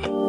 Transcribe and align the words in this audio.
you 0.00 0.21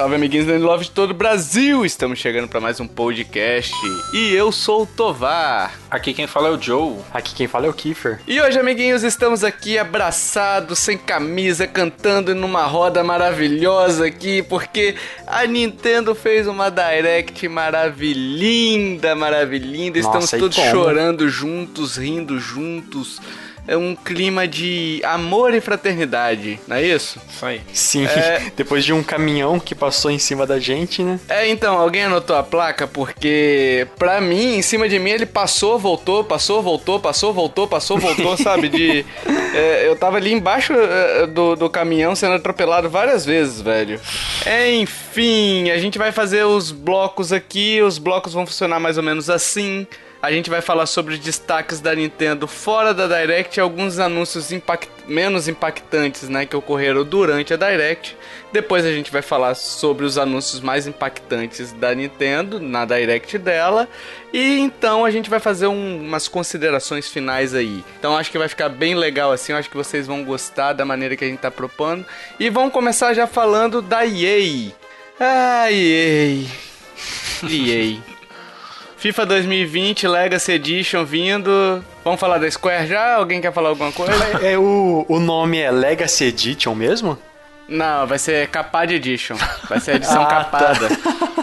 Salve, 0.00 0.14
amiguinhos 0.14 0.46
da 0.46 0.56
Love 0.56 0.84
de 0.84 0.92
todo 0.92 1.10
o 1.10 1.14
Brasil! 1.14 1.84
Estamos 1.84 2.18
chegando 2.18 2.48
para 2.48 2.58
mais 2.58 2.80
um 2.80 2.86
podcast 2.86 3.74
e 4.14 4.32
eu 4.32 4.50
sou 4.50 4.84
o 4.84 4.86
Tovar. 4.86 5.78
Aqui 5.90 6.14
quem 6.14 6.26
fala 6.26 6.48
é 6.48 6.50
o 6.50 6.58
Joe. 6.58 6.96
Aqui 7.12 7.34
quem 7.34 7.46
fala 7.46 7.66
é 7.66 7.68
o 7.68 7.74
Kiefer. 7.74 8.18
E 8.26 8.40
hoje, 8.40 8.58
amiguinhos, 8.58 9.02
estamos 9.02 9.44
aqui 9.44 9.76
abraçados, 9.76 10.78
sem 10.78 10.96
camisa, 10.96 11.66
cantando 11.66 12.34
numa 12.34 12.64
roda 12.64 13.04
maravilhosa 13.04 14.06
aqui, 14.06 14.42
porque 14.42 14.94
a 15.26 15.44
Nintendo 15.44 16.14
fez 16.14 16.46
uma 16.46 16.70
Direct 16.70 17.46
maravilhinda, 17.46 19.14
maravilhinda. 19.14 19.98
Estamos 19.98 20.32
Nossa, 20.32 20.38
todos 20.38 20.56
como? 20.56 20.70
chorando 20.70 21.28
juntos, 21.28 21.98
rindo 21.98 22.40
juntos. 22.40 23.20
É 23.70 23.76
um 23.76 23.94
clima 23.94 24.48
de 24.48 25.00
amor 25.04 25.54
e 25.54 25.60
fraternidade, 25.60 26.58
não 26.66 26.74
é 26.74 26.82
isso? 26.82 27.20
Isso 27.30 27.46
aí. 27.46 27.60
Sim, 27.72 28.04
É. 28.04 28.50
depois 28.56 28.84
de 28.84 28.92
um 28.92 29.00
caminhão 29.00 29.60
que 29.60 29.76
passou 29.76 30.10
em 30.10 30.18
cima 30.18 30.44
da 30.44 30.58
gente, 30.58 31.04
né? 31.04 31.20
É, 31.28 31.48
então, 31.48 31.78
alguém 31.78 32.02
anotou 32.02 32.34
a 32.34 32.42
placa? 32.42 32.88
Porque, 32.88 33.86
pra 33.96 34.20
mim, 34.20 34.56
em 34.56 34.62
cima 34.62 34.88
de 34.88 34.98
mim, 34.98 35.10
ele 35.10 35.24
passou, 35.24 35.78
voltou, 35.78 36.24
passou, 36.24 36.60
voltou, 36.60 36.98
passou, 36.98 37.32
voltou, 37.32 37.68
passou, 37.68 37.96
voltou, 37.96 38.36
sabe? 38.42 38.68
De. 38.68 39.06
é, 39.54 39.86
eu 39.86 39.94
tava 39.94 40.16
ali 40.16 40.32
embaixo 40.32 40.72
é, 40.74 41.28
do, 41.28 41.54
do 41.54 41.70
caminhão 41.70 42.16
sendo 42.16 42.34
atropelado 42.34 42.90
várias 42.90 43.24
vezes, 43.24 43.60
velho. 43.60 44.00
Enfim, 44.80 45.70
a 45.70 45.78
gente 45.78 45.96
vai 45.96 46.10
fazer 46.10 46.44
os 46.44 46.72
blocos 46.72 47.32
aqui, 47.32 47.80
os 47.82 47.98
blocos 47.98 48.32
vão 48.32 48.44
funcionar 48.44 48.80
mais 48.80 48.96
ou 48.96 49.04
menos 49.04 49.30
assim. 49.30 49.86
A 50.22 50.30
gente 50.30 50.50
vai 50.50 50.60
falar 50.60 50.84
sobre 50.84 51.14
os 51.14 51.20
destaques 51.20 51.80
da 51.80 51.94
Nintendo 51.94 52.46
fora 52.46 52.92
da 52.92 53.06
Direct 53.06 53.58
e 53.58 53.60
alguns 53.60 53.98
anúncios 53.98 54.52
impact- 54.52 54.90
menos 55.08 55.48
impactantes, 55.48 56.28
né, 56.28 56.44
que 56.44 56.54
ocorreram 56.54 57.02
durante 57.04 57.54
a 57.54 57.56
Direct. 57.56 58.14
Depois 58.52 58.84
a 58.84 58.92
gente 58.92 59.10
vai 59.10 59.22
falar 59.22 59.54
sobre 59.54 60.04
os 60.04 60.18
anúncios 60.18 60.60
mais 60.60 60.86
impactantes 60.86 61.72
da 61.72 61.94
Nintendo 61.94 62.60
na 62.60 62.84
Direct 62.84 63.38
dela. 63.38 63.88
E 64.30 64.58
então 64.58 65.06
a 65.06 65.10
gente 65.10 65.30
vai 65.30 65.40
fazer 65.40 65.68
um- 65.68 66.02
umas 66.02 66.28
considerações 66.28 67.08
finais 67.08 67.54
aí. 67.54 67.82
Então 67.98 68.14
acho 68.14 68.30
que 68.30 68.36
vai 68.38 68.48
ficar 68.48 68.68
bem 68.68 68.94
legal 68.94 69.32
assim. 69.32 69.52
Eu 69.52 69.58
acho 69.58 69.70
que 69.70 69.76
vocês 69.76 70.06
vão 70.06 70.22
gostar 70.22 70.74
da 70.74 70.84
maneira 70.84 71.16
que 71.16 71.24
a 71.24 71.28
gente 71.28 71.40
tá 71.40 71.50
propondo. 71.50 72.04
E 72.38 72.50
vamos 72.50 72.74
começar 72.74 73.14
já 73.14 73.26
falando 73.26 73.80
da 73.80 74.04
EA. 74.04 74.70
Ah, 75.18 75.72
EA. 75.72 76.44
EA. 77.48 77.98
FIFA 79.00 79.24
2020 79.26 80.06
Legacy 80.06 80.52
Edition 80.52 81.04
vindo. 81.04 81.82
Vamos 82.04 82.20
falar 82.20 82.38
da 82.38 82.50
Square 82.50 82.86
já? 82.86 83.14
Alguém 83.14 83.40
quer 83.40 83.52
falar 83.52 83.70
alguma 83.70 83.90
coisa? 83.92 84.12
É, 84.42 84.58
o, 84.58 85.06
o 85.08 85.18
nome 85.18 85.58
é 85.58 85.70
Legacy 85.70 86.24
Edition 86.24 86.74
mesmo? 86.74 87.18
Não, 87.66 88.06
vai 88.06 88.18
ser 88.18 88.48
Capad 88.48 88.90
Edition. 88.92 89.36
Vai 89.68 89.80
ser 89.80 89.92
a 89.92 89.94
edição 89.94 90.20
Ah, 90.22 90.26
tá. 90.26 90.44
capada. 90.44 90.88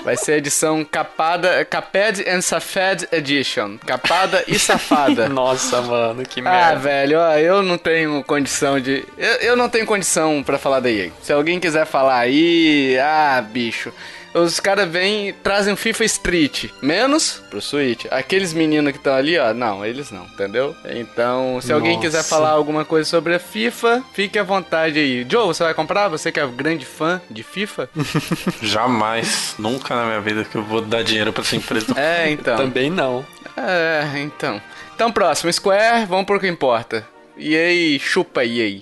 Vai 0.04 0.16
ser 0.18 0.34
a 0.34 0.38
edição 0.38 0.86
capada, 0.86 1.66
Caped 1.66 2.30
and 2.30 2.42
Safed 2.42 3.08
Edition. 3.12 3.78
Capada 3.86 4.44
e 4.48 4.60
safada. 4.60 5.28
Nossa, 5.30 5.82
mano, 5.82 6.24
que 6.24 6.40
Ah, 6.42 6.44
merda. 6.44 6.76
velho, 6.80 7.20
ó, 7.20 7.34
eu 7.38 7.64
não 7.64 7.78
tenho 7.78 8.24
condição 8.24 8.80
de. 8.80 9.04
Eu, 9.18 9.34
eu 9.38 9.56
não 9.56 9.68
tenho 9.68 9.86
condição 9.86 10.44
pra 10.44 10.58
falar 10.60 10.80
da 10.80 10.90
EA. 10.92 11.10
Se 11.24 11.34
alguém 11.34 11.60
quiser 11.60 11.86
falar 11.86 12.20
aí, 12.20 12.98
ah, 13.00 13.42
bicho. 13.42 13.92
Os 14.34 14.60
caras 14.60 14.90
vêm 14.90 15.34
trazem 15.44 15.74
o 15.74 15.78
FIFA 15.78 16.06
Street. 16.06 16.66
Menos 16.82 17.42
pro 17.50 17.62
Switch. 17.62 18.06
Aqueles 18.12 18.54
meninos 18.54 18.92
que 18.92 18.98
estão 18.98 19.14
ali, 19.14 19.38
ó. 19.38 19.54
Não, 19.54 19.86
eles 19.86 20.12
não, 20.12 20.26
entendeu? 20.26 20.76
Então, 20.90 21.60
se 21.62 21.72
alguém 21.74 21.96
Nossa. 21.96 22.08
quiser 22.08 22.24
falar 22.24 22.50
alguma 22.50 22.86
coisa 22.86 23.10
sobre 23.10 23.36
a 23.36 23.40
FIFA, 23.40 24.04
fique 24.14 24.38
à 24.38 24.44
vontade 24.44 25.00
aí. 25.00 25.26
Joe, 25.30 25.48
você 25.48 25.64
vai 25.64 25.74
comprar? 25.74 26.08
Você 26.10 26.32
que 26.32 26.40
é 26.40 26.48
grande 26.48 26.86
fã 26.86 27.22
de 27.30 27.44
FIFA? 27.44 27.90
Jamais, 28.62 29.56
nunca 29.58 29.96
na 29.96 30.06
minha 30.06 30.22
vida 30.22 30.44
que 30.44 30.56
eu 30.56 30.64
vou 30.64 30.82
dar 30.82 31.04
dinheiro 31.04 31.34
pra 31.34 31.42
essa 31.42 31.56
empresa. 31.56 31.94
É, 31.98 32.30
então. 32.30 32.58
Também 32.58 32.90
não. 32.90 33.26
É, 33.56 34.20
então. 34.20 34.62
Então, 34.96 35.12
próximo, 35.12 35.52
Square, 35.52 36.06
vamos 36.06 36.26
pro 36.26 36.40
que 36.40 36.48
importa. 36.48 37.08
EA, 37.38 38.00
chupa 38.00 38.44
EA. 38.44 38.82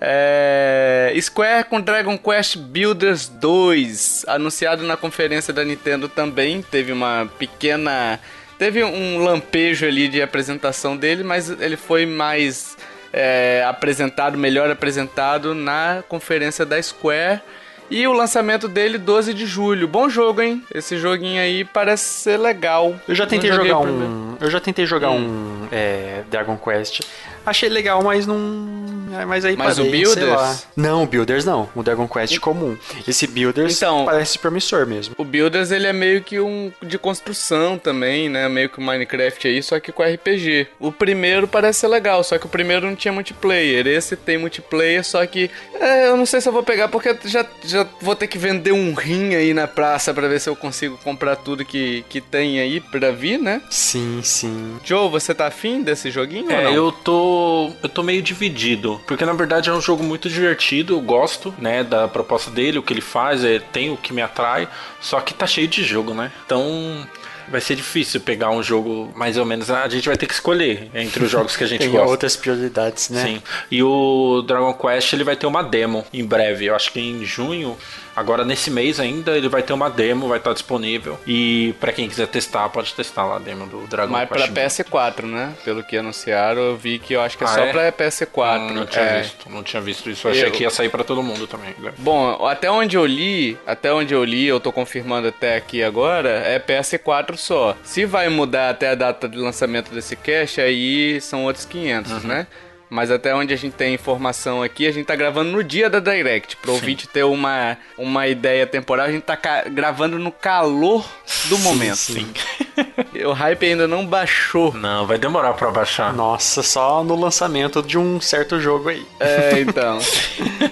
É, 0.00 1.14
Square 1.20 1.64
com 1.64 1.80
Dragon 1.80 2.18
Quest 2.18 2.58
Builders 2.58 3.28
2, 3.28 4.26
anunciado 4.28 4.82
na 4.84 4.96
conferência 4.96 5.52
da 5.52 5.64
Nintendo 5.64 6.08
também. 6.08 6.62
Teve 6.62 6.92
uma 6.92 7.28
pequena. 7.38 8.20
Teve 8.58 8.82
um 8.84 9.22
lampejo 9.22 9.86
ali 9.86 10.08
de 10.08 10.22
apresentação 10.22 10.96
dele, 10.96 11.22
mas 11.22 11.50
ele 11.50 11.76
foi 11.76 12.06
mais 12.06 12.76
é, 13.12 13.64
apresentado, 13.66 14.38
melhor 14.38 14.70
apresentado 14.70 15.54
na 15.54 16.02
conferência 16.08 16.64
da 16.64 16.80
Square. 16.82 17.40
E 17.88 18.06
o 18.06 18.12
lançamento 18.12 18.66
dele 18.66 18.98
12 18.98 19.32
de 19.32 19.46
julho. 19.46 19.86
Bom 19.86 20.08
jogo, 20.08 20.42
hein? 20.42 20.62
Esse 20.74 20.98
joguinho 20.98 21.40
aí 21.40 21.64
parece 21.64 22.04
ser 22.04 22.36
legal. 22.36 22.96
Eu 23.06 23.14
já 23.14 23.26
tentei 23.26 23.52
jogar 23.52 23.78
um. 23.78 24.36
Eu 24.40 24.50
já 24.50 24.60
tentei 24.60 24.84
jogar 24.86 25.10
um 25.10 25.68
é, 25.70 26.22
Dragon 26.28 26.56
Quest. 26.56 27.02
Achei 27.44 27.68
legal, 27.68 28.02
mas 28.02 28.26
não. 28.26 28.85
É, 29.20 29.24
Mas 29.24 29.44
aí 29.44 29.56
Mas 29.56 29.78
o 29.78 29.84
parei, 29.84 30.00
Builders? 30.00 30.14
sei 30.26 30.34
lá. 30.36 30.58
Não, 30.76 31.02
o 31.02 31.06
Builders 31.06 31.44
não. 31.44 31.68
O 31.74 31.82
Dragon 31.82 32.06
Quest 32.08 32.38
comum. 32.38 32.76
Esse 33.06 33.26
Builders 33.26 33.76
Então- 33.76 34.04
parece 34.04 34.38
promissor 34.38 34.86
mesmo. 34.86 35.14
O 35.18 35.24
Builders 35.24 35.70
ele 35.70 35.86
é 35.86 35.92
meio 35.92 36.22
que 36.22 36.38
um 36.40 36.72
de 36.82 36.98
construção 36.98 37.78
também, 37.78 38.28
né? 38.28 38.48
Meio 38.48 38.68
que 38.68 38.78
o 38.78 38.82
Minecraft 38.82 39.46
aí, 39.48 39.62
só 39.62 39.78
que 39.80 39.92
com 39.92 40.02
RPG. 40.02 40.68
O 40.78 40.90
primeiro 40.92 41.46
parece 41.48 41.80
ser 41.80 41.88
legal, 41.88 42.22
só 42.24 42.38
que 42.38 42.46
o 42.46 42.48
primeiro 42.48 42.86
não 42.86 42.96
tinha 42.96 43.12
multiplayer. 43.12 43.86
Esse 43.86 44.16
tem 44.16 44.38
multiplayer, 44.38 45.04
só 45.04 45.24
que 45.26 45.50
é, 45.80 46.08
eu 46.08 46.16
não 46.16 46.26
sei 46.26 46.40
se 46.40 46.48
eu 46.48 46.52
vou 46.52 46.62
pegar 46.62 46.88
porque 46.88 47.16
já, 47.24 47.44
já 47.64 47.86
vou 48.00 48.14
ter 48.16 48.26
que 48.26 48.38
vender 48.38 48.72
um 48.72 48.94
rim 48.94 49.34
aí 49.34 49.52
na 49.54 49.66
praça 49.66 50.12
pra 50.14 50.28
ver 50.28 50.40
se 50.40 50.48
eu 50.48 50.56
consigo 50.56 50.98
comprar 51.02 51.36
tudo 51.36 51.64
que, 51.64 52.04
que 52.08 52.20
tem 52.20 52.60
aí 52.60 52.80
pra 52.80 53.10
vir, 53.10 53.38
né? 53.38 53.60
Sim, 53.70 54.20
sim. 54.22 54.76
Joe, 54.84 55.08
você 55.10 55.34
tá 55.34 55.46
afim 55.46 55.82
desse 55.82 56.10
joguinho 56.10 56.46
ou 56.46 56.52
É, 56.52 56.64
não? 56.64 56.72
eu 56.74 56.92
tô. 56.92 57.70
Eu 57.82 57.88
tô 57.88 58.02
meio 58.02 58.22
dividido. 58.22 59.00
Porque 59.06 59.24
na 59.24 59.32
verdade 59.32 59.70
é 59.70 59.72
um 59.72 59.80
jogo 59.80 60.02
muito 60.02 60.28
divertido, 60.28 60.94
eu 60.94 61.00
gosto, 61.00 61.54
né, 61.58 61.84
da 61.84 62.08
proposta 62.08 62.50
dele, 62.50 62.78
o 62.78 62.82
que 62.82 62.92
ele 62.92 63.00
faz, 63.00 63.44
é, 63.44 63.58
tem 63.58 63.90
o 63.90 63.96
que 63.96 64.12
me 64.12 64.20
atrai. 64.20 64.68
Só 65.00 65.20
que 65.20 65.32
tá 65.32 65.46
cheio 65.46 65.68
de 65.68 65.82
jogo, 65.84 66.12
né? 66.14 66.32
Então. 66.44 67.06
Vai 67.48 67.60
ser 67.60 67.76
difícil 67.76 68.20
pegar 68.20 68.50
um 68.50 68.60
jogo 68.60 69.12
mais 69.14 69.38
ou 69.38 69.44
menos. 69.44 69.70
A 69.70 69.88
gente 69.88 70.08
vai 70.08 70.16
ter 70.16 70.26
que 70.26 70.34
escolher 70.34 70.90
entre 70.92 71.22
os 71.22 71.30
jogos 71.30 71.56
que 71.56 71.62
a 71.62 71.66
gente 71.68 71.78
Tem 71.78 71.90
gosta. 71.92 72.10
outras 72.10 72.34
prioridades, 72.34 73.08
né? 73.08 73.22
Sim. 73.22 73.42
E 73.70 73.84
o 73.84 74.42
Dragon 74.44 74.74
Quest 74.74 75.12
ele 75.12 75.22
vai 75.22 75.36
ter 75.36 75.46
uma 75.46 75.62
demo 75.62 76.04
em 76.12 76.24
breve. 76.24 76.64
Eu 76.64 76.74
acho 76.74 76.90
que 76.90 76.98
em 76.98 77.24
junho. 77.24 77.78
Agora 78.16 78.44
nesse 78.44 78.70
mês 78.70 78.98
ainda 78.98 79.36
ele 79.36 79.48
vai 79.48 79.62
ter 79.62 79.74
uma 79.74 79.90
demo, 79.90 80.26
vai 80.28 80.38
estar 80.38 80.52
disponível. 80.54 81.20
E 81.26 81.74
pra 81.78 81.92
quem 81.92 82.08
quiser 82.08 82.26
testar, 82.26 82.68
pode 82.70 82.94
testar 82.94 83.24
lá 83.26 83.36
a 83.36 83.38
demo 83.38 83.66
do 83.66 83.86
Dragon 83.86 84.10
Mas 84.10 84.26
pra 84.28 84.48
Quest. 84.48 84.80
PS4, 84.80 85.22
né? 85.26 85.52
Pelo 85.64 85.82
que 85.84 85.96
anunciaram, 85.96 86.62
eu 86.62 86.76
vi 86.76 86.98
que 86.98 87.12
eu 87.14 87.20
acho 87.20 87.36
que 87.36 87.44
é 87.44 87.46
Ah, 87.46 87.50
só 87.50 87.60
é? 87.60 87.70
pra 87.72 87.92
PS4. 87.92 88.58
Não, 88.68 88.74
não 88.74 88.86
tinha 88.86 89.04
é. 89.04 89.20
visto, 89.22 89.50
não 89.50 89.62
tinha 89.62 89.82
visto 89.82 90.08
isso. 90.10 90.26
Eu 90.26 90.32
achei 90.32 90.46
Eu- 90.46 90.50
que 90.52 90.62
ia 90.62 90.70
sair 90.70 90.88
pra 90.88 91.04
todo 91.04 91.22
mundo 91.22 91.46
também. 91.46 91.74
né? 91.78 91.92
Bom, 91.98 92.46
até 92.46 92.70
onde 92.70 92.96
eu 92.96 93.04
li, 93.04 93.58
até 93.66 93.92
onde 93.92 94.14
eu 94.14 94.24
li, 94.24 94.46
eu 94.46 94.58
tô 94.58 94.72
confirmando 94.72 95.28
até 95.28 95.56
aqui 95.56 95.82
agora, 95.82 96.28
é 96.30 96.58
PS4 96.58 97.36
só. 97.36 97.76
Se 97.84 98.04
vai 98.06 98.28
mudar 98.28 98.70
até 98.70 98.90
a 98.90 98.94
data 98.94 99.28
de 99.28 99.36
lançamento 99.36 99.90
desse 99.92 100.16
cache, 100.16 100.60
aí 100.60 101.20
são 101.20 101.44
outros 101.44 101.64
500, 101.66 102.24
né? 102.24 102.46
Mas 102.88 103.10
até 103.10 103.34
onde 103.34 103.52
a 103.52 103.56
gente 103.56 103.74
tem 103.74 103.94
informação 103.94 104.62
aqui, 104.62 104.86
a 104.86 104.92
gente 104.92 105.06
tá 105.06 105.16
gravando 105.16 105.50
no 105.50 105.62
dia 105.62 105.90
da 105.90 106.00
Direct. 106.00 106.56
Pro 106.56 106.72
ouvinte 106.72 107.08
ter 107.08 107.24
uma, 107.24 107.76
uma 107.98 108.28
ideia 108.28 108.66
temporal, 108.66 109.06
a 109.06 109.12
gente 109.12 109.24
tá 109.24 109.36
gravando 109.70 110.18
no 110.18 110.30
calor 110.30 111.08
do 111.48 111.58
momento. 111.58 111.96
sim. 111.96 112.26
O 113.26 113.32
hype 113.32 113.66
ainda 113.66 113.88
não 113.88 114.06
baixou. 114.06 114.72
Não, 114.74 115.06
vai 115.06 115.16
demorar 115.18 115.54
pra 115.54 115.70
baixar. 115.70 116.12
Nossa, 116.12 116.62
só 116.62 117.02
no 117.02 117.18
lançamento 117.18 117.82
de 117.82 117.96
um 117.98 118.20
certo 118.20 118.60
jogo 118.60 118.90
aí. 118.90 119.04
É, 119.18 119.60
então. 119.66 119.98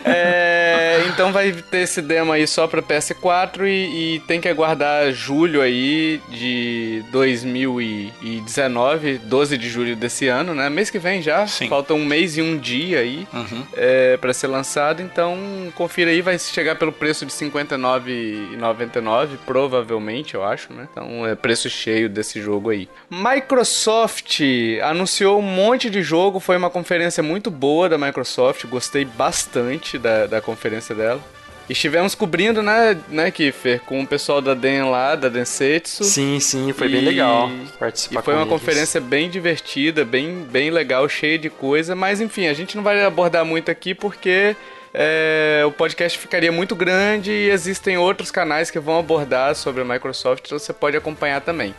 É, 0.04 1.04
então 1.08 1.32
vai 1.32 1.50
ter 1.52 1.78
esse 1.78 2.02
demo 2.02 2.32
aí 2.32 2.46
só 2.46 2.66
pra 2.66 2.82
PS4 2.82 3.66
e, 3.66 4.16
e, 4.16 4.20
tem 4.20 4.38
que 4.40 4.48
aguardar 4.48 5.12
julho 5.12 5.62
aí 5.62 6.20
de 6.28 7.02
2019, 7.10 9.18
12 9.18 9.58
de 9.58 9.68
julho 9.68 9.96
desse 9.96 10.28
ano, 10.28 10.54
né? 10.54 10.68
Mês 10.68 10.90
que 10.90 10.98
vem 10.98 11.22
já. 11.22 11.46
Sim. 11.46 11.68
Falta 11.68 11.94
um 11.94 12.04
mês 12.04 12.36
e 12.36 12.42
um 12.42 12.58
dia 12.58 12.98
aí 13.00 13.26
uhum. 13.32 13.64
é, 13.76 14.16
para 14.16 14.32
ser 14.32 14.48
lançado. 14.48 15.00
Então 15.02 15.38
confira 15.74 16.10
aí, 16.10 16.20
vai 16.20 16.36
chegar 16.38 16.76
pelo 16.76 16.92
preço 16.92 17.26
de 17.26 17.32
R$ 17.32 17.50
59,99, 17.50 19.38
provavelmente, 19.46 20.34
eu 20.34 20.44
acho, 20.44 20.72
né? 20.72 20.88
Então 20.90 21.26
é 21.26 21.34
preço 21.34 21.70
cheio 21.70 21.93
desse 22.08 22.40
jogo 22.40 22.70
aí. 22.70 22.88
Microsoft 23.10 24.40
anunciou 24.82 25.38
um 25.38 25.42
monte 25.42 25.88
de 25.90 26.02
jogo, 26.02 26.40
foi 26.40 26.56
uma 26.56 26.70
conferência 26.70 27.22
muito 27.22 27.50
boa 27.50 27.88
da 27.88 27.98
Microsoft, 27.98 28.66
gostei 28.66 29.04
bastante 29.04 29.98
da, 29.98 30.26
da 30.26 30.40
conferência 30.40 30.94
dela. 30.94 31.20
Estivemos 31.68 32.14
cobrindo, 32.14 32.62
né, 32.62 32.94
né, 33.08 33.30
Kiffer, 33.30 33.80
com 33.80 34.02
o 34.02 34.06
pessoal 34.06 34.42
da 34.42 34.52
Den 34.52 34.82
lá, 34.82 35.14
da 35.14 35.30
Densetsu. 35.30 36.04
Sim, 36.04 36.38
sim, 36.38 36.72
foi 36.74 36.88
e... 36.88 36.90
bem 36.90 37.00
legal 37.00 37.50
participar 37.78 38.20
E 38.20 38.22
foi 38.22 38.34
uma 38.34 38.42
eles. 38.42 38.52
conferência 38.52 39.00
bem 39.00 39.30
divertida, 39.30 40.04
bem, 40.04 40.46
bem 40.50 40.70
legal, 40.70 41.08
cheia 41.08 41.38
de 41.38 41.48
coisa, 41.48 41.96
mas 41.96 42.20
enfim, 42.20 42.48
a 42.48 42.54
gente 42.54 42.76
não 42.76 42.82
vai 42.82 43.02
abordar 43.02 43.46
muito 43.46 43.70
aqui 43.70 43.94
porque 43.94 44.54
é, 44.94 45.64
o 45.66 45.72
podcast 45.72 46.16
ficaria 46.16 46.52
muito 46.52 46.76
grande 46.76 47.32
e 47.32 47.50
existem 47.50 47.98
outros 47.98 48.30
canais 48.30 48.70
que 48.70 48.78
vão 48.78 48.96
abordar 48.96 49.56
sobre 49.56 49.82
a 49.82 49.84
Microsoft, 49.84 50.46
então 50.46 50.56
você 50.56 50.72
pode 50.72 50.96
acompanhar 50.96 51.40
também. 51.40 51.74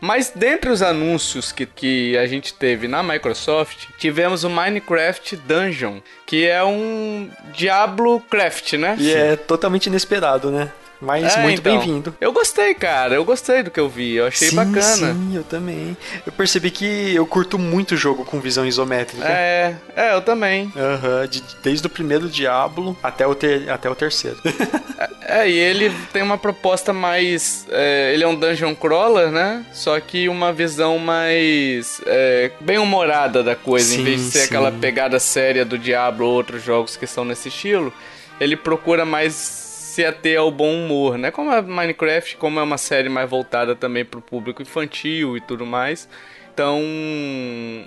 Mas 0.00 0.30
dentre 0.32 0.70
os 0.70 0.82
anúncios 0.82 1.50
que, 1.50 1.66
que 1.66 2.16
a 2.18 2.26
gente 2.26 2.54
teve 2.54 2.86
na 2.86 3.02
Microsoft, 3.02 3.88
tivemos 3.98 4.44
o 4.44 4.50
Minecraft 4.50 5.34
Dungeon, 5.36 6.00
que 6.24 6.46
é 6.46 6.62
um 6.62 7.28
Diablo 7.52 8.20
Craft, 8.20 8.74
né? 8.74 8.96
E 8.98 9.12
é 9.12 9.34
totalmente 9.34 9.86
inesperado, 9.86 10.50
né? 10.50 10.70
Mas 11.00 11.36
é, 11.36 11.42
muito 11.42 11.60
então, 11.60 11.78
bem-vindo. 11.78 12.14
Eu 12.20 12.32
gostei, 12.32 12.74
cara. 12.74 13.14
Eu 13.14 13.24
gostei 13.24 13.62
do 13.62 13.70
que 13.70 13.78
eu 13.78 13.88
vi. 13.88 14.16
Eu 14.16 14.26
achei 14.26 14.48
sim, 14.48 14.56
bacana. 14.56 14.82
Sim, 14.82 15.36
eu 15.36 15.44
também. 15.44 15.96
Eu 16.26 16.32
percebi 16.32 16.70
que 16.70 17.14
eu 17.14 17.24
curto 17.26 17.58
muito 17.58 17.96
jogo 17.96 18.24
com 18.24 18.40
visão 18.40 18.66
isométrica. 18.66 19.26
É, 19.26 19.76
é, 19.94 20.14
eu 20.14 20.20
também. 20.20 20.72
Aham, 20.76 21.20
uhum, 21.20 21.26
de, 21.28 21.42
desde 21.62 21.86
o 21.86 21.90
primeiro 21.90 22.28
Diablo 22.28 22.96
até 23.02 23.26
o, 23.26 23.34
ter, 23.34 23.70
até 23.70 23.88
o 23.88 23.94
terceiro. 23.94 24.38
é, 25.22 25.42
é, 25.42 25.50
e 25.50 25.56
ele 25.56 25.94
tem 26.12 26.22
uma 26.22 26.36
proposta 26.36 26.92
mais. 26.92 27.66
É, 27.70 28.12
ele 28.12 28.24
é 28.24 28.28
um 28.28 28.34
dungeon 28.34 28.74
crawler, 28.74 29.30
né? 29.30 29.64
Só 29.72 29.98
que 30.00 30.28
uma 30.28 30.52
visão 30.52 30.98
mais. 30.98 32.00
É, 32.06 32.50
bem 32.60 32.78
humorada 32.78 33.42
da 33.42 33.54
coisa. 33.54 33.94
Sim, 33.94 34.00
em 34.00 34.04
vez 34.04 34.20
de 34.20 34.30
ser 34.32 34.38
sim. 34.40 34.44
aquela 34.46 34.72
pegada 34.72 35.20
séria 35.20 35.64
do 35.64 35.78
Diablo 35.78 36.26
ou 36.26 36.34
outros 36.34 36.62
jogos 36.62 36.96
que 36.96 37.06
são 37.06 37.24
nesse 37.24 37.48
estilo, 37.48 37.92
ele 38.40 38.56
procura 38.56 39.04
mais 39.04 39.67
se 39.98 40.06
ater 40.06 40.38
ao 40.38 40.48
bom 40.48 40.72
humor, 40.72 41.18
né? 41.18 41.32
Como 41.32 41.50
a 41.50 41.60
Minecraft, 41.60 42.36
como 42.36 42.60
é 42.60 42.62
uma 42.62 42.78
série 42.78 43.08
mais 43.08 43.28
voltada 43.28 43.74
também 43.74 44.04
para 44.04 44.18
o 44.18 44.22
público 44.22 44.62
infantil 44.62 45.36
e 45.36 45.40
tudo 45.40 45.66
mais. 45.66 46.08
Então, 46.54 46.80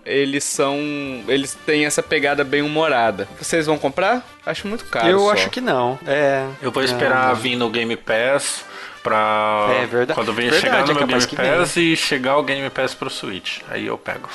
eles 0.06 0.44
são. 0.44 0.78
Eles 1.26 1.58
têm 1.66 1.86
essa 1.86 2.04
pegada 2.04 2.44
bem 2.44 2.62
humorada. 2.62 3.30
Vocês 3.40 3.66
vão 3.66 3.78
comprar? 3.78 4.26
Acho 4.46 4.68
muito 4.68 4.84
caro. 4.86 5.08
Eu 5.08 5.20
só. 5.20 5.32
acho 5.32 5.50
que 5.50 5.62
não. 5.62 5.98
É. 6.06 6.46
Eu 6.62 6.70
vou 6.70 6.84
esperar 6.84 7.30
não. 7.30 7.36
vir 7.36 7.56
no 7.56 7.70
Game 7.70 7.96
Pass 7.96 8.66
pra. 9.02 9.68
É 9.82 9.86
verdade. 9.86 10.14
Quando 10.14 10.34
vem 10.34 10.50
verdade, 10.50 10.62
chegar 10.62 10.86
no 10.86 10.92
é 10.92 11.06
meu 11.06 11.08
Game 11.08 11.36
Pass 11.36 11.78
e 11.78 11.96
chegar 11.96 12.38
o 12.38 12.44
Game 12.44 12.70
Pass 12.70 12.94
pro 12.94 13.10
Switch. 13.10 13.62
Aí 13.70 13.88
eu 13.88 13.98
pego. 13.98 14.28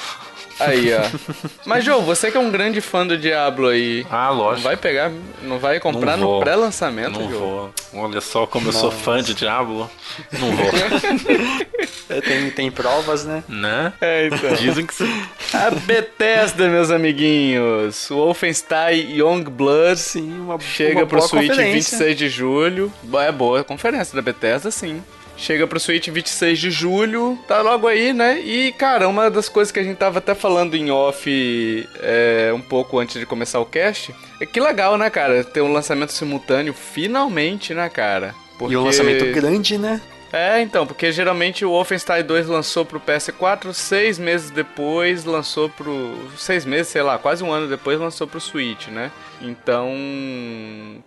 Aí, 0.59 0.89
ó. 0.95 1.01
Mas, 1.67 1.85
João, 1.85 2.03
você 2.03 2.31
que 2.31 2.37
é 2.37 2.41
um 2.41 2.51
grande 2.51 2.81
fã 2.81 3.07
do 3.07 3.17
Diablo 3.17 3.69
aí. 3.69 4.07
Ah, 4.11 4.31
lógico. 4.31 4.57
Não 4.57 4.63
vai 4.63 4.77
pegar, 4.77 5.13
não 5.43 5.59
vai 5.59 5.81
comprar 5.81 6.17
não 6.17 6.35
no 6.35 6.41
pré-lançamento, 6.41 7.19
Não 7.19 7.29
vou. 7.29 7.75
Olha 7.95 8.21
só 8.21 8.47
como 8.47 8.67
Nossa. 8.67 8.79
eu 8.79 8.81
sou 8.83 8.91
fã 8.91 9.23
de 9.23 9.35
Diablo. 9.35 9.91
Não 10.33 10.57
vou. 10.57 10.67
É, 12.09 12.21
tem, 12.21 12.51
tem 12.51 12.71
provas, 12.71 13.25
né? 13.25 13.43
Né? 13.49 13.93
É, 14.01 14.29
então. 14.29 14.55
Dizem 14.55 14.87
que 14.87 14.95
sim. 14.95 15.23
A 15.53 15.71
Bethesda, 15.71 16.69
meus 16.69 16.89
amiguinhos. 16.89 18.09
O 18.11 18.17
Wolfenstein 18.17 19.17
Youngblood 19.17 19.99
sim, 19.99 20.39
uma, 20.39 20.59
chega 20.61 21.01
uma 21.01 21.07
pro 21.07 21.21
Switch 21.23 21.53
26 21.53 22.17
de 22.17 22.29
julho. 22.29 22.93
É 23.15 23.33
boa 23.33 23.61
a 23.61 23.65
conferência 23.65 24.15
da 24.15 24.23
Bethesda, 24.23 24.71
sim. 24.71 25.03
Chega 25.37 25.67
pro 25.67 25.79
Switch 25.79 26.09
26 26.09 26.59
de 26.59 26.71
julho, 26.71 27.39
tá 27.47 27.61
logo 27.61 27.87
aí, 27.87 28.13
né? 28.13 28.41
E, 28.41 28.73
cara, 28.73 29.07
uma 29.07 29.31
das 29.31 29.49
coisas 29.49 29.71
que 29.71 29.79
a 29.79 29.83
gente 29.83 29.97
tava 29.97 30.19
até 30.19 30.35
falando 30.35 30.75
em 30.75 30.91
off 30.91 31.89
é, 32.01 32.51
um 32.55 32.61
pouco 32.61 32.99
antes 32.99 33.21
de 33.21 33.27
começar 33.27 33.61
o 33.61 33.67
cast, 33.67 34.15
é 34.41 34.47
que 34.47 34.59
legal, 34.59 34.97
né, 34.97 35.11
cara? 35.11 35.45
Ter 35.45 35.61
um 35.61 35.73
lançamento 35.73 36.13
simultâneo, 36.13 36.73
finalmente, 36.73 37.75
né, 37.75 37.89
cara? 37.89 38.35
Porque... 38.59 38.75
E 38.75 38.77
um 38.77 38.85
lançamento 38.85 39.31
grande, 39.33 39.77
né? 39.77 40.01
É, 40.37 40.61
então, 40.61 40.87
porque 40.87 41.11
geralmente 41.11 41.65
o 41.65 41.71
Wolfenstein 41.71 42.23
2 42.23 42.47
lançou 42.47 42.85
pro 42.85 43.01
PS4, 43.01 43.73
seis 43.73 44.19
meses 44.19 44.51
depois 44.51 45.25
lançou 45.25 45.71
pro. 45.71 46.15
Seis 46.37 46.67
meses, 46.67 46.89
sei 46.89 47.01
lá, 47.01 47.17
quase 47.17 47.43
um 47.43 47.51
ano 47.51 47.67
depois 47.67 47.99
lançou 47.99 48.27
pro 48.27 48.39
Switch, 48.39 48.89
né? 48.89 49.11
Então, 49.41 49.91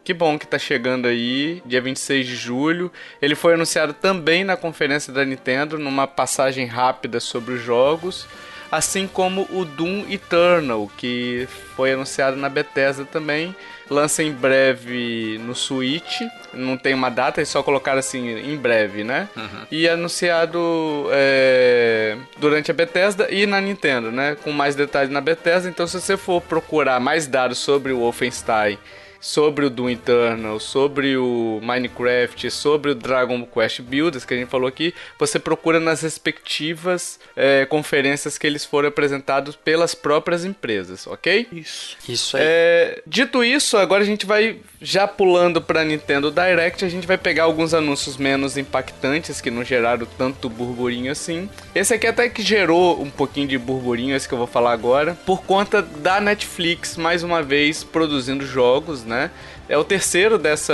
que 0.03 0.15
bom 0.15 0.39
que 0.39 0.47
tá 0.47 0.57
chegando 0.57 1.07
aí, 1.07 1.61
dia 1.63 1.79
26 1.79 2.25
de 2.25 2.35
julho. 2.35 2.91
Ele 3.21 3.35
foi 3.35 3.53
anunciado 3.53 3.93
também 3.93 4.43
na 4.43 4.57
conferência 4.57 5.13
da 5.13 5.23
Nintendo, 5.23 5.77
numa 5.77 6.07
passagem 6.07 6.65
rápida 6.65 7.19
sobre 7.19 7.53
os 7.53 7.61
jogos 7.61 8.25
assim 8.71 9.07
como 9.07 9.47
o 9.51 9.65
Doom 9.65 10.05
Eternal, 10.09 10.89
que 10.97 11.47
foi 11.75 11.93
anunciado 11.93 12.37
na 12.37 12.49
Bethesda 12.49 13.05
também. 13.05 13.55
Lança 13.89 14.21
em 14.21 14.31
breve 14.31 15.39
no 15.43 15.55
Switch, 15.55 16.21
não 16.53 16.77
tem 16.77 16.93
uma 16.93 17.09
data, 17.09 17.39
eles 17.39 17.49
só 17.49 17.63
colocaram 17.63 17.99
assim, 17.99 18.29
em 18.37 18.55
breve, 18.55 19.03
né? 19.03 19.27
Uhum. 19.35 19.65
E 19.71 19.89
anunciado 19.89 21.07
é, 21.11 22.15
durante 22.37 22.69
a 22.69 22.73
Bethesda 22.73 23.27
e 23.31 23.45
na 23.45 23.59
Nintendo, 23.59 24.11
né? 24.11 24.37
Com 24.43 24.51
mais 24.51 24.75
detalhes 24.75 25.11
na 25.11 25.21
Bethesda. 25.21 25.69
Então, 25.69 25.87
se 25.87 25.99
você 25.99 26.15
for 26.15 26.41
procurar 26.41 26.99
mais 26.99 27.25
dados 27.25 27.57
sobre 27.57 27.91
o 27.91 27.99
Wolfenstein 27.99 28.77
sobre 29.19 29.65
o 29.65 29.69
Doom 29.69 29.89
Eternal, 29.91 30.59
sobre 30.59 31.17
o 31.17 31.59
Minecraft, 31.61 32.49
sobre 32.51 32.91
o 32.91 32.95
Dragon 32.95 33.45
Quest 33.45 33.81
Builders, 33.81 34.25
que 34.25 34.33
a 34.33 34.37
gente 34.37 34.49
falou 34.49 34.67
aqui, 34.67 34.93
você 35.17 35.39
procura 35.39 35.79
nas 35.79 36.01
respectivas 36.01 37.19
é, 37.35 37.65
conferências 37.65 38.37
que 38.37 38.47
eles 38.47 38.63
foram 38.65 38.89
apresentados 38.89 39.55
pelas 39.55 39.93
próprias 39.93 40.45
empresas, 40.45 41.07
ok? 41.07 41.47
Isso. 41.51 41.97
Isso 42.07 42.37
aí. 42.37 42.43
É, 42.45 43.01
dito 43.05 43.43
isso, 43.43 43.77
agora 43.77 44.03
a 44.03 44.05
gente 44.05 44.25
vai 44.25 44.57
já 44.81 45.07
pulando 45.07 45.61
para 45.61 45.83
Nintendo 45.83 46.31
Direct, 46.31 46.85
a 46.85 46.89
gente 46.89 47.05
vai 47.05 47.17
pegar 47.17 47.43
alguns 47.43 47.73
anúncios 47.73 48.17
menos 48.17 48.57
impactantes 48.57 49.41
que 49.41 49.51
não 49.51 49.63
geraram 49.63 50.07
tanto 50.17 50.49
burburinho 50.49 51.11
assim. 51.11 51.49
Esse 51.75 51.93
aqui 51.93 52.07
até 52.07 52.29
que 52.29 52.41
gerou 52.41 53.01
um 53.01 53.09
pouquinho 53.09 53.47
de 53.47 53.57
burburinho, 53.57 54.15
esse 54.15 54.27
que 54.27 54.33
eu 54.33 54.37
vou 54.37 54.47
falar 54.47 54.71
agora, 54.71 55.17
por 55.25 55.43
conta 55.43 55.81
da 55.81 56.21
Netflix 56.21 56.95
mais 56.95 57.23
uma 57.23 57.41
vez 57.41 57.83
produzindo 57.83 58.45
jogos, 58.45 59.03
né? 59.09 59.29
É 59.69 59.77
o 59.77 59.83
terceiro 59.83 60.39
dessa. 60.39 60.73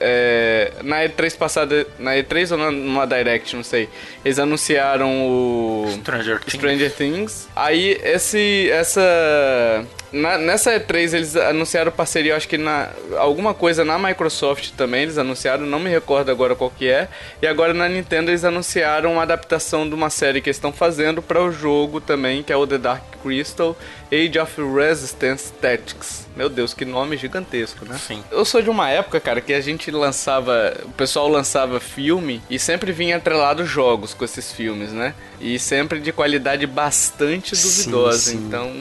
É, 0.00 0.72
na 0.84 1.04
E3 1.04 1.36
passada. 1.36 1.84
Na 1.98 2.12
E3 2.12 2.52
ou 2.52 2.70
numa 2.70 3.04
Direct, 3.04 3.56
não 3.56 3.64
sei. 3.64 3.88
Eles 4.24 4.38
anunciaram 4.38 5.26
o. 5.26 5.86
Stranger 6.00 6.38
Things. 6.38 6.54
Stranger 6.54 6.92
Things. 6.92 7.48
Aí 7.56 7.98
esse. 8.02 8.70
Essa. 8.70 9.84
Na, 10.12 10.38
nessa 10.38 10.72
E3 10.78 11.14
eles 11.14 11.36
anunciaram 11.36 11.92
parceria, 11.92 12.34
acho 12.34 12.48
que 12.48 12.56
na 12.56 12.88
alguma 13.18 13.52
coisa 13.52 13.84
na 13.84 13.98
Microsoft 13.98 14.70
também 14.70 15.02
eles 15.02 15.18
anunciaram, 15.18 15.66
não 15.66 15.78
me 15.78 15.90
recordo 15.90 16.30
agora 16.30 16.54
qual 16.54 16.70
que 16.70 16.88
é. 16.88 17.08
E 17.42 17.46
agora 17.46 17.74
na 17.74 17.86
Nintendo 17.88 18.30
eles 18.30 18.42
anunciaram 18.42 19.12
uma 19.12 19.22
adaptação 19.22 19.86
de 19.86 19.94
uma 19.94 20.08
série 20.08 20.40
que 20.40 20.48
eles 20.48 20.56
estão 20.56 20.72
fazendo 20.72 21.20
para 21.20 21.42
o 21.42 21.52
jogo 21.52 22.00
também, 22.00 22.42
que 22.42 22.50
é 22.50 22.56
o 22.56 22.66
The 22.66 22.78
Dark 22.78 23.02
Crystal 23.22 23.76
Age 24.10 24.38
of 24.38 24.54
Resistance 24.74 25.52
Tactics. 25.52 26.26
Meu 26.34 26.48
Deus, 26.48 26.72
que 26.72 26.86
nome 26.86 27.16
gigantesco, 27.16 27.84
né? 27.84 27.98
Sim. 27.98 28.22
Eu 28.30 28.44
sou 28.44 28.60
de 28.60 28.70
uma 28.70 28.88
época, 28.90 29.20
cara, 29.20 29.40
que 29.40 29.52
a 29.52 29.60
gente 29.60 29.90
lançava, 29.90 30.76
o 30.84 30.90
pessoal 30.90 31.28
lançava 31.28 31.80
filme 31.80 32.42
e 32.50 32.58
sempre 32.58 32.92
vinha 32.92 33.16
atrelado 33.16 33.64
jogos 33.64 34.14
com 34.14 34.24
esses 34.24 34.52
filmes, 34.52 34.92
né? 34.92 35.14
E 35.40 35.58
sempre 35.58 36.00
de 36.00 36.12
qualidade 36.12 36.66
bastante 36.66 37.54
duvidosa. 37.54 38.18
Sim, 38.18 38.30
sim. 38.38 38.44
Então, 38.46 38.72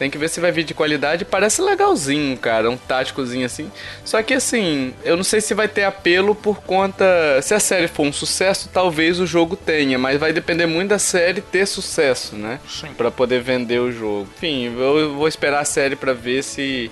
tem 0.00 0.08
que 0.08 0.16
ver 0.16 0.30
se 0.30 0.40
vai 0.40 0.50
vir 0.50 0.64
de 0.64 0.72
qualidade. 0.72 1.26
Parece 1.26 1.60
legalzinho, 1.60 2.34
cara. 2.38 2.70
Um 2.70 2.76
táticozinho 2.78 3.44
assim. 3.44 3.70
Só 4.02 4.22
que 4.22 4.32
assim, 4.32 4.94
eu 5.04 5.14
não 5.14 5.22
sei 5.22 5.42
se 5.42 5.52
vai 5.52 5.68
ter 5.68 5.84
apelo 5.84 6.34
por 6.34 6.62
conta. 6.62 7.04
Se 7.42 7.52
a 7.52 7.60
série 7.60 7.86
for 7.86 8.04
um 8.04 8.12
sucesso, 8.12 8.70
talvez 8.72 9.20
o 9.20 9.26
jogo 9.26 9.56
tenha. 9.56 9.98
Mas 9.98 10.18
vai 10.18 10.32
depender 10.32 10.64
muito 10.64 10.88
da 10.88 10.98
série 10.98 11.42
ter 11.42 11.66
sucesso, 11.66 12.34
né? 12.34 12.60
Sim. 12.66 12.94
Pra 12.96 13.10
poder 13.10 13.42
vender 13.42 13.78
o 13.78 13.92
jogo. 13.92 14.26
Enfim, 14.38 14.74
eu 14.74 15.14
vou 15.16 15.28
esperar 15.28 15.60
a 15.60 15.66
série 15.66 15.96
pra 15.96 16.14
ver 16.14 16.42
se 16.42 16.90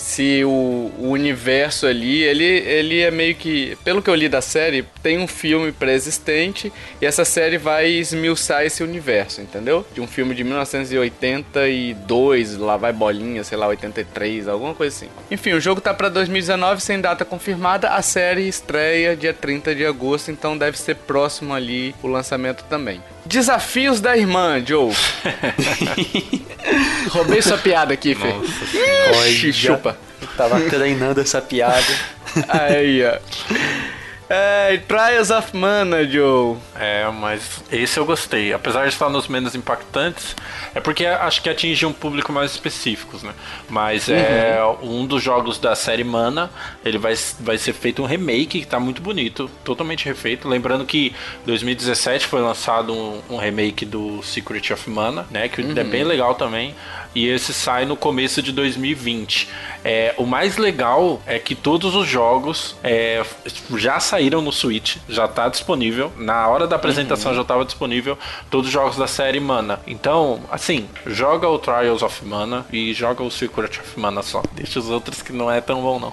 se 0.00 0.42
o, 0.44 0.90
o 0.98 1.10
universo 1.10 1.86
ali, 1.86 2.22
ele, 2.22 2.44
ele 2.44 3.00
é 3.00 3.10
meio 3.10 3.34
que, 3.34 3.76
pelo 3.84 4.00
que 4.00 4.08
eu 4.08 4.14
li 4.14 4.30
da 4.30 4.40
série, 4.40 4.82
tem 5.02 5.18
um 5.18 5.26
filme 5.26 5.72
pré-existente 5.72 6.72
e 7.00 7.06
essa 7.06 7.24
série 7.24 7.58
vai 7.58 7.88
esmiuçar 7.88 8.64
esse 8.64 8.82
universo, 8.82 9.40
entendeu? 9.40 9.86
De 9.92 10.00
um 10.00 10.06
filme 10.06 10.34
de 10.34 10.44
1982, 10.44 12.56
lá 12.56 12.76
vai 12.76 12.92
bolinha, 12.92 13.44
sei 13.44 13.58
lá, 13.58 13.66
83, 13.68 14.48
alguma 14.48 14.74
coisa 14.74 14.96
assim. 14.96 15.08
Enfim, 15.30 15.52
o 15.52 15.60
jogo 15.60 15.80
tá 15.80 15.94
para 15.94 16.08
2019 16.08 16.80
sem 16.80 17.00
data 17.00 17.24
confirmada, 17.24 17.90
a 17.90 18.02
série 18.02 18.48
estreia 18.48 19.16
dia 19.16 19.32
30 19.32 19.74
de 19.74 19.86
agosto, 19.86 20.30
então 20.30 20.56
deve 20.56 20.78
ser 20.78 20.96
próximo 20.96 21.54
ali 21.54 21.94
o 22.02 22.06
lançamento 22.06 22.64
também. 22.64 23.02
Desafios 23.24 24.00
da 24.00 24.16
irmã, 24.16 24.62
Joe. 24.64 24.92
Roubei 27.10 27.42
sua 27.42 27.58
piada 27.58 27.92
aqui, 27.92 28.14
Fê. 28.14 28.34
Ixi, 29.28 29.52
chupa. 29.52 29.96
Tava 30.36 30.60
treinando 30.60 31.20
essa 31.20 31.40
piada. 31.40 31.86
Aí, 32.48 33.02
ó. 33.04 33.18
É, 34.32 34.76
Trials 34.86 35.30
of 35.30 35.56
Mana, 35.56 36.06
Joe. 36.06 36.56
É, 36.78 37.04
mas 37.10 37.64
esse 37.72 37.98
eu 37.98 38.06
gostei. 38.06 38.52
Apesar 38.52 38.84
de 38.84 38.90
estar 38.90 39.08
nos 39.08 39.26
menos 39.26 39.56
impactantes, 39.56 40.36
é 40.72 40.78
porque 40.78 41.04
acho 41.04 41.42
que 41.42 41.50
atinge 41.50 41.84
um 41.84 41.92
público 41.92 42.32
mais 42.32 42.52
específico, 42.52 43.18
né? 43.26 43.32
Mas 43.68 44.06
uhum. 44.06 44.14
é 44.14 44.76
um 44.82 45.04
dos 45.04 45.20
jogos 45.20 45.58
da 45.58 45.74
série 45.74 46.04
Mana. 46.04 46.48
Ele 46.84 46.96
vai, 46.96 47.14
vai 47.40 47.58
ser 47.58 47.72
feito 47.72 48.04
um 48.04 48.06
remake 48.06 48.60
que 48.60 48.66
tá 48.66 48.78
muito 48.78 49.02
bonito, 49.02 49.50
totalmente 49.64 50.04
refeito. 50.04 50.48
Lembrando 50.48 50.84
que 50.84 51.12
2017 51.44 52.28
foi 52.28 52.40
lançado 52.40 52.94
um, 52.94 53.20
um 53.30 53.36
remake 53.36 53.84
do 53.84 54.22
Secret 54.22 54.72
of 54.72 54.88
Mana, 54.88 55.26
né? 55.28 55.48
Que 55.48 55.60
uhum. 55.60 55.76
é 55.76 55.82
bem 55.82 56.04
legal 56.04 56.36
também 56.36 56.72
e 57.14 57.26
esse 57.26 57.52
sai 57.52 57.84
no 57.84 57.96
começo 57.96 58.42
de 58.42 58.52
2020. 58.52 59.48
É, 59.84 60.14
o 60.18 60.26
mais 60.26 60.56
legal 60.56 61.20
é 61.26 61.38
que 61.38 61.54
todos 61.54 61.94
os 61.94 62.06
jogos 62.06 62.76
é, 62.82 63.22
já 63.76 63.98
saíram 63.98 64.42
no 64.42 64.52
Switch, 64.52 64.96
já 65.08 65.24
está 65.24 65.48
disponível. 65.48 66.12
Na 66.16 66.46
hora 66.48 66.66
da 66.66 66.76
apresentação 66.76 67.30
uhum. 67.30 67.36
já 67.36 67.42
estava 67.42 67.64
disponível 67.64 68.18
todos 68.50 68.66
os 68.66 68.72
jogos 68.72 68.96
da 68.96 69.06
série 69.06 69.40
Mana. 69.40 69.80
Então, 69.86 70.40
assim, 70.50 70.86
joga 71.06 71.48
o 71.48 71.58
Trials 71.58 72.02
of 72.02 72.24
Mana 72.24 72.66
e 72.72 72.92
joga 72.92 73.22
o 73.22 73.30
Secret 73.30 73.80
of 73.80 73.98
Mana 73.98 74.22
só. 74.22 74.42
Deixa 74.52 74.78
os 74.78 74.90
outros 74.90 75.22
que 75.22 75.32
não 75.32 75.50
é 75.50 75.60
tão 75.60 75.80
bom 75.80 75.98
não. 75.98 76.12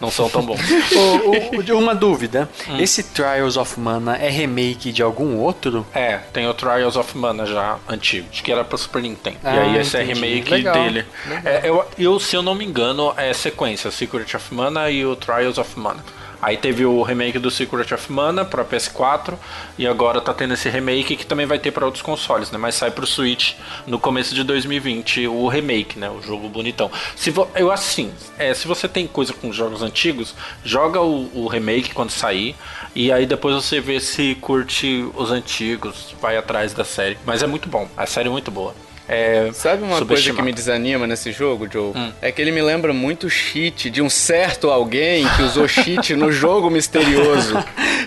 Não 0.00 0.10
são 0.10 0.28
tão 0.28 0.42
bons. 0.42 0.60
o, 0.92 1.74
o, 1.74 1.78
uma 1.78 1.94
dúvida. 1.94 2.48
Hum. 2.68 2.78
Esse 2.78 3.02
Trials 3.02 3.56
of 3.56 3.80
Mana 3.80 4.16
é 4.16 4.28
remake 4.28 4.92
de 4.92 5.02
algum 5.02 5.36
outro? 5.36 5.86
É, 5.94 6.18
tem 6.32 6.46
o 6.46 6.54
Trials 6.54 6.96
of 6.96 7.16
Mana 7.16 7.46
já 7.46 7.78
antigo. 7.88 8.28
Acho 8.30 8.42
que 8.42 8.52
era 8.52 8.64
para 8.64 8.76
Super 8.76 9.02
Nintendo. 9.02 9.38
Ah, 9.42 9.56
e 9.56 9.58
aí 9.58 9.78
esse 9.78 9.96
entendi. 9.96 10.10
é 10.10 10.14
remake 10.14 10.35
remake 10.36 10.50
Legal. 10.50 10.74
dele. 10.74 11.04
Legal. 11.26 11.42
É, 11.44 11.68
eu, 11.68 11.84
eu, 11.98 12.20
se 12.20 12.36
eu 12.36 12.42
não 12.42 12.54
me 12.54 12.64
engano, 12.64 13.12
é 13.16 13.32
sequência: 13.32 13.90
Secret 13.90 14.36
of 14.36 14.54
Mana 14.54 14.90
e 14.90 15.04
o 15.04 15.16
Trials 15.16 15.58
of 15.58 15.78
Mana. 15.78 16.02
Aí 16.40 16.56
teve 16.56 16.84
o 16.84 17.02
remake 17.02 17.38
do 17.38 17.50
Secret 17.50 17.92
of 17.94 18.12
Mana 18.12 18.44
para 18.44 18.64
PS4 18.64 19.34
e 19.78 19.86
agora 19.86 20.20
tá 20.20 20.34
tendo 20.34 20.54
esse 20.54 20.68
remake 20.68 21.16
que 21.16 21.24
também 21.24 21.46
vai 21.46 21.58
ter 21.58 21.70
para 21.70 21.84
outros 21.84 22.02
consoles, 22.02 22.50
né? 22.50 22.58
Mas 22.58 22.74
sai 22.74 22.90
pro 22.90 23.06
Switch 23.06 23.54
no 23.86 23.98
começo 23.98 24.34
de 24.34 24.44
2020 24.44 25.26
o 25.28 25.48
remake, 25.48 25.98
né? 25.98 26.10
O 26.10 26.20
jogo 26.20 26.48
bonitão. 26.48 26.90
Se 27.14 27.30
vo... 27.30 27.48
eu 27.54 27.72
assim, 27.72 28.12
é, 28.38 28.52
se 28.52 28.68
você 28.68 28.86
tem 28.86 29.06
coisa 29.06 29.32
com 29.32 29.52
jogos 29.52 29.82
antigos, 29.82 30.34
joga 30.64 31.00
o, 31.00 31.30
o 31.34 31.48
remake 31.48 31.94
quando 31.94 32.10
sair 32.10 32.54
e 32.94 33.10
aí 33.10 33.26
depois 33.26 33.54
você 33.54 33.80
vê 33.80 33.98
se 33.98 34.34
curte 34.36 35.08
os 35.14 35.30
antigos, 35.30 36.14
vai 36.20 36.36
atrás 36.36 36.74
da 36.74 36.84
série. 36.84 37.18
Mas 37.24 37.42
é 37.42 37.46
muito 37.46 37.68
bom, 37.68 37.88
a 37.96 38.06
série 38.06 38.28
é 38.28 38.30
muito 38.32 38.50
boa. 38.50 38.74
É 39.08 39.50
Sabe 39.52 39.82
uma 39.82 40.04
coisa 40.04 40.32
que 40.32 40.42
me 40.42 40.52
desanima 40.52 41.06
nesse 41.06 41.30
jogo, 41.30 41.68
Joe? 41.70 41.92
Hum. 41.94 42.12
É 42.20 42.32
que 42.32 42.42
ele 42.42 42.50
me 42.50 42.60
lembra 42.60 42.92
muito 42.92 43.30
cheat 43.30 43.88
de 43.88 44.02
um 44.02 44.10
certo 44.10 44.70
alguém 44.70 45.26
que 45.36 45.42
usou 45.42 45.68
cheat 45.68 46.14
no 46.14 46.32
jogo 46.32 46.70
misterioso. 46.70 47.56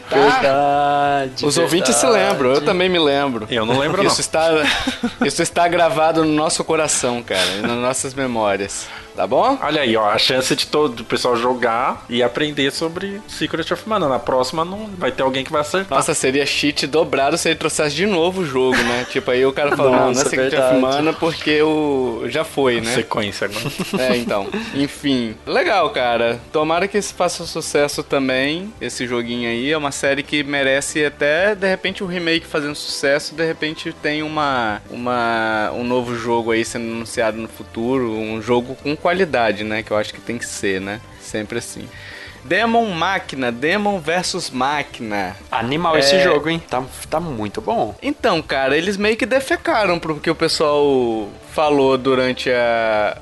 Tá? 0.09 0.15
Verdade. 0.15 1.45
Os 1.45 1.55
verdade. 1.55 1.59
ouvintes 1.59 1.95
se 1.95 2.05
lembram, 2.07 2.51
eu 2.51 2.61
também 2.61 2.89
me 2.89 2.97
lembro. 2.97 3.47
Eu 3.49 3.63
não 3.63 3.77
lembro, 3.77 4.03
isso 4.03 4.15
não. 4.15 4.19
Está, 4.21 4.49
isso 5.23 5.43
está 5.43 5.67
gravado 5.67 6.25
no 6.25 6.33
nosso 6.33 6.63
coração, 6.63 7.21
cara, 7.21 7.61
nas 7.61 7.77
nossas 7.77 8.13
memórias. 8.15 8.87
Tá 9.19 9.27
bom? 9.27 9.59
Olha 9.61 9.81
aí, 9.81 9.97
ó, 9.97 10.09
a 10.09 10.17
chance 10.17 10.55
de 10.55 10.65
todo 10.65 11.01
o 11.01 11.03
pessoal 11.03 11.35
jogar 11.35 12.05
e 12.07 12.23
aprender 12.23 12.71
sobre 12.71 13.21
Secret 13.27 13.69
of 13.73 13.83
Mana. 13.85 14.07
Na 14.07 14.17
próxima 14.17 14.63
não 14.63 14.89
vai 14.97 15.11
ter 15.11 15.23
alguém 15.23 15.43
que 15.43 15.51
vai 15.51 15.59
acertar. 15.59 15.97
Nossa, 15.97 16.13
seria 16.13 16.45
cheat 16.45 16.87
dobrado 16.87 17.37
se 17.37 17.49
ele 17.49 17.57
trouxesse 17.57 17.93
de 17.93 18.05
novo 18.05 18.43
o 18.43 18.45
jogo, 18.45 18.77
né? 18.77 19.05
tipo, 19.11 19.29
aí 19.29 19.45
o 19.45 19.51
cara 19.51 19.75
fala, 19.75 19.89
Nossa, 19.89 20.05
não, 20.05 20.13
não 20.13 20.21
é 20.21 20.23
Secret 20.23 20.49
verdade. 20.51 20.73
of 20.73 20.81
Mana 20.81 21.11
porque 21.11 21.61
o 21.61 22.23
já 22.27 22.45
foi, 22.45 22.79
né? 22.79 22.95
Sequência 22.95 23.43
agora. 23.43 23.65
é, 23.99 24.15
então. 24.15 24.47
Enfim. 24.73 25.35
Legal, 25.45 25.89
cara. 25.89 26.39
Tomara 26.49 26.87
que 26.87 26.97
esse 26.97 27.13
faça 27.13 27.45
sucesso 27.45 28.01
também, 28.01 28.73
esse 28.79 29.05
joguinho 29.05 29.49
aí. 29.49 29.69
É 29.69 29.77
uma 29.77 29.91
série 29.91 30.23
que 30.23 30.43
merece 30.43 31.03
até, 31.03 31.55
de 31.55 31.67
repente, 31.67 32.05
um 32.05 32.07
remake 32.07 32.47
fazendo 32.47 32.73
sucesso. 32.73 33.35
De 33.35 33.45
repente 33.45 33.91
tem 33.91 34.23
uma, 34.23 34.81
uma 34.89 35.73
um 35.73 35.83
novo 35.83 36.15
jogo 36.15 36.51
aí 36.51 36.63
sendo 36.63 36.89
anunciado 36.89 37.35
no 37.35 37.49
futuro. 37.49 38.13
Um 38.13 38.41
jogo 38.41 38.77
com 38.81 38.95
qualidade 38.95 39.08
qualidade, 39.09 39.63
né? 39.63 39.81
Que 39.81 39.91
eu 39.91 39.97
acho 39.97 40.13
que 40.13 40.21
tem 40.21 40.37
que 40.37 40.45
ser, 40.45 40.79
né? 40.79 41.01
Sempre 41.19 41.57
assim. 41.57 41.87
Demon 42.45 42.85
Máquina, 42.91 43.51
Demon 43.51 43.99
versus 43.99 44.49
Máquina. 44.49 45.35
Animal 45.51 45.97
é... 45.97 45.99
esse 45.99 46.19
jogo, 46.21 46.47
hein? 46.47 46.61
Tá, 46.69 46.83
tá 47.09 47.19
muito 47.19 47.59
bom. 47.59 47.95
Então, 48.01 48.41
cara, 48.41 48.77
eles 48.77 48.95
meio 48.97 49.17
que 49.17 49.25
defecaram 49.25 49.99
porque 49.99 50.29
o 50.29 50.35
pessoal 50.35 51.27
falou 51.51 51.97
durante 51.97 52.49
a. 52.51 53.17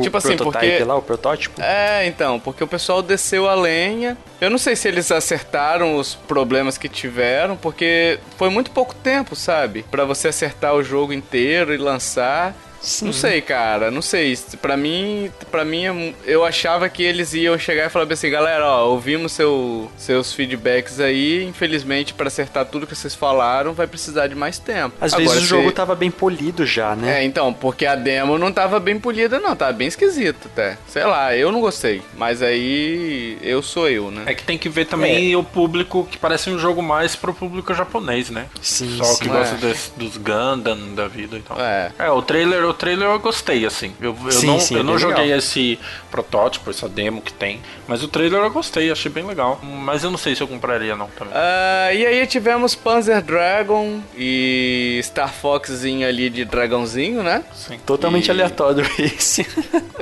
Tipo 0.00 0.16
assim, 0.16 0.38
porque. 0.38 0.82
lá, 0.84 0.96
o 0.96 1.02
protótipo? 1.02 1.60
É, 1.60 2.06
então, 2.06 2.40
porque 2.40 2.64
o 2.64 2.66
pessoal 2.66 3.02
desceu 3.02 3.46
a 3.46 3.54
lenha. 3.54 4.16
Eu 4.40 4.48
não 4.48 4.56
sei 4.56 4.74
se 4.74 4.88
eles 4.88 5.12
acertaram 5.12 5.96
os 5.96 6.14
problemas 6.14 6.78
que 6.78 6.88
tiveram, 6.88 7.58
porque 7.58 8.18
foi 8.38 8.48
muito 8.48 8.70
pouco 8.70 8.94
tempo, 8.94 9.36
sabe? 9.36 9.84
para 9.90 10.06
você 10.06 10.28
acertar 10.28 10.74
o 10.74 10.82
jogo 10.82 11.12
inteiro 11.12 11.74
e 11.74 11.76
lançar. 11.76 12.54
Sim. 12.82 13.06
Não 13.06 13.12
sei, 13.12 13.40
cara, 13.40 13.90
não 13.90 14.02
sei. 14.02 14.36
Para 14.60 14.76
mim, 14.76 15.30
para 15.50 15.64
mim 15.64 16.14
eu 16.24 16.44
achava 16.44 16.88
que 16.88 17.02
eles 17.02 17.32
iam 17.32 17.56
chegar 17.56 17.86
e 17.86 17.88
falar 17.88 18.12
assim, 18.12 18.28
galera, 18.28 18.66
ó, 18.66 18.88
ouvimos 18.88 19.32
seu, 19.32 19.90
seus 19.96 20.32
feedbacks 20.32 20.98
aí, 20.98 21.44
infelizmente 21.44 22.12
para 22.12 22.26
acertar 22.26 22.66
tudo 22.66 22.86
que 22.86 22.94
vocês 22.94 23.14
falaram, 23.14 23.72
vai 23.72 23.86
precisar 23.86 24.26
de 24.26 24.34
mais 24.34 24.58
tempo. 24.58 24.96
Às 25.00 25.12
Agora, 25.12 25.28
vezes 25.28 25.44
o 25.44 25.46
jogo 25.46 25.70
tava 25.70 25.94
bem 25.94 26.10
polido 26.10 26.66
já, 26.66 26.96
né? 26.96 27.20
É, 27.20 27.24
então, 27.24 27.52
porque 27.52 27.86
a 27.86 27.94
demo 27.94 28.36
não 28.36 28.52
tava 28.52 28.80
bem 28.80 28.98
polida 28.98 29.38
não, 29.38 29.54
tava 29.54 29.72
bem 29.72 29.86
esquisito 29.86 30.48
até. 30.52 30.76
Sei 30.88 31.04
lá, 31.04 31.36
eu 31.36 31.52
não 31.52 31.60
gostei, 31.60 32.02
mas 32.16 32.42
aí 32.42 33.38
eu 33.42 33.62
sou 33.62 33.88
eu, 33.88 34.10
né? 34.10 34.24
É 34.26 34.34
que 34.34 34.42
tem 34.42 34.58
que 34.58 34.68
ver 34.68 34.86
também 34.86 35.32
é. 35.32 35.36
o 35.36 35.44
público 35.44 36.06
que 36.10 36.18
parece 36.18 36.50
um 36.50 36.58
jogo 36.58 36.82
mais 36.82 37.14
pro 37.14 37.32
público 37.32 37.72
japonês, 37.74 38.28
né? 38.28 38.46
Sim, 38.60 38.96
Só 38.96 39.04
sim. 39.04 39.24
que 39.24 39.28
gosta 39.28 39.54
é. 39.54 39.74
dos 39.96 40.16
Gundam 40.16 40.94
da 40.94 41.06
vida 41.06 41.36
e 41.36 41.42
tal. 41.42 41.60
É. 41.60 41.92
É, 41.98 42.10
o 42.10 42.20
trailer 42.22 42.71
o 42.72 42.74
trailer 42.74 43.08
eu 43.08 43.20
gostei, 43.20 43.64
assim. 43.64 43.94
Eu, 44.00 44.16
eu 44.24 44.32
sim, 44.32 44.46
não, 44.46 44.60
sim, 44.60 44.76
eu 44.76 44.82
não 44.84 44.98
joguei 44.98 45.24
legal. 45.24 45.38
esse 45.38 45.78
protótipo, 46.10 46.70
essa 46.70 46.88
demo 46.88 47.22
que 47.22 47.32
tem. 47.32 47.60
Mas 47.86 48.02
o 48.02 48.08
trailer 48.08 48.40
eu 48.40 48.50
gostei, 48.50 48.90
achei 48.90 49.10
bem 49.10 49.24
legal. 49.24 49.60
Mas 49.62 50.02
eu 50.02 50.10
não 50.10 50.18
sei 50.18 50.34
se 50.34 50.42
eu 50.42 50.48
compraria, 50.48 50.96
não, 50.96 51.08
também. 51.08 51.32
Uh, 51.32 51.94
e 51.94 52.06
aí 52.06 52.26
tivemos 52.26 52.74
Panzer 52.74 53.22
Dragon 53.22 54.00
e 54.16 55.00
Star 55.02 55.32
Foxzinho 55.32 56.06
ali 56.06 56.28
de 56.28 56.44
dragãozinho, 56.44 57.22
né? 57.22 57.44
Sim. 57.54 57.78
Totalmente 57.84 58.26
e... 58.26 58.30
aleatório 58.30 58.84
esse. 58.98 59.46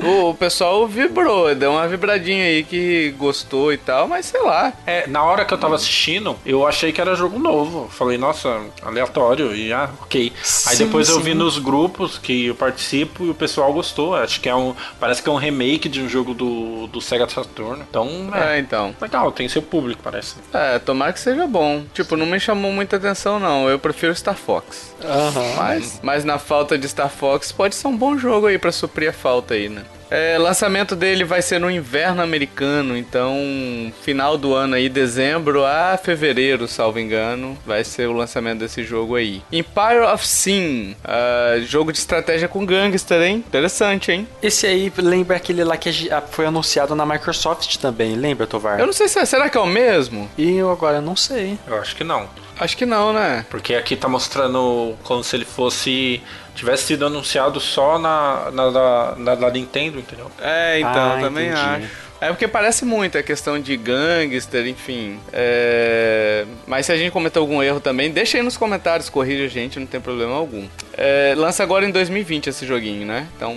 o, 0.03 0.31
o 0.31 0.35
pessoal 0.35 0.87
vibrou, 0.87 1.55
deu 1.55 1.73
uma 1.73 1.87
vibradinha 1.87 2.45
aí 2.45 2.63
que 2.63 3.15
gostou 3.19 3.73
e 3.73 3.77
tal, 3.77 4.09
mas 4.09 4.27
sei 4.27 4.41
lá. 4.41 4.73
É, 4.87 5.07
na 5.07 5.23
hora 5.23 5.45
que 5.45 5.53
eu 5.53 5.59
tava 5.59 5.75
assistindo, 5.75 6.37
eu 6.47 6.67
achei 6.67 6.93
que 6.93 7.01
era 7.01 7.15
jogo 7.15 7.39
novo. 7.39 7.89
Falei, 7.89 8.17
nossa, 8.17 8.61
aleatório. 8.83 9.55
E 9.55 9.73
ah, 9.73 9.91
ok. 10.03 10.33
Aí 10.33 10.77
sim, 10.77 10.85
depois 10.85 11.09
sim. 11.09 11.15
eu 11.15 11.21
vi 11.21 11.35
nos 11.35 11.59
grupos 11.59 12.19
que 12.19 12.47
eu 12.47 12.55
participo 12.61 13.25
e 13.25 13.31
o 13.31 13.35
pessoal 13.35 13.73
gostou. 13.73 14.15
Acho 14.15 14.39
que 14.41 14.49
é 14.49 14.55
um. 14.55 14.75
Parece 15.01 15.23
que 15.23 15.29
é 15.29 15.33
um 15.33 15.37
remake 15.37 15.89
de 15.89 16.03
um 16.03 16.09
jogo 16.09 16.35
do, 16.35 16.87
do 16.89 17.01
Sega 17.01 17.27
Saturn. 17.27 17.83
Então, 17.89 18.29
é, 18.35 18.57
é 18.57 18.59
então. 18.59 18.95
Legal, 19.01 19.33
tem 19.33 19.49
seu 19.49 19.63
público, 19.63 20.03
parece. 20.05 20.37
É, 20.53 20.79
tomara 20.79 21.13
que 21.13 21.21
seja 21.21 21.47
bom. 21.47 21.85
Tipo, 21.95 22.17
não 22.17 22.27
me 22.27 22.39
chamou 22.39 22.71
muita 22.71 22.97
atenção, 22.97 23.41
não. 23.41 23.69
Eu 23.69 23.79
prefiro 23.79 24.15
Star 24.15 24.37
Fox. 24.37 24.95
Uhum. 25.03 25.57
Mas, 25.57 26.01
mas 26.03 26.25
na 26.25 26.39
falta 26.39 26.77
de 26.77 26.87
Star 26.87 27.09
Fox, 27.09 27.51
pode 27.51 27.75
ser 27.75 27.89
um 27.89 27.97
bom 27.97 28.19
jogo 28.19 28.47
aí 28.47 28.59
para 28.59 28.71
suprir 28.71 29.09
a 29.09 29.13
falta 29.13 29.55
aí, 29.55 29.69
né? 29.69 29.83
É, 30.11 30.37
lançamento 30.39 30.97
dele 30.97 31.25
vai 31.25 31.41
ser 31.41 31.61
no 31.61 31.71
inverno 31.71 32.21
americano, 32.21 32.97
então 32.97 33.93
final 34.03 34.37
do 34.37 34.55
ano 34.55 34.75
aí, 34.75 34.89
dezembro 34.89 35.65
a 35.65 35.97
fevereiro, 35.97 36.67
salvo 36.67 36.99
engano, 36.99 37.57
vai 37.65 37.85
ser 37.85 38.09
o 38.09 38.13
lançamento 38.13 38.59
desse 38.59 38.83
jogo 38.83 39.15
aí. 39.15 39.43
Empire 39.53 40.01
of 40.13 40.27
Sin, 40.27 40.97
uh, 41.05 41.63
jogo 41.63 41.93
de 41.93 41.99
estratégia 41.99 42.49
com 42.49 42.67
gangster, 42.67 43.23
hein? 43.23 43.37
Interessante, 43.37 44.11
hein? 44.11 44.27
Esse 44.43 44.67
aí 44.67 44.93
lembra 44.99 45.37
aquele 45.37 45.63
lá 45.63 45.77
que 45.77 45.91
foi 46.31 46.47
anunciado 46.47 46.95
na 46.95 47.07
Microsoft 47.07 47.77
também, 47.77 48.17
lembra, 48.17 48.47
Tovar? 48.47 48.81
Eu 48.81 48.87
não 48.87 48.93
sei 48.93 49.09
se 49.09 49.19
é, 49.19 49.25
será 49.25 49.49
que 49.49 49.57
é 49.57 49.61
o 49.61 49.67
mesmo? 49.67 50.29
E 50.37 50.57
eu 50.57 50.71
agora 50.71 51.01
não 51.01 51.15
sei. 51.15 51.59
Eu 51.67 51.79
acho 51.79 51.95
que 51.95 52.03
não. 52.03 52.29
Acho 52.61 52.77
que 52.77 52.85
não, 52.85 53.13
né? 53.13 53.47
Porque 53.49 53.75
aqui 53.75 53.97
tá 53.97 54.07
mostrando 54.07 54.95
como 55.03 55.25
se 55.25 55.35
ele 55.35 55.47
fosse. 55.47 56.21
Tivesse 56.61 56.85
sido 56.85 57.05
anunciado 57.07 57.59
só 57.61 57.99
na, 57.99 58.51
na, 58.53 58.71
na, 58.71 59.15
na 59.17 59.35
da 59.35 59.51
Nintendo, 59.51 59.99
entendeu? 59.99 60.31
É, 60.41 60.79
então, 60.79 61.13
Ah, 61.13 61.19
também 61.21 61.49
entendi. 61.49 61.61
acho. 61.61 62.11
É 62.23 62.29
porque 62.29 62.47
parece 62.47 62.85
muito 62.85 63.17
a 63.17 63.23
questão 63.23 63.59
de 63.59 63.75
gangster, 63.79 64.67
enfim. 64.67 65.19
É... 65.33 66.45
Mas 66.67 66.85
se 66.85 66.93
a 66.93 66.97
gente 66.97 67.11
cometeu 67.11 67.41
algum 67.41 67.63
erro 67.63 67.81
também, 67.81 68.11
deixa 68.11 68.37
aí 68.37 68.43
nos 68.45 68.59
comentários, 68.59 69.09
corrija 69.09 69.45
a 69.45 69.49
gente, 69.49 69.79
não 69.81 69.87
tem 69.87 70.01
problema 70.03 70.35
algum. 70.37 70.69
É, 70.99 71.33
Lança 71.35 71.63
agora 71.63 71.87
em 71.87 71.91
2020 71.91 72.49
esse 72.49 72.67
joguinho, 72.67 73.07
né? 73.07 73.27
Então 73.37 73.57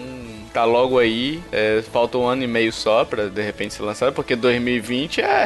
tá 0.53 0.63
logo 0.63 0.97
aí. 0.97 1.43
É, 1.51 1.83
falta 1.91 2.17
um 2.17 2.25
ano 2.25 2.41
e 2.43 2.47
meio 2.47 2.71
só 2.71 3.03
pra 3.03 3.25
de 3.27 3.41
repente 3.41 3.73
ser 3.73 3.83
lançado, 3.83 4.13
porque 4.13 4.33
2020 4.33 5.19
é. 5.19 5.45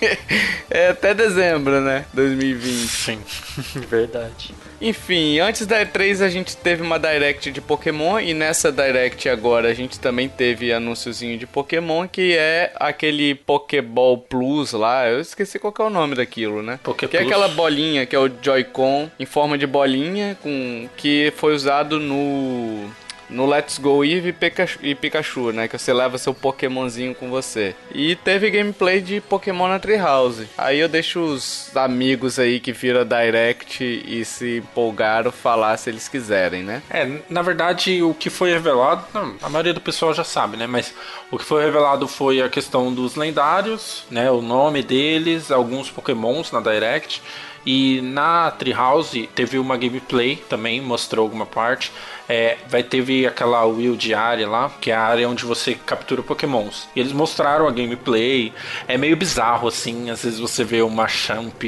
é 0.70 0.88
até 0.88 1.14
dezembro, 1.14 1.80
né? 1.80 2.04
2020. 2.12 2.88
Sim. 2.88 3.20
Verdade. 3.88 4.54
Enfim, 4.80 5.40
antes 5.40 5.66
da 5.66 5.84
E3 5.84 6.24
a 6.24 6.28
gente 6.28 6.56
teve 6.56 6.82
uma 6.82 6.98
Direct 6.98 7.50
de 7.50 7.60
Pokémon 7.60 8.20
e 8.20 8.32
nessa 8.32 8.70
Direct 8.70 9.28
agora 9.28 9.68
a 9.68 9.74
gente 9.74 9.98
também 9.98 10.28
teve 10.28 10.72
anúnciozinho 10.72 11.36
de 11.36 11.46
Pokémon 11.46 12.06
que 12.06 12.36
é 12.36 12.72
aquele 12.76 13.34
Pokéball 13.34 14.18
Plus 14.18 14.72
lá, 14.72 15.08
eu 15.08 15.20
esqueci 15.20 15.58
qual 15.58 15.72
que 15.72 15.82
é 15.82 15.84
o 15.84 15.90
nome 15.90 16.14
daquilo, 16.14 16.62
né? 16.62 16.78
Poké 16.84 17.08
que 17.08 17.16
é 17.16 17.20
Plus. 17.20 17.32
aquela 17.32 17.48
bolinha 17.48 18.06
que 18.06 18.14
é 18.14 18.18
o 18.20 18.30
Joy-Con 18.40 19.10
em 19.18 19.26
forma 19.26 19.58
de 19.58 19.66
bolinha 19.66 20.38
com 20.40 20.88
que 20.96 21.32
foi 21.36 21.54
usado 21.54 21.98
no 21.98 22.88
no 23.28 23.46
Let's 23.46 23.78
Go 23.78 24.04
Eevee 24.04 24.34
e 24.82 24.94
Pikachu, 24.94 25.52
né? 25.52 25.68
Que 25.68 25.78
você 25.78 25.92
leva 25.92 26.18
seu 26.18 26.34
Pokémonzinho 26.34 27.14
com 27.14 27.28
você. 27.28 27.74
E 27.92 28.16
teve 28.16 28.50
gameplay 28.50 29.00
de 29.00 29.20
Pokémon 29.20 29.68
na 29.68 29.78
Treehouse. 29.78 30.48
Aí 30.56 30.78
eu 30.78 30.88
deixo 30.88 31.20
os 31.20 31.76
amigos 31.76 32.38
aí 32.38 32.60
que 32.60 32.72
viram 32.72 33.00
a 33.00 33.04
Direct 33.04 33.84
e 33.84 34.24
se 34.24 34.58
empolgaram 34.58 35.30
falar 35.30 35.76
se 35.76 35.90
eles 35.90 36.08
quiserem, 36.08 36.62
né? 36.62 36.82
É, 36.90 37.20
na 37.28 37.42
verdade, 37.42 38.02
o 38.02 38.14
que 38.14 38.30
foi 38.30 38.52
revelado, 38.52 39.04
a 39.42 39.48
maioria 39.48 39.74
do 39.74 39.80
pessoal 39.80 40.14
já 40.14 40.24
sabe, 40.24 40.56
né? 40.56 40.66
Mas 40.66 40.94
o 41.30 41.38
que 41.38 41.44
foi 41.44 41.64
revelado 41.64 42.08
foi 42.08 42.40
a 42.40 42.48
questão 42.48 42.92
dos 42.92 43.16
lendários, 43.16 44.04
né? 44.10 44.30
O 44.30 44.40
nome 44.40 44.82
deles, 44.82 45.50
alguns 45.50 45.90
pokémons 45.90 46.50
na 46.52 46.60
Direct. 46.60 47.22
E 47.66 48.00
na 48.02 48.50
Treehouse 48.50 49.28
teve 49.34 49.58
uma 49.58 49.76
gameplay 49.76 50.36
também, 50.48 50.80
mostrou 50.80 51.24
alguma 51.24 51.46
parte. 51.46 51.92
É, 52.30 52.58
vai 52.68 52.82
teve 52.82 53.26
aquela 53.26 53.64
Wild 53.64 54.12
Area 54.12 54.46
lá, 54.46 54.70
que 54.80 54.90
é 54.90 54.94
a 54.94 55.00
área 55.00 55.26
onde 55.28 55.46
você 55.46 55.74
captura 55.74 56.22
pokémons. 56.22 56.86
E 56.94 57.00
eles 57.00 57.12
mostraram 57.12 57.66
a 57.66 57.70
gameplay. 57.70 58.52
É 58.86 58.98
meio 58.98 59.16
bizarro, 59.16 59.66
assim. 59.66 60.10
Às 60.10 60.24
vezes 60.24 60.38
você 60.38 60.62
vê 60.62 60.82
uma 60.82 61.08
Champ 61.08 61.62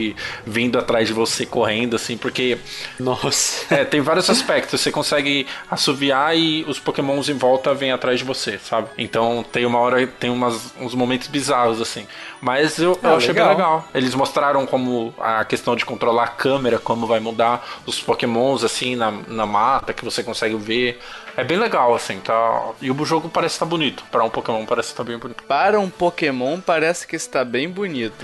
vindo 0.46 0.78
atrás 0.78 1.08
de 1.08 1.14
você 1.14 1.46
correndo, 1.46 1.96
assim, 1.96 2.16
porque 2.18 2.58
Nossa. 2.98 3.64
é, 3.74 3.84
tem 3.84 4.00
vários 4.02 4.28
aspectos. 4.28 4.80
Você 4.80 4.92
consegue 4.92 5.46
assoviar 5.70 6.36
e 6.36 6.62
os 6.68 6.78
pokémons 6.78 7.28
em 7.30 7.34
volta 7.38 7.72
vêm 7.74 7.92
atrás 7.92 8.18
de 8.18 8.24
você, 8.24 8.58
sabe? 8.58 8.88
Então 8.98 9.42
tem 9.50 9.64
uma 9.64 9.78
hora, 9.78 10.06
tem 10.06 10.28
umas, 10.30 10.74
uns 10.78 10.94
momentos 10.94 11.28
bizarros, 11.28 11.80
assim. 11.80 12.06
Mas 12.40 12.78
eu, 12.78 12.98
eu 13.02 13.14
Ah, 13.14 13.16
achei 13.16 13.28
legal. 13.28 13.48
bem 13.48 13.56
legal. 13.56 13.88
Eles 13.94 14.14
mostraram 14.14 14.66
como 14.66 15.14
a 15.18 15.44
questão 15.44 15.74
de 15.74 15.79
controlar 15.84 16.24
a 16.24 16.28
câmera, 16.28 16.78
como 16.78 17.06
vai 17.06 17.20
mudar 17.20 17.80
os 17.86 18.00
pokémons, 18.00 18.64
assim, 18.64 18.96
na, 18.96 19.10
na 19.10 19.46
mata, 19.46 19.92
que 19.92 20.04
você 20.04 20.22
consegue 20.22 20.56
ver. 20.56 21.00
É 21.36 21.44
bem 21.44 21.58
legal, 21.58 21.94
assim, 21.94 22.18
tá? 22.20 22.70
E 22.80 22.90
o 22.90 23.04
jogo 23.04 23.28
parece 23.28 23.54
estar 23.54 23.66
bonito. 23.66 24.02
Para 24.10 24.24
um 24.24 24.30
pokémon 24.30 24.64
parece 24.66 24.88
estar 24.90 25.04
bem 25.04 25.18
bonito. 25.18 25.42
Para 25.44 25.78
um 25.80 25.88
Pokémon 25.90 26.60
parece 26.60 27.06
que 27.06 27.16
está 27.16 27.44
bem 27.44 27.68
bonito. 27.68 28.14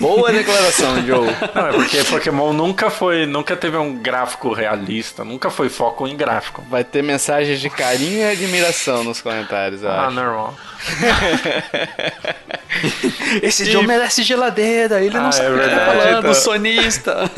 Boa 0.00 0.32
declaração, 0.32 0.96
Joe. 1.06 1.26
Não, 1.54 1.66
é 1.68 1.72
porque 1.72 2.02
Pokémon 2.04 2.52
nunca 2.52 2.90
foi, 2.90 3.26
nunca 3.26 3.56
teve 3.56 3.76
um 3.76 3.96
gráfico 4.02 4.52
realista, 4.52 5.24
nunca 5.24 5.50
foi 5.50 5.68
foco 5.68 6.06
em 6.06 6.16
gráfico. 6.16 6.62
Vai 6.68 6.84
ter 6.84 7.02
mensagens 7.02 7.60
de 7.60 7.70
carinho 7.70 8.18
e 8.20 8.30
admiração 8.32 9.04
nos 9.04 9.20
comentários, 9.20 9.82
eu 9.82 9.90
Ah, 9.90 10.06
acho. 10.06 10.14
normal. 10.14 10.54
Esse 13.42 13.70
Joe 13.70 13.86
merece 13.86 14.22
geladeira, 14.22 15.00
ele 15.00 15.16
não 15.18 15.28
Ah, 15.28 15.32
sabe 15.32 15.48
é 15.48 15.50
o 15.50 15.54
que 15.54 15.60
tá 15.60 15.66
verdade, 15.68 15.98
falando, 15.98 16.18
então. 16.20 16.34
sonista. 16.34 17.30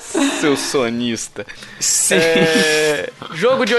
Seu 0.40 0.56
sonista. 0.56 1.46
Sim. 1.78 2.16
É, 2.16 3.10
jogo 3.34 3.64
de 3.64 3.74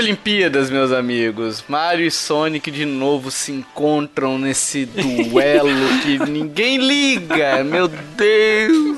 Olimpíadas, 0.49 0.69
meus 0.71 0.91
amigos. 0.91 1.63
Mario 1.67 2.05
e 2.07 2.11
Sonic 2.11 2.71
de 2.71 2.83
novo 2.85 3.29
se 3.29 3.51
encontram 3.51 4.37
nesse 4.39 4.85
duelo 4.85 5.69
que 6.01 6.17
ninguém 6.29 6.77
liga. 6.77 7.63
Meu 7.63 7.87
Deus. 7.87 8.97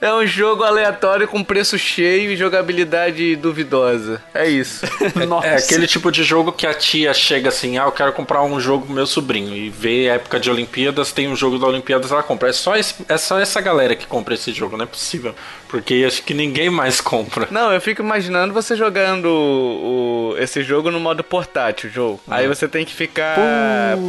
É 0.00 0.12
um 0.12 0.26
jogo 0.26 0.64
aleatório 0.64 1.28
com 1.28 1.44
preço 1.44 1.78
cheio 1.78 2.32
e 2.32 2.36
jogabilidade 2.36 3.36
duvidosa. 3.36 4.20
É 4.34 4.48
isso. 4.48 4.84
Nossa. 5.28 5.46
É 5.46 5.56
aquele 5.56 5.86
tipo 5.86 6.10
de 6.10 6.24
jogo 6.24 6.50
que 6.50 6.66
a 6.66 6.74
tia 6.74 7.14
chega 7.14 7.50
assim, 7.50 7.78
ah, 7.78 7.84
eu 7.84 7.92
quero 7.92 8.12
comprar 8.12 8.42
um 8.42 8.58
jogo 8.58 8.86
pro 8.86 8.94
meu 8.94 9.06
sobrinho 9.06 9.54
e 9.54 9.70
vê 9.70 10.10
a 10.10 10.14
época 10.14 10.40
de 10.40 10.50
Olimpíadas, 10.50 11.12
tem 11.12 11.28
um 11.28 11.36
jogo 11.36 11.56
da 11.56 11.68
Olimpíadas, 11.68 12.10
ela 12.10 12.24
compra. 12.24 12.48
É 12.48 12.52
só, 12.52 12.74
esse- 12.74 12.96
é 13.08 13.16
só 13.16 13.38
essa 13.38 13.60
galera 13.60 13.94
que 13.94 14.04
compra 14.08 14.34
esse 14.34 14.52
jogo, 14.52 14.76
não 14.76 14.82
é 14.82 14.88
possível. 14.88 15.36
Porque 15.72 16.04
acho 16.06 16.22
que 16.22 16.34
ninguém 16.34 16.68
mais 16.70 17.00
compra. 17.00 17.48
Não, 17.50 17.72
eu 17.72 17.80
fico 17.80 18.02
imaginando 18.02 18.52
você 18.52 18.76
jogando 18.76 19.24
o, 19.24 20.32
o- 20.34 20.38
esse 20.38 20.62
jogo 20.62 20.90
no 20.90 21.00
modo 21.00 21.24
portátil, 21.24 21.88
jogo. 21.90 22.20
Aí 22.28 22.46
você 22.46 22.68
tem 22.68 22.84
que 22.84 22.92
ficar, 22.94 23.36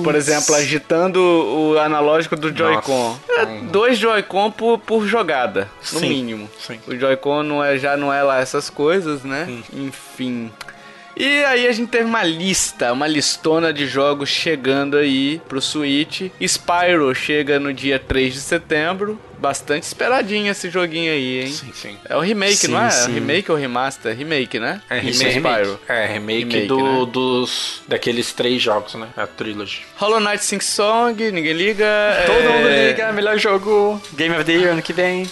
por 0.04 0.14
exemplo, 0.14 0.54
agitando 0.54 1.20
o 1.20 1.80
analógico 1.80 2.36
do 2.36 2.56
Joy-Con. 2.56 3.18
É, 3.30 3.46
dois 3.72 3.98
Joy-Con 3.98 4.52
por, 4.52 4.78
por 4.80 5.08
jogada, 5.08 5.70
no 5.94 6.00
Sim, 6.02 6.10
mínimo. 6.10 6.50
sim. 6.60 6.80
O 6.86 6.96
Joy-Con 6.98 7.44
não 7.44 7.64
é, 7.64 7.78
já 7.78 7.96
não 7.96 8.14
é 8.14 8.22
lá 8.22 8.40
essas 8.42 8.70
coisas, 8.70 9.24
né? 9.24 9.48
Enfim. 9.74 10.52
E 11.16 11.46
aí 11.46 11.68
a 11.68 11.72
gente 11.72 11.90
teve 11.90 12.04
uma 12.06 12.24
lista, 12.24 12.92
uma 12.92 13.08
listona 13.08 13.72
de 13.72 13.88
jogos 13.88 14.28
chegando 14.30 14.98
aí 14.98 15.40
pro 15.48 15.62
Switch. 15.62 16.24
Spyro 16.42 17.14
chega 17.16 17.58
no 17.60 17.72
dia 17.74 18.00
3 18.00 18.34
de 18.34 18.40
setembro. 18.42 19.18
Bastante 19.44 19.84
esperadinho 19.84 20.50
esse 20.50 20.70
joguinho 20.70 21.12
aí, 21.12 21.42
hein? 21.42 21.52
Sim, 21.52 21.72
sim. 21.74 21.98
É 22.08 22.16
o 22.16 22.22
remake, 22.22 22.56
Sim, 22.56 22.72
não 22.72 22.82
é? 22.82 22.90
sim. 22.90 23.12
Remake 23.12 23.52
ou 23.52 23.58
remaster? 23.58 24.16
Remake, 24.16 24.58
né? 24.58 24.82
É 24.90 25.00
remake, 25.00 25.40
Spyro. 25.40 25.80
É, 25.86 26.06
remake, 26.06 26.46
Remake, 26.46 26.68
do, 26.68 26.78
né? 26.78 27.12
dos 27.12 27.82
daqueles 27.86 28.32
três 28.32 28.62
jogos, 28.62 28.94
né? 28.96 29.10
A 29.18 29.28
trilogy. 29.28 29.82
Hollow 29.98 30.22
Knight 30.22 30.46
Sing 30.46 30.62
Song, 30.64 31.30
ninguém 31.30 31.52
liga. 31.52 31.86
Todo 32.26 32.38
é... 32.40 32.50
mundo 32.50 32.70
liga, 32.70 33.12
melhor 33.12 33.38
jogo, 33.38 34.02
Game 34.14 34.34
of 34.34 34.46
the 34.46 34.54
Year 34.54 34.72
ano 34.72 34.82
que 34.82 34.94
vem. 34.94 35.30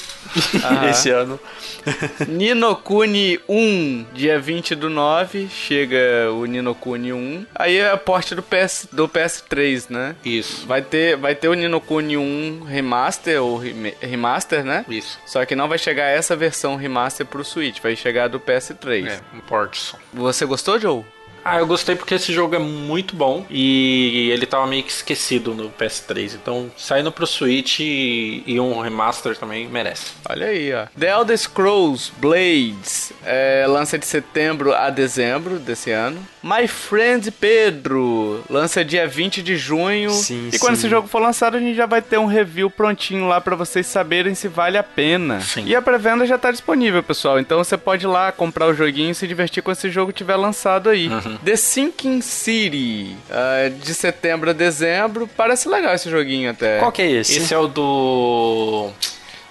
Aham. 0.61 0.89
Esse 0.91 1.09
ano. 1.09 1.39
Nino 2.27 2.75
Kuni 2.75 3.39
1, 3.49 4.05
dia 4.13 4.39
20 4.39 4.75
do 4.75 4.89
9, 4.89 5.47
chega 5.49 6.31
o 6.31 6.45
Nino 6.45 6.75
Kuni 6.75 7.11
1. 7.11 7.45
Aí 7.55 7.77
é 7.77 7.89
a 7.91 7.97
porte 7.97 8.35
do, 8.35 8.43
PS, 8.43 8.87
do 8.91 9.07
PS3, 9.07 9.85
né? 9.89 10.15
Isso. 10.23 10.65
Vai 10.67 10.81
ter, 10.81 11.17
vai 11.17 11.33
ter 11.35 11.47
o 11.47 11.53
Nino 11.53 11.81
Kuni 11.81 12.17
1 12.17 12.63
Remaster, 12.65 13.41
ou 13.41 13.57
rema- 13.57 13.93
Remaster, 14.01 14.63
né? 14.63 14.85
Isso. 14.89 15.19
Só 15.25 15.45
que 15.45 15.55
não 15.55 15.67
vai 15.67 15.77
chegar 15.77 16.05
essa 16.05 16.35
versão 16.35 16.75
Remaster 16.75 17.25
pro 17.25 17.43
Switch, 17.43 17.79
vai 17.81 17.95
chegar 17.95 18.27
do 18.27 18.39
PS3. 18.39 19.07
É, 19.07 19.19
um 19.33 19.39
port 19.39 19.75
só. 19.75 19.97
Você 20.13 20.45
gostou, 20.45 20.79
Joe? 20.79 21.03
Ah, 21.43 21.57
eu 21.57 21.65
gostei 21.65 21.95
porque 21.95 22.13
esse 22.13 22.31
jogo 22.31 22.55
é 22.55 22.59
muito 22.59 23.15
bom 23.15 23.45
e 23.49 24.29
ele 24.31 24.45
tava 24.45 24.67
meio 24.67 24.83
que 24.83 24.91
esquecido 24.91 25.55
no 25.55 25.71
PS3. 25.71 26.35
Então, 26.35 26.71
saindo 26.77 27.11
pro 27.11 27.25
Switch 27.25 27.79
e, 27.79 28.43
e 28.45 28.59
um 28.59 28.79
remaster 28.79 29.35
também 29.35 29.67
merece. 29.67 30.11
Olha 30.29 30.47
aí, 30.47 30.71
ó. 30.71 30.85
The 30.97 31.09
Elder 31.09 31.37
Scrolls 31.37 32.11
Blades 32.17 33.11
é, 33.25 33.65
lança 33.67 33.97
de 33.97 34.05
setembro 34.05 34.73
a 34.73 34.89
dezembro 34.91 35.57
desse 35.57 35.91
ano. 35.91 36.23
My 36.43 36.67
Friend 36.67 37.29
Pedro 37.31 38.43
lança 38.49 38.83
dia 38.83 39.07
20 39.07 39.43
de 39.43 39.55
junho. 39.57 40.09
Sim, 40.09 40.49
e 40.51 40.57
quando 40.57 40.75
sim. 40.75 40.81
esse 40.81 40.89
jogo 40.89 41.07
for 41.07 41.19
lançado, 41.19 41.57
a 41.57 41.59
gente 41.59 41.75
já 41.75 41.85
vai 41.85 42.01
ter 42.01 42.17
um 42.17 42.25
review 42.25 42.69
prontinho 42.69 43.27
lá 43.27 43.39
pra 43.39 43.55
vocês 43.55 43.85
saberem 43.85 44.33
se 44.33 44.47
vale 44.47 44.77
a 44.77 44.83
pena. 44.83 45.39
Sim. 45.41 45.65
E 45.65 45.75
a 45.75 45.81
pré-venda 45.81 46.25
já 46.25 46.37
tá 46.37 46.51
disponível, 46.51 47.03
pessoal. 47.03 47.39
Então 47.39 47.59
você 47.59 47.77
pode 47.77 48.05
ir 48.05 48.07
lá 48.07 48.31
comprar 48.31 48.67
o 48.67 48.73
joguinho 48.73 49.11
e 49.11 49.15
se 49.15 49.27
divertir 49.27 49.61
quando 49.61 49.77
esse 49.77 49.89
jogo 49.89 50.11
tiver 50.11 50.35
lançado 50.35 50.89
aí. 50.89 51.09
The 51.45 51.55
Sinking 51.55 52.21
City, 52.21 53.15
ah, 53.29 53.69
de 53.69 53.93
setembro 53.93 54.49
a 54.49 54.53
dezembro. 54.53 55.29
Parece 55.37 55.69
legal 55.69 55.93
esse 55.93 56.09
joguinho 56.09 56.49
até. 56.49 56.79
Qual 56.79 56.91
que 56.91 57.01
é 57.01 57.11
esse? 57.11 57.37
Esse 57.37 57.53
é 57.53 57.57
o 57.57 57.67
do. 57.67 58.91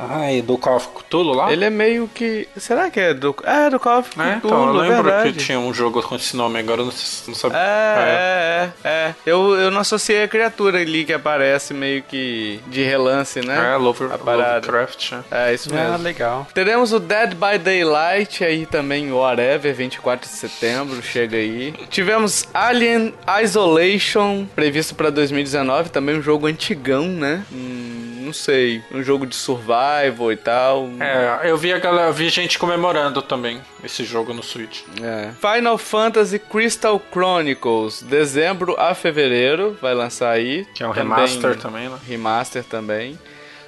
Ai, 0.08 0.40
do 0.42 0.56
Call 0.56 0.76
of 0.76 0.88
Cthulhu 0.88 1.32
lá? 1.34 1.52
Ele 1.52 1.64
é 1.64 1.70
meio 1.70 2.08
que. 2.08 2.48
Será 2.56 2.90
que 2.90 2.98
é 2.98 3.12
do. 3.14 3.34
É, 3.44 3.68
do 3.68 3.78
Call 3.78 3.98
of 4.00 4.10
Cthulhu, 4.10 4.26
É, 4.28 4.34
então, 4.36 4.66
eu 4.68 4.72
lembro 4.72 5.02
verdade. 5.04 5.32
que 5.32 5.38
tinha 5.44 5.58
um 5.58 5.72
jogo 5.74 6.02
com 6.02 6.16
esse 6.16 6.36
nome, 6.36 6.58
agora 6.58 6.80
eu 6.80 6.86
não, 6.86 6.92
não 7.28 7.34
sabia. 7.34 7.58
É, 7.58 8.70
é, 8.84 8.88
é, 8.88 8.90
é. 8.90 9.14
Eu, 9.26 9.54
eu 9.56 9.70
não 9.70 9.80
associei 9.80 10.22
a 10.22 10.28
criatura 10.28 10.78
ali 10.80 11.04
que 11.04 11.12
aparece 11.12 11.74
meio 11.74 12.02
que 12.02 12.60
de 12.68 12.82
relance, 12.82 13.40
né? 13.44 13.74
É, 13.74 13.76
Lover, 13.76 14.12
a 14.12 14.18
parada. 14.18 14.54
Lovecraft, 14.66 15.12
né? 15.12 15.24
É, 15.30 15.54
isso 15.54 15.72
mesmo. 15.72 15.94
Ah, 15.94 15.96
legal. 15.96 16.46
Teremos 16.54 16.92
o 16.92 16.98
Dead 16.98 17.34
by 17.34 17.58
Daylight 17.58 18.42
aí 18.44 18.64
também, 18.66 19.12
whatever, 19.12 19.74
24 19.74 20.28
de 20.28 20.34
setembro, 20.34 21.02
chega 21.02 21.36
aí. 21.36 21.72
Tivemos 21.90 22.48
Alien 22.54 23.12
Isolation, 23.42 24.46
previsto 24.54 24.94
pra 24.94 25.10
2019, 25.10 25.90
também 25.90 26.16
um 26.18 26.22
jogo 26.22 26.46
antigão, 26.46 27.04
né? 27.06 27.44
Hum, 27.52 28.09
não 28.30 28.34
sei, 28.34 28.80
um 28.92 29.02
jogo 29.02 29.26
de 29.26 29.34
survival 29.34 30.30
e 30.30 30.36
tal. 30.36 30.88
É, 31.00 31.50
eu 31.50 31.58
vi 31.58 31.72
a 31.72 31.78
galera, 31.78 32.08
eu 32.08 32.12
vi 32.12 32.28
gente 32.28 32.58
comemorando 32.58 33.20
também 33.20 33.60
esse 33.82 34.04
jogo 34.04 34.32
no 34.32 34.42
Switch. 34.42 34.82
É. 35.02 35.32
Final 35.32 35.76
Fantasy 35.76 36.38
Crystal 36.38 37.02
Chronicles, 37.12 38.02
dezembro 38.02 38.76
a 38.78 38.94
fevereiro, 38.94 39.76
vai 39.82 39.94
lançar 39.94 40.30
aí. 40.30 40.64
Que 40.72 40.84
é 40.84 40.86
um 40.86 40.92
remaster 40.92 41.56
também, 41.58 41.88
né? 41.88 41.98
Remaster 42.06 42.62
também. 42.62 43.18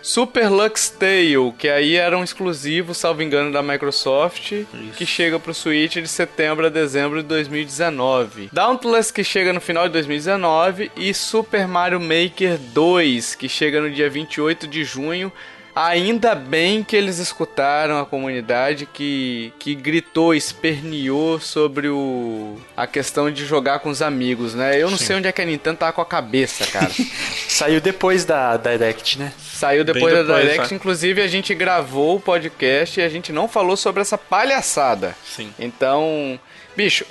Super 0.03 0.51
Lux 0.51 0.91
Tale, 0.91 1.53
que 1.57 1.69
aí 1.69 1.95
era 1.95 2.19
um 2.19 2.25
exclusivo, 2.25 2.93
salvo 2.93 3.23
engano, 3.23 3.53
da 3.53 3.63
Microsoft, 3.63 4.51
Isso. 4.51 4.67
que 4.97 5.07
chega 5.07 5.39
pro 5.39 5.55
Switch 5.55 5.95
de 5.95 6.09
setembro 6.09 6.67
a 6.67 6.69
dezembro 6.69 7.23
de 7.23 7.29
2019. 7.29 8.51
Dauntless, 8.53 9.13
que 9.13 9.23
chega 9.23 9.53
no 9.53 9.61
final 9.61 9.87
de 9.87 9.93
2019, 9.93 10.91
e 10.97 11.15
Super 11.15 11.69
Mario 11.69 12.01
Maker 12.01 12.59
2, 12.59 13.37
que 13.37 13.49
chega 13.49 13.81
no 13.81 13.91
dia 13.91 14.11
28 14.11 14.67
de 14.67 14.83
junho 14.83 15.33
Ainda 15.75 16.35
bem 16.35 16.85
que 16.85 16.95
eles 16.95 17.19
escutaram 17.19 17.99
a 17.99 18.05
comunidade 18.05 18.85
que, 18.85 19.53
que 19.59 19.75
gritou, 19.75 20.35
esperneou 20.35 21.41
sobre 21.41 21.89
o, 21.89 22.59
a 22.77 22.87
questão 22.87 23.31
de 23.31 23.47
jogar 23.47 23.79
com 23.79 23.89
os 23.89 24.03
amigos, 24.03 24.55
né? 24.55 24.81
Eu 24.81 24.91
não 24.91 24.99
Sim. 24.99 25.07
sei 25.07 25.17
onde 25.17 25.29
é 25.29 25.33
que 25.33 25.41
a 25.41 25.47
Nintendo 25.47 25.79
tá 25.79 25.91
com 25.91 26.03
a 26.03 26.07
cabeça, 26.07 26.67
cara. 26.67 26.91
Saiu 27.49 27.81
depois 27.81 28.27
da 28.27 28.57
Direct, 28.59 29.19
né? 29.19 29.33
Saiu 29.39 29.83
depois, 29.83 30.15
depois 30.15 30.29
da 30.29 30.41
Direct, 30.41 30.69
tá? 30.69 30.75
inclusive 30.75 31.23
a 31.23 31.27
gente 31.27 31.55
gravou 31.55 32.17
o 32.17 32.21
podcast 32.21 33.01
e 33.01 33.03
a 33.03 33.09
gente 33.09 33.33
não 33.33 33.49
falou 33.49 33.77
sobre 33.77 34.03
essa 34.03 34.19
palhaçada. 34.19 35.17
Sim. 35.25 35.55
Então, 35.59 36.39
bicho, 36.77 37.07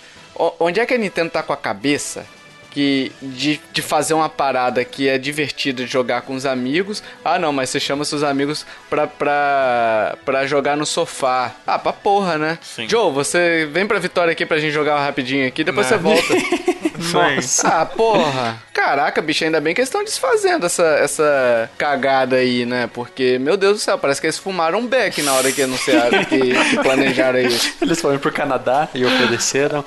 onde 0.60 0.80
é 0.80 0.86
que 0.86 0.94
a 0.94 0.98
Nintendo 1.00 1.32
tá 1.32 1.42
com 1.42 1.54
a 1.54 1.58
cabeça 1.58 2.28
que 2.72 3.12
de, 3.22 3.60
de 3.72 3.82
fazer 3.82 4.14
uma 4.14 4.30
parada 4.30 4.84
que 4.84 5.08
é 5.08 5.18
divertida 5.18 5.84
de 5.84 5.92
jogar 5.92 6.22
com 6.22 6.34
os 6.34 6.46
amigos. 6.46 7.04
Ah, 7.24 7.38
não, 7.38 7.54
mas 7.54 7.70
você 7.70 7.80
chama 7.80 8.06
seus 8.06 8.24
amigos 8.24 8.66
pra, 8.90 9.06
pra, 9.06 10.18
pra 10.26 10.48
jogar 10.48 10.76
no 10.76 10.86
sofá. 10.86 11.54
Ah, 11.68 11.78
pra 11.78 11.94
porra, 11.94 12.38
né? 12.38 12.58
Sim. 12.62 12.88
Joe, 12.90 13.12
você 13.12 13.70
vem 13.72 13.86
pra 13.86 14.00
Vitória 14.00 14.32
aqui 14.32 14.46
pra 14.46 14.58
gente 14.58 14.74
jogar 14.74 15.00
rapidinho 15.00 15.48
aqui, 15.48 15.64
depois 15.64 15.86
você 15.88 15.98
volta. 15.98 16.34
Nossa. 17.14 17.68
Ah, 17.68 17.86
porra. 17.86 18.62
Caraca, 18.74 19.22
bicho, 19.22 19.44
ainda 19.44 19.60
bem 19.60 19.74
que 19.74 19.82
eles 19.82 19.90
estão 19.90 20.04
desfazendo 20.04 20.66
essa, 20.66 20.84
essa 20.84 21.70
cagada 21.78 22.38
aí, 22.38 22.66
né? 22.66 22.90
Porque, 22.94 23.38
meu 23.40 23.58
Deus 23.58 23.78
do 23.78 23.80
céu, 23.80 23.98
parece 23.98 24.22
que 24.22 24.28
eles 24.28 24.38
fumaram 24.38 24.80
um 24.80 24.88
beck 24.88 25.22
na 25.22 25.34
hora 25.34 25.52
que 25.52 25.62
anunciaram, 25.62 26.24
que, 26.26 26.40
que 26.40 26.78
planejaram 26.82 27.40
isso. 27.40 27.74
Eles 27.82 28.00
foram 28.00 28.20
pro 28.20 28.32
Canadá 28.32 28.88
e 28.94 29.04
ofereceram. 29.04 29.84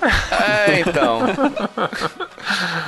É, 0.68 0.80
então. 0.80 1.20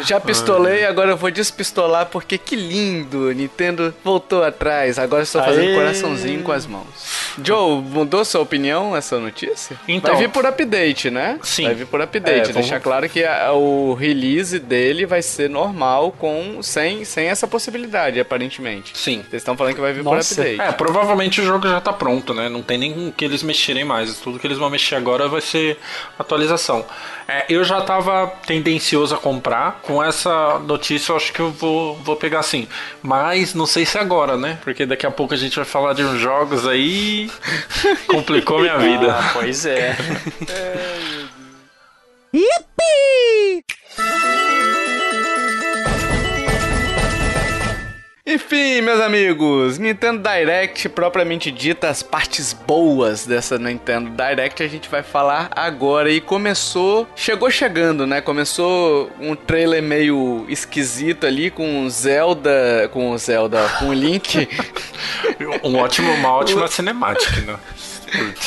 Já 0.05 0.21
pistolei, 0.21 0.85
agora 0.85 1.11
eu 1.11 1.17
vou 1.17 1.31
despistolar 1.31 2.07
porque 2.07 2.39
que 2.39 2.57
lindo! 2.57 3.33
Nintendo 3.33 3.95
voltou 4.05 4.43
atrás, 4.45 4.99
agora 4.99 5.23
estou 5.23 5.43
fazendo 5.43 5.69
Aê. 5.69 5.75
coraçãozinho 5.75 6.43
com 6.43 6.53
as 6.53 6.67
mãos. 6.67 6.87
Joe, 7.43 7.83
mudou 7.83 8.25
sua 8.25 8.41
opinião 8.41 8.97
essa 8.97 9.19
notícia? 9.19 9.79
Então, 9.87 10.13
vai 10.13 10.23
vir 10.23 10.31
por 10.31 10.47
update, 10.47 11.11
né? 11.11 11.39
Sim. 11.43 11.65
Vai 11.65 11.75
vir 11.75 11.87
por 11.87 12.01
update. 12.01 12.51
É, 12.51 12.53
vamos... 12.53 12.55
Deixar 12.55 12.81
claro 12.81 13.09
que 13.09 13.25
a, 13.25 13.53
o 13.53 13.95
release 13.95 14.59
dele 14.59 15.05
vai 15.05 15.23
ser 15.23 15.51
normal, 15.51 16.13
com 16.13 16.63
sem, 16.63 17.05
sem 17.05 17.27
essa 17.27 17.47
possibilidade, 17.47 18.19
aparentemente. 18.19 18.97
Sim. 18.97 19.23
Vocês 19.29 19.43
estão 19.43 19.57
falando 19.57 19.75
que 19.75 19.81
vai 19.81 19.93
vir 19.93 20.03
Nossa. 20.03 20.35
por 20.35 20.41
update. 20.41 20.61
É, 20.61 20.73
provavelmente 20.73 21.41
o 21.41 21.45
jogo 21.45 21.69
já 21.69 21.81
tá 21.81 21.93
pronto, 21.93 22.33
né? 22.33 22.49
Não 22.49 22.63
tem 22.63 22.79
nem 22.79 23.11
que 23.11 23.25
eles 23.25 23.43
mexerem 23.43 23.85
mais. 23.85 24.17
Tudo 24.19 24.39
que 24.39 24.47
eles 24.47 24.59
vão 24.59 24.71
mexer 24.71 24.95
agora 24.95 25.29
vai 25.29 25.41
ser 25.41 25.79
atualização. 26.19 26.85
É, 27.29 27.45
eu 27.49 27.65
já 27.65 27.81
tava 27.81 28.29
tendencioso 28.47 29.15
a 29.15 29.19
comprar. 29.19 29.81
Com 29.83 30.03
essa 30.03 30.59
notícia, 30.61 31.13
eu 31.13 31.17
acho 31.17 31.33
que 31.33 31.41
eu 31.41 31.51
vou, 31.51 31.97
vou 31.97 32.17
pegar 32.17 32.43
sim. 32.43 32.69
Mas 33.03 33.53
não 33.55 33.67
sei 33.67 33.85
se 33.85 33.99
agora, 33.99 34.37
né? 34.37 34.59
Porque 34.63 34.87
daqui 34.87 35.07
a 35.07 35.11
pouco 35.11 35.35
a 35.35 35.37
gente 35.37 35.57
vai 35.57 35.65
falar 35.65 35.93
de 35.93 36.05
uns 36.05 36.19
jogos 36.21 36.67
aí. 36.67 37.31
Complicou 38.07 38.61
minha 38.61 38.79
vida. 38.79 39.13
Ah, 39.13 39.31
pois 39.33 39.67
é. 39.67 39.97
é 40.49 41.27
Yippee! 42.33 43.66
Enfim, 48.29 48.81
meus 48.81 49.01
amigos, 49.01 49.79
Nintendo 49.79 50.21
Direct, 50.21 50.89
propriamente 50.89 51.49
dita, 51.53 51.89
as 51.89 52.03
partes 52.03 52.53
boas 52.53 53.25
dessa 53.25 53.57
Nintendo 53.57 54.11
Direct 54.11 54.65
a 54.65 54.67
gente 54.67 54.89
vai 54.89 55.05
falar 55.05 55.49
agora. 55.55 56.11
E 56.11 56.21
começou, 56.21 57.07
chegou 57.15 57.49
chegando, 57.53 58.05
né? 58.05 58.21
Começou 58.21 59.13
um 59.21 59.37
trailer 59.37 59.81
meio 59.81 60.45
esquisito 60.49 61.25
ali 61.25 61.53
com 61.53 61.89
Zelda, 61.89 62.91
com 62.93 63.17
Zelda, 63.17 63.69
com 63.79 63.91
o 63.91 63.95
Link. 63.95 64.49
um 65.63 65.77
ótimo, 65.77 66.11
uma 66.11 66.33
ótima 66.33 66.67
cinemática, 66.67 67.41
né? 67.43 67.57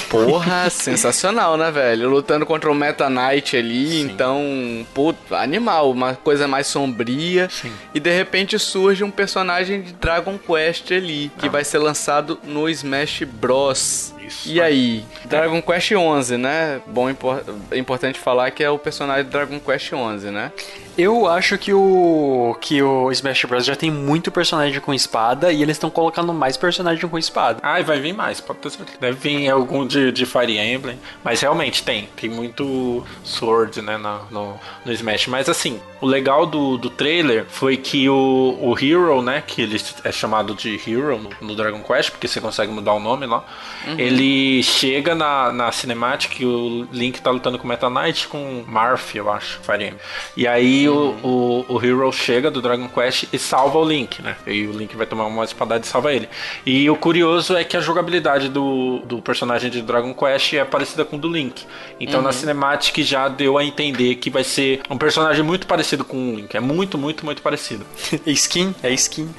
Porra, 0.10 0.70
sensacional, 0.70 1.58
né, 1.58 1.72
velho? 1.72 2.10
Lutando 2.10 2.46
contra 2.46 2.72
o 2.72 2.76
Meta 2.76 3.10
Knight 3.10 3.58
ali, 3.58 3.90
Sim. 3.90 4.02
então, 4.02 4.86
puto, 4.94 5.36
animal, 5.36 5.92
uma 5.92 6.16
coisa 6.16 6.48
mais 6.48 6.68
sombria. 6.68 7.50
Sim. 7.50 7.72
E 7.94 8.00
de 8.00 8.12
repente 8.12 8.58
surge 8.58 9.04
um 9.04 9.12
personagem 9.12 9.82
de 9.82 9.94
Dragon 9.94 10.38
Quest 10.38 10.92
ali, 10.92 11.32
que 11.38 11.48
ah. 11.48 11.52
vai 11.52 11.64
ser 11.64 11.80
lançado 11.80 12.40
no 12.44 12.70
Smash 12.70 13.24
Bros. 13.24 14.14
Isso. 14.30 14.48
E 14.50 14.62
aí, 14.62 15.04
Dragon 15.26 15.62
Quest 15.62 15.92
11, 15.92 16.38
né? 16.38 16.82
Bom, 16.86 17.10
impor 17.10 17.44
importante 17.76 18.20
falar 18.20 18.52
que 18.52 18.64
é 18.64 18.70
o 18.70 18.78
personagem 18.78 19.26
de 19.26 19.32
Dragon 19.32 19.60
Quest 19.60 19.92
11, 19.92 20.30
né? 20.30 20.52
Eu 20.98 21.28
acho 21.28 21.58
que 21.58 21.74
o 21.74 22.58
que 22.60 22.84
o 22.84 23.10
Smash 23.10 23.46
Bros 23.46 23.66
já 23.66 23.74
tem 23.74 23.90
muito 23.90 24.30
personagem 24.30 24.82
com 24.82 24.94
espada 24.94 25.50
e 25.50 25.62
eles 25.62 25.78
estão 25.78 25.90
colocando 25.90 26.34
mais 26.34 26.58
personagem 26.58 27.08
com 27.08 27.18
espada. 27.18 27.60
Ah, 27.64 27.80
e 27.80 27.84
vai 27.84 28.02
vir 28.02 28.14
mais, 28.14 28.42
pode 28.42 28.60
ter 28.60 28.70
certeza. 28.70 28.98
Deve 29.00 29.18
vir 29.18 29.50
algum 29.50 29.88
de, 29.88 30.12
de 30.12 30.26
Fire 30.26 30.58
Emblem, 30.58 31.00
mas 31.24 31.40
realmente 31.40 31.84
tem, 31.84 32.10
tem 32.18 32.30
muito 32.30 33.06
Sword, 33.24 33.82
né, 33.82 33.96
no, 33.96 34.20
no, 34.30 34.60
no 34.84 34.92
Smash. 34.92 35.28
Mas 35.28 35.48
assim, 35.48 35.80
o 36.02 36.06
legal 36.06 36.46
do, 36.46 36.78
do 36.78 36.90
trailer 36.90 37.46
foi 37.48 37.78
que 37.78 38.10
o, 38.10 38.58
o 38.62 38.76
Hero, 38.78 39.22
né, 39.22 39.42
que 39.48 39.62
ele 39.62 39.82
é 40.04 40.12
chamado 40.12 40.54
de 40.54 40.76
Hero 40.86 41.18
no, 41.18 41.48
no 41.48 41.56
Dragon 41.56 41.82
Quest, 41.82 42.12
porque 42.12 42.28
você 42.28 42.42
consegue 42.42 42.74
mudar 42.74 42.92
o 42.92 43.00
nome 43.00 43.26
lá, 43.26 43.46
uhum. 43.88 43.96
ele 43.98 44.19
chega 44.64 45.14
na, 45.16 45.52
na 45.52 45.72
cinemática 45.72 46.36
e 46.40 46.46
o 46.46 46.88
Link 46.92 47.22
tá 47.22 47.30
lutando 47.30 47.58
com 47.58 47.66
o 47.66 47.68
Meta 47.68 47.90
Knight 47.90 48.28
com 48.28 48.64
Marth, 48.68 49.16
eu 49.16 49.32
acho, 49.32 49.60
Fire 49.62 49.84
Emblem. 49.84 50.00
E 50.36 50.48
aí 50.48 50.88
o, 50.90 51.16
o, 51.24 51.66
o 51.68 51.86
Hero 51.86 52.12
chega 52.12 52.50
do 52.50 52.62
Dragon 52.62 52.88
Quest 52.88 53.26
e 53.32 53.40
salva 53.40 53.78
o 53.78 53.86
Link, 53.86 54.22
né? 54.22 54.36
E 54.46 54.68
o 54.68 54.72
Link 54.72 54.96
vai 54.96 55.06
tomar 55.06 55.26
uma 55.26 55.44
espadada 55.44 55.86
e 55.86 55.88
salva 55.88 56.14
ele. 56.14 56.30
E 56.66 56.90
o 56.90 56.96
curioso 56.96 57.56
é 57.56 57.64
que 57.64 57.78
a 57.78 57.82
jogabilidade 57.82 58.50
do, 58.50 59.00
do 59.06 59.22
personagem 59.22 59.70
de 59.70 59.82
Dragon 59.82 60.14
Quest 60.14 60.54
é 60.54 60.66
parecida 60.66 61.06
com 61.06 61.16
o 61.16 61.20
do 61.20 61.28
Link. 61.28 61.66
Então 62.00 62.20
uhum. 62.20 62.26
na 62.26 62.32
Cinematic 62.32 62.98
já 63.04 63.28
deu 63.28 63.58
a 63.58 63.64
entender 63.64 64.16
que 64.16 64.30
vai 64.30 64.44
ser 64.44 64.82
um 64.90 64.98
personagem 64.98 65.44
muito 65.44 65.68
parecido 65.68 66.04
com 66.04 66.34
o 66.34 66.36
Link. 66.36 66.56
É 66.56 66.60
muito, 66.60 66.98
muito, 66.98 67.26
muito 67.26 67.42
parecido. 67.42 67.86
skin? 68.26 68.74
É 68.84 68.92
skin. 68.92 69.30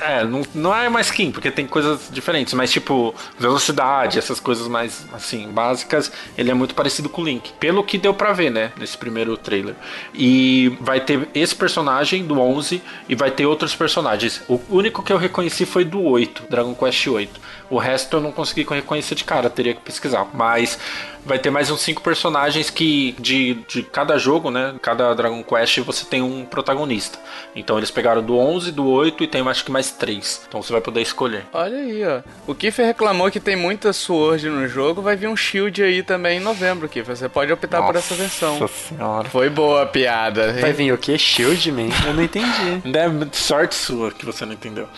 É, 0.00 0.24
não, 0.24 0.42
não 0.54 0.74
é 0.74 0.88
uma 0.88 1.00
skin, 1.00 1.30
porque 1.30 1.50
tem 1.50 1.66
coisas 1.66 2.08
diferentes, 2.10 2.54
mas 2.54 2.70
tipo, 2.70 3.14
velocidade, 3.38 4.18
essas 4.24 4.40
coisas 4.40 4.66
mais 4.68 5.06
assim, 5.12 5.48
básicas, 5.48 6.10
ele 6.36 6.50
é 6.50 6.54
muito 6.54 6.74
parecido 6.74 7.08
com 7.08 7.22
o 7.22 7.24
Link. 7.24 7.52
Pelo 7.60 7.84
que 7.84 7.98
deu 7.98 8.14
pra 8.14 8.32
ver, 8.32 8.50
né? 8.50 8.72
Nesse 8.78 8.96
primeiro 8.96 9.36
trailer. 9.36 9.74
E 10.14 10.76
vai 10.80 11.00
ter 11.00 11.28
esse 11.34 11.54
personagem 11.54 12.24
do 12.24 12.40
11 12.40 12.82
e 13.08 13.14
vai 13.14 13.30
ter 13.30 13.46
outros 13.46 13.74
personagens. 13.74 14.42
O 14.48 14.60
único 14.70 15.02
que 15.02 15.12
eu 15.12 15.18
reconheci 15.18 15.64
foi 15.64 15.84
do 15.84 16.02
8, 16.02 16.44
Dragon 16.48 16.74
Quest 16.74 17.06
8. 17.06 17.40
O 17.70 17.78
resto 17.78 18.16
eu 18.16 18.20
não 18.20 18.32
consegui 18.32 18.64
reconhecer 18.68 19.14
de 19.14 19.24
cara, 19.24 19.48
teria 19.48 19.74
que 19.74 19.80
pesquisar. 19.80 20.26
Mas 20.32 20.78
vai 21.24 21.38
ter 21.38 21.50
mais 21.50 21.70
uns 21.70 21.80
cinco 21.80 22.02
personagens 22.02 22.70
que 22.70 23.14
de, 23.18 23.54
de 23.66 23.82
cada 23.82 24.18
jogo, 24.18 24.50
né? 24.50 24.74
Cada 24.82 25.14
Dragon 25.14 25.42
Quest 25.42 25.78
você 25.80 26.04
tem 26.04 26.22
um 26.22 26.44
protagonista. 26.44 27.18
Então 27.56 27.78
eles 27.78 27.90
pegaram 27.90 28.22
do 28.22 28.36
11, 28.36 28.72
do 28.72 28.86
8 28.86 29.24
e 29.24 29.26
tem 29.26 29.46
acho 29.48 29.64
que 29.64 29.70
mais 29.70 29.90
três. 29.90 30.42
Então 30.48 30.62
você 30.62 30.72
vai 30.72 30.80
poder 30.80 31.00
escolher. 31.00 31.44
Olha 31.52 31.76
aí, 31.76 32.02
ó. 32.04 32.20
O 32.46 32.54
Kiffer 32.54 32.86
reclamou 32.86 33.30
que 33.30 33.40
tem 33.40 33.56
muita 33.56 33.92
Sword 33.92 34.48
no 34.48 34.66
jogo, 34.68 35.02
vai 35.02 35.16
vir 35.16 35.28
um 35.28 35.36
Shield 35.36 35.82
aí 35.82 36.02
também 36.02 36.38
em 36.38 36.40
novembro, 36.40 36.88
Kiffer. 36.88 37.16
Você 37.16 37.28
pode 37.28 37.52
optar 37.52 37.80
Nossa 37.80 37.92
por 37.92 37.98
essa 37.98 38.14
versão. 38.14 38.58
Nossa 38.58 38.88
senhora. 38.88 39.28
Foi 39.28 39.48
boa 39.48 39.82
a 39.82 39.86
piada. 39.86 40.52
Vai 40.60 40.72
vir 40.72 40.92
o 40.92 40.98
que? 40.98 41.16
Shield, 41.18 41.72
man? 41.72 41.88
Eu 42.06 42.14
não 42.14 42.22
entendi. 42.22 42.44
É 43.04 43.36
sorte 43.36 43.74
sua 43.74 44.10
que 44.10 44.24
você 44.24 44.46
não 44.46 44.54
entendeu. 44.54 44.88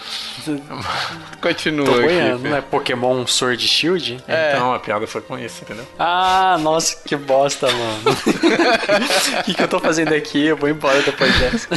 Continua, 1.40 1.86
Tô 1.86 2.02
boiando, 2.02 2.48
não 2.56 2.58
é 2.58 2.62
Pokémon 2.62 3.26
Sword 3.26 3.66
Shield? 3.66 4.22
É. 4.26 4.52
Então 4.54 4.72
a 4.72 4.78
piada 4.78 5.06
foi 5.06 5.20
com 5.20 5.38
isso, 5.38 5.62
entendeu? 5.62 5.84
Ah, 5.98 6.56
nossa, 6.60 6.96
que 7.04 7.14
bosta, 7.16 7.68
mano. 7.70 8.02
O 9.40 9.42
que, 9.44 9.54
que 9.54 9.62
eu 9.62 9.68
tô 9.68 9.78
fazendo 9.78 10.12
aqui? 10.12 10.46
Eu 10.46 10.56
vou 10.56 10.68
embora 10.68 11.00
depois 11.02 11.32
dessa. 11.38 11.68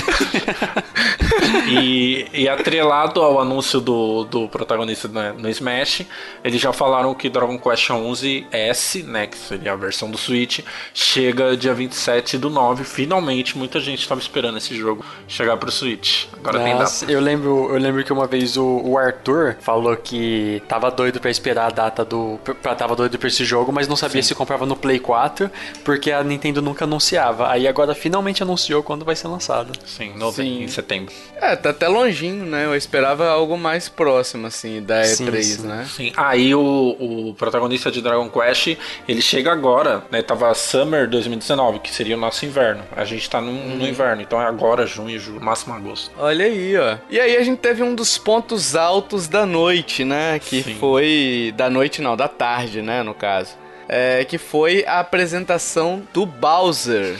e, 1.69 2.27
e 2.33 2.49
atrelado 2.49 3.21
ao 3.21 3.39
anúncio 3.39 3.79
do, 3.79 4.23
do 4.23 4.47
protagonista 4.47 5.07
no 5.07 5.49
Smash, 5.49 6.05
eles 6.43 6.61
já 6.61 6.71
falaram 6.71 7.13
que 7.13 7.29
Dragon 7.29 7.57
Quest 7.57 7.89
11 7.89 8.47
S, 8.51 9.03
né, 9.03 9.27
que 9.27 9.37
seria 9.37 9.73
a 9.73 9.75
versão 9.75 10.09
do 10.09 10.17
Switch, 10.17 10.59
chega 10.93 11.55
dia 11.57 11.73
27 11.73 12.37
do 12.37 12.49
9. 12.49 12.83
Finalmente, 12.83 13.57
muita 13.57 13.79
gente 13.79 13.99
estava 13.99 14.21
esperando 14.21 14.57
esse 14.57 14.75
jogo 14.75 15.05
chegar 15.27 15.57
pro 15.57 15.71
Switch. 15.71 16.25
Agora 16.37 16.59
Nossa, 16.59 16.69
tem 16.69 16.77
data. 16.77 17.11
Eu 17.11 17.19
lembro, 17.19 17.69
eu 17.71 17.79
lembro 17.79 18.03
que 18.03 18.13
uma 18.13 18.27
vez 18.27 18.57
o, 18.57 18.81
o 18.83 18.97
Arthur 18.97 19.57
falou 19.59 19.95
que 19.97 20.61
tava 20.69 20.89
doido 20.91 21.19
pra 21.19 21.29
esperar 21.29 21.65
a 21.65 21.69
data 21.69 22.05
do. 22.05 22.39
Pra, 22.61 22.73
tava 22.75 22.95
doido 22.95 23.17
pra 23.19 23.27
esse 23.27 23.43
jogo, 23.43 23.73
mas 23.73 23.87
não 23.87 23.95
sabia 23.97 24.23
se 24.23 24.33
comprava 24.33 24.65
no 24.65 24.75
Play 24.75 24.99
4, 24.99 25.51
porque 25.83 26.11
a 26.11 26.23
Nintendo 26.23 26.61
nunca 26.61 26.85
anunciava. 26.85 27.49
Aí 27.49 27.67
agora 27.67 27.93
finalmente 27.95 28.43
anunciou 28.43 28.81
quando 28.83 29.03
vai 29.03 29.15
ser 29.15 29.27
lançado. 29.27 29.71
Sim, 29.85 30.13
nove- 30.15 30.43
Sim. 30.43 30.63
em 30.63 30.67
setembro. 30.67 31.13
É, 31.35 31.55
tá 31.55 31.71
até 31.71 31.87
longinho, 31.87 32.45
né? 32.45 32.65
Eu 32.65 32.75
esperava 32.75 33.27
algo 33.27 33.57
mais 33.57 33.89
próximo, 33.89 34.47
assim, 34.47 34.81
da 34.81 35.03
Sim, 35.03 35.25
E3, 35.25 35.41
sim. 35.43 35.67
né? 35.67 35.87
Sim, 35.89 36.13
aí 36.15 36.53
o, 36.53 36.61
o 36.99 37.33
protagonista 37.35 37.91
de 37.91 38.01
Dragon 38.01 38.29
Quest, 38.29 38.77
ele 39.07 39.21
chega 39.21 39.51
agora, 39.51 40.03
né? 40.11 40.21
Tava 40.21 40.53
Summer 40.53 41.09
2019, 41.09 41.79
que 41.79 41.91
seria 41.93 42.15
o 42.15 42.19
nosso 42.19 42.45
inverno. 42.45 42.83
A 42.95 43.03
gente 43.03 43.27
tá 43.29 43.41
no, 43.41 43.49
Uhum. 43.49 43.77
no 43.77 43.87
inverno, 43.87 44.21
então 44.21 44.39
é 44.39 44.45
agora, 44.45 44.85
junho, 44.85 45.19
julho, 45.19 45.41
máximo 45.43 45.73
agosto. 45.73 46.11
Olha 46.17 46.45
aí, 46.45 46.77
ó. 46.77 46.97
E 47.09 47.19
aí 47.19 47.35
a 47.35 47.43
gente 47.43 47.57
teve 47.59 47.81
um 47.81 47.95
dos 47.95 48.17
pontos 48.17 48.75
altos 48.75 49.27
da 49.27 49.45
noite, 49.45 50.03
né? 50.05 50.39
Que 50.39 50.58
Sim. 50.63 50.75
foi. 50.75 51.53
Da 51.55 51.69
noite 51.69 52.01
não, 52.01 52.15
da 52.15 52.27
tarde, 52.27 52.81
né? 52.81 53.03
No 53.03 53.13
caso. 53.13 53.57
É, 53.87 54.23
que 54.23 54.37
foi 54.37 54.85
a 54.85 54.99
apresentação 54.99 56.03
do 56.13 56.25
Bowser. 56.25 57.17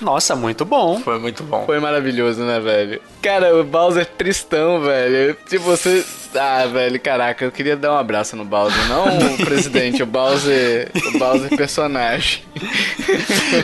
Nossa, 0.00 0.36
muito 0.36 0.64
bom. 0.64 1.00
Foi 1.00 1.18
muito 1.18 1.42
bom. 1.42 1.64
Foi 1.66 1.80
maravilhoso, 1.80 2.42
né, 2.42 2.60
velho? 2.60 3.00
Cara, 3.22 3.54
o 3.56 3.64
Bowser 3.64 4.06
tristão, 4.06 4.80
velho. 4.80 5.36
Tipo, 5.48 5.64
você. 5.64 6.04
Ah, 6.36 6.66
velho, 6.66 6.98
caraca, 7.00 7.44
eu 7.44 7.52
queria 7.52 7.76
dar 7.76 7.92
um 7.92 7.96
abraço 7.98 8.36
no 8.36 8.44
Bowser. 8.44 8.88
Não 8.88 9.34
o 9.34 9.36
presidente, 9.44 10.02
o 10.02 10.06
Bowser. 10.06 10.90
O 11.14 11.18
Bowser 11.18 11.56
personagem. 11.56 12.42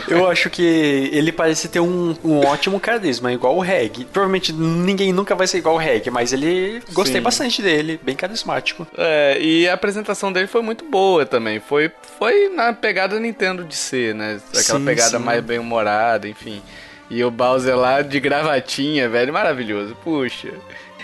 Eu 0.07 0.27
acho 0.27 0.49
que 0.49 1.09
ele 1.11 1.31
parece 1.31 1.67
ter 1.67 1.79
um, 1.79 2.15
um 2.23 2.39
ótimo 2.45 2.79
carisma, 2.79 3.31
igual 3.31 3.55
o 3.55 3.59
Reg. 3.61 4.05
Provavelmente 4.05 4.51
ninguém 4.53 5.11
nunca 5.13 5.35
vai 5.35 5.47
ser 5.47 5.59
igual 5.59 5.75
o 5.75 5.77
Reg, 5.79 6.09
mas 6.09 6.33
ele 6.33 6.81
gostei 6.93 7.17
Sim. 7.17 7.23
bastante 7.23 7.61
dele, 7.61 7.99
bem 8.01 8.15
carismático. 8.15 8.87
É, 8.97 9.37
e 9.39 9.67
a 9.67 9.73
apresentação 9.73 10.31
dele 10.31 10.47
foi 10.47 10.61
muito 10.61 10.85
boa 10.85 11.25
também. 11.25 11.59
Foi, 11.59 11.91
foi 12.19 12.49
na 12.49 12.73
pegada 12.73 13.19
Nintendo 13.19 13.63
de 13.63 13.75
ser, 13.75 14.13
né? 14.15 14.39
Aquela 14.49 14.79
Sim, 14.79 14.85
pegada 14.85 15.17
sim. 15.17 15.23
mais 15.23 15.43
bem-humorada, 15.43 16.27
enfim. 16.27 16.61
E 17.09 17.23
o 17.23 17.29
Bowser 17.29 17.77
lá 17.77 18.01
de 18.01 18.19
gravatinha, 18.19 19.07
velho, 19.09 19.31
maravilhoso. 19.31 19.95
Puxa, 20.03 20.49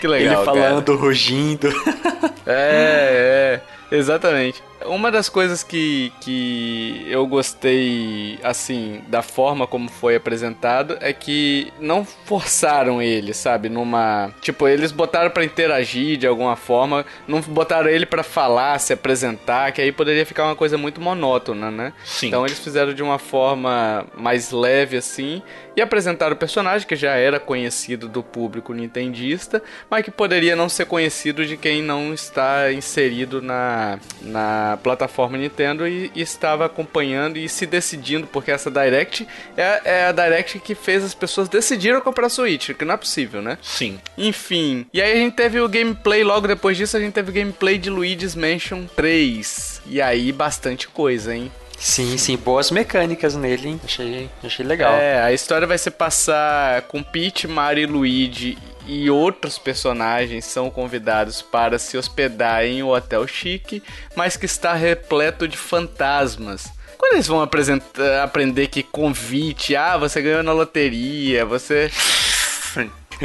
que 0.00 0.08
legal, 0.08 0.36
ele 0.36 0.44
falando, 0.44 0.96
rugindo. 0.96 1.70
cara. 1.72 2.34
É, 2.46 3.60
é, 3.92 3.96
exatamente. 3.96 4.62
Uma 4.84 5.10
das 5.10 5.28
coisas 5.28 5.62
que, 5.62 6.12
que 6.20 7.04
eu 7.08 7.26
gostei, 7.26 8.38
assim, 8.42 9.02
da 9.08 9.22
forma 9.22 9.66
como 9.66 9.90
foi 9.90 10.16
apresentado 10.16 10.96
é 11.00 11.12
que 11.12 11.72
não 11.78 12.04
forçaram 12.04 13.02
ele, 13.02 13.34
sabe? 13.34 13.68
Numa. 13.68 14.32
Tipo, 14.40 14.66
eles 14.66 14.92
botaram 14.92 15.30
pra 15.30 15.44
interagir 15.44 16.16
de 16.16 16.26
alguma 16.26 16.56
forma, 16.56 17.04
não 17.28 17.40
botaram 17.40 17.88
ele 17.88 18.06
pra 18.06 18.22
falar, 18.22 18.78
se 18.78 18.92
apresentar, 18.92 19.72
que 19.72 19.80
aí 19.80 19.92
poderia 19.92 20.24
ficar 20.24 20.44
uma 20.44 20.56
coisa 20.56 20.78
muito 20.78 21.00
monótona, 21.00 21.70
né? 21.70 21.92
Sim. 22.04 22.28
Então 22.28 22.46
eles 22.46 22.58
fizeram 22.58 22.94
de 22.94 23.02
uma 23.02 23.18
forma 23.18 24.06
mais 24.16 24.50
leve, 24.50 24.96
assim, 24.96 25.42
e 25.76 25.80
apresentaram 25.82 26.34
o 26.34 26.38
personagem 26.38 26.86
que 26.86 26.96
já 26.96 27.14
era 27.14 27.38
conhecido 27.38 28.08
do 28.08 28.22
público 28.22 28.72
nintendista, 28.72 29.62
mas 29.88 30.04
que 30.04 30.10
poderia 30.10 30.56
não 30.56 30.68
ser 30.68 30.86
conhecido 30.86 31.44
de 31.44 31.56
quem 31.56 31.82
não 31.82 32.12
está 32.14 32.72
inserido 32.72 33.42
na, 33.42 33.98
na 34.22 34.69
plataforma 34.76 35.36
Nintendo 35.36 35.86
e, 35.86 36.10
e 36.14 36.20
estava 36.20 36.66
acompanhando 36.66 37.36
e 37.36 37.48
se 37.48 37.66
decidindo, 37.66 38.26
porque 38.26 38.50
essa 38.50 38.70
Direct 38.70 39.26
é, 39.56 39.80
é 39.84 40.04
a 40.06 40.12
Direct 40.12 40.58
que 40.60 40.74
fez 40.74 41.04
as 41.04 41.14
pessoas 41.14 41.48
decidiram 41.48 42.00
comprar 42.00 42.28
Switch, 42.28 42.70
que 42.70 42.84
não 42.84 42.94
é 42.94 42.96
possível, 42.96 43.42
né? 43.42 43.58
Sim. 43.62 44.00
Enfim, 44.16 44.86
e 44.92 45.00
aí 45.00 45.12
a 45.12 45.16
gente 45.16 45.34
teve 45.34 45.60
o 45.60 45.68
gameplay, 45.68 46.22
logo 46.24 46.46
depois 46.46 46.76
disso 46.76 46.96
a 46.96 47.00
gente 47.00 47.12
teve 47.12 47.30
o 47.30 47.34
gameplay 47.34 47.78
de 47.78 47.90
Luigi's 47.90 48.34
Mansion 48.34 48.86
3. 48.96 49.82
E 49.86 50.00
aí 50.00 50.32
bastante 50.32 50.88
coisa, 50.88 51.34
hein? 51.34 51.50
Sim, 51.80 52.18
sim, 52.18 52.36
boas 52.36 52.70
mecânicas 52.70 53.34
nele, 53.34 53.70
hein? 53.70 53.80
Achei, 53.82 54.28
achei 54.44 54.66
legal. 54.66 54.92
É, 54.92 55.22
a 55.22 55.32
história 55.32 55.66
vai 55.66 55.78
se 55.78 55.90
passar 55.90 56.82
com 56.82 57.02
Peach, 57.02 57.48
Mario 57.48 57.84
e 57.84 57.86
Luigi 57.86 58.58
e 58.90 59.08
outros 59.08 59.56
personagens 59.56 60.44
são 60.44 60.68
convidados 60.68 61.40
para 61.40 61.78
se 61.78 61.96
hospedar 61.96 62.64
em 62.64 62.82
um 62.82 62.88
hotel 62.88 63.24
chique, 63.24 63.80
mas 64.16 64.36
que 64.36 64.46
está 64.46 64.74
repleto 64.74 65.46
de 65.46 65.56
fantasmas. 65.56 66.72
Quando 66.98 67.12
eles 67.12 67.28
vão 67.28 67.40
aprender 67.40 68.66
que 68.66 68.82
convite, 68.82 69.76
ah, 69.76 69.96
você 69.96 70.20
ganhou 70.20 70.42
na 70.42 70.52
loteria, 70.52 71.46
você. 71.46 71.88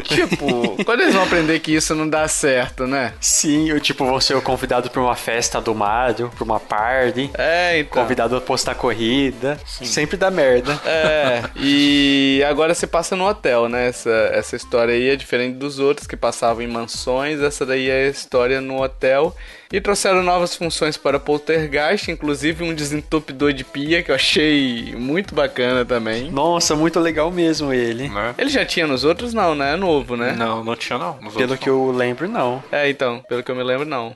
Tipo, 0.03 0.83
quando 0.83 1.01
eles 1.01 1.13
vão 1.13 1.23
aprender 1.23 1.59
que 1.59 1.73
isso 1.73 1.95
não 1.95 2.07
dá 2.07 2.27
certo, 2.27 2.85
né? 2.85 3.13
Sim, 3.19 3.69
eu 3.69 3.79
tipo, 3.79 4.05
vou 4.05 4.19
ser 4.19 4.39
convidado 4.41 4.89
pra 4.89 5.01
uma 5.01 5.15
festa 5.15 5.61
do 5.61 5.73
Mario, 5.73 6.29
pra 6.35 6.43
uma 6.43 6.59
party. 6.59 7.29
É, 7.37 7.79
então. 7.79 8.01
Convidado 8.01 8.35
a 8.35 8.41
postar 8.41 8.75
corrida. 8.75 9.57
Sempre 9.65 10.17
dá 10.17 10.29
merda. 10.29 10.79
É, 10.85 11.43
e 11.55 12.43
agora 12.47 12.73
se 12.73 12.87
passa 12.87 13.15
no 13.15 13.27
hotel, 13.27 13.69
né? 13.69 13.87
Essa, 13.87 14.29
essa 14.33 14.55
história 14.55 14.93
aí 14.93 15.09
é 15.09 15.15
diferente 15.15 15.55
dos 15.55 15.79
outros 15.79 16.07
que 16.07 16.17
passavam 16.17 16.63
em 16.63 16.67
mansões. 16.67 17.39
Essa 17.39 17.65
daí 17.65 17.89
é 17.89 18.05
a 18.05 18.09
história 18.09 18.61
no 18.61 18.81
hotel. 18.81 19.35
E 19.71 19.81
trouxeram 19.81 20.21
novas 20.23 20.55
funções 20.55 20.95
para 20.95 21.19
Poltergeist, 21.19 22.09
inclusive 22.09 22.63
um 22.63 22.73
desentupidor 22.73 23.51
de 23.51 23.63
pia, 23.63 24.03
que 24.03 24.11
eu 24.11 24.15
achei 24.15 24.93
muito 24.95 25.33
bacana 25.33 25.83
também. 25.83 26.31
Nossa, 26.31 26.75
muito 26.75 26.99
legal 26.99 27.31
mesmo 27.31 27.73
ele. 27.73 28.07
Né? 28.07 28.35
Ele 28.37 28.49
já 28.49 28.65
tinha 28.65 28.85
nos 28.85 29.03
outros? 29.03 29.33
Não, 29.33 29.55
né? 29.55 29.73
É 29.73 29.75
novo, 29.75 30.15
né? 30.15 30.33
Não, 30.33 30.63
não 30.63 30.75
tinha 30.75 30.99
não. 30.99 31.19
Nos 31.19 31.33
Pelo 31.33 31.51
outros 31.51 31.59
que 31.59 31.69
eu 31.69 31.91
lembro, 31.91 32.27
não. 32.27 32.63
É, 32.71 32.89
então, 32.89 33.23
pelo 33.27 33.43
que 33.43 33.51
eu 33.51 33.55
me 33.55 33.63
lembro, 33.63 33.85
não. 33.85 34.15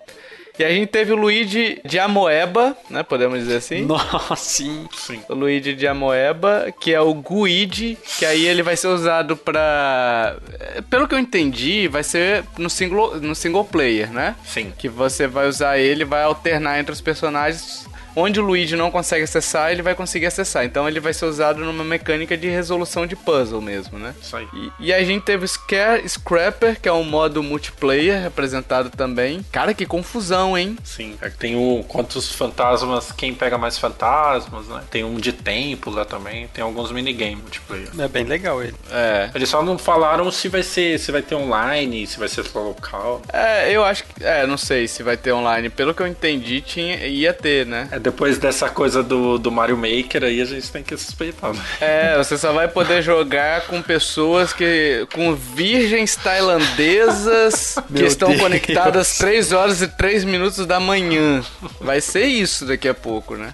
E 0.60 0.64
a 0.66 0.70
gente 0.70 0.88
teve 0.88 1.14
o 1.14 1.16
Luigi 1.16 1.80
de 1.86 1.98
Amoeba, 1.98 2.76
né? 2.90 3.02
Podemos 3.02 3.40
dizer 3.40 3.56
assim. 3.58 3.86
Nossa, 3.88 4.36
sim. 4.36 4.88
Sim. 4.94 5.22
O 5.30 5.34
Luigi 5.34 5.74
de 5.74 5.88
Amoeba, 5.88 6.68
que 6.80 6.94
é 6.94 7.00
o 7.00 7.14
Guide, 7.16 7.98
que 8.18 8.26
aí 8.26 8.46
ele 8.46 8.62
vai 8.62 8.76
ser 8.76 8.88
usado 8.90 9.38
pra. 9.38 10.36
eh, 10.60 10.82
Pelo 10.90 11.08
que 11.08 11.16
eu 11.16 11.20
entendi, 11.20 11.88
vai 11.88 12.04
ser 12.04 12.44
no 12.58 12.70
single, 12.70 13.16
no 13.22 13.34
single 13.34 13.64
player, 13.64 14.12
né? 14.12 14.36
Sim. 14.46 14.74
Que 14.78 14.90
você 14.90 15.28
vai 15.28 15.48
usar 15.48 15.78
ele, 15.78 16.04
vai 16.04 16.24
alternar 16.24 16.78
entre 16.80 16.92
os 16.92 17.00
personagens. 17.02 17.88
Onde 18.16 18.40
o 18.40 18.44
Luigi 18.44 18.76
não 18.76 18.92
consegue 18.92 19.24
acessar, 19.24 19.72
ele 19.72 19.82
vai 19.82 19.96
conseguir 19.96 20.26
acessar. 20.26 20.66
Então 20.66 20.88
ele 20.88 21.00
vai 21.00 21.14
ser 21.14 21.26
usado 21.26 21.60
numa 21.64 21.84
mecânica 21.84 22.38
de 22.38 22.48
resolução 22.48 23.06
de 23.06 23.16
puzzle 23.16 23.62
mesmo, 23.62 23.98
né? 23.98 24.14
Isso 24.22 24.36
aí. 24.36 24.48
E, 24.54 24.88
e 24.88 24.94
a 24.94 25.04
gente 25.04 25.24
teve 25.24 25.46
o 25.46 25.48
Scare 25.48 26.08
Scrapper, 26.08 26.80
que 26.80 26.90
é 26.90 26.94
um 26.94 27.04
modo 27.04 27.42
multiplayer 27.44 28.26
apresentado 28.26 28.90
também. 28.90 29.46
Cara, 29.52 29.74
que 29.74 29.86
confusão, 29.86 30.58
hein? 30.58 30.78
Sim. 30.84 31.18
É 31.22 31.30
que 31.30 31.38
Tem 31.38 31.56
o 31.56 31.84
quantos 31.88 32.32
fantasmas, 32.32 33.12
quem 33.12 33.34
pega 33.34 33.58
mais 33.58 33.78
fantasmas, 33.78 34.68
né? 34.68 34.82
Tem 34.90 35.04
um 35.04 35.16
de 35.16 35.34
tempo 35.34 35.90
lá 35.90 36.06
também. 36.06 36.48
Tem 36.48 36.64
alguns 36.64 36.92
minigames 36.92 37.40
multiplayer. 37.40 37.90
É 37.98 38.08
bem 38.08 38.24
legal 38.24 38.62
ele. 38.64 38.76
É. 38.92 39.30
Eles 39.34 39.50
só 39.50 39.64
não 39.64 39.78
falaram 39.78 40.32
se 40.32 40.48
vai 40.48 40.64
ser, 40.64 41.00
se 41.00 41.12
vai 41.12 41.22
ter 41.22 41.36
online, 41.36 42.06
se 42.08 42.20
vai 42.20 42.28
ser 42.28 42.44
só 42.46 42.60
local. 42.60 43.22
É, 43.32 43.72
eu 43.72 43.84
acho 43.84 44.04
que. 44.04 44.24
É, 44.24 44.46
não 44.46 44.58
sei 44.58 44.88
se 44.88 45.04
vai 45.04 45.18
ter 45.18 45.32
online. 45.32 45.70
Pelo 45.70 45.94
que 45.94 46.02
eu 46.02 46.08
entendi, 46.08 46.62
tinha, 46.62 47.06
ia 47.06 47.34
ter, 47.34 47.66
né? 47.66 47.88
É 47.92 47.99
depois 48.00 48.38
dessa 48.38 48.70
coisa 48.70 49.04
do, 49.04 49.38
do 49.38 49.52
Mario 49.52 49.78
Maker 49.78 50.24
aí 50.24 50.42
a 50.42 50.46
gente 50.46 50.72
tem 50.72 50.84
que 50.84 50.96
suspeitar. 50.98 51.54
Né? 51.54 51.62
É, 51.80 52.18
você 52.18 52.38
só 52.38 52.52
vai 52.52 52.68
poder 52.68 53.02
jogar 53.02 53.62
com 53.68 53.82
pessoas 53.82 54.54
que. 54.54 55.08
com 55.14 55.36
virgens 55.36 56.16
tailandesas 56.16 57.76
que 57.88 57.94
Meu 57.94 58.08
estão 58.08 58.30
Deus. 58.30 58.42
conectadas 58.42 59.18
3 59.18 59.52
horas 59.52 59.82
e 59.82 59.88
3 59.88 60.24
minutos 60.24 60.66
da 60.66 60.80
manhã. 60.80 61.44
Vai 61.80 62.02
ser 62.02 62.26
isso 62.26 62.66
daqui 62.66 62.88
a 62.88 62.94
pouco, 62.94 63.36
né? 63.36 63.52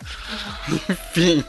Enfim. 0.89 1.43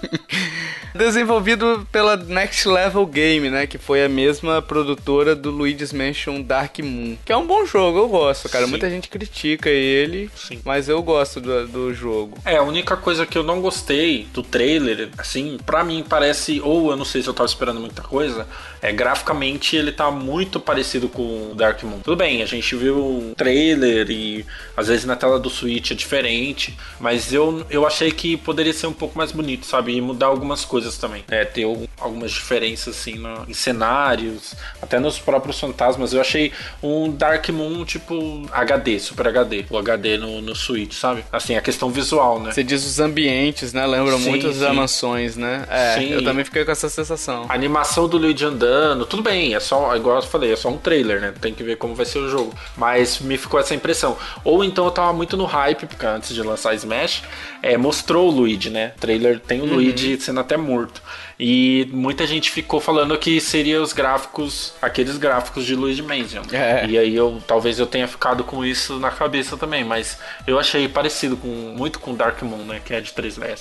Desenvolvido 0.94 1.87
pela 1.92 2.16
Next 2.16 2.66
Level 2.68 3.06
Game, 3.06 3.50
né? 3.50 3.66
Que 3.66 3.78
foi 3.78 4.04
a 4.04 4.09
mesma 4.09 4.62
produtora 4.62 5.35
do 5.35 5.50
Luigi's 5.50 5.92
Mansion 5.92 6.40
Dark 6.40 6.78
Moon. 6.78 7.16
Que 7.24 7.32
é 7.32 7.37
um 7.37 7.46
bom 7.46 7.66
jogo, 7.66 7.98
eu 7.98 8.09
gosto, 8.09 8.48
cara. 8.48 8.64
Sim. 8.64 8.70
Muita 8.70 8.88
gente 8.88 9.09
critica 9.09 9.68
ele, 9.68 10.30
Sim. 10.35 10.61
mas 10.64 10.88
eu 10.88 11.02
gosto 11.02 11.40
do, 11.40 11.66
do 11.66 11.94
jogo. 11.94 12.38
É, 12.44 12.56
a 12.56 12.62
única 12.62 12.86
única 12.87 12.96
coisa 12.96 13.27
que 13.27 13.37
eu 13.37 13.42
não 13.42 13.61
gostei 13.61 14.29
do 14.33 14.44
trailer, 14.44 15.09
assim, 15.18 15.59
pra 15.66 15.83
mim 15.83 16.05
parece, 16.09 16.61
ou 16.61 16.90
eu 16.90 16.96
não 16.96 17.05
sei 17.05 17.20
se 17.20 17.29
eu 17.29 17.35
tava 17.35 17.49
esperando 17.49 17.81
muita 17.81 18.01
coisa, 18.01 18.46
é 18.81 18.92
graficamente 18.92 19.75
ele 19.75 19.90
tá 19.90 20.09
muito 20.11 20.61
parecido 20.61 21.09
com 21.09 21.53
Dark 21.57 21.83
Moon. 21.83 21.99
Tudo 21.99 22.16
bem, 22.16 22.42
a 22.42 22.46
gente 22.46 22.77
viu 22.77 23.05
um 23.05 23.35
trailer 23.35 24.09
e 24.11 24.46
às 24.77 24.87
vezes 24.87 25.05
na 25.05 25.16
tela 25.16 25.40
do 25.40 25.51
Switch 25.51 25.90
é 25.90 25.94
diferente, 25.94 26.79
mas 27.01 27.33
eu, 27.33 27.66
eu 27.68 27.85
achei 27.85 28.12
que 28.12 28.37
poderia 28.37 28.72
ser 28.72 28.87
um 28.87 28.92
pouco 28.92 29.18
mais 29.18 29.33
bonito, 29.33 29.66
sabe? 29.66 29.96
E 29.96 30.01
mudar 30.01 30.27
algumas 30.27 30.64
coisas 30.64 30.96
também. 30.96 31.25
É, 31.29 31.44
ter 31.44 31.64
algumas 31.99 32.31
diferenças 32.31 32.96
assim 32.96 33.14
no, 33.14 33.44
em 33.49 33.55
cenários, 33.55 34.55
até 34.81 35.01
nos 35.01 35.18
próprios 35.18 35.59
fantasmas. 35.59 36.12
Eu 36.12 36.20
achei 36.20 36.53
um 36.81 37.11
Dark 37.11 37.49
Moon 37.49 37.85
tipo 37.85 38.49
HD, 38.53 39.01
Super 39.01 39.29
HD, 39.29 39.64
o 39.68 39.79
HD 39.79 40.18
no, 40.18 40.40
no 40.40 40.55
Switch, 40.55 40.92
sabe? 40.92 41.25
Assim, 41.33 41.57
a 41.57 41.61
questão 41.61 41.90
visual, 41.90 42.40
né? 42.40 42.53
Você 42.53 42.62
diz 42.62 42.75
os 42.84 43.00
ambientes, 43.00 43.72
né? 43.72 43.86
Lembram 43.86 44.18
Sim, 44.18 44.28
muito 44.28 44.48
as 44.48 44.58
mansões, 44.58 45.36
né? 45.36 45.64
É, 45.70 45.94
Sim. 45.94 46.12
eu 46.12 46.24
também 46.24 46.44
fiquei 46.44 46.64
com 46.64 46.72
essa 46.72 46.88
sensação. 46.88 47.46
A 47.48 47.54
animação 47.54 48.08
do 48.08 48.18
Luigi 48.18 48.44
andando, 48.44 49.06
tudo 49.06 49.22
bem, 49.22 49.54
é 49.54 49.60
só, 49.60 49.94
igual 49.96 50.16
eu 50.16 50.22
falei, 50.22 50.52
é 50.52 50.56
só 50.56 50.68
um 50.68 50.76
trailer, 50.76 51.20
né? 51.20 51.32
Tem 51.40 51.54
que 51.54 51.62
ver 51.62 51.76
como 51.76 51.94
vai 51.94 52.04
ser 52.04 52.18
o 52.18 52.28
jogo. 52.28 52.52
Mas 52.76 53.20
me 53.20 53.38
ficou 53.38 53.58
essa 53.58 53.74
impressão. 53.74 54.16
Ou 54.44 54.64
então 54.64 54.84
eu 54.84 54.90
tava 54.90 55.12
muito 55.12 55.36
no 55.36 55.44
hype, 55.44 55.86
porque 55.86 56.04
antes 56.04 56.34
de 56.34 56.42
lançar 56.42 56.74
Smash, 56.74 57.22
é, 57.62 57.76
mostrou 57.76 58.28
o 58.28 58.30
Luigi, 58.30 58.70
né? 58.70 58.92
O 58.96 59.00
trailer 59.00 59.40
tem 59.40 59.60
o 59.60 59.66
Luigi 59.66 60.20
sendo 60.20 60.40
até 60.40 60.56
morto. 60.56 61.00
E 61.38 61.88
muita 61.92 62.27
gente 62.27 62.51
ficou 62.51 62.81
falando 62.81 63.16
que 63.18 63.40
seria 63.40 63.83
os 63.83 63.92
gráficos, 63.92 64.72
aqueles 64.81 65.18
gráficos 65.18 65.66
de 65.66 65.75
Luigi 65.75 66.03
Mansion. 66.03 66.42
É. 66.51 66.87
E 66.87 66.96
aí 66.96 67.14
eu 67.14 67.42
talvez 67.46 67.79
eu 67.79 67.87
tenha 67.87 68.09
ficado 68.09 68.42
com 68.42 68.64
isso 68.64 68.99
na 68.99 69.11
cabeça 69.11 69.57
também, 69.57 69.85
mas 69.85 70.18
eu 70.46 70.59
achei 70.59 70.88
parecido 70.88 71.37
com 71.37 71.49
muito 71.49 72.01
com 72.01 72.14
Dark 72.14 72.40
Moon, 72.42 72.64
né? 72.64 72.81
Que 72.83 72.94
é 72.94 73.01
de 73.01 73.12
3DS. 73.12 73.61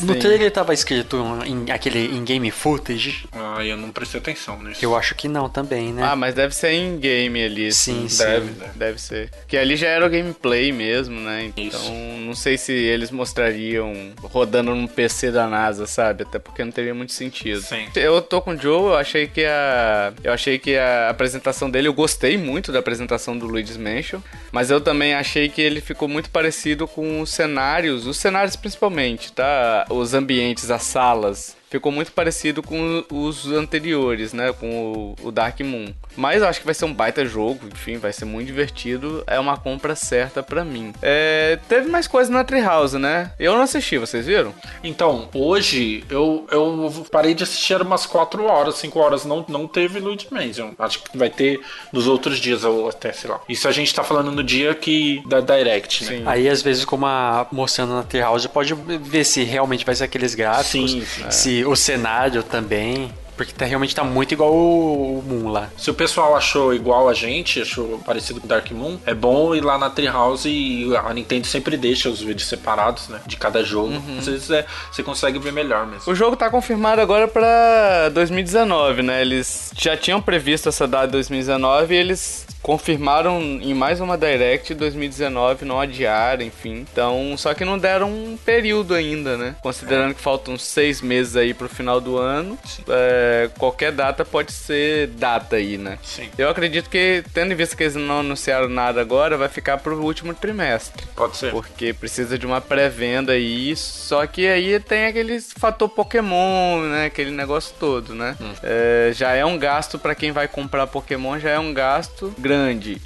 No 0.00 0.14
Sim. 0.14 0.18
trailer 0.18 0.50
tava 0.50 0.74
escrito 0.74 1.22
em, 1.46 1.70
aquele 1.70 2.06
in-game 2.16 2.50
footage? 2.50 3.28
Ah, 3.32 3.64
eu 3.64 3.76
não 3.76 3.90
prestei 3.90 4.20
atenção 4.20 4.60
nisso. 4.62 4.84
Eu 4.84 4.96
acho 4.96 5.14
que 5.14 5.28
não 5.28 5.48
também, 5.48 5.92
né? 5.92 6.02
Ah, 6.02 6.16
mas 6.16 6.34
deve 6.34 6.54
ser 6.54 6.72
em 6.72 6.98
game 6.98 7.42
ali. 7.42 7.72
Sim, 7.72 8.06
assim. 8.06 8.08
sim. 8.08 8.24
Deve, 8.24 8.46
deve. 8.52 8.78
Deve 8.78 9.00
ser. 9.00 9.30
Que 9.46 9.56
ali 9.56 9.76
já 9.76 9.88
era 9.88 10.04
o 10.04 10.10
gameplay 10.10 10.72
mesmo, 10.72 11.20
né? 11.20 11.50
Então, 11.56 11.80
Isso. 11.80 11.92
não 11.92 12.34
sei 12.34 12.58
se 12.58 12.72
eles 12.72 13.10
mostrariam 13.10 13.94
rodando 14.22 14.74
no 14.74 14.88
PC 14.88 15.30
da 15.30 15.46
NASA, 15.46 15.86
sabe? 15.86 16.24
Até 16.24 16.38
porque 16.38 16.64
não 16.64 16.72
teria 16.72 16.94
muito 16.94 17.12
sentido. 17.12 17.62
Sim. 17.62 17.86
Eu 17.94 18.20
tô 18.20 18.42
com 18.42 18.52
o 18.52 18.60
Joe, 18.60 18.86
eu 18.86 18.96
achei 18.96 19.26
que 19.28 19.44
a. 19.44 20.12
Eu 20.22 20.32
achei 20.32 20.58
que 20.58 20.76
a 20.76 21.08
apresentação 21.10 21.70
dele, 21.70 21.88
eu 21.88 21.94
gostei 21.94 22.36
muito 22.36 22.72
da 22.72 22.80
apresentação 22.80 23.36
do 23.38 23.46
Luigi's 23.46 23.76
Mansion, 23.76 24.20
mas 24.50 24.70
eu 24.70 24.80
também 24.80 25.14
achei 25.14 25.48
que 25.48 25.60
ele 25.60 25.80
ficou 25.80 26.08
muito 26.08 26.30
parecido 26.30 26.88
com 26.88 27.20
os 27.20 27.30
cenários, 27.30 28.06
os 28.06 28.16
cenários 28.16 28.56
principalmente, 28.56 29.32
tá? 29.32 29.83
Os 29.90 30.14
ambientes, 30.14 30.70
as 30.70 30.82
salas. 30.82 31.56
Ficou 31.74 31.90
muito 31.90 32.12
parecido 32.12 32.62
com 32.62 33.04
os 33.10 33.50
anteriores, 33.50 34.32
né? 34.32 34.52
Com 34.52 35.16
o, 35.20 35.26
o 35.26 35.32
Dark 35.32 35.58
Moon. 35.58 35.92
Mas 36.16 36.40
eu 36.40 36.46
acho 36.46 36.60
que 36.60 36.64
vai 36.64 36.72
ser 36.72 36.84
um 36.84 36.94
baita 36.94 37.26
jogo, 37.26 37.66
enfim, 37.66 37.98
vai 37.98 38.12
ser 38.12 38.26
muito 38.26 38.46
divertido. 38.46 39.24
É 39.26 39.40
uma 39.40 39.56
compra 39.56 39.96
certa 39.96 40.40
pra 40.40 40.64
mim. 40.64 40.92
É, 41.02 41.58
teve 41.68 41.88
mais 41.88 42.06
coisa 42.06 42.30
na 42.30 42.44
Treehouse, 42.44 42.96
né? 42.96 43.32
Eu 43.40 43.54
não 43.54 43.62
assisti, 43.62 43.98
vocês 43.98 44.24
viram? 44.24 44.54
Então, 44.84 45.28
hoje 45.34 46.04
eu, 46.08 46.46
eu 46.48 47.06
parei 47.10 47.34
de 47.34 47.42
assistir 47.42 47.82
umas 47.82 48.06
4 48.06 48.44
horas, 48.44 48.76
5 48.76 48.96
horas. 48.96 49.24
Não, 49.24 49.44
não 49.48 49.66
teve 49.66 49.98
Luigi 49.98 50.28
Mansion. 50.30 50.70
Acho 50.78 51.02
que 51.02 51.18
vai 51.18 51.28
ter 51.28 51.60
nos 51.92 52.06
outros 52.06 52.38
dias, 52.38 52.62
ou 52.62 52.88
até, 52.88 53.12
sei 53.12 53.28
lá. 53.28 53.40
Isso 53.48 53.66
a 53.66 53.72
gente 53.72 53.92
tá 53.92 54.04
falando 54.04 54.30
no 54.30 54.44
dia 54.44 54.76
que 54.76 55.24
da 55.26 55.40
Direct, 55.40 56.04
né? 56.04 56.10
Sim. 56.18 56.22
Aí, 56.24 56.48
às 56.48 56.62
vezes, 56.62 56.84
como 56.84 57.04
a 57.04 57.48
mostrando 57.50 57.94
na 57.94 58.04
Treehouse, 58.04 58.48
pode 58.48 58.72
ver 58.74 59.24
se 59.24 59.42
realmente 59.42 59.84
vai 59.84 59.96
ser 59.96 60.04
aqueles 60.04 60.36
gráficos, 60.36 60.92
Sim, 60.92 61.04
sim. 61.04 61.30
se 61.32 61.63
o 61.64 61.76
cenário 61.76 62.42
também. 62.42 63.12
Porque 63.36 63.52
tá, 63.52 63.64
realmente 63.64 63.94
tá 63.94 64.04
muito 64.04 64.32
igual 64.32 64.52
o, 64.54 65.18
o 65.18 65.22
Moon 65.22 65.50
lá. 65.50 65.68
Se 65.76 65.90
o 65.90 65.94
pessoal 65.94 66.36
achou 66.36 66.72
igual 66.72 67.08
a 67.08 67.14
gente, 67.14 67.60
achou 67.60 67.98
parecido 68.06 68.40
com 68.40 68.46
Dark 68.46 68.70
Moon, 68.70 68.96
é 69.04 69.12
bom 69.12 69.54
ir 69.54 69.60
lá 69.60 69.76
na 69.76 69.90
Treehouse 69.90 70.48
e 70.48 70.96
a 70.96 71.12
Nintendo 71.12 71.46
sempre 71.46 71.76
deixa 71.76 72.08
os 72.08 72.20
vídeos 72.20 72.48
separados, 72.48 73.08
né? 73.08 73.20
De 73.26 73.36
cada 73.36 73.64
jogo. 73.64 74.00
Às 74.18 74.26
vezes 74.26 74.50
é, 74.50 74.64
você 74.90 75.02
consegue 75.02 75.38
ver 75.38 75.52
melhor 75.52 75.86
mesmo. 75.86 76.12
O 76.12 76.14
jogo 76.14 76.36
tá 76.36 76.48
confirmado 76.48 77.00
agora 77.00 77.26
pra 77.26 78.08
2019, 78.10 79.02
né? 79.02 79.20
Eles 79.20 79.72
já 79.76 79.96
tinham 79.96 80.22
previsto 80.22 80.68
essa 80.68 80.86
data 80.86 81.06
de 81.06 81.12
2019 81.14 81.92
e 81.92 81.98
eles 81.98 82.46
confirmaram 82.64 83.42
em 83.42 83.74
mais 83.74 84.00
uma 84.00 84.16
Direct 84.16 84.72
2019, 84.72 85.66
não 85.66 85.78
adiaram, 85.78 86.42
enfim. 86.42 86.86
Então, 86.90 87.36
só 87.36 87.52
que 87.52 87.62
não 87.62 87.78
deram 87.78 88.08
um 88.10 88.38
período 88.42 88.94
ainda, 88.94 89.36
né? 89.36 89.54
Considerando 89.60 90.14
que 90.14 90.20
faltam 90.20 90.56
seis 90.56 91.02
meses 91.02 91.36
aí 91.36 91.52
pro 91.52 91.68
final 91.68 92.00
do 92.00 92.16
ano, 92.16 92.58
é, 92.88 93.50
qualquer 93.58 93.92
data 93.92 94.24
pode 94.24 94.50
ser 94.50 95.08
data 95.08 95.56
aí, 95.56 95.76
né? 95.76 95.98
Sim. 96.02 96.30
Eu 96.38 96.48
acredito 96.48 96.88
que, 96.88 97.22
tendo 97.34 97.52
em 97.52 97.54
vista 97.54 97.76
que 97.76 97.82
eles 97.82 97.96
não 97.96 98.20
anunciaram 98.20 98.66
nada 98.66 98.98
agora, 98.98 99.36
vai 99.36 99.50
ficar 99.50 99.76
pro 99.76 100.02
último 100.02 100.32
trimestre. 100.32 101.04
Pode 101.14 101.36
ser. 101.36 101.50
Porque 101.50 101.92
precisa 101.92 102.38
de 102.38 102.46
uma 102.46 102.62
pré-venda 102.62 103.32
aí, 103.32 103.76
só 103.76 104.26
que 104.26 104.48
aí 104.48 104.80
tem 104.80 105.04
aquele 105.04 105.38
fator 105.38 105.90
Pokémon, 105.90 106.80
né? 106.80 107.04
Aquele 107.04 107.30
negócio 107.30 107.74
todo, 107.78 108.14
né? 108.14 108.34
É, 108.62 109.10
já 109.12 109.32
é 109.34 109.44
um 109.44 109.58
gasto 109.58 109.98
pra 109.98 110.14
quem 110.14 110.32
vai 110.32 110.48
comprar 110.48 110.86
Pokémon, 110.86 111.38
já 111.38 111.50
é 111.50 111.58
um 111.58 111.74
gasto 111.74 112.34
grande. 112.38 112.53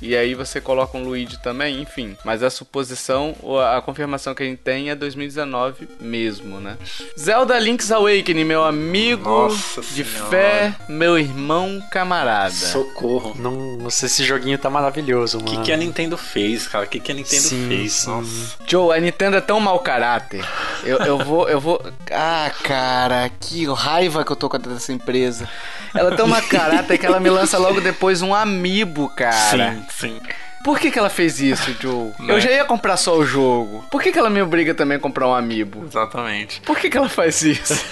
E 0.02 0.16
aí 0.16 0.34
você 0.34 0.60
coloca 0.60 0.96
um 0.96 1.04
Luigi 1.04 1.38
também, 1.42 1.80
enfim. 1.80 2.16
Mas 2.24 2.42
a 2.42 2.50
suposição, 2.50 3.34
ou 3.42 3.60
a 3.60 3.80
confirmação 3.82 4.34
que 4.34 4.42
a 4.42 4.46
gente 4.46 4.58
tem 4.58 4.90
é 4.90 4.94
2019 4.94 5.88
mesmo, 6.00 6.60
né? 6.60 6.76
Zelda 7.18 7.58
Link's 7.58 7.90
Awakening, 7.90 8.44
meu 8.44 8.64
amigo 8.64 9.28
Nossa 9.28 9.80
de 9.82 10.04
Senhora. 10.04 10.30
fé, 10.30 10.74
meu 10.88 11.18
irmão 11.18 11.82
camarada. 11.90 12.50
Socorro. 12.54 13.34
Não, 13.38 13.52
não 13.78 13.90
sei, 13.90 14.06
esse 14.06 14.24
joguinho 14.24 14.58
tá 14.58 14.70
maravilhoso, 14.70 15.38
O 15.38 15.44
mano. 15.44 15.56
que, 15.58 15.64
que 15.66 15.72
a 15.72 15.76
Nintendo 15.76 16.16
fez, 16.16 16.66
cara? 16.66 16.84
O 16.84 16.88
que, 16.88 17.00
que 17.00 17.12
a 17.12 17.14
Nintendo 17.14 17.42
Sim, 17.42 17.68
fez? 17.68 17.92
sim. 17.92 18.10
Nossa. 18.10 18.56
Joe, 18.66 18.96
a 18.96 19.00
Nintendo 19.00 19.36
é 19.36 19.40
tão 19.40 19.60
mau 19.60 19.78
caráter. 19.80 20.44
Eu, 20.84 20.98
eu 20.98 21.18
vou, 21.18 21.48
eu 21.48 21.60
vou. 21.60 21.82
Ah, 22.10 22.50
cara, 22.62 23.30
que 23.40 23.66
raiva 23.66 24.24
que 24.24 24.32
eu 24.32 24.36
tô 24.36 24.48
com 24.48 24.56
essa 24.74 24.92
empresa. 24.92 25.48
Ela 25.94 26.12
é 26.12 26.16
tão 26.16 26.26
mau 26.26 26.40
caráter 26.42 26.98
que 26.98 27.06
ela 27.06 27.18
me 27.18 27.30
lança 27.30 27.56
logo 27.58 27.80
depois 27.80 28.20
um 28.22 28.34
amiibo, 28.34 29.08
cara. 29.10 29.34
Sim, 29.38 29.86
sim. 29.90 30.20
Por 30.64 30.78
que, 30.78 30.90
que 30.90 30.98
ela 30.98 31.08
fez 31.08 31.40
isso, 31.40 31.74
Joe? 31.80 32.12
Né? 32.18 32.34
Eu 32.34 32.40
já 32.40 32.50
ia 32.50 32.64
comprar 32.64 32.96
só 32.96 33.16
o 33.16 33.24
jogo. 33.24 33.84
Por 33.90 34.02
que, 34.02 34.12
que 34.12 34.18
ela 34.18 34.28
me 34.30 34.42
obriga 34.42 34.74
também 34.74 34.96
a 34.96 35.00
comprar 35.00 35.26
um 35.28 35.34
amiibo? 35.34 35.84
Exatamente. 35.86 36.60
Por 36.62 36.78
que, 36.78 36.90
que 36.90 36.98
ela 36.98 37.08
faz 37.08 37.42
isso? 37.42 37.74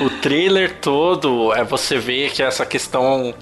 O 0.00 0.08
trailer 0.08 0.76
todo 0.80 1.52
é 1.52 1.62
você 1.62 1.98
ver 1.98 2.30
que 2.32 2.42
essa 2.42 2.64
questão 2.64 3.34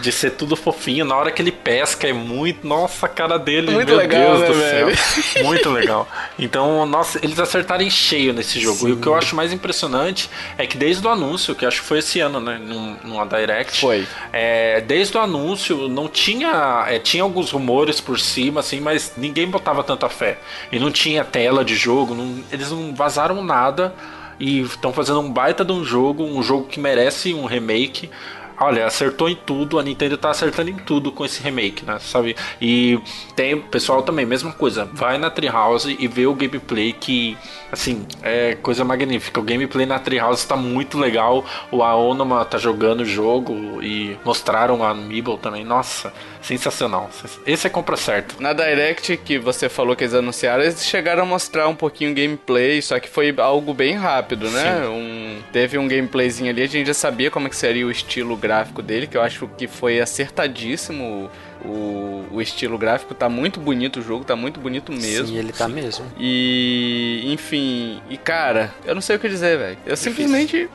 de 0.00 0.12
ser 0.12 0.32
tudo 0.32 0.54
fofinho, 0.54 1.04
na 1.04 1.16
hora 1.16 1.30
que 1.32 1.40
ele 1.40 1.50
pesca 1.50 2.06
é 2.06 2.12
muito. 2.12 2.66
Nossa, 2.66 3.06
a 3.06 3.08
cara 3.08 3.38
dele, 3.38 3.70
Muito 3.70 3.88
meu 3.88 3.96
legal, 3.96 4.36
Deus 4.36 4.40
né, 4.40 4.46
do 4.46 4.54
velho? 4.54 4.96
céu. 4.96 5.44
Muito 5.44 5.70
legal. 5.70 6.06
Então, 6.38 6.84
nossa, 6.84 7.18
eles 7.22 7.38
acertarem 7.40 7.88
cheio 7.88 8.32
nesse 8.34 8.60
jogo. 8.60 8.86
E 8.86 8.92
o 8.92 8.96
que 8.98 9.06
eu 9.06 9.14
acho 9.14 9.34
mais 9.34 9.52
impressionante 9.52 10.28
é 10.58 10.66
que 10.66 10.76
desde 10.76 11.04
o 11.06 11.10
anúncio, 11.10 11.54
que 11.54 11.64
acho 11.64 11.80
que 11.80 11.86
foi 11.86 11.98
esse 12.00 12.20
ano, 12.20 12.38
né? 12.38 12.58
Num, 12.62 12.96
numa 13.02 13.24
Direct. 13.26 13.80
Foi. 13.80 14.06
É, 14.32 14.82
desde 14.82 15.16
o 15.16 15.20
anúncio 15.20 15.88
não 15.88 16.06
tinha. 16.06 16.84
é, 16.88 16.98
tinha 16.98 17.22
alguns 17.22 17.50
rumores 17.54 18.00
por 18.00 18.18
cima, 18.20 18.60
assim, 18.60 18.80
mas 18.80 19.12
ninguém 19.16 19.48
botava 19.48 19.82
tanta 19.82 20.08
fé. 20.08 20.38
E 20.70 20.78
não 20.78 20.90
tinha 20.90 21.24
tela 21.24 21.64
de 21.64 21.74
jogo, 21.74 22.14
não- 22.14 22.42
eles 22.52 22.70
não 22.70 22.94
vazaram 22.94 23.42
nada 23.42 23.94
e 24.38 24.60
estão 24.60 24.92
fazendo 24.92 25.20
um 25.20 25.30
baita 25.32 25.64
de 25.64 25.72
um 25.72 25.84
jogo, 25.84 26.24
um 26.24 26.42
jogo 26.42 26.66
que 26.66 26.78
merece 26.80 27.32
um 27.32 27.44
remake. 27.46 28.10
Olha, 28.58 28.86
acertou 28.86 29.28
em 29.28 29.34
tudo, 29.34 29.78
a 29.78 29.82
Nintendo 29.82 30.16
tá 30.16 30.30
acertando 30.30 30.70
em 30.70 30.76
tudo 30.76 31.10
com 31.10 31.24
esse 31.24 31.42
remake, 31.42 31.84
né? 31.84 31.98
Sabe? 31.98 32.36
E 32.60 32.98
tem 33.34 33.60
pessoal 33.60 34.02
também, 34.02 34.24
mesma 34.24 34.52
coisa. 34.52 34.88
Vai 34.92 35.18
na 35.18 35.28
Treehouse 35.28 35.96
e 35.98 36.06
vê 36.06 36.26
o 36.26 36.34
gameplay 36.34 36.92
que, 36.92 37.36
assim, 37.72 38.06
é 38.22 38.54
coisa 38.54 38.84
magnífica. 38.84 39.40
O 39.40 39.42
gameplay 39.42 39.86
na 39.86 39.98
Treehouse 39.98 40.46
tá 40.46 40.56
muito 40.56 40.98
legal. 40.98 41.44
O 41.70 41.82
Aonuma 41.82 42.44
tá 42.44 42.56
jogando 42.56 43.00
o 43.00 43.04
jogo 43.04 43.82
e 43.82 44.16
mostraram 44.24 44.84
a 44.84 44.90
Amiibo 44.90 45.36
também. 45.36 45.64
Nossa, 45.64 46.12
sensacional. 46.40 47.10
Esse 47.46 47.66
é 47.66 47.70
compra 47.70 47.96
certa. 47.96 48.36
Na 48.38 48.52
Direct 48.52 49.16
que 49.18 49.38
você 49.38 49.68
falou 49.68 49.96
que 49.96 50.04
eles 50.04 50.14
anunciaram, 50.14 50.62
eles 50.62 50.84
chegaram 50.84 51.24
a 51.24 51.26
mostrar 51.26 51.66
um 51.68 51.74
pouquinho 51.74 52.12
o 52.12 52.14
gameplay, 52.14 52.80
só 52.80 53.00
que 53.00 53.08
foi 53.08 53.34
algo 53.38 53.74
bem 53.74 53.94
rápido, 53.94 54.50
né? 54.50 54.86
Um, 54.86 55.40
teve 55.52 55.76
um 55.78 55.88
gameplayzinho 55.88 56.50
ali, 56.50 56.62
a 56.62 56.66
gente 56.66 56.86
já 56.86 56.94
sabia 56.94 57.30
como 57.30 57.46
é 57.46 57.50
que 57.50 57.56
seria 57.56 57.86
o 57.86 57.90
estilo 57.90 58.36
gráfico 58.44 58.82
dele, 58.82 59.06
que 59.06 59.16
eu 59.16 59.22
acho 59.22 59.48
que 59.56 59.66
foi 59.66 60.00
acertadíssimo. 60.00 61.30
O, 61.64 62.26
o 62.30 62.42
estilo 62.42 62.76
gráfico 62.76 63.14
tá 63.14 63.26
muito 63.26 63.58
bonito 63.58 64.00
o 64.00 64.02
jogo, 64.02 64.22
tá 64.22 64.36
muito 64.36 64.60
bonito 64.60 64.92
mesmo. 64.92 65.28
Sim, 65.28 65.38
ele 65.38 65.50
tá 65.52 65.66
mesmo. 65.66 66.04
E, 66.18 67.22
enfim, 67.32 68.02
e 68.10 68.18
cara, 68.18 68.70
eu 68.84 68.94
não 68.94 69.00
sei 69.00 69.16
o 69.16 69.18
que 69.18 69.28
dizer, 69.30 69.56
velho. 69.58 69.78
Eu 69.86 69.96
simplesmente. 69.96 70.68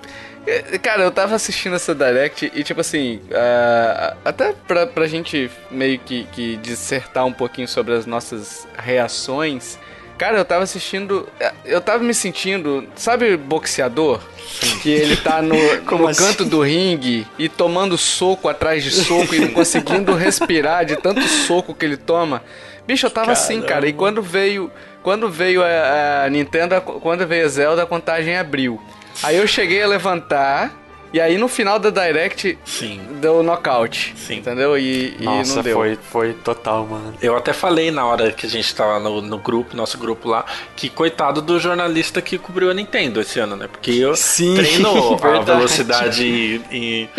eh, 0.48 0.80
Cara, 0.80 1.04
eu 1.04 1.12
tava 1.12 1.36
assistindo 1.36 1.76
essa 1.76 1.94
Direct 1.94 2.52
e, 2.56 2.64
tipo 2.64 2.82
assim, 2.82 3.22
ah, 3.32 4.18
até 4.26 4.52
pra, 4.68 4.88
pra 4.88 5.06
gente 5.06 5.52
meio 5.70 6.00
que, 6.00 6.24
que 6.32 6.56
dissertar 6.58 7.24
um 7.24 7.34
pouquinho 7.34 7.68
sobre 7.68 7.94
as 7.94 8.08
nossas 8.08 8.68
reações, 8.76 9.78
Cara, 10.20 10.38
eu 10.38 10.44
tava 10.44 10.64
assistindo. 10.66 11.30
Eu 11.64 11.80
tava 11.80 12.04
me 12.04 12.14
sentindo. 12.14 12.86
Sabe 12.94 13.38
boxeador? 13.38 14.20
Que 14.82 14.90
ele 14.90 15.16
tá 15.16 15.42
no, 15.42 15.56
no 15.98 16.08
assim? 16.10 16.22
canto 16.22 16.44
do 16.44 16.62
ringue 16.62 17.26
e 17.38 17.48
tomando 17.48 17.98
soco 17.98 18.50
atrás 18.50 18.84
de 18.84 18.92
soco 18.92 19.34
e 19.34 19.40
não 19.40 19.48
conseguindo 19.52 20.14
respirar 20.14 20.84
de 20.86 20.98
tanto 20.98 21.22
soco 21.22 21.74
que 21.74 21.86
ele 21.86 21.96
toma. 21.96 22.44
Bicho, 22.86 23.06
eu 23.06 23.10
tava 23.10 23.32
assim, 23.32 23.62
cara. 23.62 23.88
E 23.88 23.94
quando 23.94 24.22
veio. 24.22 24.70
Quando 25.02 25.30
veio 25.30 25.64
a, 25.64 26.26
a 26.26 26.30
Nintendo, 26.30 26.82
quando 26.82 27.26
veio 27.26 27.46
a 27.46 27.48
Zelda, 27.48 27.84
a 27.84 27.86
contagem 27.86 28.36
abriu. 28.36 28.82
Aí 29.24 29.38
eu 29.38 29.48
cheguei 29.48 29.82
a 29.82 29.88
levantar. 29.88 30.74
E 31.14 31.20
aí 31.20 31.38
no 31.38 31.48
final 31.48 31.80
da 31.80 31.90
Direct 31.90 32.58
Sim. 32.66 33.02
deu 33.20 33.42
nocaute. 33.44 34.14
Sim. 34.16 34.38
Entendeu? 34.38 34.78
E, 34.78 35.16
e 35.20 35.24
Nossa, 35.24 35.56
não 35.56 35.64
deu. 35.64 35.78
foi, 35.78 35.96
foi 35.96 36.34
total, 36.34 36.86
mano. 36.86 37.14
Eu 37.22 37.36
até 37.36 37.54
falei 37.54 37.92
na 37.92 38.06
hora 38.06 38.32
que 38.32 38.46
a 38.46 38.50
gente 38.50 38.74
tava 38.74 39.00
no, 39.00 39.22
no 39.22 39.38
grupo, 39.38 39.76
nosso 39.76 39.98
grupo 39.98 40.30
lá, 40.30 40.46
que 40.76 40.90
coitado 40.90 41.42
do 41.42 41.60
jornalista 41.60 42.22
que 42.22 42.38
cobriu 42.38 42.70
a 42.70 42.74
Nintendo 42.74 43.22
esse 43.22 43.40
ano, 43.40 43.56
né? 43.56 43.68
Porque 43.68 43.92
eu 43.92 44.16
Sim, 44.16 44.56
treino 44.56 45.18
a 45.24 45.40
velocidade 45.42 46.62
em, 46.72 47.10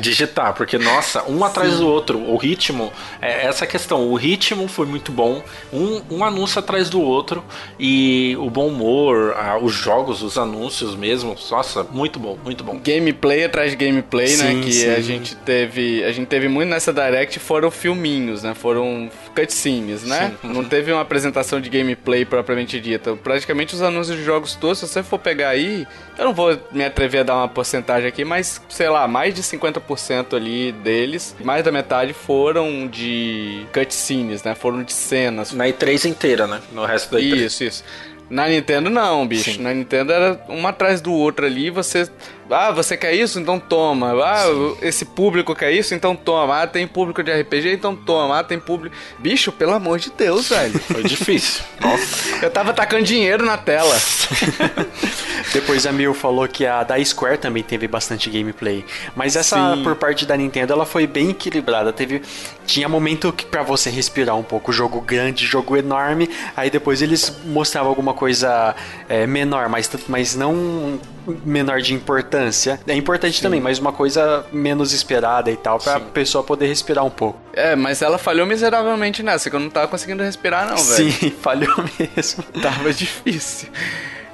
digitar, 0.00 0.54
porque 0.54 0.78
nossa, 0.78 1.24
um 1.28 1.44
atrás 1.44 1.78
do 1.78 1.86
outro, 1.86 2.18
o 2.18 2.36
ritmo, 2.36 2.92
é 3.20 3.46
essa 3.46 3.66
questão, 3.66 4.08
o 4.08 4.14
ritmo 4.14 4.68
foi 4.68 4.86
muito 4.86 5.12
bom, 5.12 5.42
um, 5.72 6.02
um 6.10 6.24
anúncio 6.24 6.58
atrás 6.58 6.88
do 6.88 7.00
outro 7.00 7.44
e 7.78 8.36
o 8.38 8.48
bom 8.48 8.68
humor, 8.68 9.34
ah, 9.36 9.58
os 9.60 9.72
jogos, 9.72 10.22
os 10.22 10.38
anúncios 10.38 10.94
mesmo, 10.94 11.36
nossa, 11.50 11.82
muito 11.82 12.18
bom, 12.18 12.37
muito 12.44 12.64
bom. 12.64 12.78
gameplay 12.82 13.44
atrás 13.44 13.70
de 13.70 13.76
gameplay, 13.76 14.36
né? 14.36 14.52
Sim, 14.52 14.60
Que 14.60 14.72
sim. 14.72 14.90
a 14.90 15.00
gente 15.00 15.36
teve. 15.36 16.04
A 16.04 16.12
gente 16.12 16.26
teve 16.28 16.48
muito 16.48 16.68
nessa 16.68 16.92
Direct 16.92 17.38
foram 17.38 17.70
filminhos, 17.70 18.42
né? 18.42 18.54
Foram 18.54 19.10
cutscenes, 19.34 20.04
né? 20.04 20.34
Sim. 20.40 20.48
Não 20.52 20.64
teve 20.64 20.92
uma 20.92 21.02
apresentação 21.02 21.60
de 21.60 21.68
gameplay 21.70 22.24
propriamente 22.24 22.80
dita. 22.80 23.16
Praticamente 23.16 23.74
os 23.74 23.82
anúncios 23.82 24.16
de 24.16 24.24
jogos 24.24 24.54
todos, 24.54 24.78
se 24.78 24.88
você 24.88 25.02
for 25.02 25.18
pegar 25.18 25.50
aí, 25.50 25.86
eu 26.18 26.24
não 26.24 26.34
vou 26.34 26.58
me 26.72 26.84
atrever 26.84 27.20
a 27.20 27.24
dar 27.24 27.36
uma 27.36 27.48
porcentagem 27.48 28.08
aqui, 28.08 28.24
mas 28.24 28.60
sei 28.68 28.88
lá, 28.88 29.06
mais 29.08 29.34
de 29.34 29.42
50% 29.42 30.34
ali 30.36 30.72
deles, 30.72 31.34
mais 31.42 31.64
da 31.64 31.70
metade 31.72 32.12
foram 32.12 32.86
de 32.86 33.64
cutscenes, 33.72 34.42
né? 34.42 34.54
Foram 34.54 34.82
de 34.82 34.92
cenas. 34.92 35.52
Na 35.52 35.66
E3 35.66 36.04
inteira, 36.08 36.46
né? 36.46 36.60
No 36.72 36.84
resto 36.84 37.12
da 37.12 37.20
E3. 37.20 37.36
Isso, 37.36 37.64
isso. 37.64 37.84
Na 38.30 38.46
Nintendo 38.48 38.90
não, 38.90 39.26
bicho. 39.26 39.52
Sim. 39.52 39.62
Na 39.62 39.72
Nintendo 39.72 40.12
era 40.12 40.40
um 40.48 40.66
atrás 40.66 41.00
do 41.00 41.12
outro 41.12 41.46
ali, 41.46 41.70
você. 41.70 42.08
Ah, 42.50 42.70
você 42.70 42.96
quer 42.96 43.14
isso? 43.14 43.38
Então 43.38 43.60
toma. 43.60 44.12
Ah, 44.24 44.44
esse 44.80 45.04
público 45.04 45.54
quer 45.54 45.72
isso? 45.72 45.94
Então 45.94 46.16
toma. 46.16 46.62
Ah, 46.62 46.66
tem 46.66 46.86
público 46.86 47.22
de 47.22 47.32
RPG? 47.32 47.72
Então 47.72 47.94
toma. 47.94 48.38
Ah, 48.38 48.44
tem 48.44 48.58
público. 48.58 48.96
Bicho, 49.18 49.52
pelo 49.52 49.72
amor 49.72 49.98
de 49.98 50.10
Deus, 50.10 50.48
velho. 50.48 50.78
Foi 50.80 51.02
difícil. 51.02 51.62
Nossa. 51.80 52.44
Eu 52.44 52.50
tava 52.50 52.72
tacando 52.72 53.04
dinheiro 53.04 53.44
na 53.44 53.58
tela. 53.58 53.96
Depois 55.52 55.86
a 55.86 55.92
Mil 55.92 56.12
falou 56.14 56.46
que 56.48 56.66
a 56.66 56.82
da 56.82 57.02
Square 57.02 57.38
também 57.38 57.62
teve 57.62 57.86
bastante 57.88 58.28
gameplay. 58.30 58.84
Mas 59.14 59.36
essa, 59.36 59.74
Sim. 59.74 59.82
por 59.82 59.96
parte 59.96 60.26
da 60.26 60.36
Nintendo, 60.36 60.72
ela 60.72 60.84
foi 60.84 61.06
bem 61.06 61.30
equilibrada. 61.30 61.92
Teve, 61.92 62.22
tinha 62.66 62.88
momento 62.88 63.32
que 63.32 63.46
para 63.46 63.62
você 63.62 63.90
respirar 63.90 64.36
um 64.36 64.42
pouco. 64.42 64.72
Jogo 64.72 65.00
grande, 65.00 65.46
jogo 65.46 65.76
enorme. 65.76 66.28
Aí 66.56 66.70
depois 66.70 67.02
eles 67.02 67.34
mostravam 67.44 67.88
alguma 67.88 68.14
coisa 68.14 68.74
é, 69.08 69.26
menor, 69.26 69.68
mas, 69.68 69.90
mas 70.08 70.34
não 70.34 70.98
menor 71.44 71.80
de 71.80 71.94
importância. 71.94 72.37
É 72.86 72.94
importante 72.94 73.40
também, 73.42 73.60
mas 73.60 73.78
uma 73.78 73.92
coisa 73.92 74.44
menos 74.52 74.92
esperada 74.92 75.50
e 75.50 75.56
tal, 75.56 75.78
pra 75.78 75.98
Sim. 75.98 76.06
pessoa 76.12 76.44
poder 76.44 76.66
respirar 76.66 77.04
um 77.04 77.10
pouco. 77.10 77.38
É, 77.52 77.74
mas 77.74 78.02
ela 78.02 78.18
falhou 78.18 78.46
miseravelmente 78.46 79.22
nessa, 79.22 79.50
que 79.50 79.56
eu 79.56 79.60
não 79.60 79.70
tava 79.70 79.88
conseguindo 79.88 80.22
respirar, 80.22 80.68
não, 80.68 80.76
velho. 80.76 81.12
Sim, 81.12 81.30
falhou 81.42 81.74
mesmo. 81.98 82.42
Tava 82.62 82.92
difícil. 82.92 83.68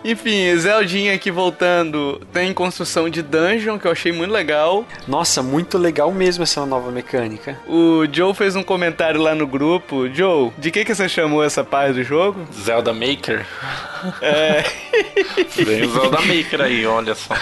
Enfim, 0.05 0.55
Zeldinha 0.57 1.15
aqui 1.15 1.31
voltando. 1.31 2.21
Tem 2.31 2.53
construção 2.53 3.09
de 3.09 3.23
dungeon, 3.23 3.79
que 3.79 3.87
eu 3.87 3.93
achei 3.93 4.13
muito 4.13 4.31
legal. 4.31 4.85
Nossa, 5.09 5.43
muito 5.43 5.79
legal 5.79 6.13
mesmo 6.13 6.43
essa 6.43 6.67
nova 6.67 6.91
mecânica. 6.91 7.59
O 7.67 8.05
Joe 8.13 8.35
fez 8.35 8.55
um 8.55 8.63
comentário 8.63 9.21
lá 9.21 9.35
no 9.35 9.47
grupo. 9.47 10.07
Joe, 10.13 10.53
de 10.59 10.71
que, 10.71 10.85
que 10.85 10.95
você 10.95 11.09
chamou 11.09 11.43
essa 11.43 11.65
parte 11.65 11.95
do 11.95 12.05
jogo? 12.05 12.47
Zelda 12.53 12.93
Maker. 12.93 13.47
É. 14.21 14.65
Vem 15.65 15.85
o 15.85 15.91
Zelda 15.91 16.21
Maker 16.21 16.61
aí, 16.61 16.87
olha 16.87 17.15
só. 17.15 17.35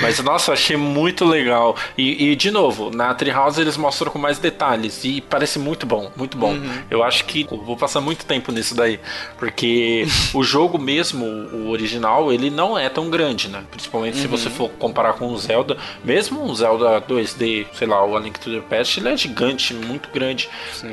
Mas 0.00 0.18
nossa, 0.20 0.50
eu 0.50 0.54
achei 0.54 0.76
muito 0.76 1.24
legal. 1.24 1.76
E, 1.98 2.30
e, 2.30 2.36
de 2.36 2.50
novo, 2.50 2.90
na 2.90 3.12
Treehouse 3.12 3.60
eles 3.60 3.76
mostram 3.76 4.10
com 4.10 4.18
mais 4.18 4.38
detalhes. 4.38 5.04
E 5.04 5.20
parece 5.20 5.58
muito 5.58 5.84
bom, 5.84 6.10
muito 6.16 6.38
bom. 6.38 6.56
Eu 6.90 7.02
acho 7.02 7.26
que 7.26 7.44
vou 7.44 7.76
passar 7.76 8.00
muito 8.00 8.24
tempo 8.24 8.50
nisso 8.52 8.74
daí. 8.74 8.98
Porque 9.38 10.06
o 10.32 10.42
jogo 10.42 10.78
mesmo, 10.78 11.26
o 11.26 11.68
original, 11.70 12.05
ele 12.32 12.50
não 12.50 12.78
é 12.78 12.88
tão 12.88 13.08
grande, 13.10 13.48
né? 13.48 13.62
Principalmente 13.70 14.16
se 14.18 14.26
você 14.26 14.48
for 14.50 14.68
comparar 14.70 15.14
com 15.14 15.28
o 15.28 15.36
Zelda. 15.38 15.76
Mesmo 16.04 16.42
um 16.42 16.54
Zelda 16.54 17.00
2D, 17.00 17.66
sei 17.72 17.86
lá, 17.86 18.04
o 18.04 18.16
A 18.16 18.20
Link 18.20 18.38
to 18.40 18.50
the 18.50 18.60
Past, 18.60 18.98
ele 19.00 19.08
é 19.08 19.16
gigante, 19.16 19.74
muito 19.74 20.08
grande. 20.10 20.48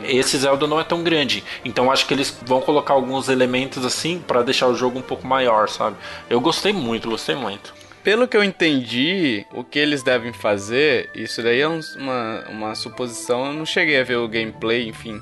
Esse 0.05 0.38
Zelda 0.38 0.66
não 0.68 0.80
é 0.80 0.84
tão 0.84 1.03
grande. 1.03 1.43
Então 1.64 1.91
acho 1.91 2.05
que 2.07 2.14
eles 2.14 2.38
vão 2.45 2.61
colocar 2.61 2.93
alguns 2.93 3.30
elementos 3.30 3.86
assim 3.86 4.20
pra 4.26 4.41
deixar 4.43 4.68
o 4.68 4.76
jogo 4.76 4.99
um 4.99 5.03
pouco 5.03 5.26
maior, 5.28 5.70
sabe? 5.70 5.95
Eu 6.30 6.39
gostei 6.41 6.74
muito, 6.74 7.09
gostei 7.09 7.36
muito. 7.36 7.74
Pelo 8.03 8.28
que 8.28 8.36
eu 8.36 8.43
entendi, 8.43 9.45
o 9.53 9.64
que 9.64 9.80
eles 9.80 10.03
devem 10.03 10.34
fazer, 10.34 11.09
isso 11.16 11.41
daí 11.41 11.61
é 11.61 11.68
um- 11.70 11.80
uma, 11.97 12.43
uma 12.49 12.76
suposição, 12.76 13.45
eu 13.45 13.53
não 13.53 13.66
cheguei 13.66 13.97
a 13.99 14.03
ver 14.03 14.18
o 14.18 14.28
gameplay, 14.28 14.88
enfim. 14.89 15.22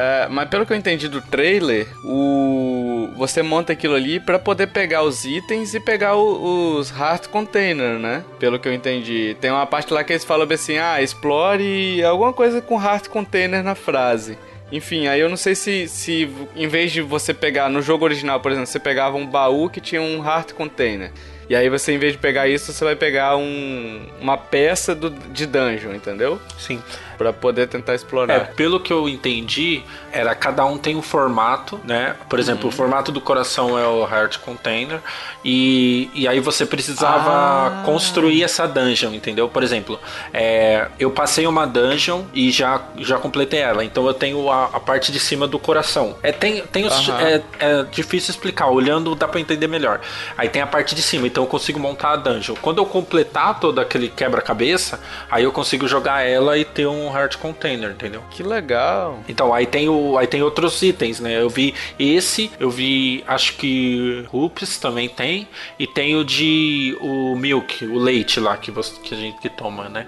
É, 0.00 0.28
mas 0.30 0.48
pelo 0.48 0.64
que 0.64 0.72
eu 0.72 0.76
entendi 0.76 1.08
do 1.08 1.20
trailer, 1.20 1.88
o 2.04 3.10
você 3.16 3.42
monta 3.42 3.72
aquilo 3.72 3.96
ali 3.96 4.20
pra 4.20 4.38
poder 4.38 4.68
pegar 4.68 5.02
os 5.02 5.24
itens 5.24 5.74
e 5.74 5.80
pegar 5.80 6.14
o- 6.14 6.76
os 6.78 6.90
heart 6.90 7.26
container, 7.26 7.98
né? 7.98 8.22
Pelo 8.38 8.60
que 8.60 8.68
eu 8.68 8.72
entendi. 8.72 9.36
Tem 9.40 9.50
uma 9.50 9.66
parte 9.66 9.92
lá 9.92 10.04
que 10.04 10.12
eles 10.12 10.24
falam 10.24 10.46
assim: 10.52 10.78
"Ah, 10.78 11.02
explore 11.02 12.00
alguma 12.04 12.32
coisa 12.32 12.62
com 12.62 12.80
heart 12.80 13.08
container 13.08 13.60
na 13.64 13.74
frase". 13.74 14.38
Enfim, 14.70 15.08
aí 15.08 15.18
eu 15.18 15.28
não 15.28 15.36
sei 15.36 15.56
se, 15.56 15.88
se 15.88 16.30
em 16.54 16.68
vez 16.68 16.92
de 16.92 17.00
você 17.02 17.34
pegar 17.34 17.68
no 17.68 17.82
jogo 17.82 18.04
original, 18.04 18.38
por 18.38 18.52
exemplo, 18.52 18.68
você 18.68 18.78
pegava 18.78 19.16
um 19.16 19.26
baú 19.26 19.68
que 19.68 19.80
tinha 19.80 20.00
um 20.00 20.22
heart 20.24 20.52
container. 20.52 21.10
E 21.48 21.56
aí 21.56 21.68
você, 21.70 21.92
em 21.92 21.98
vez 21.98 22.12
de 22.12 22.18
pegar 22.18 22.46
isso, 22.46 22.70
você 22.72 22.84
vai 22.84 22.94
pegar 22.94 23.34
um, 23.36 24.02
uma 24.20 24.36
peça 24.36 24.94
do, 24.94 25.08
de 25.08 25.46
dungeon, 25.46 25.94
entendeu? 25.94 26.38
Sim. 26.58 26.80
Pra 27.18 27.32
poder 27.32 27.66
tentar 27.66 27.92
É, 27.92 27.96
explorar. 27.96 28.52
pelo 28.54 28.78
que 28.78 28.92
eu 28.92 29.08
entendi, 29.08 29.82
era 30.12 30.34
cada 30.36 30.64
um 30.64 30.78
tem 30.78 30.94
um 30.96 31.02
formato, 31.02 31.80
né? 31.84 32.14
Por 32.30 32.38
exemplo, 32.38 32.68
o 32.68 32.72
formato 32.72 33.10
do 33.10 33.20
coração 33.20 33.76
é 33.76 33.84
o 33.86 34.02
Heart 34.08 34.38
Container. 34.38 35.00
E, 35.44 36.08
e 36.14 36.28
aí 36.28 36.38
você 36.40 36.64
precisava 36.64 37.30
Ah. 37.30 37.82
construir 37.84 38.42
essa 38.44 38.66
dungeon, 38.68 39.12
entendeu? 39.14 39.48
Por 39.48 39.62
exemplo, 39.62 39.98
é, 40.32 40.88
eu 40.98 41.10
passei 41.10 41.46
uma 41.46 41.66
dungeon 41.66 42.22
e 42.32 42.50
já, 42.50 42.82
já 42.98 43.18
completei 43.18 43.60
ela. 43.60 43.84
Então 43.84 44.06
eu 44.06 44.14
tenho 44.14 44.50
a, 44.50 44.66
a 44.66 44.80
parte 44.80 45.10
de 45.10 45.18
cima 45.18 45.46
do 45.46 45.58
coração. 45.58 46.16
É, 46.22 46.30
tem, 46.32 46.62
tem 46.66 46.84
os- 46.86 47.08
Aham. 47.08 47.20
é, 47.20 47.42
é 47.58 47.82
difícil 47.90 48.30
explicar, 48.30 48.68
olhando 48.68 49.14
dá 49.14 49.26
pra 49.26 49.40
entender 49.40 49.66
melhor. 49.66 50.00
Aí 50.36 50.48
tem 50.48 50.62
a 50.62 50.66
parte 50.66 50.94
de 50.94 51.02
cima, 51.02 51.26
então 51.26 51.42
eu 51.44 51.48
consigo 51.48 51.80
montar 51.80 52.10
a 52.12 52.16
dungeon. 52.16 52.54
Quando 52.62 52.78
eu 52.78 52.86
completar 52.86 53.58
todo 53.58 53.80
aquele 53.80 54.08
quebra-cabeça, 54.08 55.00
aí 55.30 55.44
eu 55.44 55.50
consigo 55.52 55.88
jogar 55.88 56.22
ela 56.26 56.56
e 56.56 56.64
ter 56.64 56.86
um 56.86 57.07
Heart 57.14 57.36
Container, 57.36 57.90
entendeu? 57.90 58.22
Que 58.30 58.42
legal. 58.42 59.20
Então, 59.28 59.52
aí 59.52 59.66
tem, 59.66 59.88
o, 59.88 60.16
aí 60.18 60.26
tem 60.26 60.42
outros 60.42 60.82
itens, 60.82 61.20
né? 61.20 61.40
Eu 61.40 61.48
vi 61.48 61.74
esse, 61.98 62.50
eu 62.58 62.70
vi, 62.70 63.24
acho 63.26 63.54
que 63.56 64.24
Rups 64.28 64.78
também 64.78 65.08
tem, 65.08 65.48
e 65.78 65.86
tem 65.86 66.16
o 66.16 66.24
de 66.24 66.96
o 67.00 67.34
milk, 67.36 67.84
o 67.84 67.98
leite 67.98 68.40
lá 68.40 68.56
que, 68.56 68.70
você, 68.70 69.00
que 69.00 69.14
a 69.14 69.16
gente 69.16 69.38
que 69.40 69.48
toma, 69.48 69.88
né? 69.88 70.06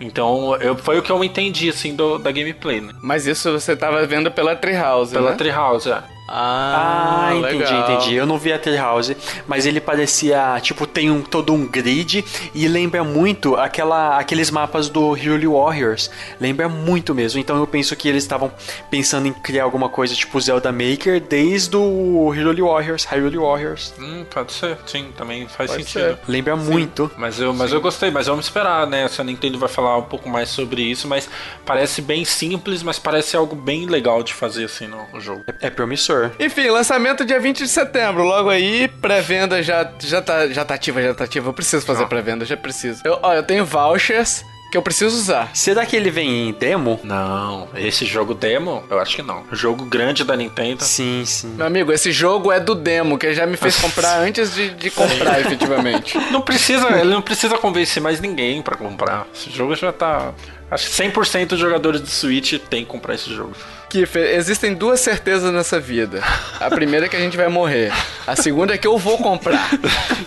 Então, 0.00 0.56
eu, 0.56 0.76
foi 0.76 0.98
o 0.98 1.02
que 1.02 1.10
eu 1.10 1.22
entendi, 1.22 1.68
assim, 1.68 1.94
do, 1.94 2.18
da 2.18 2.32
gameplay, 2.32 2.80
né? 2.80 2.92
Mas 3.00 3.26
isso 3.26 3.52
você 3.52 3.76
tava 3.76 4.04
vendo 4.06 4.30
pela 4.30 4.56
Treehouse, 4.56 5.12
Pela 5.12 5.30
né? 5.30 5.36
Treehouse, 5.36 5.90
é. 5.90 6.02
Ah, 6.34 7.26
Ah, 7.28 7.34
entendi, 7.36 7.58
legal. 7.58 7.92
entendi. 7.92 8.14
Eu 8.14 8.26
não 8.26 8.38
vi 8.38 8.52
a 8.52 8.58
Treehouse, 8.58 9.14
mas 9.46 9.66
ele 9.66 9.80
parecia, 9.80 10.58
tipo, 10.62 10.86
tem 10.86 11.10
um, 11.10 11.20
todo 11.20 11.52
um 11.52 11.66
grid 11.66 12.24
e 12.54 12.66
lembra 12.66 13.04
muito 13.04 13.54
aquela, 13.56 14.18
aqueles 14.18 14.50
mapas 14.50 14.88
do 14.88 15.12
Hyrule 15.12 15.46
Warriors. 15.46 16.10
Lembra 16.40 16.68
muito 16.70 17.14
mesmo. 17.14 17.38
Então 17.38 17.56
eu 17.58 17.66
penso 17.66 17.94
que 17.94 18.08
eles 18.08 18.22
estavam 18.24 18.50
pensando 18.90 19.28
em 19.28 19.32
criar 19.32 19.64
alguma 19.64 19.88
coisa 19.90 20.14
tipo 20.14 20.40
Zelda 20.40 20.72
Maker 20.72 21.20
desde 21.20 21.76
o 21.76 22.30
Hyrule 22.30 22.62
Warriors, 22.62 23.04
Hyrule 23.04 23.36
Warriors. 23.38 23.92
Hum, 23.98 24.24
pode 24.32 24.52
ser, 24.52 24.78
sim, 24.86 25.08
também 25.16 25.46
faz 25.48 25.70
Pode 25.70 25.84
sentido. 25.84 26.16
ser. 26.16 26.18
Lembra 26.26 26.56
muito. 26.56 27.10
Mas 27.18 27.38
eu, 27.38 27.52
mas 27.52 27.72
eu 27.72 27.80
gostei, 27.80 28.10
mas 28.10 28.26
vamos 28.26 28.46
esperar, 28.46 28.86
né? 28.86 29.06
Se 29.08 29.20
a 29.20 29.24
Nintendo 29.24 29.58
vai 29.58 29.68
falar 29.68 29.98
um 29.98 30.02
pouco 30.04 30.28
mais 30.30 30.48
sobre 30.48 30.82
isso, 30.82 31.06
mas 31.06 31.28
parece 31.66 32.00
bem 32.00 32.24
simples, 32.24 32.82
mas 32.82 32.98
parece 32.98 33.36
algo 33.36 33.54
bem 33.54 33.86
legal 33.86 34.22
de 34.22 34.32
fazer 34.32 34.64
assim 34.64 34.86
no, 34.86 35.06
no 35.12 35.20
jogo. 35.20 35.42
É, 35.60 35.66
é 35.66 35.70
promissor. 35.70 36.21
Enfim, 36.38 36.68
lançamento 36.68 37.24
dia 37.24 37.40
20 37.40 37.58
de 37.58 37.68
setembro. 37.68 38.22
Logo 38.22 38.50
aí, 38.50 38.88
pré-venda 38.88 39.62
já, 39.62 39.90
já, 40.00 40.20
tá, 40.20 40.48
já 40.48 40.64
tá 40.64 40.74
ativa, 40.74 41.02
já 41.02 41.14
tá 41.14 41.24
ativa. 41.24 41.48
Eu 41.48 41.52
preciso 41.52 41.84
fazer 41.84 42.06
pré-venda, 42.06 42.44
já 42.44 42.56
preciso. 42.56 43.02
Eu, 43.04 43.18
ó, 43.22 43.34
eu 43.34 43.42
tenho 43.42 43.64
vouchers 43.64 44.44
que 44.72 44.78
eu 44.78 44.82
preciso 44.82 45.14
usar. 45.14 45.50
Será 45.52 45.84
que 45.84 45.94
ele 45.94 46.10
vem 46.10 46.48
em 46.48 46.52
demo? 46.52 46.98
Não, 47.04 47.68
esse 47.76 48.06
jogo 48.06 48.32
demo, 48.32 48.82
eu 48.88 48.98
acho 48.98 49.16
que 49.16 49.22
não. 49.22 49.44
Jogo 49.52 49.84
grande 49.84 50.24
da 50.24 50.34
Nintendo. 50.34 50.82
Sim, 50.82 51.24
sim. 51.26 51.48
Meu 51.48 51.66
amigo, 51.66 51.92
esse 51.92 52.10
jogo 52.10 52.50
é 52.50 52.58
do 52.58 52.74
demo, 52.74 53.18
que 53.18 53.26
ele 53.26 53.34
já 53.34 53.46
me 53.46 53.58
fez 53.58 53.76
comprar 53.78 54.18
antes 54.20 54.54
de, 54.54 54.70
de 54.70 54.90
comprar, 54.90 55.40
efetivamente. 55.42 56.16
Não 56.30 56.40
precisa, 56.40 56.88
ele 56.98 57.10
não 57.10 57.20
precisa 57.20 57.58
convencer 57.58 58.02
mais 58.02 58.18
ninguém 58.18 58.62
pra 58.62 58.74
comprar. 58.74 59.26
Esse 59.34 59.50
jogo 59.50 59.76
já 59.76 59.92
tá. 59.92 60.32
Acho 60.70 60.88
que 60.88 61.02
100% 61.02 61.48
dos 61.48 61.60
jogadores 61.60 62.02
de 62.02 62.08
Switch 62.08 62.54
tem 62.70 62.82
que 62.82 62.90
comprar 62.90 63.14
esse 63.14 63.28
jogo. 63.34 63.52
Kiffer, 63.92 64.36
existem 64.36 64.72
duas 64.72 65.00
certezas 65.00 65.52
nessa 65.52 65.78
vida. 65.78 66.22
A 66.58 66.70
primeira 66.70 67.04
é 67.04 67.08
que 67.10 67.14
a 67.14 67.18
gente 67.20 67.36
vai 67.36 67.48
morrer. 67.48 67.92
A 68.26 68.34
segunda 68.34 68.72
é 68.72 68.78
que 68.78 68.86
eu 68.86 68.96
vou 68.96 69.18
comprar. 69.18 69.68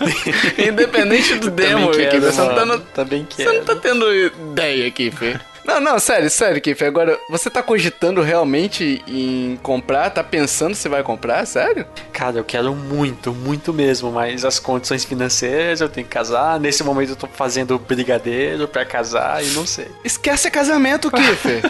Independente 0.56 1.34
do 1.34 1.50
demo, 1.50 1.90
Também 1.90 2.08
quero, 2.08 2.10
Kiffer. 2.22 2.32
Você 2.32 2.40
não 2.40 2.54
tá 2.78 3.04
Você 3.04 3.44
não 3.44 3.52
quero. 3.52 3.64
tá 3.64 3.74
tendo 3.74 4.14
ideia, 4.14 4.88
Kiffer. 4.92 5.40
Não, 5.66 5.80
não, 5.80 5.98
sério, 5.98 6.30
sério, 6.30 6.62
Kiffer. 6.62 6.86
Agora, 6.86 7.18
você 7.28 7.50
tá 7.50 7.60
cogitando 7.62 8.22
realmente 8.22 9.02
em 9.06 9.58
comprar? 9.62 10.10
Tá 10.10 10.22
pensando 10.22 10.74
se 10.76 10.88
vai 10.88 11.02
comprar? 11.02 11.44
Sério? 11.44 11.84
Cara, 12.12 12.38
eu 12.38 12.44
quero 12.44 12.74
muito, 12.74 13.34
muito 13.34 13.72
mesmo, 13.72 14.12
mas 14.12 14.44
as 14.44 14.60
condições 14.60 15.04
financeiras, 15.04 15.80
eu 15.80 15.88
tenho 15.88 16.06
que 16.06 16.12
casar. 16.12 16.60
Nesse 16.60 16.84
momento 16.84 17.10
eu 17.10 17.16
tô 17.16 17.26
fazendo 17.26 17.78
brigadeiro 17.78 18.68
pra 18.68 18.84
casar 18.84 19.44
e 19.44 19.48
não 19.50 19.66
sei. 19.66 19.88
Esquece 20.04 20.50
casamento, 20.50 21.10
Kiffer. 21.10 21.62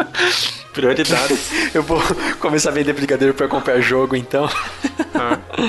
Prioridades. 0.74 1.50
Eu 1.72 1.82
vou 1.82 2.02
começar 2.40 2.70
a 2.70 2.72
vender 2.72 2.92
brigadeiro 2.92 3.32
pra 3.32 3.48
comprar 3.48 3.80
jogo, 3.80 4.16
então. 4.16 4.48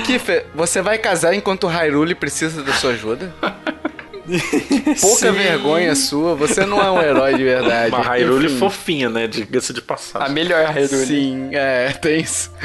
Kiffer, 0.04 0.46
você 0.54 0.82
vai 0.82 0.98
casar 0.98 1.32
enquanto 1.32 1.64
o 1.64 1.68
Hyrule 1.68 2.14
precisa 2.14 2.62
da 2.62 2.72
sua 2.74 2.90
ajuda? 2.90 3.32
Pouca 5.00 5.26
Sim. 5.26 5.32
vergonha 5.32 5.94
sua, 5.94 6.34
você 6.34 6.66
não 6.66 6.80
é 6.80 6.90
um 6.90 7.00
herói 7.00 7.34
de 7.36 7.44
verdade. 7.44 7.94
Uma 7.94 8.02
Hyrule 8.02 8.46
Enfim. 8.46 8.58
fofinha, 8.58 9.08
né? 9.08 9.26
Diga-se 9.26 9.72
de 9.72 9.80
A 9.80 9.82
passagem. 9.82 10.32
melhor 10.32 10.64
Hyrule. 10.66 11.06
Sim, 11.06 11.48
é, 11.52 11.90
tem 11.92 12.20
isso. 12.20 12.50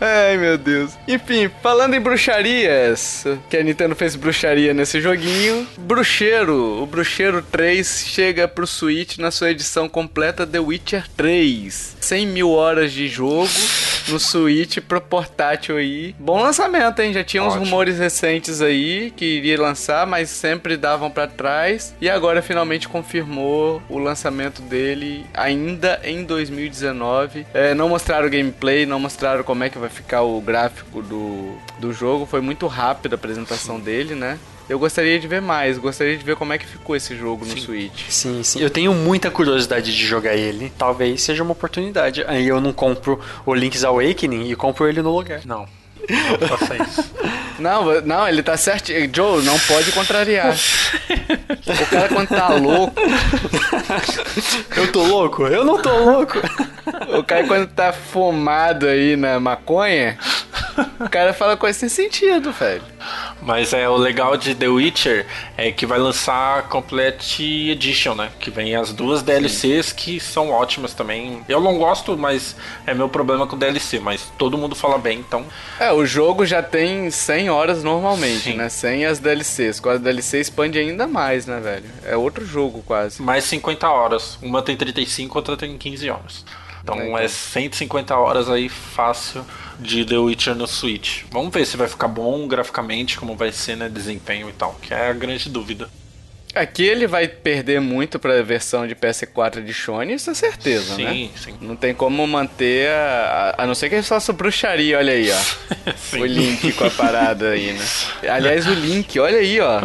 Ai, 0.00 0.36
meu 0.36 0.58
Deus. 0.58 0.92
Enfim, 1.08 1.50
falando 1.62 1.94
em 1.94 2.00
bruxarias, 2.00 3.24
que 3.48 3.56
a 3.56 3.62
Nintendo 3.62 3.94
fez 3.94 4.14
bruxaria 4.16 4.74
nesse 4.74 5.00
joguinho, 5.00 5.66
Bruxeiro, 5.78 6.82
o 6.82 6.86
Bruxeiro 6.86 7.40
3 7.40 8.04
chega 8.06 8.46
pro 8.46 8.66
Switch 8.66 9.16
na 9.18 9.30
sua 9.30 9.50
edição 9.50 9.88
completa 9.88 10.46
The 10.46 10.58
Witcher 10.58 11.06
3. 11.16 11.96
100 12.00 12.26
mil 12.26 12.50
horas 12.50 12.92
de 12.92 13.08
jogo 13.08 13.48
no 14.08 14.18
Switch 14.18 14.78
pro 14.80 15.00
portátil 15.00 15.76
aí. 15.76 16.14
Bom 16.18 16.42
lançamento, 16.42 17.00
hein? 17.00 17.12
Já 17.12 17.24
tinha 17.24 17.42
uns 17.42 17.54
Ótimo. 17.54 17.64
rumores 17.64 17.98
recentes 17.98 18.60
aí 18.60 19.12
que 19.16 19.24
iria 19.24 19.60
lançar, 19.60 20.06
mas 20.06 20.30
sempre 20.30 20.76
davam 20.76 21.10
pra 21.10 21.26
trás. 21.26 21.94
E 22.00 22.08
agora 22.08 22.42
finalmente 22.42 22.88
confirmou 22.88 23.82
o 23.88 23.98
lançamento 23.98 24.62
dele 24.62 25.24
ainda 25.32 26.00
em 26.04 26.24
2019. 26.24 27.46
É, 27.54 27.74
não 27.74 27.88
mostraram 27.88 28.26
o 28.26 28.30
gameplay, 28.30 28.86
não 28.86 28.98
mostraram 28.98 29.42
como 29.42 29.64
é 29.64 29.70
que 29.70 29.78
vai 29.78 29.88
ficar 29.90 30.22
o 30.22 30.40
gráfico 30.40 31.02
do, 31.02 31.56
do 31.78 31.92
jogo. 31.92 32.26
Foi 32.26 32.40
muito 32.40 32.66
rápido 32.66 33.14
a 33.14 33.16
apresentação 33.16 33.78
dele, 33.80 34.14
né? 34.14 34.38
Eu 34.68 34.78
gostaria 34.78 35.18
de 35.20 35.28
ver 35.28 35.42
mais, 35.42 35.76
gostaria 35.76 36.16
de 36.16 36.24
ver 36.24 36.36
como 36.36 36.52
é 36.52 36.58
que 36.58 36.66
ficou 36.66 36.96
esse 36.96 37.14
jogo 37.16 37.44
no 37.44 37.56
Switch. 37.58 38.08
Sim, 38.08 38.42
sim. 38.42 38.60
Eu 38.60 38.70
tenho 38.70 38.94
muita 38.94 39.30
curiosidade 39.30 39.94
de 39.94 40.06
jogar 40.06 40.34
ele. 40.34 40.72
Talvez 40.78 41.20
seja 41.22 41.42
uma 41.42 41.52
oportunidade. 41.52 42.24
Aí 42.26 42.48
eu 42.48 42.60
não 42.60 42.72
compro 42.72 43.20
o 43.44 43.54
Link's 43.54 43.84
Awakening 43.84 44.50
e 44.50 44.56
compro 44.56 44.88
ele 44.88 45.02
no 45.02 45.14
lugar. 45.14 45.42
Não. 45.44 45.66
Não 46.40 46.48
faça 46.48 46.76
isso. 46.82 47.14
Não, 47.56 48.00
não, 48.00 48.26
ele 48.28 48.42
tá 48.42 48.56
certo. 48.56 48.90
Joe, 49.14 49.40
não 49.44 49.56
pode 49.60 49.92
contrariar. 49.92 50.56
o 50.56 51.86
cara 51.88 52.08
quando 52.08 52.28
tá 52.28 52.48
louco, 52.48 53.00
Eu 54.76 54.90
tô 54.90 55.04
louco? 55.04 55.46
Eu 55.46 55.64
não 55.64 55.80
tô 55.80 55.96
louco. 55.96 56.38
o 57.16 57.22
cara 57.22 57.46
quando 57.46 57.68
tá 57.68 57.92
fumado 57.92 58.88
aí 58.88 59.14
na 59.16 59.38
maconha, 59.38 60.18
o 60.98 61.08
cara 61.08 61.32
fala 61.32 61.56
coisa 61.56 61.78
sem 61.78 61.88
sentido, 61.88 62.50
velho. 62.50 62.82
Mas 63.44 63.72
é 63.74 63.86
o 63.88 63.96
legal 63.96 64.36
de 64.36 64.54
The 64.54 64.68
Witcher 64.68 65.26
é 65.56 65.70
que 65.70 65.84
vai 65.84 65.98
lançar 65.98 66.58
a 66.58 66.62
Complete 66.62 67.70
Edition, 67.70 68.14
né? 68.14 68.30
Que 68.40 68.50
vem 68.50 68.74
as 68.74 68.92
duas 68.92 69.22
DLCs 69.22 69.92
que 69.92 70.18
são 70.18 70.50
ótimas 70.50 70.94
também. 70.94 71.44
Eu 71.48 71.60
não 71.60 71.76
gosto, 71.78 72.16
mas 72.16 72.56
é 72.86 72.94
meu 72.94 73.08
problema 73.08 73.46
com 73.46 73.56
DLC, 73.58 74.00
mas 74.00 74.32
todo 74.38 74.56
mundo 74.56 74.74
fala 74.74 74.96
bem, 74.98 75.18
então 75.18 75.44
É, 75.78 75.92
o 75.92 76.06
jogo 76.06 76.46
já 76.46 76.62
tem 76.62 77.10
100 77.10 77.50
horas 77.50 77.84
normalmente, 77.84 78.44
Sim. 78.44 78.54
né? 78.54 78.68
Sem 78.68 79.04
as 79.04 79.18
DLCs. 79.18 79.78
Com 79.78 79.90
as 79.90 80.00
DLC 80.00 80.40
expande 80.40 80.78
ainda 80.78 81.06
mais, 81.06 81.44
né, 81.46 81.60
velho? 81.60 81.84
É 82.04 82.16
outro 82.16 82.46
jogo 82.46 82.82
quase. 82.86 83.20
mais 83.20 83.44
50 83.44 83.88
horas. 83.88 84.38
Uma 84.40 84.62
tem 84.62 84.76
35, 84.76 85.36
outra 85.38 85.56
tem 85.56 85.76
15 85.76 86.08
horas. 86.08 86.44
Então 86.84 86.98
Legal. 86.98 87.18
é 87.18 87.28
150 87.28 88.14
horas 88.14 88.50
aí 88.50 88.68
fácil 88.68 89.42
de 89.80 90.04
The 90.04 90.18
Witcher 90.18 90.54
no 90.54 90.66
Switch. 90.66 91.22
Vamos 91.30 91.52
ver 91.52 91.64
se 91.64 91.78
vai 91.78 91.88
ficar 91.88 92.08
bom 92.08 92.46
graficamente, 92.46 93.18
como 93.18 93.34
vai 93.34 93.50
ser, 93.50 93.74
né? 93.74 93.88
Desempenho 93.88 94.50
e 94.50 94.52
tal, 94.52 94.74
que 94.82 94.92
é 94.92 95.08
a 95.08 95.12
grande 95.14 95.48
dúvida. 95.48 95.88
Aqui 96.54 96.84
ele 96.84 97.06
vai 97.06 97.26
perder 97.26 97.80
muito 97.80 98.18
pra 98.18 98.40
versão 98.42 98.86
de 98.86 98.94
PS4 98.94 99.64
de 99.64 99.74
Sony, 99.74 100.14
isso 100.14 100.30
é 100.30 100.34
certeza, 100.34 100.96
né? 100.96 101.12
Sim, 101.12 101.30
sim. 101.36 101.54
Não 101.60 101.74
tem 101.74 101.92
como 101.92 102.24
manter 102.26 102.88
a, 102.90 103.54
a 103.58 103.64
a 103.64 103.66
não 103.66 103.74
ser 103.74 103.88
que 103.88 103.94
ele 103.94 104.02
faça 104.02 104.30
bruxaria, 104.32 104.98
olha 104.98 105.14
aí, 105.14 105.30
ó. 105.30 105.38
Sim. 105.96 106.20
O 106.20 106.26
Link 106.26 106.70
com 106.72 106.84
a 106.84 106.90
parada 106.90 107.50
aí, 107.50 107.72
né? 107.72 107.84
Aliás, 108.28 108.66
o 108.66 108.74
Link, 108.74 109.18
olha 109.18 109.38
aí, 109.38 109.58
ó. 109.58 109.80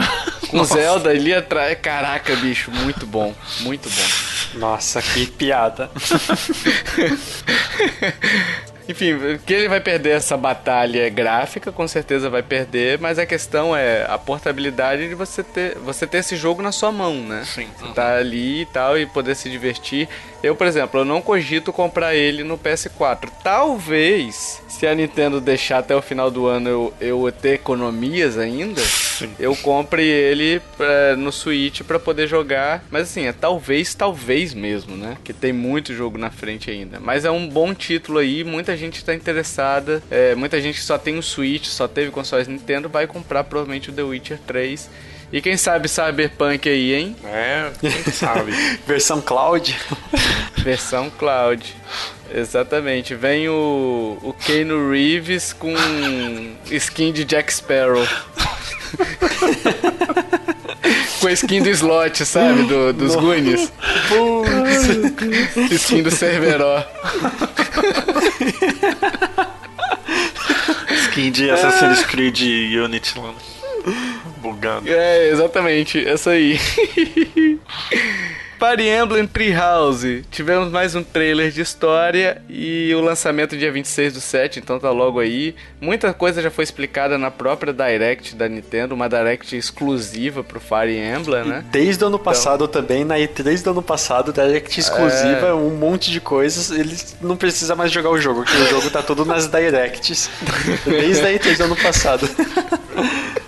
Com 0.50 0.60
o 0.60 0.66
Zelda 0.66 1.12
ali 1.12 1.34
atrás. 1.34 1.78
Caraca, 1.82 2.36
bicho, 2.36 2.72
muito 2.72 3.06
bom. 3.06 3.34
Muito 3.62 3.90
bom. 3.90 4.60
Nossa, 4.60 5.02
que 5.02 5.28
piada. 5.28 5.90
Enfim, 8.90 9.38
que 9.46 9.54
ele 9.54 9.70
vai 9.70 9.80
perder 9.80 10.18
essa 10.18 10.36
batalha 10.36 11.08
gráfica, 11.10 11.72
com 11.72 11.88
certeza 11.88 12.28
vai 12.28 12.42
perder, 12.42 12.98
mas 12.98 13.20
a 13.20 13.26
questão 13.26 13.76
é 13.76 14.04
a 14.10 14.18
portabilidade 14.18 15.08
de 15.08 15.14
você 15.14 15.44
ter, 15.44 15.78
você 15.78 16.08
ter 16.08 16.18
esse 16.18 16.36
jogo 16.36 16.64
na 16.64 16.72
sua 16.72 16.92
mão, 16.92 17.14
né? 17.14 17.44
Sim. 17.46 17.68
Você 17.78 17.94
tá 17.94 18.16
ali 18.16 18.62
e 18.62 18.66
tal 18.66 18.98
e 18.98 19.06
poder 19.06 19.36
se 19.36 19.48
divertir. 19.48 20.10
Eu, 20.42 20.56
por 20.56 20.66
exemplo, 20.66 21.02
eu 21.02 21.06
não 21.06 21.22
cogito 21.22 21.72
comprar 21.72 22.16
ele 22.16 22.44
no 22.44 22.58
PS4. 22.58 23.30
Talvez, 23.44 24.60
se 24.68 24.88
a 24.88 24.96
Nintendo 24.96 25.40
deixar 25.40 25.78
até 25.78 25.96
o 25.96 26.02
final 26.02 26.32
do 26.32 26.48
ano 26.48 26.68
eu, 26.68 26.94
eu 27.00 27.32
ter 27.32 27.54
economias 27.54 28.40
ainda, 28.40 28.82
eu 29.40 29.56
compre 29.58 30.04
ele 30.04 30.62
pra- 30.78 31.16
no 31.18 31.32
Switch 31.32 31.82
pra 31.82 32.00
poder 32.00 32.28
jogar. 32.28 32.84
Mas 32.92 33.04
assim, 33.04 33.26
é 33.26 33.34
talvez, 33.34 33.94
talvez 33.94 34.54
mesmo, 34.54 34.96
né? 34.96 35.18
Que 35.24 35.34
tem 35.34 35.52
muito 35.54 35.94
jogo 35.94 36.18
na 36.18 36.30
frente 36.30 36.70
ainda. 36.70 37.00
Mas 37.00 37.26
é 37.26 37.32
um 37.32 37.48
bom 37.48 37.74
título 37.74 38.20
aí, 38.20 38.44
muita 38.44 38.76
gente 38.78 39.04
tá 39.04 39.14
interessada. 39.14 40.02
É, 40.10 40.36
muita 40.36 40.62
gente 40.62 40.76
que 40.80 40.84
só 40.86 40.98
tem 40.98 41.18
o 41.18 41.24
Switch, 41.24 41.66
só 41.66 41.88
teve 41.88 42.12
consoles 42.12 42.48
Nintendo, 42.48 42.88
vai 42.90 43.08
comprar 43.08 43.44
provavelmente 43.44 43.90
o 43.90 43.94
The 43.94 44.04
Witcher 44.04 44.40
3. 44.46 44.90
E 45.32 45.42
quem 45.42 45.56
sabe 45.58 45.88
Cyberpunk 45.88 46.68
aí, 46.68 46.94
hein? 46.96 47.16
É, 47.24 47.70
quem 47.80 47.92
sabe. 48.12 48.52
Versão 48.88 49.22
cloud. 49.22 49.76
Versão 50.58 51.08
cloud. 51.12 51.76
Exatamente. 52.34 53.14
Vem 53.14 53.48
o, 53.48 54.18
o 54.24 54.34
Keanu 54.34 54.90
Reeves 54.92 55.54
com 55.54 55.74
skin 56.72 57.12
de 57.12 57.24
Jack 57.26 57.54
Sparrow. 57.54 58.08
Com 61.20 61.28
a 61.28 61.32
skin 61.34 61.62
do 61.62 61.70
slot, 61.70 62.26
sabe? 62.26 62.64
Do, 62.64 62.94
dos 62.94 63.16
Goonies. 63.16 63.72
skin 65.72 66.04
do 66.04 66.12
Cerveró. 66.12 66.84
Skin 71.04 71.32
de 71.32 71.50
Assassin's 71.50 72.06
Creed 72.06 72.40
Unity 72.40 73.20
lá. 73.20 73.34
Bugando. 74.38 74.90
É, 74.90 75.30
exatamente. 75.30 76.06
Essa 76.08 76.32
aí. 76.32 76.60
Fire 78.60 78.86
Emblem 78.86 79.26
Treehouse. 79.26 80.26
Tivemos 80.30 80.70
mais 80.70 80.94
um 80.94 81.02
trailer 81.02 81.50
de 81.50 81.62
história 81.62 82.42
e 82.50 82.94
o 82.94 83.00
lançamento 83.00 83.56
dia 83.56 83.72
26 83.72 84.14
do 84.16 84.20
7, 84.20 84.60
então 84.60 84.78
tá 84.78 84.92
logo 84.92 85.18
aí. 85.22 85.56
Muita 85.80 86.14
coisa 86.14 86.42
já 86.42 86.52
foi 86.52 86.66
explicada 86.66 87.18
na 87.18 87.32
própria 87.32 87.72
Direct 87.72 88.36
da 88.36 88.50
Nintendo, 88.50 88.94
uma 88.94 89.08
Direct 89.08 89.56
exclusiva 89.56 90.44
pro 90.44 90.60
Fire 90.60 90.94
Emblem, 90.94 91.46
né? 91.46 91.64
Desde 91.72 92.04
o 92.04 92.08
ano 92.08 92.20
passado 92.20 92.68
também, 92.68 93.06
na 93.06 93.16
E3 93.16 93.64
do 93.64 93.70
ano 93.70 93.82
passado, 93.82 94.34
Direct 94.34 94.78
exclusiva, 94.78 95.56
um 95.56 95.70
monte 95.70 96.12
de 96.12 96.20
coisas. 96.20 96.70
Eles 96.70 97.16
não 97.22 97.38
precisa 97.38 97.78
mais 97.78 97.94
jogar 97.94 98.10
o 98.10 98.20
jogo, 98.20 98.44
porque 98.44 98.62
o 98.62 98.68
jogo 98.68 98.90
tá 98.90 99.02
todo 99.02 99.24
nas 99.24 99.48
Directs. 99.48 100.30
Desde 100.84 101.26
a 101.26 101.32
E3 101.32 101.56
do 101.56 101.64
ano 101.64 101.78
passado. 101.78 102.30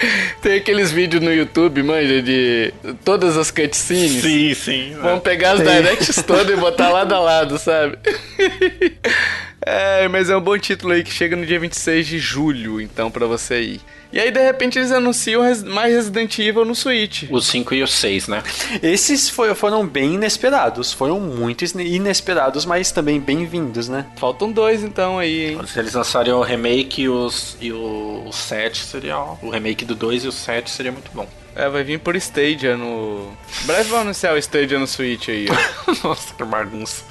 Tem 0.42 0.54
aqueles 0.54 0.90
vídeos 0.90 1.22
no 1.22 1.32
YouTube, 1.32 1.82
manja, 1.82 2.22
de 2.22 2.72
todas 3.04 3.36
as 3.36 3.50
cutscenes. 3.50 4.22
Sim, 4.22 4.54
sim. 4.54 4.96
Vamos 5.00 5.22
pegar 5.22 5.52
as 5.52 5.60
directs 5.60 6.22
todas 6.22 6.56
e 6.56 6.60
botar 6.60 6.90
lado 6.90 7.14
a 7.14 7.20
lado, 7.20 7.58
sabe? 7.58 7.98
É, 9.64 10.08
mas 10.08 10.30
é 10.30 10.36
um 10.36 10.40
bom 10.40 10.56
título 10.58 10.92
aí 10.94 11.04
que 11.04 11.10
chega 11.12 11.36
no 11.36 11.44
dia 11.44 11.60
26 11.60 12.06
de 12.06 12.18
julho, 12.18 12.80
então, 12.80 13.10
pra 13.10 13.26
você 13.26 13.60
ir. 13.60 13.80
E 14.12 14.18
aí, 14.18 14.30
de 14.30 14.42
repente, 14.42 14.78
eles 14.78 14.90
anunciam 14.90 15.42
mais 15.66 15.94
Resident 15.94 16.36
Evil 16.38 16.64
no 16.64 16.74
Switch. 16.74 17.24
O 17.30 17.40
5 17.40 17.74
e 17.74 17.82
o 17.82 17.86
6, 17.86 18.26
né? 18.26 18.42
Esses 18.82 19.28
foi- 19.28 19.54
foram 19.54 19.86
bem 19.86 20.14
inesperados. 20.14 20.92
Foram 20.92 21.20
muito 21.20 21.64
inesperados, 21.78 22.64
mas 22.64 22.90
também 22.90 23.20
bem-vindos, 23.20 23.88
né? 23.88 24.06
Faltam 24.16 24.50
dois, 24.50 24.82
então, 24.82 25.18
aí, 25.18 25.50
hein? 25.52 25.60
Se 25.66 25.78
eles 25.78 25.94
lançarem 25.94 26.32
o 26.32 26.40
remake 26.42 27.02
e, 27.02 27.08
os, 27.08 27.56
e 27.60 27.70
o, 27.70 28.24
o 28.26 28.32
7, 28.32 28.78
seria. 28.84 29.16
O 29.42 29.50
remake 29.50 29.84
do 29.84 29.94
2 29.94 30.24
e 30.24 30.28
o 30.28 30.32
7 30.32 30.70
seria 30.70 30.90
muito 30.90 31.10
bom. 31.14 31.28
É, 31.54 31.68
vai 31.68 31.82
vir 31.82 31.98
por 31.98 32.14
Stadia 32.16 32.76
no... 32.76 33.36
Em 33.62 33.66
breve 33.66 33.90
vão 33.90 34.00
anunciar 34.00 34.34
o 34.34 34.38
Stadia 34.38 34.78
no 34.78 34.86
Switch 34.86 35.28
aí, 35.28 35.46
ó. 35.50 35.92
Nossa, 36.08 36.34
que 36.34 36.44
bagunça. 36.44 37.04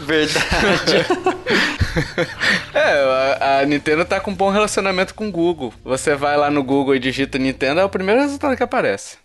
Verdade. 0.00 1.06
É, 2.74 3.38
a, 3.40 3.60
a 3.60 3.64
Nintendo 3.64 4.04
tá 4.04 4.20
com 4.20 4.30
um 4.30 4.34
bom 4.34 4.50
relacionamento 4.50 5.14
com 5.14 5.28
o 5.28 5.32
Google. 5.32 5.72
Você 5.82 6.14
vai 6.14 6.36
lá 6.36 6.50
no 6.50 6.62
Google 6.62 6.94
e 6.94 6.98
digita 6.98 7.38
Nintendo, 7.38 7.80
é 7.80 7.84
o 7.84 7.88
primeiro 7.88 8.20
resultado 8.20 8.54
que 8.54 8.62
aparece. 8.62 9.16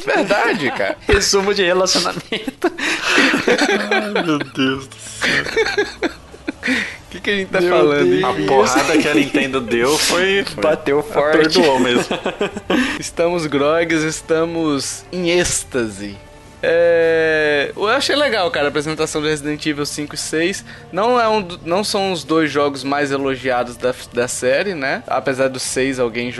Verdade, 0.04 0.70
cara. 0.72 0.96
Resumo 1.06 1.54
de 1.54 1.62
relacionamento. 1.62 2.72
Meu 4.24 4.38
Deus 4.38 4.86
do 4.86 4.96
céu. 4.96 5.44
O 6.62 7.10
que, 7.10 7.20
que 7.20 7.30
a 7.30 7.36
gente 7.36 7.48
tá 7.50 7.60
Meu 7.60 7.70
falando, 7.76 8.04
Deus. 8.04 8.38
hein? 8.38 8.46
A 8.46 8.48
porrada 8.48 8.98
que 8.98 9.08
a 9.08 9.14
Nintendo 9.14 9.60
deu 9.60 9.96
foi. 9.98 10.44
foi 10.44 10.62
Bateu 10.62 11.02
forte. 11.02 11.38
Perdoou 11.38 11.78
mesmo. 11.80 12.04
Estamos 13.00 13.46
grogues, 13.46 14.02
estamos 14.02 15.04
em 15.12 15.30
êxtase. 15.30 16.16
É... 16.62 17.72
Eu 17.76 17.88
achei 17.88 18.14
legal, 18.16 18.50
cara, 18.50 18.66
a 18.66 18.68
apresentação 18.68 19.20
do 19.20 19.28
Resident 19.28 19.64
Evil 19.64 19.84
5 19.86 20.14
e 20.14 20.18
6. 20.18 20.64
Não, 20.92 21.20
é 21.20 21.28
um, 21.28 21.46
não 21.64 21.82
são 21.84 22.12
os 22.12 22.24
dois 22.24 22.50
jogos 22.50 22.84
mais 22.84 23.10
elogiados 23.10 23.76
da, 23.76 23.94
da 24.12 24.28
série, 24.28 24.74
né? 24.74 25.02
Apesar 25.06 25.48
do 25.48 25.58
6 25.58 25.98
alguém, 25.98 26.32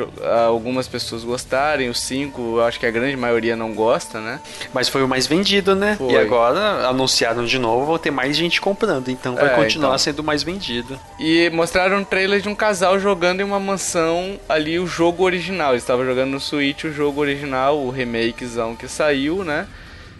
algumas 0.46 0.86
pessoas 0.88 1.24
gostarem, 1.24 1.88
o 1.88 1.94
5 1.94 2.58
eu 2.58 2.64
acho 2.64 2.78
que 2.78 2.86
a 2.86 2.90
grande 2.90 3.16
maioria 3.16 3.56
não 3.56 3.72
gosta, 3.72 4.20
né? 4.20 4.40
Mas 4.72 4.88
foi 4.88 5.02
o 5.02 5.08
mais 5.08 5.26
vendido, 5.26 5.74
né? 5.74 5.96
Foi. 5.96 6.12
E 6.12 6.18
agora 6.18 6.86
anunciaram 6.88 7.44
de 7.44 7.58
novo, 7.58 7.86
vão 7.86 7.98
ter 7.98 8.10
mais 8.10 8.36
gente 8.36 8.60
comprando. 8.60 9.08
Então 9.08 9.34
vai 9.34 9.46
É, 9.46 9.56
continuar 9.56 9.88
então. 9.90 9.98
sendo 9.98 10.22
mais 10.24 10.42
vendido. 10.42 10.98
E 11.18 11.50
mostraram 11.50 11.98
um 11.98 12.04
trailer 12.04 12.40
de 12.40 12.48
um 12.48 12.54
casal 12.54 12.98
jogando 12.98 13.40
em 13.40 13.44
uma 13.44 13.60
mansão 13.60 14.38
ali 14.48 14.78
o 14.78 14.86
jogo 14.86 15.24
original. 15.24 15.72
Eles 15.72 15.82
estavam 15.82 16.04
jogando 16.04 16.30
no 16.30 16.40
Switch 16.40 16.84
o 16.84 16.92
jogo 16.92 17.20
original, 17.20 17.78
o 17.78 17.90
remakezão 17.90 18.74
que 18.76 18.88
saiu, 18.88 19.44
né? 19.44 19.66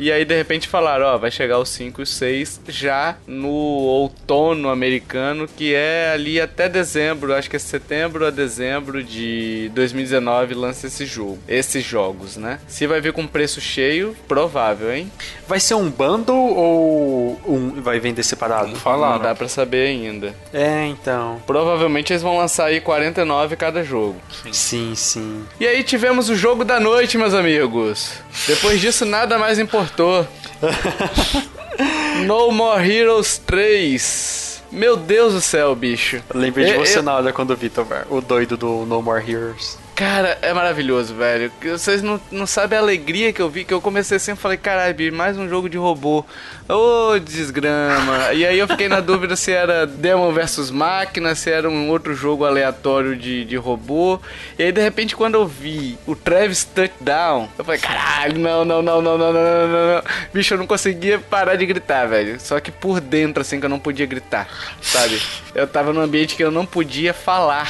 E 0.01 0.11
aí 0.11 0.25
de 0.25 0.35
repente 0.35 0.67
falaram, 0.67 1.05
ó, 1.05 1.19
vai 1.19 1.31
chegar 1.31 1.59
o 1.59 1.67
5 1.67 2.01
e 2.01 2.05
o 2.05 2.07
6 2.07 2.63
já 2.69 3.17
no 3.27 3.51
outono 3.51 4.71
americano, 4.71 5.47
que 5.47 5.75
é 5.75 6.13
ali 6.15 6.41
até 6.41 6.71
dezembro, 6.71 7.35
acho 7.35 7.51
que 7.51 7.57
é 7.57 7.59
setembro 7.59 8.27
a 8.27 8.31
dezembro 8.31 9.05
de 9.05 9.71
2019 9.75 10.55
lança 10.55 10.87
esse 10.87 11.05
jogo. 11.05 11.39
Esses 11.47 11.85
jogos, 11.85 12.39
né? 12.39 12.61
Se 12.67 12.87
vai 12.87 12.99
vir 13.03 13.13
com 13.13 13.27
preço 13.27 13.61
cheio, 13.61 14.17
provável, 14.27 14.91
hein? 14.91 15.13
Vai 15.47 15.61
ser 15.61 15.75
um 15.75 15.91
bundle 15.91 16.35
ou 16.35 17.39
um 17.47 17.83
vai 17.83 18.01
vender 18.01 18.23
separado? 18.23 18.69
Não 18.69 18.77
falaram. 18.77 19.17
Não 19.17 19.23
dá 19.23 19.35
pra 19.35 19.49
saber 19.49 19.89
ainda. 19.89 20.35
É, 20.51 20.87
então. 20.87 21.43
Provavelmente 21.47 22.11
eles 22.11 22.23
vão 22.23 22.39
lançar 22.39 22.67
aí 22.67 22.81
49 22.81 23.55
cada 23.55 23.85
jogo. 23.85 24.17
Sim, 24.51 24.95
sim. 24.95 25.45
E 25.61 25.67
aí 25.67 25.85
tivemos 25.85 26.31
o 26.31 26.35
jogo 26.35 26.65
da 26.65 26.81
noite, 26.81 27.19
meus 27.19 27.35
amigos. 27.35 28.13
Depois 28.47 28.81
disso, 28.81 29.05
nada 29.05 29.39
mais 29.39 29.59
importou. 29.91 30.27
no 32.27 32.51
More 32.53 32.89
Heroes 32.91 33.39
3. 33.39 34.63
Meu 34.71 34.97
Deus 34.97 35.33
do 35.35 35.41
céu, 35.41 35.75
bicho. 35.75 36.23
Eu 36.33 36.41
lembrei 36.41 36.67
de 36.67 36.73
Eu- 36.73 36.85
você 36.87 36.99
eu- 36.99 37.03
na 37.03 37.15
hora 37.17 37.33
quando 37.33 37.51
o 37.51 37.57
Vitor, 37.57 37.87
o 38.09 38.21
doido 38.21 38.57
do 38.57 38.87
No 38.87 39.03
More 39.03 39.29
Heroes. 39.29 39.77
Cara, 40.01 40.39
é 40.41 40.55
maravilhoso, 40.55 41.15
velho. 41.15 41.53
Vocês 41.63 42.01
não, 42.01 42.19
não 42.33 42.47
sabem 42.47 42.79
a 42.79 42.81
alegria 42.81 43.35
que 43.35 43.43
eu 43.43 43.51
vi, 43.51 43.67
que 43.67 43.75
eu 43.75 43.83
comecei 43.83 44.17
assim 44.17 44.33
e 44.33 44.35
falei, 44.35 44.57
caralho, 44.57 45.13
mais 45.13 45.37
um 45.37 45.47
jogo 45.47 45.69
de 45.69 45.77
robô. 45.77 46.25
Ô, 46.67 47.19
desgrama. 47.19 48.33
e 48.33 48.47
aí 48.47 48.59
eu 48.59 48.67
fiquei 48.67 48.89
na 48.89 49.01
dúvida 49.03 49.37
se 49.37 49.53
era 49.53 49.87
Demon 49.87 50.33
versus 50.33 50.71
Máquina, 50.71 51.35
se 51.35 51.51
era 51.51 51.69
um 51.69 51.91
outro 51.91 52.15
jogo 52.15 52.47
aleatório 52.47 53.15
de, 53.15 53.45
de 53.45 53.57
robô. 53.57 54.19
E 54.59 54.63
aí, 54.63 54.73
de 54.73 54.81
repente, 54.81 55.15
quando 55.15 55.35
eu 55.35 55.47
vi 55.47 55.99
o 56.07 56.17
Travis 56.17 56.65
Touchdown, 56.65 57.51
eu 57.59 57.65
falei, 57.65 57.81
caralho, 57.81 58.39
não, 58.39 58.65
não, 58.65 58.81
não, 58.81 59.03
não, 59.03 59.19
não, 59.19 59.33
não, 59.35 59.69
não, 59.69 59.69
não. 59.69 60.03
Bicho, 60.33 60.55
eu 60.55 60.59
não 60.59 60.67
conseguia 60.67 61.19
parar 61.19 61.57
de 61.57 61.67
gritar, 61.67 62.07
velho. 62.07 62.41
Só 62.41 62.59
que 62.59 62.71
por 62.71 63.03
dentro, 63.03 63.43
assim, 63.43 63.61
que 63.61 63.67
eu 63.67 63.71
não 63.71 63.79
podia 63.79 64.07
gritar, 64.07 64.49
sabe? 64.81 65.21
Eu 65.55 65.67
tava 65.67 65.93
num 65.93 66.01
ambiente 66.01 66.37
que 66.37 66.43
eu 66.43 66.51
não 66.51 66.65
podia 66.65 67.13
falar. 67.13 67.69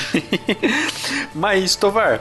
Mas, 1.34 1.74
Tovar, 1.74 2.19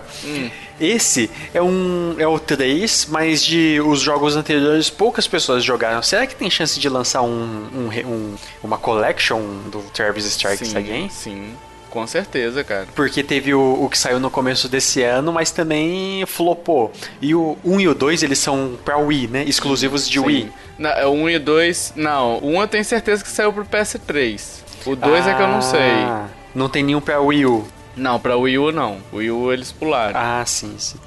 esse 0.80 1.30
é 1.54 1.62
um 1.62 2.16
é 2.18 2.28
o 2.28 2.40
3, 2.40 3.08
mas 3.10 3.44
de 3.44 3.80
os 3.82 4.00
jogos 4.00 4.36
anteriores 4.36 4.90
poucas 4.90 5.28
pessoas 5.28 5.64
jogaram. 5.64 6.02
Será 6.02 6.26
que 6.26 6.36
tem 6.36 6.50
chance 6.50 6.80
de 6.80 6.88
lançar 6.90 7.22
um, 7.22 7.68
um 7.74 7.90
um- 8.08 8.36
uma 8.64 8.78
collection 8.78 9.42
do 9.72 9.80
Travis 9.94 10.26
Strikes 10.26 10.76
Again? 10.76 11.10
Sim, 11.10 11.54
com 11.90 12.06
certeza, 12.08 12.64
cara. 12.64 12.88
Porque 12.96 13.24
teve 13.24 13.54
o, 13.54 13.84
o 13.84 13.90
que 13.90 13.98
saiu 13.98 14.20
no 14.20 14.30
começo 14.30 14.70
desse 14.70 15.02
ano, 15.04 15.34
mas 15.34 15.52
também 15.52 16.24
flopou. 16.26 16.92
E 17.22 17.34
o 17.36 17.58
1 17.66 17.80
e 17.82 17.88
o 17.88 17.96
2, 17.96 18.24
eles 18.24 18.40
são 18.40 18.78
pra 18.86 18.98
Wii, 18.98 19.28
né? 19.28 19.44
Exclusivos 19.46 20.08
de 20.08 20.20
Wii. 20.20 20.44
Sim. 20.44 20.52
Na, 20.78 20.92
é 20.92 21.06
o 21.06 21.12
1 21.12 21.30
e 21.32 21.36
o 21.36 21.40
2. 21.40 21.94
Não, 21.96 22.38
o 22.38 22.52
1 22.58 22.62
eu 22.62 22.68
tenho 22.68 22.86
certeza 22.86 23.24
que 23.24 23.30
saiu 23.30 23.52
pro 23.52 23.66
PS3. 23.66 24.40
O 24.86 24.96
2 24.96 25.28
é 25.28 25.34
que 25.34 25.42
eu 25.42 25.48
não 25.48 25.62
sei. 25.62 25.80
Ah, 25.82 26.28
Não 26.56 26.70
tem 26.70 26.84
nenhum 26.84 27.02
pra 27.02 27.20
Wii 27.20 27.46
U. 27.46 27.68
Não, 28.00 28.20
pra 28.20 28.36
Wii 28.38 28.58
U 28.58 28.72
não. 28.72 28.98
O 29.12 29.18
Wii 29.18 29.32
U 29.32 29.54
eles 29.54 29.72
pularam. 29.72 30.20
Ah, 30.20 30.44
sim, 30.46 30.76
sim. 30.78 30.98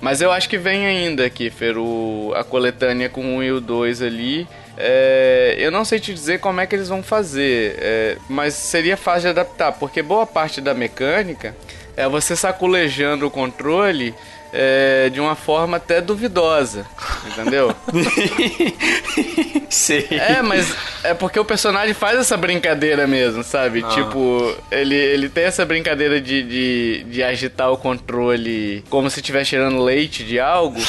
Mas 0.00 0.20
eu 0.20 0.30
acho 0.30 0.48
que 0.48 0.58
vem 0.58 0.86
ainda, 0.86 1.28
Kiffer, 1.28 1.76
o, 1.78 2.32
a 2.36 2.44
coletânea 2.44 3.08
com 3.08 3.22
o 3.22 3.36
1 3.38 3.42
e 3.42 3.52
o 3.52 3.60
2 3.60 4.02
ali. 4.02 4.46
É, 4.76 5.56
eu 5.58 5.70
não 5.70 5.84
sei 5.84 5.98
te 5.98 6.12
dizer 6.12 6.38
como 6.38 6.60
é 6.60 6.66
que 6.66 6.76
eles 6.76 6.88
vão 6.88 7.02
fazer, 7.02 7.76
é, 7.78 8.18
mas 8.28 8.52
seria 8.52 8.94
fácil 8.94 9.22
de 9.22 9.28
adaptar, 9.28 9.72
porque 9.72 10.02
boa 10.02 10.26
parte 10.26 10.60
da 10.60 10.74
mecânica 10.74 11.56
é 11.96 12.06
você 12.06 12.36
saculejando 12.36 13.26
o 13.26 13.30
controle 13.30 14.14
é, 14.58 15.10
de 15.10 15.20
uma 15.20 15.34
forma 15.34 15.76
até 15.76 16.00
duvidosa, 16.00 16.86
entendeu? 17.26 17.76
Sei. 19.68 20.06
É, 20.10 20.40
mas 20.40 20.74
é 21.02 21.12
porque 21.12 21.38
o 21.38 21.44
personagem 21.44 21.92
faz 21.92 22.18
essa 22.18 22.36
brincadeira 22.38 23.06
mesmo, 23.06 23.44
sabe? 23.44 23.82
Tipo, 23.82 24.54
ele, 24.70 24.94
ele 24.94 25.28
tem 25.28 25.44
essa 25.44 25.64
brincadeira 25.66 26.18
de, 26.18 26.42
de, 26.42 27.04
de 27.04 27.22
agitar 27.22 27.70
o 27.70 27.76
controle 27.76 28.82
como 28.88 29.10
se 29.10 29.20
estivesse 29.20 29.50
tirando 29.50 29.82
leite 29.82 30.24
de 30.24 30.40
algo. 30.40 30.80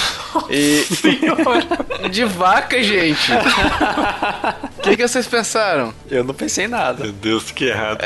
E. 0.50 0.86
de 2.10 2.24
vaca, 2.24 2.82
gente! 2.82 3.32
O 4.78 4.82
que, 4.82 4.96
que 4.96 5.08
vocês 5.08 5.28
pensaram? 5.28 5.94
Eu 6.10 6.24
não 6.24 6.34
pensei 6.34 6.68
nada. 6.68 7.04
Meu 7.04 7.14
Deus, 7.14 7.52
que 7.52 7.66
errado. 7.66 8.00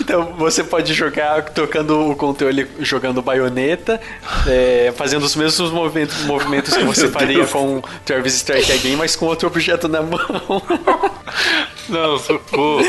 Então 0.00 0.34
você 0.34 0.62
pode 0.62 0.94
jogar 0.94 1.42
tocando 1.46 2.10
o 2.10 2.14
controle, 2.14 2.68
jogando 2.80 3.20
baioneta, 3.20 4.00
é, 4.46 4.75
fazendo 4.92 5.22
os 5.24 5.34
mesmos 5.36 5.70
movimentos, 5.70 6.22
movimentos 6.24 6.76
que 6.76 6.84
você 6.84 7.08
faria 7.08 7.46
com 7.46 7.82
Travis 8.04 8.34
Strike 8.34 8.72
Again, 8.72 8.96
mas 8.96 9.16
com 9.16 9.26
outro 9.26 9.48
objeto 9.48 9.88
na 9.88 10.02
mão. 10.02 10.20
Não, 11.88 12.18
socorro. 12.18 12.82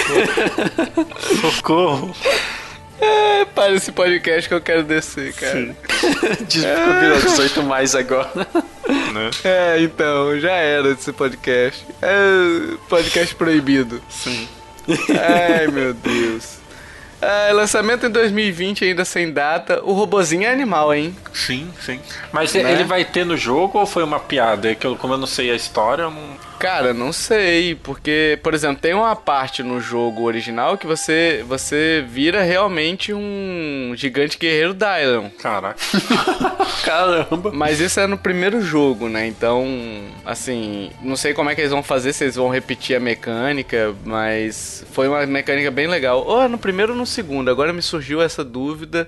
socorro. 1.41 2.15
É, 2.99 3.45
para 3.45 3.73
esse 3.73 3.91
podcast 3.91 4.49
que 4.49 4.55
eu 4.55 4.61
quero 4.61 4.83
descer, 4.83 5.33
cara. 5.33 5.75
De 6.47 6.59
virou 6.59 7.19
18 7.19 7.63
mais 7.63 7.93
agora. 7.93 8.47
Né? 9.13 9.29
É, 9.43 9.81
então, 9.81 10.39
já 10.39 10.53
era 10.53 10.89
esse 10.89 11.11
podcast. 11.13 11.85
É 12.01 12.75
podcast 12.89 13.35
proibido. 13.35 14.01
Sim. 14.09 14.47
Ai, 15.09 15.67
meu 15.67 15.93
Deus. 15.93 16.56
É, 17.19 17.51
lançamento 17.51 18.05
em 18.05 18.09
2020, 18.11 18.85
ainda 18.85 19.03
sem 19.03 19.31
data. 19.31 19.81
O 19.83 19.93
robozinho 19.93 20.43
é 20.43 20.51
animal, 20.51 20.93
hein? 20.93 21.15
Sim, 21.33 21.67
sim. 21.79 21.99
Mas 22.31 22.53
Né? 22.53 22.71
ele 22.71 22.83
vai 22.83 23.03
ter 23.03 23.25
no 23.25 23.35
jogo 23.35 23.79
ou 23.79 23.85
foi 23.85 24.03
uma 24.03 24.19
piada? 24.19 24.71
É 24.71 24.75
que 24.75 24.85
eu, 24.85 24.95
como 24.95 25.13
eu 25.15 25.17
não 25.17 25.27
sei 25.27 25.49
a 25.51 25.55
história, 25.55 26.03
eu 26.03 26.11
não. 26.11 26.37
Cara, 26.59 26.93
não 26.93 27.13
sei, 27.13 27.75
porque, 27.75 28.39
por 28.41 28.53
exemplo, 28.53 28.81
tem 28.81 28.93
uma 28.93 29.15
parte 29.15 29.61
no 29.61 29.79
jogo 29.79 30.23
original 30.23 30.77
que 30.77 30.87
você 30.87 31.43
você 31.47 32.03
vira 32.07 32.41
realmente 32.41 33.13
um 33.13 33.93
gigante 33.95 34.37
guerreiro 34.37 34.73
Dylan. 34.73 35.29
Caraca. 35.39 35.79
Caramba. 36.83 37.51
Mas 37.53 37.79
isso 37.79 37.99
é 37.99 38.07
no 38.07 38.17
primeiro 38.17 38.61
jogo, 38.61 39.07
né? 39.07 39.27
Então, 39.27 39.67
assim, 40.25 40.89
não 41.01 41.15
sei 41.15 41.33
como 41.33 41.49
é 41.49 41.55
que 41.55 41.61
eles 41.61 41.71
vão 41.71 41.83
fazer, 41.83 42.11
se 42.13 42.23
eles 42.23 42.35
vão 42.35 42.49
repetir 42.49 42.95
a 42.95 42.99
mecânica, 42.99 43.93
mas 44.03 44.83
foi 44.91 45.07
uma 45.07 45.25
mecânica 45.25 45.69
bem 45.69 45.87
legal. 45.87 46.23
Ou 46.25 46.41
é 46.41 46.47
no 46.47 46.57
primeiro 46.57 46.93
ou 46.93 46.97
no 46.97 47.05
segundo, 47.05 47.51
agora 47.51 47.71
me 47.71 47.81
surgiu 47.81 48.21
essa 48.21 48.43
dúvida. 48.43 49.07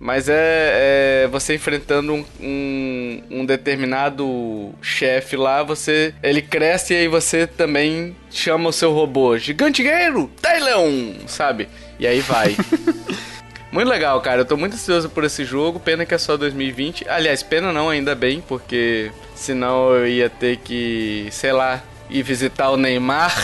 Mas 0.00 0.28
é, 0.28 1.24
é 1.24 1.28
você 1.28 1.54
enfrentando 1.54 2.12
um, 2.12 2.24
um, 2.40 3.22
um 3.30 3.46
determinado 3.46 4.74
chefe 4.82 5.36
lá, 5.36 5.62
você 5.62 6.14
ele 6.22 6.42
cresce 6.42 6.94
e 6.94 6.96
aí 6.96 7.08
você 7.08 7.46
também 7.46 8.14
chama 8.30 8.68
o 8.68 8.72
seu 8.72 8.92
robô 8.92 9.38
Gigante 9.38 9.82
Guerreiro, 9.82 10.30
Tailão, 10.40 11.14
sabe? 11.26 11.68
E 11.98 12.06
aí 12.06 12.20
vai. 12.20 12.56
Muito 13.74 13.88
legal, 13.88 14.20
cara. 14.20 14.42
Eu 14.42 14.44
tô 14.44 14.56
muito 14.56 14.74
ansioso 14.74 15.10
por 15.10 15.24
esse 15.24 15.44
jogo. 15.44 15.80
Pena 15.80 16.06
que 16.06 16.14
é 16.14 16.18
só 16.18 16.36
2020. 16.36 17.08
Aliás, 17.08 17.42
pena 17.42 17.72
não, 17.72 17.90
ainda 17.90 18.14
bem, 18.14 18.40
porque 18.40 19.10
senão 19.34 19.92
eu 19.96 20.06
ia 20.06 20.30
ter 20.30 20.58
que, 20.58 21.26
sei 21.32 21.50
lá, 21.50 21.82
ir 22.08 22.22
visitar 22.22 22.70
o 22.70 22.76
Neymar 22.76 23.34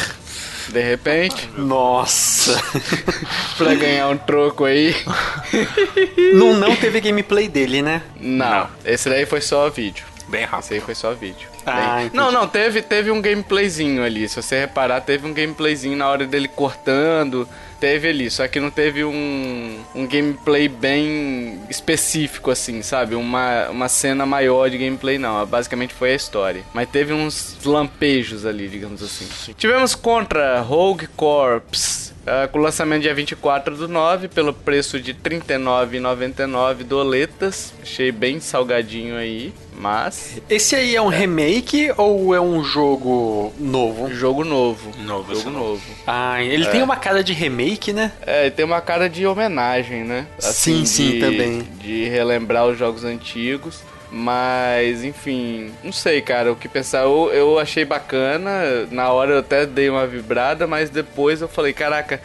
de 0.71 0.81
repente. 0.83 1.51
Nossa! 1.57 2.61
pra 3.59 3.75
ganhar 3.75 4.09
um 4.09 4.16
troco 4.16 4.64
aí. 4.64 4.95
não, 6.35 6.55
não 6.55 6.77
teve 6.77 7.01
gameplay 7.01 7.49
dele, 7.49 7.83
né? 7.83 8.03
Não, 8.18 8.49
não. 8.49 8.68
esse 8.85 9.09
daí 9.09 9.27
foi 9.27 9.41
só 9.41 9.68
vídeo. 9.68 10.05
Bem 10.29 10.45
rápido. 10.45 10.64
Esse 10.64 10.75
aí 10.75 10.81
foi 10.81 10.95
só 10.95 11.12
vídeo. 11.12 11.49
Ah, 11.66 12.09
não, 12.12 12.33
não, 12.33 12.49
teve, 12.49 12.81
teve 12.83 13.11
um 13.11 13.21
gameplayzinho 13.21 14.03
ali. 14.03 14.29
Se 14.29 14.37
você 14.37 14.61
reparar, 14.61 15.01
teve 15.01 15.27
um 15.27 15.35
gameplayzinho 15.35 15.97
na 15.97 16.09
hora 16.09 16.27
dele 16.27 16.49
cortando 16.49 17.49
teve 17.81 18.09
ali, 18.09 18.31
só 18.31 18.47
que 18.47 18.61
não 18.61 18.70
teve 18.70 19.03
um, 19.05 19.81
um 19.95 20.07
gameplay 20.07 20.68
bem 20.68 21.61
específico, 21.70 22.51
assim, 22.51 22.83
sabe? 22.83 23.14
Uma, 23.14 23.68
uma 23.70 23.89
cena 23.89 24.26
maior 24.26 24.68
de 24.68 24.76
gameplay, 24.76 25.18
não. 25.18 25.45
Basicamente 25.47 25.95
foi 25.95 26.12
a 26.12 26.14
história. 26.14 26.62
Mas 26.74 26.89
teve 26.91 27.12
uns 27.12 27.57
lampejos 27.64 28.45
ali, 28.45 28.68
digamos 28.68 29.03
assim. 29.03 29.55
Tivemos 29.55 29.95
contra 29.95 30.61
Rogue 30.61 31.07
Corps. 31.16 32.11
Uh, 32.20 32.47
com 32.53 32.59
lançamento 32.59 33.03
dia 33.03 33.14
24 33.14 33.74
do 33.74 33.89
9, 33.89 34.28
pelo 34.28 34.53
preço 34.53 35.01
de 35.01 35.12
R$ 35.12 35.18
39,99 35.41 36.85
doletas. 36.85 37.72
Achei 37.83 38.12
bem 38.12 38.39
salgadinho 38.41 39.16
aí. 39.16 39.55
Mas. 39.81 40.43
Esse 40.49 40.76
aí 40.76 40.95
é 40.95 41.01
um 41.01 41.09
remake 41.09 41.91
ou 41.97 42.35
é 42.35 42.41
um 42.41 42.62
jogo 42.62 43.51
novo? 43.59 44.12
Jogo 44.12 44.45
novo. 44.45 44.91
Novo, 44.99 45.35
jogo 45.35 45.51
novo. 45.51 45.83
Ah, 46.07 46.43
ele 46.43 46.66
é. 46.66 46.70
tem 46.70 46.83
uma 46.83 46.97
cara 46.97 47.24
de 47.24 47.33
remake, 47.33 47.91
né? 47.91 48.12
É, 48.26 48.43
ele 48.43 48.51
tem 48.51 48.64
uma 48.64 48.83
cara 48.83 49.09
de 49.09 49.26
homenagem, 49.26 50.05
né? 50.05 50.26
Assim, 50.39 50.85
sim, 50.85 50.87
sim, 50.87 51.11
de, 51.12 51.20
também. 51.20 51.68
De 51.78 52.05
relembrar 52.11 52.66
os 52.66 52.78
jogos 52.78 53.05
antigos. 53.05 53.81
Mas, 54.12 55.03
enfim, 55.03 55.72
não 55.83 55.93
sei, 55.93 56.20
cara, 56.20 56.53
o 56.53 56.57
que 56.57 56.68
pensar. 56.68 57.05
Eu, 57.05 57.31
eu 57.33 57.59
achei 57.59 57.85
bacana, 57.85 58.87
na 58.91 59.11
hora 59.11 59.33
eu 59.33 59.39
até 59.39 59.64
dei 59.64 59.89
uma 59.89 60.07
vibrada, 60.07 60.66
mas 60.66 60.91
depois 60.91 61.41
eu 61.41 61.49
falei, 61.49 61.72
caraca, 61.72 62.20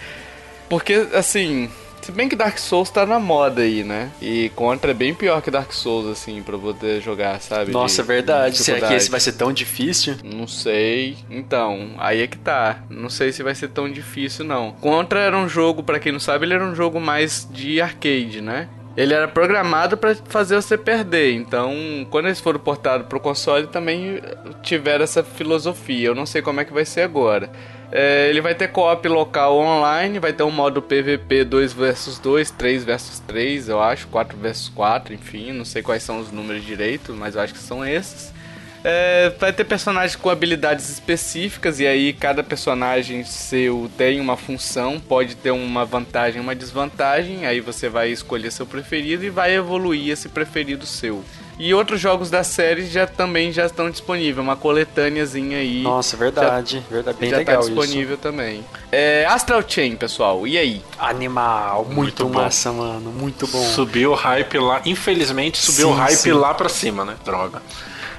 porque 0.68 1.08
assim, 1.14 1.70
se 2.06 2.12
bem 2.12 2.30
que 2.30 2.36
Dark 2.36 2.60
Souls 2.60 2.92
tá 2.92 3.04
na 3.04 3.20
moda 3.20 3.64
aí, 3.64 3.84
né? 3.84 4.12
E 4.22 4.52
Contra 4.56 4.92
é 4.92 4.94
bem 4.94 5.12
pior 5.12 5.42
que 5.42 5.50
Dark 5.50 5.72
Souls, 5.72 6.06
assim, 6.06 6.44
pra 6.44 6.56
poder 6.56 7.02
jogar, 7.02 7.42
sabe? 7.42 7.72
Nossa, 7.72 7.96
de, 7.96 8.12
é 8.12 8.14
verdade. 8.14 8.58
Será 8.60 8.88
que 8.88 8.94
esse 8.94 9.10
vai 9.10 9.20
ser 9.20 9.32
tão 9.34 9.52
difícil? 9.52 10.16
Não 10.24 10.46
sei. 10.46 11.18
Então, 11.32 11.96
aí 11.98 12.22
é 12.22 12.28
que 12.28 12.38
tá. 12.38 12.84
Não 12.92 13.10
sei 13.10 13.32
se 13.32 13.42
vai 13.42 13.56
ser 13.56 13.70
tão 13.70 13.92
difícil, 13.92 14.46
não. 14.46 14.72
Contra 14.74 15.20
era 15.20 15.36
um 15.36 15.50
jogo, 15.50 15.82
para 15.82 16.00
quem 16.00 16.12
não 16.12 16.20
sabe, 16.20 16.46
ele 16.46 16.54
era 16.54 16.64
um 16.64 16.76
jogo 16.76 17.00
mais 17.00 17.48
de 17.52 17.82
arcade, 17.82 18.40
né? 18.40 18.70
Ele 18.96 19.14
era 19.14 19.28
programado 19.28 19.98
para 19.98 20.14
fazer 20.14 20.56
você 20.56 20.78
perder. 20.78 21.34
Então, 21.34 21.74
quando 22.12 22.28
eles 22.28 22.40
foram 22.40 22.60
portados 22.60 23.08
pro 23.08 23.20
console, 23.20 23.66
também 23.66 24.22
tiveram 24.62 25.04
essa 25.04 25.24
filosofia. 25.24 26.10
Eu 26.10 26.16
não 26.16 26.28
sei 26.28 26.44
como 26.44 26.62
é 26.62 26.66
que 26.66 26.72
vai 26.72 26.86
ser 26.86 27.02
agora. 27.02 27.50
É, 27.92 28.30
ele 28.30 28.42
vai 28.42 28.56
ter 28.56 28.68
co-op 28.70 29.08
local 29.08 29.58
online, 29.58 30.20
vai 30.20 30.34
ter 30.34 30.44
um 30.44 30.52
modo 30.52 30.82
PVP 30.82 31.44
2 31.44 31.74
vs 31.74 32.20
2, 32.20 32.52
3 32.52 32.84
vs 32.84 33.20
3, 33.28 33.70
eu 33.70 33.82
acho, 33.82 34.08
4 34.08 34.38
vs 34.38 34.70
4, 34.70 35.14
enfim, 35.14 35.52
não 35.52 35.66
sei 35.66 35.82
quais 35.82 36.04
são 36.04 36.20
os 36.20 36.32
números 36.32 36.64
direito, 36.64 37.14
mas 37.14 37.36
eu 37.36 37.42
acho 37.42 37.54
que 37.54 37.60
são 37.60 37.86
esses. 37.86 38.34
É, 38.88 39.32
vai 39.40 39.52
ter 39.52 39.64
personagens 39.64 40.16
com 40.16 40.30
habilidades 40.30 40.90
específicas 40.90 41.80
e 41.80 41.88
aí 41.88 42.14
cada 42.14 42.44
personagem 42.44 43.24
seu 43.24 43.90
tem 43.98 44.20
uma 44.20 44.38
função, 44.38 45.00
pode 45.00 45.36
ter 45.36 45.50
uma 45.50 45.84
vantagem, 45.84 46.40
uma 46.40 46.54
desvantagem, 46.54 47.48
aí 47.48 47.60
você 47.62 47.90
vai 47.90 48.12
escolher 48.12 48.52
seu 48.52 48.68
preferido 48.68 49.26
e 49.26 49.30
vai 49.32 49.56
evoluir 49.56 50.12
esse 50.12 50.30
preferido 50.30 50.86
seu. 50.86 51.24
E 51.58 51.74
outros 51.74 52.02
jogos 52.02 52.30
da 52.30 52.44
série 52.44 52.86
já 52.86 53.08
também 53.08 53.52
já 53.52 53.66
estão 53.66 53.90
disponíveis, 53.90 54.38
uma 54.38 54.58
coletâneazinha 54.58 55.58
aí. 55.58 55.82
Nossa, 55.84 56.18
verdade, 56.18 56.84
já, 56.84 56.94
verdade, 56.96 57.18
bem 57.18 57.30
já 57.30 57.38
legal 57.38 57.62
tá 57.62 57.62
disponível 57.62 58.16
isso. 58.16 58.22
também. 58.22 58.66
É, 58.92 59.26
Astral 59.26 59.64
Chain, 59.66 59.96
pessoal, 59.96 60.46
e 60.46 60.58
aí? 60.58 60.84
Animal, 61.00 61.86
muito, 61.86 62.24
muito 62.24 62.30
massa, 62.30 62.74
mano, 62.74 63.10
muito 63.10 63.48
bom. 63.48 63.64
Subiu 63.70 64.12
o 64.12 64.16
hype 64.16 64.58
lá, 64.58 64.82
infelizmente 64.86 65.58
subiu 65.58 65.88
sim, 65.88 65.94
o 65.94 65.96
hype 65.96 66.16
sim. 66.16 66.32
lá 66.34 66.54
pra 66.54 66.68
cima, 66.68 67.06
né? 67.06 67.16
Droga. 67.24 67.62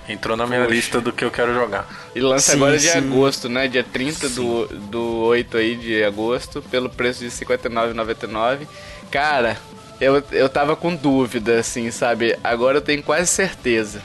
Entrou 0.08 0.36
na 0.36 0.46
minha 0.46 0.60
Poxa. 0.60 0.74
lista 0.74 1.00
do 1.00 1.12
que 1.12 1.24
eu 1.24 1.30
quero 1.30 1.52
jogar. 1.52 1.86
E 2.14 2.20
lança 2.20 2.52
sim, 2.52 2.56
agora 2.56 2.78
de 2.78 2.88
agosto, 2.90 3.48
né? 3.48 3.66
Dia 3.66 3.84
30 3.84 4.28
do, 4.30 4.66
do 4.66 5.02
8 5.24 5.56
aí 5.56 5.74
de 5.74 6.04
agosto, 6.04 6.62
pelo 6.62 6.88
preço 6.88 7.20
de 7.20 7.26
R$ 7.26 7.58
59,99. 7.58 8.68
Cara, 9.10 9.58
eu, 10.00 10.22
eu 10.32 10.48
tava 10.48 10.76
com 10.76 10.94
dúvida, 10.94 11.58
assim, 11.58 11.90
sabe? 11.90 12.36
Agora 12.44 12.78
eu 12.78 12.82
tenho 12.82 13.02
quase 13.02 13.28
certeza 13.28 14.02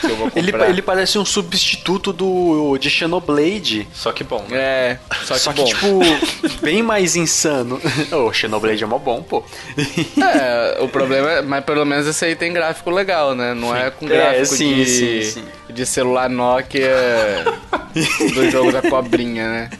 que 0.00 0.06
eu 0.06 0.16
vou 0.16 0.30
comprar. 0.30 0.64
ele, 0.64 0.72
ele 0.72 0.82
parece 0.82 1.18
um 1.18 1.24
substituto 1.24 2.12
do 2.12 2.76
de 2.78 2.90
Xenoblade. 2.90 3.88
Só 3.92 4.12
que 4.12 4.24
bom. 4.24 4.44
Né? 4.48 4.58
É, 4.58 4.98
só 5.24 5.34
que, 5.34 5.40
só 5.40 5.52
que 5.52 5.64
tipo, 5.64 6.00
bem 6.62 6.82
mais 6.82 7.16
insano. 7.16 7.80
O 8.10 8.26
oh, 8.26 8.32
Xenoblade 8.32 8.82
é 8.82 8.86
mó 8.86 8.98
bom, 8.98 9.22
pô. 9.22 9.44
é, 9.76 10.82
o 10.82 10.88
problema 10.88 11.30
é, 11.30 11.42
mas 11.42 11.64
pelo 11.64 11.84
menos 11.84 12.06
esse 12.06 12.24
aí 12.24 12.34
tem 12.34 12.52
gráfico 12.52 12.90
legal, 12.90 13.34
né? 13.34 13.54
Não 13.54 13.72
sim. 13.72 13.78
é 13.78 13.90
com 13.90 14.06
gráfico 14.06 14.40
é, 14.40 14.44
sim, 14.44 14.74
de, 14.74 14.86
sim, 14.86 15.22
sim. 15.22 15.44
de 15.72 15.86
celular 15.86 16.28
Nokia 16.28 16.90
do 18.34 18.50
jogo 18.50 18.72
da 18.72 18.82
cobrinha, 18.82 19.48
né? 19.48 19.70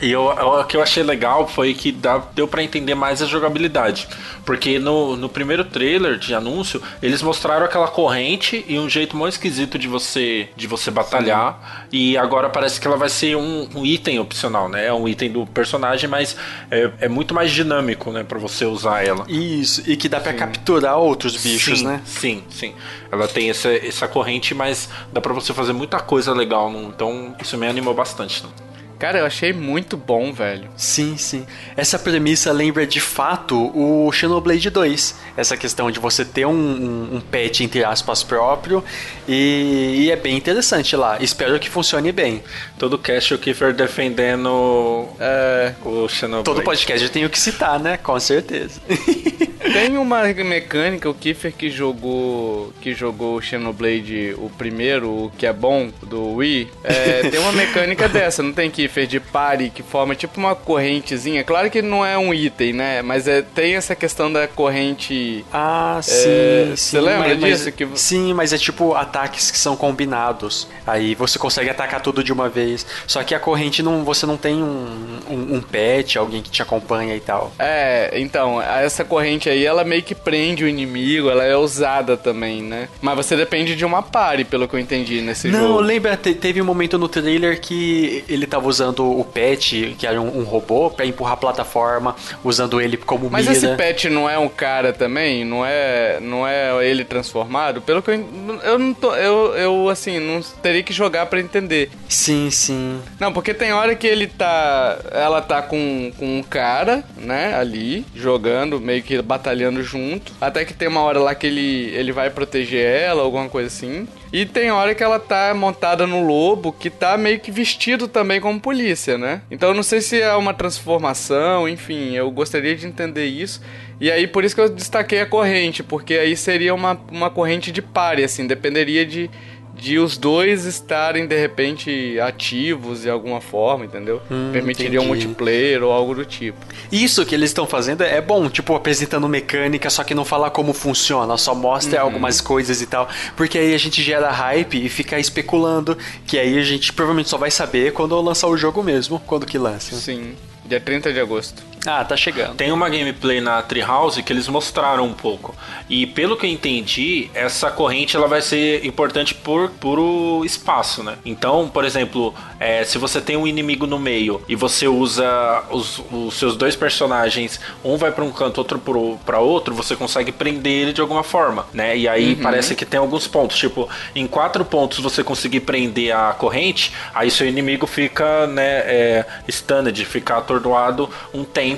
E 0.00 0.10
eu, 0.10 0.26
o 0.26 0.64
que 0.64 0.76
eu 0.76 0.82
achei 0.82 1.02
legal 1.02 1.48
foi 1.48 1.74
que 1.74 1.90
dá, 1.90 2.18
deu 2.34 2.46
para 2.46 2.62
entender 2.62 2.94
mais 2.94 3.20
a 3.20 3.26
jogabilidade. 3.26 4.08
Porque 4.44 4.78
no, 4.78 5.16
no 5.16 5.28
primeiro 5.28 5.64
trailer 5.64 6.18
de 6.18 6.34
anúncio, 6.34 6.80
eles 7.02 7.20
mostraram 7.20 7.64
aquela 7.66 7.88
corrente 7.88 8.64
e 8.68 8.78
um 8.78 8.88
jeito 8.88 9.16
mais 9.16 9.34
esquisito 9.34 9.78
de 9.78 9.88
você 9.88 10.48
de 10.56 10.66
você 10.66 10.90
batalhar. 10.90 11.86
Sim. 11.90 11.98
E 11.98 12.16
agora 12.16 12.48
parece 12.48 12.80
que 12.80 12.86
ela 12.86 12.96
vai 12.96 13.08
ser 13.08 13.36
um, 13.36 13.68
um, 13.74 13.84
item 13.84 14.18
opcional, 14.20 14.68
né? 14.68 14.86
É 14.86 14.92
um 14.92 15.08
item 15.08 15.32
do 15.32 15.46
personagem, 15.46 16.08
mas 16.08 16.36
é, 16.70 16.90
é 17.00 17.08
muito 17.08 17.34
mais 17.34 17.50
dinâmico, 17.50 18.12
né? 18.12 18.22
Pra 18.22 18.38
você 18.38 18.64
usar 18.64 19.04
ela. 19.04 19.24
Isso, 19.28 19.82
e 19.86 19.96
que 19.96 20.08
dá 20.08 20.20
para 20.20 20.32
capturar 20.32 20.96
outros 20.98 21.36
bichos, 21.36 21.80
sim, 21.80 21.84
né? 21.84 22.00
Sim, 22.04 22.44
sim. 22.50 22.74
Ela 23.10 23.26
tem 23.26 23.50
essa, 23.50 23.68
essa 23.70 24.06
corrente, 24.06 24.54
mas 24.54 24.88
dá 25.12 25.20
para 25.20 25.32
você 25.32 25.52
fazer 25.52 25.72
muita 25.72 25.98
coisa 25.98 26.32
legal. 26.32 26.70
Então 26.72 27.34
isso 27.40 27.56
me 27.58 27.66
animou 27.66 27.94
bastante. 27.94 28.44
Né? 28.44 28.67
Cara, 28.98 29.20
eu 29.20 29.26
achei 29.26 29.52
muito 29.52 29.96
bom, 29.96 30.32
velho. 30.32 30.68
Sim, 30.76 31.16
sim. 31.16 31.46
Essa 31.76 31.98
premissa 31.98 32.50
lembra 32.50 32.84
de 32.84 33.00
fato 33.00 33.70
o 33.72 34.10
Xenoblade 34.10 34.68
2. 34.70 35.14
Essa 35.36 35.56
questão 35.56 35.88
de 35.88 36.00
você 36.00 36.24
ter 36.24 36.46
um, 36.46 36.50
um, 36.50 37.16
um 37.16 37.20
pet, 37.20 37.62
entre 37.62 37.84
aspas, 37.84 38.24
próprio. 38.24 38.82
E, 39.28 40.06
e, 40.06 40.10
é 40.10 40.16
bem 40.16 40.36
interessante 40.36 40.96
lá. 40.96 41.16
Espero 41.20 41.58
que 41.60 41.70
funcione 41.70 42.10
bem. 42.10 42.42
Todo 42.76 42.98
cast 42.98 43.34
o 43.34 43.38
Kiefer 43.38 43.72
defendendo 43.72 45.06
é, 45.20 45.74
o 45.84 46.08
Xenoblade. 46.08 46.44
Todo 46.44 46.62
podcast 46.62 47.04
eu 47.04 47.12
tenho 47.12 47.30
que 47.30 47.38
citar, 47.38 47.78
né? 47.78 47.96
Com 47.98 48.18
certeza. 48.18 48.80
Tem 49.72 49.98
uma 49.98 50.22
mecânica, 50.22 51.10
o 51.10 51.14
Kiefer 51.14 51.52
que 51.52 51.68
jogou 51.68 52.72
que 52.80 52.94
jogou 52.94 53.36
o 53.36 53.42
Xenoblade, 53.42 54.34
o 54.38 54.48
primeiro, 54.48 55.10
o 55.10 55.32
que 55.36 55.46
é 55.46 55.52
bom, 55.52 55.90
do 56.02 56.36
Wii, 56.36 56.68
é, 56.84 57.28
tem 57.28 57.38
uma 57.38 57.52
mecânica 57.52 58.08
dessa, 58.08 58.42
não 58.42 58.52
tem 58.52 58.70
Kiefer 58.70 58.87
de 59.06 59.20
pare 59.20 59.70
que 59.70 59.82
forma 59.82 60.14
tipo 60.14 60.38
uma 60.38 60.54
correntezinha. 60.54 61.44
Claro 61.44 61.70
que 61.70 61.82
não 61.82 62.04
é 62.04 62.16
um 62.18 62.32
item, 62.32 62.72
né? 62.72 63.02
Mas 63.02 63.28
é, 63.28 63.42
tem 63.42 63.76
essa 63.76 63.94
questão 63.94 64.32
da 64.32 64.48
corrente. 64.48 65.44
Ah, 65.52 65.98
sim. 66.02 66.28
É, 66.28 66.72
você 66.76 67.00
lembra 67.00 67.28
mas, 67.28 67.38
disso? 67.38 67.64
Mas, 67.66 67.74
que... 67.74 67.88
Sim, 67.94 68.32
mas 68.34 68.52
é 68.52 68.58
tipo 68.58 68.94
ataques 68.94 69.50
que 69.50 69.58
são 69.58 69.76
combinados. 69.76 70.68
Aí 70.86 71.14
você 71.14 71.38
consegue 71.38 71.70
atacar 71.70 72.00
tudo 72.00 72.22
de 72.24 72.32
uma 72.32 72.48
vez. 72.48 72.86
Só 73.06 73.22
que 73.22 73.34
a 73.34 73.40
corrente 73.40 73.82
não, 73.82 74.04
você 74.04 74.26
não 74.26 74.36
tem 74.36 74.62
um, 74.62 75.18
um, 75.28 75.56
um 75.56 75.60
pet, 75.60 76.18
alguém 76.18 76.42
que 76.42 76.50
te 76.50 76.62
acompanha 76.62 77.14
e 77.14 77.20
tal. 77.20 77.52
É, 77.58 78.18
então, 78.18 78.60
essa 78.60 79.04
corrente 79.04 79.48
aí, 79.48 79.64
ela 79.64 79.84
meio 79.84 80.02
que 80.02 80.14
prende 80.14 80.64
o 80.64 80.68
inimigo, 80.68 81.30
ela 81.30 81.44
é 81.44 81.56
usada 81.56 82.16
também, 82.16 82.62
né? 82.62 82.88
Mas 83.00 83.16
você 83.16 83.36
depende 83.36 83.76
de 83.76 83.84
uma 83.84 84.02
pare, 84.02 84.44
pelo 84.44 84.66
que 84.66 84.74
eu 84.74 84.80
entendi 84.80 85.20
nesse 85.20 85.48
não, 85.48 85.60
jogo. 85.60 85.72
Não, 85.74 85.80
lembra, 85.80 86.16
te, 86.16 86.34
teve 86.34 86.60
um 86.62 86.64
momento 86.64 86.98
no 86.98 87.08
trailer 87.08 87.60
que 87.60 88.24
ele 88.28 88.46
tava 88.46 88.68
usando 88.68 88.77
usando 88.78 89.18
o 89.18 89.24
pet, 89.24 89.96
que 89.98 90.06
era 90.06 90.20
um, 90.20 90.38
um 90.38 90.44
robô, 90.44 90.88
para 90.88 91.04
empurrar 91.04 91.34
a 91.34 91.36
plataforma, 91.36 92.14
usando 92.44 92.80
ele 92.80 92.96
como 92.96 93.28
Mas 93.28 93.46
mira. 93.46 93.56
esse 93.56 93.76
pet 93.76 94.08
não 94.08 94.30
é 94.30 94.38
um 94.38 94.48
cara 94.48 94.92
também? 94.92 95.44
Não 95.44 95.66
é, 95.66 96.18
não 96.20 96.46
é 96.46 96.86
ele 96.86 97.04
transformado? 97.04 97.82
Pelo 97.82 98.00
que 98.00 98.10
eu, 98.12 98.60
eu 98.62 98.78
não 98.78 98.94
tô, 98.94 99.14
eu, 99.16 99.54
eu 99.56 99.88
assim, 99.88 100.20
não 100.20 100.40
teria 100.62 100.82
que 100.82 100.92
jogar 100.92 101.26
para 101.26 101.40
entender. 101.40 101.90
Sim, 102.08 102.50
sim. 102.50 103.00
Não, 103.18 103.32
porque 103.32 103.52
tem 103.52 103.72
hora 103.72 103.96
que 103.96 104.06
ele 104.06 104.28
tá, 104.28 104.98
ela 105.10 105.42
tá 105.42 105.60
com, 105.60 106.12
com 106.16 106.38
um 106.38 106.42
cara, 106.42 107.02
né, 107.16 107.54
ali, 107.54 108.06
jogando, 108.14 108.80
meio 108.80 109.02
que 109.02 109.20
batalhando 109.20 109.82
junto, 109.82 110.32
até 110.40 110.64
que 110.64 110.72
tem 110.72 110.86
uma 110.86 111.02
hora 111.02 111.18
lá 111.18 111.34
que 111.34 111.46
ele, 111.46 111.90
ele 111.94 112.12
vai 112.12 112.30
proteger 112.30 112.84
ela, 112.86 113.22
alguma 113.22 113.48
coisa 113.48 113.66
assim. 113.66 114.06
E 114.32 114.44
tem 114.44 114.70
hora 114.70 114.94
que 114.94 115.02
ela 115.02 115.18
tá 115.18 115.54
montada 115.54 116.06
no 116.06 116.26
lobo, 116.26 116.72
que 116.72 116.90
tá 116.90 117.16
meio 117.16 117.40
que 117.40 117.50
vestido 117.50 118.06
também 118.06 118.40
como 118.40 118.60
polícia, 118.60 119.16
né? 119.16 119.40
Então 119.50 119.70
eu 119.70 119.74
não 119.74 119.82
sei 119.82 120.00
se 120.00 120.20
é 120.20 120.34
uma 120.34 120.52
transformação, 120.52 121.68
enfim, 121.68 122.14
eu 122.14 122.30
gostaria 122.30 122.76
de 122.76 122.86
entender 122.86 123.26
isso. 123.26 123.62
E 124.00 124.10
aí 124.10 124.26
por 124.26 124.44
isso 124.44 124.54
que 124.54 124.60
eu 124.60 124.68
destaquei 124.68 125.20
a 125.20 125.26
corrente, 125.26 125.82
porque 125.82 126.14
aí 126.14 126.36
seria 126.36 126.74
uma, 126.74 127.00
uma 127.10 127.30
corrente 127.30 127.72
de 127.72 127.80
pare, 127.80 128.22
assim, 128.22 128.46
dependeria 128.46 129.04
de, 129.04 129.30
de 129.78 129.98
os 129.98 130.18
dois 130.18 130.64
estarem 130.64 131.26
de 131.26 131.38
repente 131.38 132.18
ativos 132.20 133.02
de 133.02 133.10
alguma 133.10 133.40
forma, 133.40 133.84
entendeu? 133.84 134.20
Hum, 134.30 134.50
Permitiria 134.52 135.00
um 135.00 135.04
entendi. 135.04 135.26
multiplayer 135.26 135.82
ou 135.84 135.92
algo 135.92 136.14
do 136.14 136.24
tipo. 136.24 136.58
Isso 136.90 137.24
que 137.24 137.34
eles 137.34 137.50
estão 137.50 137.66
fazendo 137.66 138.02
é 138.02 138.20
bom, 138.20 138.48
tipo, 138.50 138.74
apresentando 138.74 139.28
mecânica, 139.28 139.88
só 139.88 140.02
que 140.02 140.14
não 140.14 140.24
falar 140.24 140.50
como 140.50 140.72
funciona, 140.72 141.36
só 141.36 141.54
mostra 141.54 142.00
algumas 142.00 142.40
coisas 142.40 142.82
e 142.82 142.86
tal. 142.86 143.08
Porque 143.36 143.56
aí 143.56 143.72
a 143.72 143.78
gente 143.78 144.02
gera 144.02 144.30
hype 144.30 144.84
e 144.84 144.88
fica 144.88 145.18
especulando, 145.18 145.96
que 146.26 146.38
aí 146.38 146.58
a 146.58 146.62
gente 146.62 146.92
provavelmente 146.92 147.28
só 147.28 147.38
vai 147.38 147.50
saber 147.50 147.92
quando 147.92 148.20
lançar 148.20 148.48
o 148.48 148.56
jogo 148.56 148.82
mesmo, 148.82 149.20
quando 149.26 149.46
que 149.46 149.58
lança. 149.58 149.94
Sim, 149.94 150.34
dia 150.64 150.80
30 150.80 151.12
de 151.12 151.20
agosto. 151.20 151.62
Ah, 151.88 152.04
tá 152.04 152.16
chegando. 152.16 152.54
Tem 152.54 152.70
uma 152.70 152.88
gameplay 152.90 153.40
na 153.40 153.62
Treehouse 153.62 154.22
que 154.22 154.30
eles 154.30 154.46
mostraram 154.46 155.06
um 155.06 155.14
pouco. 155.14 155.54
E 155.88 156.06
pelo 156.06 156.36
que 156.36 156.44
eu 156.44 156.50
entendi, 156.50 157.30
essa 157.32 157.70
corrente 157.70 158.14
ela 158.14 158.28
vai 158.28 158.42
ser 158.42 158.84
importante 158.84 159.34
por 159.34 159.70
puro 159.70 160.44
espaço, 160.44 161.02
né? 161.02 161.16
Então, 161.24 161.66
por 161.68 161.86
exemplo, 161.86 162.34
é, 162.60 162.84
se 162.84 162.98
você 162.98 163.22
tem 163.22 163.38
um 163.38 163.46
inimigo 163.46 163.86
no 163.86 163.98
meio 163.98 164.42
e 164.46 164.54
você 164.54 164.86
usa 164.86 165.64
os, 165.70 166.02
os 166.12 166.34
seus 166.34 166.56
dois 166.56 166.76
personagens, 166.76 167.58
um 167.82 167.96
vai 167.96 168.12
para 168.12 168.22
um 168.24 168.30
canto, 168.30 168.58
outro 168.58 168.78
para 169.24 169.38
outro, 169.38 169.74
você 169.74 169.96
consegue 169.96 170.30
prender 170.30 170.72
ele 170.72 170.92
de 170.92 171.00
alguma 171.00 171.22
forma, 171.22 171.66
né? 171.72 171.96
E 171.96 172.06
aí 172.06 172.36
parece 172.36 172.74
que 172.74 172.84
tem 172.84 173.00
alguns 173.00 173.26
pontos, 173.26 173.56
tipo, 173.56 173.88
em 174.14 174.26
quatro 174.26 174.64
pontos 174.64 174.98
você 174.98 175.24
conseguir 175.24 175.60
prender 175.60 176.14
a 176.14 176.32
corrente, 176.32 176.92
aí 177.14 177.30
seu 177.30 177.46
inimigo 177.46 177.86
fica, 177.86 178.46
né, 178.46 178.78
é, 178.84 179.26
stunned, 179.48 180.04
fica 180.04 180.36
atordoado 180.36 181.08
um 181.32 181.44
tempo, 181.44 181.77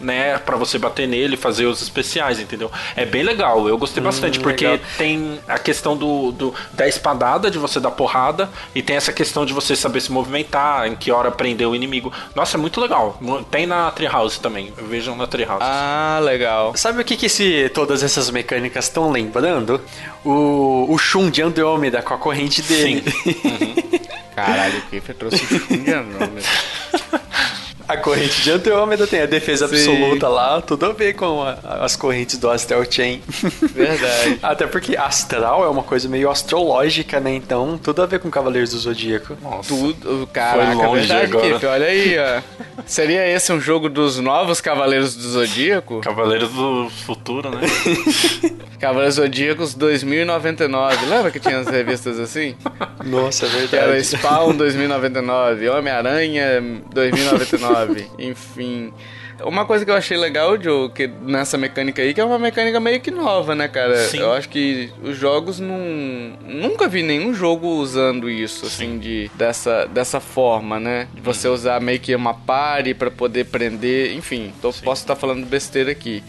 né, 0.00 0.38
para 0.38 0.56
você 0.56 0.78
bater 0.78 1.06
nele, 1.08 1.36
fazer 1.36 1.66
os 1.66 1.80
especiais, 1.82 2.38
entendeu? 2.40 2.70
É 2.96 3.04
bem 3.04 3.22
legal, 3.22 3.68
eu 3.68 3.76
gostei 3.78 4.02
bastante, 4.02 4.38
porque 4.40 4.66
legal. 4.66 4.86
tem 4.96 5.38
a 5.48 5.58
questão 5.58 5.96
do, 5.96 6.32
do- 6.32 6.54
da 6.72 6.86
espadada, 6.88 7.50
de 7.50 7.58
você 7.58 7.80
dar 7.80 7.90
porrada, 7.90 8.48
e 8.74 8.82
tem 8.82 8.96
essa 8.96 9.12
questão 9.12 9.44
de 9.46 9.52
você 9.52 9.74
saber 9.76 10.00
se 10.00 10.10
movimentar, 10.12 10.86
em 10.86 10.94
que 10.96 11.10
hora 11.10 11.30
prender 11.30 11.66
o 11.68 11.74
inimigo. 11.74 12.12
Nossa, 12.34 12.56
é 12.56 12.60
muito 12.60 12.80
legal. 12.80 13.20
Tem 13.50 13.66
na 13.66 13.90
Treehouse 13.90 14.40
também, 14.40 14.72
vejam 14.88 15.16
na 15.16 15.26
Treehouse. 15.26 15.62
Ah, 15.62 16.20
legal. 16.22 16.72
Sabe 16.76 17.00
o 17.00 17.04
que, 17.04 17.16
que 17.16 17.26
esse, 17.26 17.70
todas 17.74 18.02
essas 18.02 18.30
mecânicas 18.30 18.84
estão 18.86 19.10
lembrando? 19.10 19.80
O, 20.24 20.86
o 20.88 20.98
Shun 20.98 21.30
de 21.30 21.40
Andrômeda 21.42 22.02
com 22.02 22.14
a 22.14 22.18
corrente 22.18 22.60
dele. 22.62 23.02
Caralho, 24.34 24.78
o 24.78 24.82
Kiefer 24.82 25.14
trouxe 25.16 25.36
o 25.44 25.48
Shun 25.48 25.82
de 25.84 25.92
Andrômeda. 25.92 26.42
A 27.88 27.96
corrente 27.96 28.42
de 28.42 28.50
Andrômeda 28.50 29.06
tem 29.06 29.22
a 29.22 29.26
defesa 29.26 29.66
Sim. 29.66 29.76
absoluta 29.76 30.28
lá, 30.28 30.60
tudo 30.60 30.84
a 30.86 30.92
ver 30.92 31.14
com 31.14 31.42
a- 31.42 31.56
as 31.80 31.96
correntes 31.96 32.36
do 32.36 32.50
Astral 32.50 32.84
Chain. 32.90 33.22
Verdade. 33.74 34.38
Até 34.42 34.66
porque 34.66 34.94
astral 34.96 35.64
é 35.64 35.68
uma 35.68 35.82
coisa 35.82 36.06
meio 36.08 36.30
astrológica, 36.30 37.18
né? 37.18 37.34
Então, 37.34 37.78
tudo 37.82 38.02
a 38.02 38.06
ver 38.06 38.18
com 38.20 38.30
Cavaleiros 38.30 38.72
do 38.72 38.78
Zodíaco. 38.78 39.36
Nossa. 39.42 39.68
Tudo, 39.74 40.28
caraca, 40.32 40.74
Foi 40.76 40.86
longe 40.86 41.06
verdade, 41.06 41.32
agora. 41.54 41.70
Olha 41.72 41.86
aí, 41.86 42.16
ó. 42.18 42.42
Seria 42.86 43.26
esse 43.26 43.50
um 43.52 43.60
jogo 43.60 43.88
dos 43.88 44.18
novos 44.18 44.60
Cavaleiros 44.60 45.14
do 45.16 45.22
Zodíaco? 45.30 46.00
Cavaleiros 46.00 46.50
do 46.50 46.90
Futuro, 47.06 47.50
né? 47.50 47.60
Cavaleiros 48.78 49.14
Zodíacos 49.16 49.74
2099. 49.74 51.06
Lembra 51.06 51.30
que 51.30 51.40
tinha 51.40 51.58
as 51.58 51.66
revistas 51.68 52.20
assim? 52.20 52.54
Nossa, 53.04 53.46
é 53.46 53.66
Que 53.66 53.74
era 53.76 53.86
verdade. 53.92 54.04
Spawn 54.04 54.54
2099, 54.54 55.68
Homem-Aranha 55.70 56.62
2099, 56.92 57.77
enfim. 58.18 58.92
Uma 59.44 59.64
coisa 59.64 59.84
que 59.84 59.90
eu 59.90 59.94
achei 59.94 60.16
legal, 60.16 60.60
Joe, 60.60 60.90
que 60.90 61.06
nessa 61.06 61.56
mecânica 61.56 62.02
aí, 62.02 62.12
que 62.12 62.20
é 62.20 62.24
uma 62.24 62.40
mecânica 62.40 62.80
meio 62.80 63.00
que 63.00 63.10
nova, 63.10 63.54
né, 63.54 63.68
cara? 63.68 63.96
Sim. 64.08 64.18
Eu 64.18 64.32
acho 64.32 64.48
que 64.48 64.92
os 65.02 65.16
jogos 65.16 65.60
não. 65.60 65.78
Nunca 66.44 66.88
vi 66.88 67.04
nenhum 67.04 67.32
jogo 67.32 67.68
usando 67.68 68.28
isso, 68.28 68.66
assim, 68.66 68.98
de, 68.98 69.30
dessa, 69.36 69.86
dessa 69.86 70.18
forma, 70.18 70.80
né? 70.80 71.06
De 71.14 71.20
você 71.20 71.46
usar 71.46 71.80
meio 71.80 72.00
que 72.00 72.12
uma 72.16 72.34
pare 72.34 72.94
pra 72.94 73.12
poder 73.12 73.44
prender. 73.46 74.12
Enfim, 74.14 74.52
tô- 74.60 74.72
posso 74.72 75.02
estar 75.02 75.14
falando 75.14 75.46
besteira 75.46 75.92
aqui. 75.92 76.22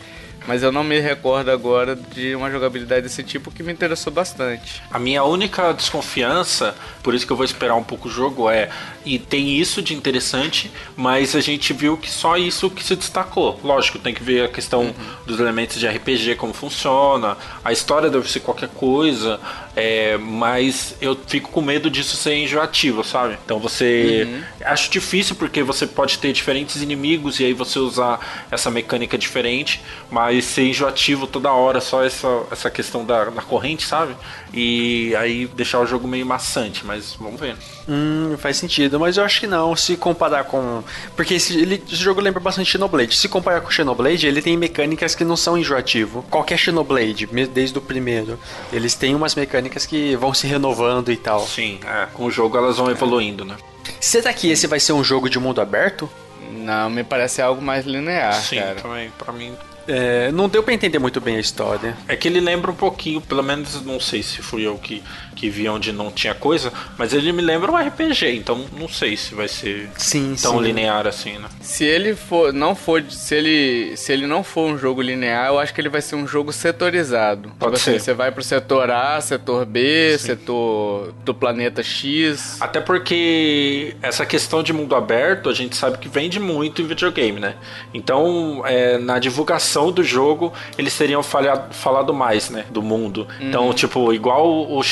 Mas 0.50 0.64
eu 0.64 0.72
não 0.72 0.84
me 0.84 1.00
recordo 1.00 1.52
agora 1.52 1.96
de 1.96 2.34
uma 2.34 2.50
jogabilidade 2.50 3.04
desse 3.04 3.22
tipo 3.22 3.52
que 3.52 3.62
me 3.62 3.72
interessou 3.72 4.12
bastante. 4.12 4.82
A 4.90 4.98
minha 4.98 5.24
única 5.24 5.72
desconfiança, 5.72 6.76
por 7.04 7.14
isso 7.14 7.24
que 7.24 7.32
eu 7.32 7.38
vou 7.38 7.46
esperar 7.46 7.76
um 7.76 7.84
pouco 7.84 8.08
o 8.08 8.12
jogo, 8.12 8.50
é. 8.50 8.68
E 9.06 9.20
tem 9.20 9.60
isso 9.60 9.80
de 9.80 9.94
interessante, 9.94 10.72
mas 10.96 11.36
a 11.36 11.40
gente 11.40 11.72
viu 11.72 11.96
que 11.96 12.10
só 12.10 12.36
isso 12.36 12.68
que 12.68 12.84
se 12.84 12.96
destacou. 12.96 13.60
Lógico, 13.64 14.00
tem 14.00 14.12
que 14.12 14.24
ver 14.24 14.46
a 14.46 14.48
questão 14.48 14.92
dos 15.24 15.40
elementos 15.40 15.80
de 15.80 15.88
RPG, 15.88 16.34
como 16.38 16.52
funciona, 16.52 17.38
a 17.64 17.72
história 17.72 18.10
deve 18.10 18.28
ser 18.28 18.40
qualquer 18.40 18.70
coisa, 18.70 19.40
é, 19.76 20.18
mas 20.18 20.96
eu 21.02 21.18
fico 21.28 21.52
com 21.52 21.62
medo 21.62 21.90
disso 21.90 22.18
ser 22.18 22.36
enjoativo, 22.36 23.04
sabe? 23.04 23.38
Então 23.46 23.60
você. 23.60 24.28
Acho 24.66 24.90
difícil 24.92 25.36
porque 25.36 25.64
você 25.64 25.88
pode 25.88 26.18
ter 26.18 26.34
diferentes 26.34 26.82
inimigos 26.82 27.40
e 27.40 27.46
aí 27.46 27.54
você 27.54 27.80
usar 27.80 28.46
essa 28.52 28.70
mecânica 28.70 29.18
diferente, 29.18 29.82
mas 30.12 30.44
ser 30.46 30.64
enjoativo 30.68 31.26
toda 31.28 31.52
hora, 31.52 31.80
só 31.80 32.04
essa, 32.04 32.28
essa 32.52 32.70
questão 32.70 33.06
da, 33.06 33.26
da 33.26 33.42
corrente, 33.42 33.86
sabe? 33.86 34.16
E 34.54 35.16
aí 35.16 35.48
deixar 35.48 35.80
o 35.80 35.86
jogo 35.86 36.08
meio 36.08 36.26
maçante, 36.26 36.86
mas 36.86 37.14
vamos 37.14 37.40
ver. 37.40 37.56
Hum, 37.88 38.36
faz 38.38 38.58
sentido, 38.58 39.00
mas 39.00 39.18
eu 39.18 39.24
acho 39.24 39.40
que 39.40 39.48
não, 39.48 39.76
se 39.76 39.96
comparar 39.98 40.44
com... 40.44 40.84
Porque 41.16 41.36
esse, 41.36 41.58
ele- 41.58 41.82
esse 41.88 41.96
jogo 42.04 42.20
lembra 42.22 42.40
bastante 42.40 42.70
Xenoblade. 42.70 43.16
Se 43.16 43.28
comparar 43.30 43.62
com 43.62 43.68
o 43.70 43.72
Xenoblade, 43.72 44.28
ele 44.28 44.42
tem 44.42 44.56
mecânicas 44.58 45.16
que 45.16 45.24
não 45.24 45.36
são 45.38 45.58
enjoativo. 45.58 46.24
Qualquer 46.30 46.58
Xenoblade, 46.58 47.28
desde 47.54 47.78
o 47.78 47.82
primeiro, 47.82 48.40
eles 48.74 48.94
têm 48.94 49.16
umas 49.16 49.34
mecânicas 49.36 49.69
que 49.86 50.16
vão 50.16 50.34
se 50.34 50.48
renovando 50.48 51.12
e 51.12 51.18
tal. 51.18 51.46
Sim, 51.46 51.80
é, 51.86 52.08
com 52.14 52.26
o 52.26 52.32
jogo 52.32 52.58
elas 52.58 52.78
vão 52.78 52.90
evoluindo, 52.90 53.46
né? 53.46 53.56
Será 54.00 54.32
que 54.34 54.50
esse 54.50 54.68
vai 54.68 54.80
ser 54.80 54.94
um 54.94 55.04
jogo 55.04 55.30
de 55.30 55.40
mundo 55.40 55.62
aberto? 55.62 56.10
Não, 56.52 56.90
me 56.90 57.04
parece 57.04 57.42
algo 57.42 57.62
mais 57.62 57.86
linear, 57.86 58.34
Sim, 58.34 58.58
cara. 58.58 58.76
também, 58.76 59.12
pra 59.18 59.32
mim. 59.34 59.54
É, 59.88 60.32
não 60.32 60.48
deu 60.48 60.62
pra 60.62 60.74
entender 60.74 61.00
muito 61.00 61.20
bem 61.20 61.38
a 61.38 61.40
história. 61.40 61.98
É 62.08 62.16
que 62.16 62.28
ele 62.28 62.40
lembra 62.40 62.70
um 62.70 62.76
pouquinho, 62.76 63.20
pelo 63.22 63.42
menos 63.42 63.84
não 63.84 64.00
sei 64.00 64.22
se 64.22 64.40
fui 64.42 64.62
eu 64.62 64.78
que, 64.78 65.02
que 65.40 65.50
vi 65.50 65.70
onde 65.70 65.94
não 65.94 66.12
tinha 66.12 66.36
coisa, 66.36 66.72
mas 66.98 67.14
ele 67.14 67.32
me 67.32 67.42
lembra 67.42 67.72
um 67.72 67.78
RPG, 67.78 68.36
então 68.36 68.66
não 68.78 68.90
sei 68.90 69.16
se 69.16 69.34
vai 69.34 69.48
ser 69.48 69.90
Sim, 69.96 70.36
tão 70.42 70.58
sim. 70.58 70.64
linear 70.64 71.08
assim, 71.08 71.38
né? 71.38 71.48
Se 71.62 71.86
ele 71.86 72.14
for, 72.14 72.52
não 72.52 72.76
for, 72.76 73.02
se 73.10 73.36
ele, 73.36 73.96
se 73.96 74.12
ele 74.12 74.28
não 74.28 74.44
for 74.44 74.70
um 74.70 74.78
jogo 74.78 75.02
linear, 75.02 75.48
eu 75.48 75.58
acho 75.58 75.74
que 75.74 75.80
ele 75.80 75.88
vai 75.88 76.02
ser 76.02 76.16
um 76.16 76.28
jogo 76.28 76.52
setorizado. 76.52 77.50
Pode 77.58 77.76
tipo 77.76 77.76
assim, 77.76 77.92
ser. 77.94 78.00
você 78.00 78.14
vai 78.14 78.32
pro 78.32 78.44
setor 78.44 78.92
A, 78.92 79.22
setor 79.22 79.66
B, 79.66 80.18
setor 80.18 81.14
do 81.24 81.34
planeta 81.34 81.82
X. 81.82 82.58
Até 82.60 82.82
porque 82.82 83.96
essa 84.02 84.26
questão 84.26 84.62
de 84.62 84.74
mundo 84.74 84.94
aberto 84.94 85.48
a 85.50 85.54
gente 85.54 85.78
sabe 85.78 86.00
que 86.00 86.10
vende 86.10 86.38
muito 86.38 86.82
em 86.82 86.86
videogame, 86.86 87.40
né? 87.40 87.56
Então, 87.94 88.62
é, 88.66 88.98
na 88.98 89.20
divulgação 89.20 89.90
do 89.90 90.04
jogo, 90.04 90.52
eles 90.78 90.98
teriam 90.98 91.24
falhado, 91.24 91.74
falado 91.74 92.14
mais, 92.14 92.50
né? 92.50 92.66
Do 92.70 92.82
mundo. 92.82 93.26
Então, 93.40 93.72
tipo, 93.74 94.12
igual 94.14 94.46
o, 94.46 94.78
o 94.78 94.84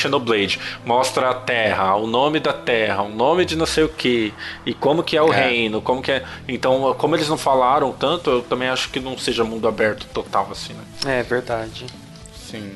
Xenoblade, 0.46 0.60
mostra 0.84 1.30
a 1.30 1.34
Terra, 1.34 1.94
o 1.96 2.06
nome 2.06 2.38
da 2.40 2.52
Terra, 2.52 3.02
o 3.02 3.08
nome 3.08 3.44
de 3.44 3.56
não 3.56 3.66
sei 3.66 3.84
o 3.84 3.88
que, 3.88 4.32
e 4.64 4.72
como 4.74 5.02
que 5.02 5.16
é 5.16 5.22
o 5.22 5.32
É. 5.32 5.48
reino, 5.48 5.80
como 5.82 6.00
que 6.02 6.12
é. 6.12 6.22
Então, 6.46 6.94
como 6.98 7.16
eles 7.16 7.28
não 7.28 7.38
falaram 7.38 7.92
tanto, 7.92 8.30
eu 8.30 8.42
também 8.42 8.68
acho 8.68 8.90
que 8.90 9.00
não 9.00 9.16
seja 9.18 9.44
mundo 9.44 9.66
aberto 9.66 10.06
total, 10.12 10.48
assim, 10.52 10.74
né? 10.74 11.18
É 11.18 11.22
verdade. 11.22 11.86
Sim. 12.34 12.72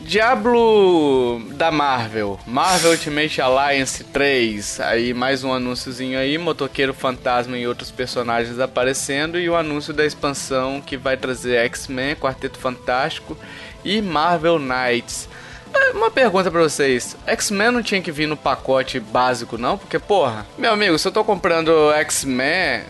Diablo 0.00 1.40
da 1.54 1.70
Marvel, 1.72 2.38
Marvel 2.46 2.92
Ultimate 2.92 3.40
Alliance 3.40 4.04
3, 4.04 4.80
aí 4.80 5.12
mais 5.12 5.42
um 5.42 5.52
anúnciozinho 5.52 6.18
aí, 6.18 6.38
motoqueiro 6.38 6.94
fantasma 6.94 7.58
e 7.58 7.66
outros 7.66 7.90
personagens 7.90 8.60
aparecendo 8.60 9.38
e 9.40 9.48
o 9.50 9.56
anúncio 9.56 9.92
da 9.92 10.06
expansão 10.06 10.80
que 10.80 10.96
vai 10.96 11.16
trazer 11.16 11.56
X-Men, 11.66 12.14
Quarteto 12.14 12.58
Fantástico 12.58 13.36
e 13.84 14.00
Marvel 14.00 14.58
Knights. 14.58 15.28
É, 15.74 15.90
Uma 15.92 16.10
pergunta 16.10 16.50
pra 16.50 16.62
vocês: 16.62 17.16
X-Men 17.26 17.70
não 17.70 17.82
tinha 17.82 18.00
que 18.00 18.12
vir 18.12 18.26
no 18.26 18.36
pacote 18.36 18.98
básico, 19.00 19.58
não? 19.58 19.78
Porque, 19.78 19.98
porra, 19.98 20.46
meu 20.56 20.72
amigo, 20.72 20.98
se 20.98 21.06
eu 21.06 21.12
tô 21.12 21.24
comprando 21.24 21.92
X-Men. 21.92 22.82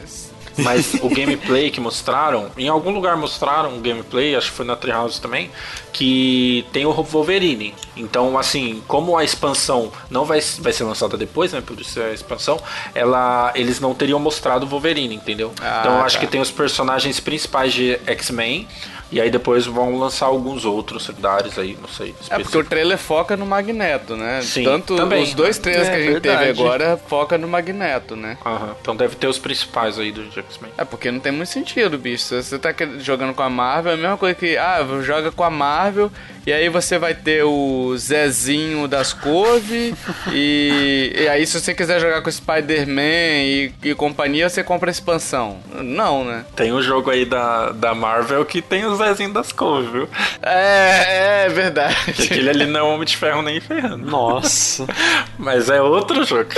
Mas 0.59 0.95
o 0.95 1.09
gameplay 1.09 1.71
que 1.71 1.81
mostraram, 1.81 2.51
em 2.59 2.69
algum 2.69 2.91
lugar 2.91 3.17
mostraram 3.17 3.75
um 3.75 3.81
gameplay, 3.81 4.35
acho 4.35 4.51
que 4.51 4.57
foi 4.57 4.67
na 4.67 4.75
Treehouse 4.75 5.21
também, 5.21 5.51
que 5.93 6.67
tem 6.73 6.85
o 6.85 6.93
Wolverine. 6.93 7.75
Então, 7.97 8.37
assim, 8.37 8.83
como 8.89 9.17
a 9.17 9.23
expansão 9.23 9.93
não 10.11 10.25
vai, 10.25 10.41
vai 10.59 10.73
ser 10.73 10.85
lançada 10.85 11.17
depois, 11.17 11.53
né? 11.53 11.63
Por 11.65 11.81
isso 11.81 12.01
é 12.01 12.11
a 12.11 12.13
expansão, 12.13 12.59
ela, 12.95 13.53
eles 13.55 13.79
não 13.79 13.95
teriam 13.95 14.19
mostrado 14.19 14.67
o 14.67 14.69
Wolverine, 14.69 15.15
entendeu? 15.15 15.53
Ah, 15.61 15.79
então 15.81 15.97
eu 15.99 16.03
acho 16.03 16.17
tá. 16.17 16.21
que 16.21 16.27
tem 16.27 16.41
os 16.41 16.51
personagens 16.51 17.21
principais 17.21 17.73
de 17.73 17.99
X-Men. 18.07 18.67
E 19.11 19.21
aí 19.21 19.31
depois 19.31 19.65
vão 19.67 19.99
lançar 19.99 20.27
alguns 20.27 20.65
outros 20.65 21.05
secundários 21.05 21.59
aí, 21.59 21.77
não 21.81 21.89
sei. 21.89 22.15
É 22.29 22.39
porque 22.39 22.59
o 22.59 22.65
trailer 22.65 22.99
foca 22.99 23.37
no 23.37 23.47
Magneto, 23.47 24.17
né? 24.17 24.41
Sim, 24.43 24.65
Tanto 24.65 24.97
também. 24.97 25.23
os 25.23 25.33
dois 25.35 25.57
trailers 25.59 25.89
É, 25.89 25.91
que 25.91 25.97
a 25.97 26.01
gente 26.01 26.13
verdade. 26.21 26.47
teve 26.47 26.61
agora 26.61 26.97
foca 27.09 27.39
no 27.39 27.49
Magneto, 27.49 28.15
né? 28.17 28.37
Aham, 28.45 28.75
Então 28.83 28.95
deve 28.95 29.17
ter 29.17 29.27
os 29.27 29.39
principais 29.39 29.99
aí 29.99 30.13
do 30.13 30.23
X-Men. 30.31 30.71
É 30.77 30.85
porque 30.85 31.11
não 31.11 31.21
tem 31.21 31.33
muito 31.33 31.49
sentido, 31.49 31.97
bicho. 31.97 32.25
Se 32.25 32.43
você 32.43 32.59
tá 32.59 32.75
jogando 32.99 33.33
com 33.35 33.43
a 33.43 33.49
Marvel, 33.51 33.93
é 33.93 33.95
a 33.95 33.99
mesma 33.99 34.17
coisa 34.19 34.35
que, 34.35 34.57
ah, 34.59 34.85
joga 35.03 35.33
com 35.33 35.43
a 35.45 35.51
Marvel 35.51 36.11
e 36.47 36.53
aí 36.53 36.69
você 36.69 36.99
vai 36.99 37.15
ter 37.15 37.43
o 37.45 37.95
Zezinho 37.97 38.89
das 38.89 39.13
couve 39.13 39.95
e, 40.33 41.13
e 41.15 41.29
aí 41.29 41.47
se 41.47 41.61
você 41.61 41.75
quiser 41.75 42.01
jogar 42.01 42.23
com 42.23 42.31
Spider-Man 42.31 43.03
e, 43.03 43.73
e 43.83 43.95
companhia, 43.95 44.49
você 44.49 44.63
compra 44.63 44.91
a 44.91 44.93
expansão. 44.93 45.59
Não, 45.83 46.25
né? 46.25 46.45
Tem 46.57 46.73
um 46.73 46.83
jogo 46.83 47.11
aí 47.11 47.25
da, 47.25 47.71
da 47.73 47.95
Marvel 47.95 48.45
que 48.45 48.61
tem 48.63 48.85
o 48.87 48.98
Zezinho 48.99 49.33
das 49.33 49.51
Couve, 49.53 49.89
viu? 49.91 50.09
É, 50.43 51.45
é 51.47 51.49
verdade. 51.49 51.97
Que 52.13 52.23
aquele 52.25 52.51
ali 52.51 52.67
não 52.67 52.81
é 52.81 52.83
Homem 52.83 53.07
de 53.07 53.17
Ferro 53.17 53.41
nem 53.43 53.61
ferrando. 53.61 54.07
Nossa. 54.07 54.87
Mas 55.39 55.71
é 55.71 55.81
outro 55.81 56.25
jogo. 56.25 56.51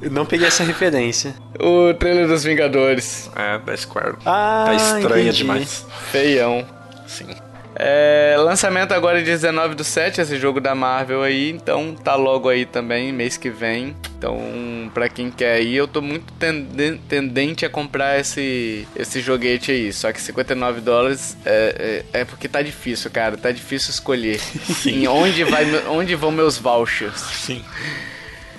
Eu 0.00 0.10
não 0.10 0.24
peguei 0.26 0.46
essa 0.46 0.62
referência. 0.62 1.34
O 1.58 1.92
trailer 1.94 2.28
dos 2.28 2.44
Vingadores. 2.44 3.30
É, 3.34 3.58
da 3.58 3.76
Square. 3.76 4.16
Ah, 4.24 4.64
tá 4.66 4.74
estranha 4.74 5.22
entendi. 5.24 5.38
demais. 5.38 5.86
Feião. 6.12 6.64
Sim. 7.06 7.26
É, 7.80 8.34
lançamento 8.38 8.92
agora 8.92 9.18
de 9.20 9.24
19 9.26 9.76
do 9.76 9.84
7, 9.84 10.20
esse 10.20 10.36
jogo 10.36 10.60
da 10.60 10.74
Marvel 10.74 11.22
aí, 11.22 11.50
então 11.50 11.94
tá 11.94 12.16
logo 12.16 12.48
aí 12.48 12.66
também, 12.66 13.12
mês 13.12 13.36
que 13.36 13.48
vem. 13.48 13.94
Então, 14.18 14.90
pra 14.92 15.08
quem 15.08 15.30
quer 15.30 15.62
ir, 15.62 15.76
eu 15.76 15.86
tô 15.86 16.02
muito 16.02 16.32
tenden- 16.32 16.98
tendente 17.08 17.64
a 17.64 17.70
comprar 17.70 18.18
esse, 18.18 18.86
esse 18.96 19.20
joguete 19.20 19.70
aí. 19.70 19.92
Só 19.92 20.12
que 20.12 20.20
59 20.20 20.80
dólares 20.80 21.36
é, 21.46 22.04
é, 22.12 22.20
é 22.20 22.24
porque 22.24 22.48
tá 22.48 22.60
difícil, 22.62 23.10
cara. 23.12 23.36
Tá 23.36 23.52
difícil 23.52 23.90
escolher. 23.90 24.40
em 24.84 25.06
onde, 25.06 25.44
vai, 25.44 25.64
onde 25.86 26.16
vão 26.16 26.32
meus 26.32 26.58
vouchers. 26.58 27.20
Sim. 27.20 27.64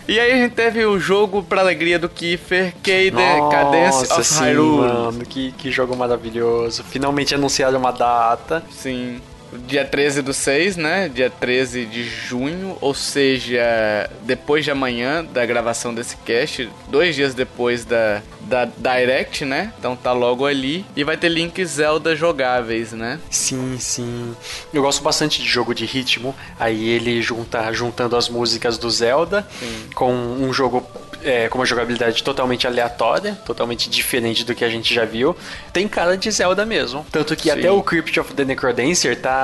E 0.10 0.20
aí 0.20 0.32
a 0.32 0.36
gente 0.38 0.56
teve 0.56 0.84
o 0.84 1.00
jogo 1.00 1.44
pra 1.44 1.62
alegria 1.62 2.00
do 2.00 2.10
Kiefer, 2.10 2.74
Cadence, 2.82 3.52
Cadence 3.52 4.12
of 4.12 4.24
sim, 4.24 4.44
Hyrule. 4.44 4.88
mano, 4.88 5.24
que, 5.24 5.52
que 5.52 5.70
jogo 5.70 5.96
maravilhoso. 5.96 6.84
Finalmente 6.84 7.36
anunciaram 7.36 7.78
uma 7.78 7.92
data. 7.92 8.64
Sim. 8.72 9.22
Dia 9.52 9.84
13 9.84 10.22
do 10.22 10.34
6, 10.34 10.78
né? 10.78 11.10
Dia 11.10 11.30
13 11.30 11.86
de 11.86 12.04
junho, 12.04 12.78
ou 12.82 12.94
seja, 12.94 14.10
depois 14.22 14.64
de 14.64 14.72
amanhã 14.72 15.24
da 15.24 15.46
gravação 15.46 15.94
desse 15.94 16.16
cast, 16.18 16.70
dois 16.88 17.16
dias 17.16 17.34
depois 17.34 17.84
da, 17.84 18.22
da 18.42 18.66
Direct, 18.66 19.46
né? 19.46 19.74
Então 19.80 19.96
tá 19.96 20.12
logo 20.12 20.46
ali. 20.46 20.86
E 20.96 21.04
vai 21.04 21.18
ter 21.18 21.30
link 21.30 21.64
Zelda 21.66 22.16
jogáveis, 22.16 22.92
né? 22.92 23.20
Sim, 23.30 23.78
sim. 23.80 24.36
Eu 24.74 24.82
gosto 24.82 25.04
bastante 25.04 25.42
de 25.42 25.48
jogo 25.48 25.74
de 25.74 25.86
ritmo. 25.86 26.36
Aí 26.60 26.90
ele 26.90 27.22
junta 27.22 27.72
juntando 27.74 28.16
as 28.16 28.30
músicas 28.30 28.78
do 28.78 28.90
Zelda 28.90 29.48
com 29.96 30.12
um 30.14 30.54
jogo 30.54 30.86
é, 31.24 31.50
com 31.50 31.58
uma 31.58 31.66
jogabilidade 31.66 32.24
totalmente 32.24 32.66
aleatória, 32.66 33.38
totalmente 33.46 33.90
diferente 33.90 34.46
do 34.46 34.56
que 34.56 34.64
a 34.64 34.70
gente 34.70 34.94
já 34.94 35.06
viu. 35.06 35.36
Tem 35.74 35.88
cara 35.88 36.18
de 36.18 36.30
Zelda 36.32 36.66
mesmo. 36.66 37.06
Tanto 37.12 37.36
que 37.36 37.44
Sim. 37.44 37.52
até 37.52 37.72
o 37.72 37.82
Crypt 37.82 38.20
of 38.20 38.34
the 38.34 38.46
Necrodancer 38.46 39.20
tá, 39.20 39.39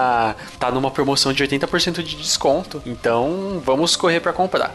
tá 0.59 0.71
numa 0.71 0.91
promoção 0.91 1.31
de 1.33 1.43
80% 1.43 2.01
de 2.03 2.15
desconto. 2.15 2.81
Então 2.85 3.61
vamos 3.63 3.95
correr 3.95 4.19
pra 4.19 4.33
comprar. 4.33 4.73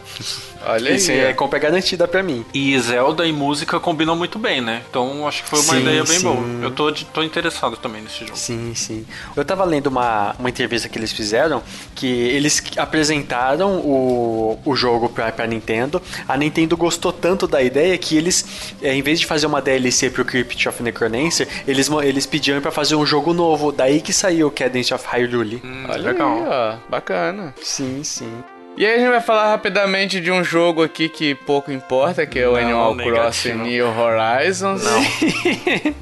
Olha 0.65 0.91
Isso 0.91 1.09
aí. 1.11 1.19
é 1.19 1.33
compra 1.33 1.57
garantida 1.59 2.07
pra 2.07 2.21
mim. 2.21 2.45
E 2.53 2.77
Zelda 2.79 3.25
e 3.25 3.31
música 3.31 3.79
combinam 3.79 4.15
muito 4.15 4.37
bem, 4.37 4.61
né? 4.61 4.81
Então 4.89 5.27
acho 5.27 5.43
que 5.43 5.49
foi 5.49 5.59
uma 5.59 5.73
Sim, 5.73 5.81
ideia 5.81 6.03
bem 6.03 6.19
sim. 6.19 6.23
boa. 6.23 6.37
Eu 6.61 6.71
tô, 6.71 6.91
tô 6.91 7.23
interessado 7.23 7.77
também 7.77 8.01
nesse 8.01 8.19
jogo. 8.25 8.37
Sim, 8.37 8.73
sim. 8.75 9.05
Eu 9.35 9.43
tava 9.43 9.63
lendo 9.65 9.87
uma, 9.87 10.35
uma 10.37 10.49
entrevista 10.49 10.87
que 10.87 10.97
eles 10.99 11.11
fizeram 11.11 11.63
que 11.95 12.07
eles 12.07 12.61
apresentaram 12.77 13.77
o, 13.79 14.59
o 14.63 14.75
jogo 14.75 15.09
pra, 15.09 15.31
pra 15.31 15.47
Nintendo. 15.47 16.01
A 16.27 16.37
Nintendo 16.37 16.77
gostou 16.77 17.11
tanto 17.11 17.47
da 17.47 17.61
ideia 17.61 17.97
que 17.97 18.15
eles, 18.15 18.45
é, 18.81 18.93
em 18.93 19.01
vez 19.01 19.19
de 19.19 19.25
fazer 19.25 19.47
uma 19.47 19.61
DLC 19.61 20.09
pro 20.09 20.23
Crypt 20.23 20.69
of 20.69 20.83
Necromancer, 20.83 21.47
eles, 21.67 21.89
eles 22.03 22.25
pediram 22.25 22.61
pra 22.61 22.71
fazer 22.71 22.95
um 22.95 23.05
jogo 23.05 23.33
novo. 23.33 23.71
Daí 23.71 23.99
que 24.01 24.13
saiu 24.13 24.47
o 24.47 24.51
Cadence 24.51 24.93
of 24.93 25.05
Hyrule. 25.11 25.61
Hum, 25.63 25.85
Olha 25.89 26.11
legal. 26.11 26.29
aí, 26.35 26.43
ó. 26.47 26.75
Bacana. 26.89 27.53
Sim, 27.61 28.03
sim. 28.03 28.31
E 28.77 28.85
aí 28.85 28.95
a 28.95 28.99
gente 28.99 29.09
vai 29.09 29.19
falar 29.21 29.49
rapidamente 29.51 30.21
de 30.21 30.31
um 30.31 30.43
jogo 30.43 30.81
aqui 30.81 31.09
que 31.09 31.35
pouco 31.35 31.71
importa, 31.71 32.25
que 32.25 32.39
é 32.39 32.47
o 32.47 32.51
Não, 32.53 32.57
Animal 32.59 32.95
negativo. 32.95 33.21
Crossing 33.21 33.53
New 33.55 33.87
Horizons. 33.87 34.81
Não. 34.83 35.01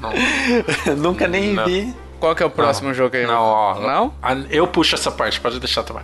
Não. 0.00 0.96
Nunca 0.96 1.26
nem 1.26 1.52
Não. 1.52 1.64
vi. 1.64 1.92
Qual 2.20 2.34
que 2.34 2.42
é 2.42 2.46
o 2.46 2.50
próximo 2.50 2.92
jogo 2.92 3.16
aí? 3.16 3.26
Não, 3.26 3.42
ó. 3.42 3.74
Não? 3.80 4.14
Eu 4.50 4.66
puxo 4.66 4.94
essa 4.94 5.10
parte, 5.10 5.40
pode 5.40 5.58
deixar 5.58 5.82
também. 5.82 6.02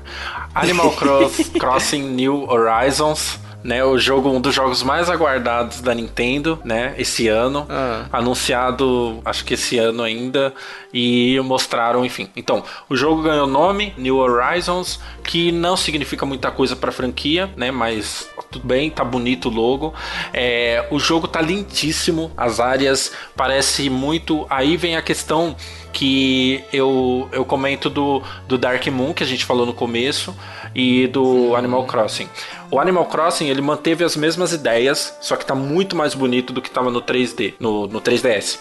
Animal 0.55 0.91
Cross- 0.93 1.51
Crossing 1.61 2.03
New 2.03 2.49
Horizons. 2.51 3.39
Né, 3.67 3.85
o 3.85 3.99
jogo, 3.99 4.31
um 4.31 4.41
dos 4.41 4.55
jogos 4.55 4.85
mais 4.85 5.11
aguardados 5.11 5.81
da 5.81 5.93
Nintendo, 5.93 6.57
né, 6.65 6.95
esse 6.99 7.27
ano, 7.27 7.67
Ah. 7.69 8.07
anunciado, 8.13 9.21
acho 9.25 9.45
que 9.45 9.55
esse 9.55 9.77
ano 9.77 10.05
ainda, 10.05 10.55
e 10.95 11.37
mostraram, 11.41 12.05
enfim. 12.05 12.29
Então, 12.37 12.63
o 12.89 12.95
jogo 12.97 13.23
ganhou 13.23 13.47
nome, 13.49 13.93
New 13.99 14.19
Horizons, 14.19 15.01
que 15.25 15.51
não 15.51 15.77
significa 15.77 16.25
muita 16.25 16.49
coisa 16.53 16.77
pra 16.77 16.93
franquia, 16.93 17.51
né, 17.57 17.73
mas 17.73 18.29
tudo 18.53 18.65
bem, 18.65 18.89
tá 18.89 19.03
bonito 19.03 19.49
o 19.49 19.53
logo. 19.53 19.93
É, 20.33 20.87
o 20.93 21.01
jogo 21.01 21.27
tá 21.27 21.41
lindíssimo, 21.41 22.31
as 22.37 22.61
áreas 22.61 23.11
parece 23.37 23.91
muito. 23.91 24.47
Aí 24.49 24.77
vem 24.77 24.97
a 24.97 25.03
questão 25.03 25.57
que 25.97 26.63
eu, 26.75 27.27
eu 27.33 27.43
comento 27.43 27.89
do, 27.89 28.23
do 28.47 28.59
Dark 28.59 28.87
Moon, 28.89 29.15
que 29.15 29.23
a 29.23 29.27
gente 29.27 29.47
falou 29.47 29.65
no 29.65 29.73
começo, 29.73 30.37
e 30.75 31.07
do 31.07 31.57
Animal 31.57 31.87
Crossing. 31.87 32.29
O 32.71 32.79
Animal 32.79 33.07
Crossing, 33.07 33.49
ele 33.49 33.63
manteve 33.63 34.05
as 34.05 34.15
mesmas 34.15 34.53
ideias, 34.53 35.17
só 35.23 35.37
que 35.37 35.47
tá 35.47 35.55
muito 35.55 35.97
mais 35.97 36.13
bonito 36.13 36.53
do 36.53 36.61
que 36.61 36.71
tava 36.71 36.91
no 36.91 37.01
3D, 37.01 37.55
no, 37.59 37.87
no 37.87 37.99
3DS. 37.99 38.59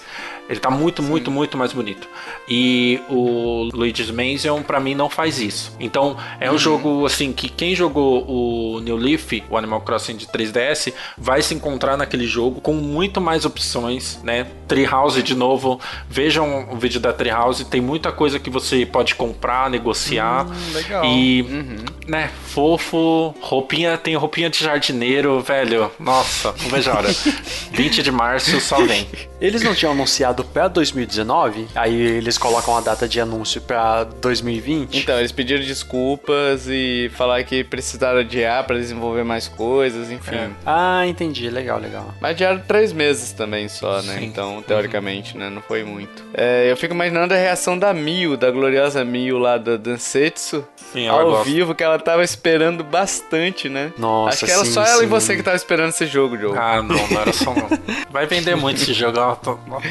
Ele 0.47 0.59
tá 0.59 0.69
muito, 0.69 1.01
muito, 1.01 1.31
muito 1.31 1.57
mais 1.57 1.73
bonito. 1.73 2.07
E 2.47 2.99
o 3.09 3.69
Luigi's 3.73 4.11
Mansion, 4.11 4.61
pra 4.61 4.79
mim, 4.79 4.93
não 4.93 5.09
faz 5.09 5.39
isso. 5.39 5.75
Então, 5.79 6.15
é 6.39 6.51
um 6.51 6.57
jogo, 6.57 7.05
assim, 7.05 7.33
que 7.33 7.49
quem 7.49 7.75
jogou 7.75 8.23
o 8.27 8.79
New 8.79 8.95
Leaf, 8.95 9.43
o 9.49 9.57
Animal 9.57 9.81
Crossing 9.81 10.15
de 10.15 10.27
3DS, 10.27 10.93
vai 11.17 11.41
se 11.41 11.53
encontrar 11.55 11.97
naquele 11.97 12.27
jogo 12.27 12.61
com 12.61 12.73
muito 12.73 13.19
mais 13.19 13.43
opções, 13.45 14.19
né? 14.23 14.45
Treehouse, 14.67 15.21
de 15.23 15.33
novo, 15.35 15.79
vejam 16.09 16.67
o 16.71 16.75
vídeo 16.77 16.99
da 16.99 17.11
Treehouse, 17.11 17.65
tem 17.65 17.81
muita 17.81 18.11
coisa 18.11 18.39
que 18.39 18.49
você 18.49 18.85
pode 18.85 19.15
comprar, 19.15 19.69
negociar. 19.69 20.45
legal. 20.73 21.05
E, 21.05 21.41
Uhum. 21.41 21.75
né, 22.07 22.29
fofo, 22.47 23.33
roupinha, 23.41 23.97
tem 23.97 24.15
roupinha 24.15 24.49
de 24.49 24.63
jardineiro, 24.63 25.39
velho. 25.41 25.91
Nossa, 25.99 26.53
não 26.61 26.69
vejo 26.69 26.89
a 26.91 26.95
hora. 26.95 27.09
20 27.71 28.01
de 28.03 28.11
março, 28.11 28.59
só 28.61 28.77
vem. 28.83 29.07
Eles 29.39 29.61
não 29.63 29.73
tinham 29.75 29.91
anunciado 29.93 30.34
pra 30.43 30.67
2019? 30.67 31.67
Aí 31.75 31.95
eles 31.95 32.37
colocam 32.37 32.75
a 32.77 32.81
data 32.81 33.07
de 33.07 33.19
anúncio 33.19 33.61
pra 33.61 34.03
2020? 34.03 34.97
Então, 34.97 35.17
eles 35.19 35.31
pediram 35.31 35.63
desculpas 35.63 36.67
e 36.67 37.09
falaram 37.15 37.43
que 37.43 37.63
precisaram 37.63 38.19
adiar 38.19 38.63
pra 38.65 38.75
desenvolver 38.77 39.23
mais 39.23 39.47
coisas, 39.47 40.11
enfim. 40.11 40.35
É. 40.35 40.49
Ah, 40.65 41.05
entendi. 41.07 41.49
Legal, 41.49 41.79
legal. 41.79 42.13
Mas 42.19 42.31
adiaram 42.31 42.59
três 42.67 42.91
meses 42.91 43.31
também 43.31 43.67
só, 43.67 44.01
né? 44.01 44.17
Sim. 44.19 44.25
Então, 44.25 44.61
teoricamente, 44.61 45.37
né? 45.37 45.49
Não 45.49 45.61
foi 45.61 45.83
muito. 45.83 46.23
É, 46.33 46.69
eu 46.69 46.77
fico 46.77 46.93
imaginando 46.93 47.33
a 47.33 47.37
reação 47.37 47.77
da 47.77 47.93
Mil, 47.93 48.35
da 48.37 48.49
gloriosa 48.51 49.03
Mil 49.05 49.37
lá 49.37 49.57
da 49.57 49.77
Dansetsu. 49.77 50.65
Sim, 50.91 51.07
ela 51.07 51.21
ao 51.21 51.29
gosta. 51.29 51.45
vivo, 51.45 51.75
que 51.75 51.83
ela 51.83 51.99
tava 51.99 52.23
esperando 52.23 52.83
bastante, 52.83 53.67
né? 53.69 53.91
Nossa, 53.97 54.35
Acho 54.35 54.45
que 54.45 54.51
era 54.51 54.65
sim, 54.65 54.71
só 54.71 54.83
ela 54.83 55.03
e 55.03 55.07
você 55.07 55.35
que 55.35 55.43
tava 55.43 55.55
esperando 55.57 55.89
esse 55.89 56.05
jogo, 56.05 56.37
Joe. 56.37 56.57
Ah, 56.57 56.81
não, 56.81 56.95
não 56.95 57.21
era 57.21 57.33
só 57.33 57.53
não. 57.53 57.67
Vai 58.09 58.25
vender 58.25 58.55
muito 58.55 58.81
esse 58.81 58.93
jogo, 58.93 59.19
ó, 59.19 59.35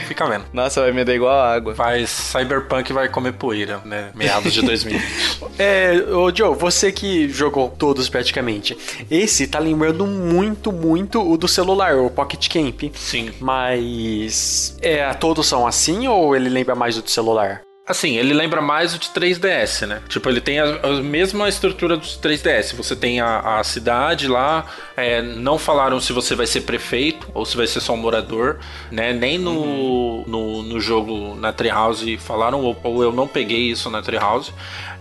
fica 0.07 0.27
Nossa, 0.53 0.81
vai 0.81 0.93
me 0.93 1.05
dar 1.05 1.15
igual 1.15 1.33
a 1.33 1.55
água. 1.55 1.75
Vai, 1.75 2.07
Cyberpunk 2.07 2.93
vai 2.93 3.09
comer 3.09 3.33
poeira, 3.33 3.81
né? 3.85 4.11
Meados 4.15 4.53
de 4.53 4.61
2020. 4.67 5.05
É, 5.59 5.93
ô 6.11 6.35
Joe, 6.35 6.57
você 6.57 6.91
que 6.91 7.29
jogou 7.29 7.69
todos 7.71 8.09
praticamente, 8.09 8.77
esse 9.11 9.47
tá 9.47 9.59
lembrando 9.59 10.07
muito, 10.07 10.73
muito 10.73 11.23
o 11.23 11.37
do 11.37 11.47
celular, 11.47 11.97
o 11.97 12.11
Pocket 12.11 12.49
Camp. 12.49 12.93
Sim. 12.95 13.31
Mas. 13.41 14.77
É, 14.83 15.13
todos 15.15 15.47
são 15.47 15.67
assim 15.67 16.09
ou 16.09 16.35
ele 16.35 16.49
lembra 16.49 16.75
mais 16.75 16.97
do 16.97 17.05
do 17.05 17.11
celular? 17.11 17.64
Assim, 17.87 18.17
ele 18.17 18.33
lembra 18.33 18.63
mais 18.63 18.95
o 18.95 18.99
de 18.99 19.09
3DS, 19.09 19.87
né? 19.87 20.01
Tipo, 20.09 20.31
ele 20.31 20.41
tem 20.41 20.59
a, 20.59 20.65
a 20.65 21.03
mesma 21.03 21.51
estrutura 21.51 21.99
dos 21.99 22.19
3DS. 22.19 22.75
Você 22.75 22.97
tem 22.97 23.21
a, 23.21 23.59
a 23.59 23.65
cidade 23.65 24.27
lá, 24.27 24.65
é, 24.97 25.21
não 25.21 25.59
falaram 25.59 26.01
se 26.01 26.11
você 26.11 26.35
vai 26.35 26.47
ser 26.47 26.63
prefeito 26.63 27.31
ou 27.35 27.45
se 27.45 27.55
vai 27.55 27.67
ser 27.67 27.81
só 27.81 27.93
um 27.93 27.99
morador, 27.99 28.59
né? 28.91 29.13
Nem 29.13 29.37
no, 29.37 29.51
uhum. 29.51 30.25
no, 30.27 30.63
no, 30.63 30.81
jogo 30.81 31.35
na 31.35 31.53
Treehouse 31.53 32.17
falaram, 32.17 32.63
ou, 32.63 32.75
ou 32.83 33.03
eu 33.03 33.13
não 33.13 33.29
peguei 33.29 33.71
isso 33.71 33.91
na 33.91 34.01
Treehouse. 34.01 34.51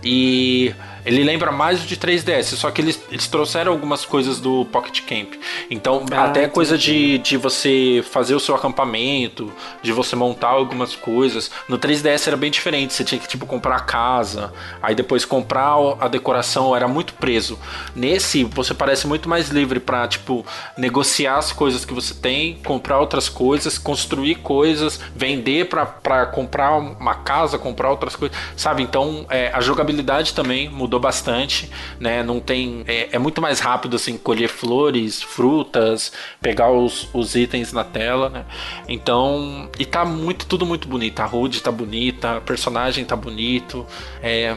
E 0.02 0.74
ele 1.04 1.22
lembra 1.22 1.52
mais 1.52 1.82
de 1.82 1.96
3DS, 1.96 2.56
só 2.56 2.70
que 2.70 2.80
eles, 2.80 3.00
eles 3.10 3.26
trouxeram 3.26 3.72
algumas 3.72 4.04
coisas 4.04 4.40
do 4.40 4.64
Pocket 4.66 5.00
Camp. 5.02 5.34
Então, 5.70 6.04
ah, 6.10 6.24
até 6.24 6.40
entendi. 6.40 6.54
coisa 6.54 6.78
de, 6.78 7.18
de 7.18 7.36
você 7.36 8.02
fazer 8.10 8.34
o 8.34 8.40
seu 8.40 8.54
acampamento, 8.54 9.52
de 9.82 9.92
você 9.92 10.16
montar 10.16 10.48
algumas 10.48 10.94
coisas. 10.96 11.50
No 11.68 11.78
3DS 11.78 12.26
era 12.26 12.36
bem 12.36 12.50
diferente, 12.50 12.94
você 12.94 13.04
tinha 13.04 13.20
que 13.20 13.28
tipo 13.28 13.46
comprar 13.46 13.76
a 13.76 13.80
casa, 13.80 14.52
aí 14.82 14.94
depois 14.94 15.24
comprar 15.24 15.74
a 16.00 16.08
decoração, 16.08 16.74
era 16.74 16.88
muito 16.88 17.14
preso. 17.14 17.58
Nesse, 17.94 18.44
você 18.44 18.72
parece 18.72 19.06
muito 19.06 19.28
mais 19.28 19.48
livre 19.48 19.80
para 19.80 20.08
tipo 20.08 20.44
negociar 20.76 21.36
as 21.36 21.52
coisas 21.52 21.84
que 21.84 21.92
você 21.92 22.14
tem, 22.14 22.54
comprar 22.64 22.98
outras 22.98 23.28
coisas, 23.28 23.76
construir 23.76 24.36
coisas, 24.36 25.00
vender 25.14 25.68
para 25.68 26.26
comprar 26.26 26.76
uma 26.76 27.14
casa, 27.16 27.58
comprar 27.58 27.90
outras 27.90 28.16
coisas, 28.16 28.36
sabe? 28.56 28.82
Então, 28.82 29.26
é, 29.28 29.50
a 29.52 29.60
jogabilidade 29.60 30.32
também 30.32 30.68
mudou 30.68 30.93
mudou 30.94 31.00
bastante, 31.00 31.70
né? 31.98 32.22
Não 32.22 32.40
tem. 32.40 32.84
É, 32.86 33.08
é, 33.12 33.18
muito 33.18 33.40
mais 33.40 33.60
rápido 33.60 33.96
assim 33.96 34.16
colher 34.16 34.48
flores, 34.48 35.22
frutas, 35.22 36.12
pegar 36.40 36.70
os, 36.70 37.08
os 37.12 37.34
itens 37.34 37.72
na 37.72 37.84
tela, 37.84 38.28
né? 38.28 38.44
Então. 38.88 39.68
E 39.78 39.84
tá 39.84 40.04
muito, 40.04 40.46
tudo 40.46 40.64
muito 40.64 40.88
bonito. 40.88 41.20
A 41.20 41.26
Rude 41.26 41.62
tá 41.62 41.70
bonita, 41.70 42.36
a 42.36 42.40
personagem 42.40 43.04
tá 43.04 43.16
bonito. 43.16 43.86
É 44.22 44.56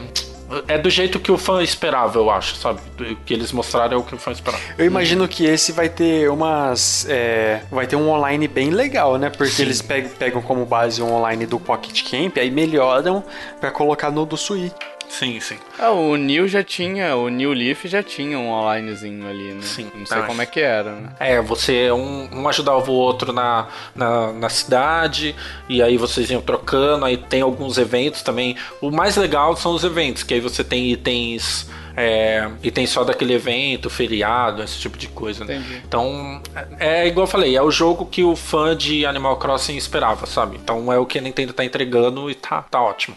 é 0.66 0.78
do 0.78 0.88
jeito 0.88 1.20
que 1.20 1.30
o 1.30 1.36
fã 1.36 1.62
esperava, 1.62 2.18
eu 2.18 2.30
acho, 2.30 2.56
sabe? 2.56 2.80
O 2.98 3.16
que 3.16 3.34
eles 3.34 3.52
mostraram 3.52 3.98
é 3.98 4.00
o 4.00 4.02
que 4.02 4.14
o 4.14 4.18
fã 4.18 4.32
esperava. 4.32 4.62
Eu 4.78 4.86
imagino 4.86 5.28
que 5.28 5.44
esse 5.44 5.72
vai 5.72 5.90
ter 5.90 6.30
umas. 6.30 7.06
É, 7.06 7.60
vai 7.70 7.86
ter 7.86 7.96
um 7.96 8.08
online 8.08 8.48
bem 8.48 8.70
legal, 8.70 9.18
né? 9.18 9.28
Porque 9.28 9.52
Sim. 9.52 9.64
eles 9.64 9.82
pegam, 9.82 10.10
pegam 10.18 10.40
como 10.40 10.64
base 10.64 11.02
um 11.02 11.12
online 11.12 11.44
do 11.44 11.60
Pocket 11.60 12.02
Camp, 12.10 12.38
aí 12.38 12.50
melhoram 12.50 13.22
para 13.60 13.70
colocar 13.70 14.10
no 14.10 14.24
do 14.24 14.38
Switch. 14.38 14.72
Sim, 15.08 15.40
sim. 15.40 15.56
Ah, 15.78 15.90
o 15.90 16.16
New 16.16 16.46
já 16.46 16.62
tinha, 16.62 17.16
o 17.16 17.28
New 17.28 17.52
Leaf 17.52 17.86
já 17.86 18.02
tinha 18.02 18.38
um 18.38 18.48
onlinezinho 18.48 19.28
ali, 19.28 19.52
né? 19.52 19.62
Sim. 19.62 19.90
Não 19.94 20.06
sei 20.06 20.22
como 20.22 20.42
é 20.42 20.46
que 20.46 20.60
era, 20.60 20.92
né? 20.94 21.12
É, 21.18 21.40
você 21.40 21.90
um, 21.90 22.28
um 22.32 22.48
ajudava 22.48 22.90
o 22.90 22.94
outro 22.94 23.32
na, 23.32 23.68
na, 23.94 24.32
na, 24.32 24.48
cidade, 24.48 25.34
e 25.68 25.82
aí 25.82 25.96
vocês 25.96 26.30
iam 26.30 26.40
trocando, 26.40 27.04
aí 27.04 27.16
tem 27.16 27.40
alguns 27.40 27.78
eventos 27.78 28.22
também. 28.22 28.56
O 28.80 28.90
mais 28.90 29.16
legal 29.16 29.56
são 29.56 29.74
os 29.74 29.82
eventos, 29.82 30.22
que 30.22 30.34
aí 30.34 30.40
você 30.40 30.62
tem 30.62 30.90
itens. 30.92 31.68
É, 32.00 32.48
e 32.62 32.70
tem 32.70 32.86
só 32.86 33.02
daquele 33.02 33.34
evento, 33.34 33.90
feriado, 33.90 34.62
esse 34.62 34.78
tipo 34.78 34.96
de 34.96 35.08
coisa. 35.08 35.44
Né? 35.44 35.82
Então, 35.84 36.40
é, 36.78 37.00
é 37.00 37.06
igual 37.08 37.26
eu 37.26 37.30
falei, 37.30 37.56
é 37.56 37.62
o 37.62 37.72
jogo 37.72 38.06
que 38.06 38.22
o 38.22 38.36
fã 38.36 38.76
de 38.76 39.04
Animal 39.04 39.36
Crossing 39.36 39.76
esperava, 39.76 40.24
sabe? 40.24 40.56
Então 40.62 40.92
é 40.92 40.98
o 40.98 41.04
que 41.04 41.18
a 41.18 41.20
Nintendo 41.20 41.52
tá 41.52 41.64
entregando 41.64 42.30
e 42.30 42.36
tá, 42.36 42.62
tá 42.62 42.80
ótimo. 42.80 43.16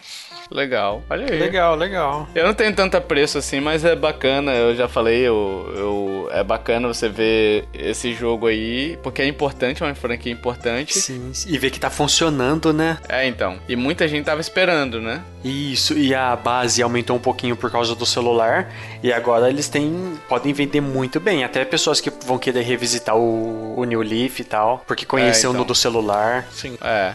Legal. 0.52 1.02
Olha 1.08 1.32
aí. 1.32 1.38
Legal, 1.38 1.74
legal. 1.74 2.28
Eu 2.34 2.46
não 2.46 2.54
tenho 2.54 2.74
tanta 2.74 3.00
preço 3.00 3.38
assim, 3.38 3.60
mas 3.60 3.84
é 3.84 3.96
bacana. 3.96 4.52
Eu 4.52 4.74
já 4.76 4.86
falei, 4.86 5.20
eu, 5.20 5.72
eu, 5.74 6.28
é 6.32 6.44
bacana 6.44 6.88
você 6.88 7.08
ver 7.08 7.64
esse 7.72 8.12
jogo 8.12 8.46
aí, 8.46 8.98
porque 9.02 9.22
é 9.22 9.26
importante, 9.26 9.82
é 9.82 9.86
uma 9.86 9.94
franquia 9.94 10.32
importante. 10.32 10.98
Sim, 10.98 11.32
e 11.46 11.58
ver 11.58 11.70
que 11.70 11.80
tá 11.80 11.90
funcionando, 11.90 12.72
né? 12.72 12.98
É, 13.08 13.26
então. 13.26 13.58
E 13.68 13.74
muita 13.74 14.06
gente 14.06 14.24
tava 14.24 14.40
esperando, 14.40 15.00
né? 15.00 15.22
Isso, 15.44 15.98
e 15.98 16.14
a 16.14 16.36
base 16.36 16.82
aumentou 16.82 17.16
um 17.16 17.20
pouquinho 17.20 17.56
por 17.56 17.70
causa 17.70 17.94
do 17.94 18.06
celular. 18.06 18.70
E 19.02 19.12
agora 19.12 19.48
eles 19.48 19.68
têm. 19.68 20.18
podem 20.28 20.52
vender 20.52 20.80
muito 20.80 21.18
bem. 21.18 21.44
Até 21.44 21.64
pessoas 21.64 22.00
que 22.00 22.10
vão 22.24 22.38
querer 22.38 22.62
revisitar 22.62 23.16
o, 23.16 23.78
o 23.78 23.84
New 23.84 24.02
Leaf 24.02 24.40
e 24.40 24.44
tal. 24.44 24.84
Porque 24.86 25.04
conheceu 25.04 25.50
é, 25.50 25.52
então. 25.52 25.62
no 25.62 25.66
do 25.66 25.74
celular. 25.74 26.46
Sim. 26.52 26.76
É. 26.80 27.14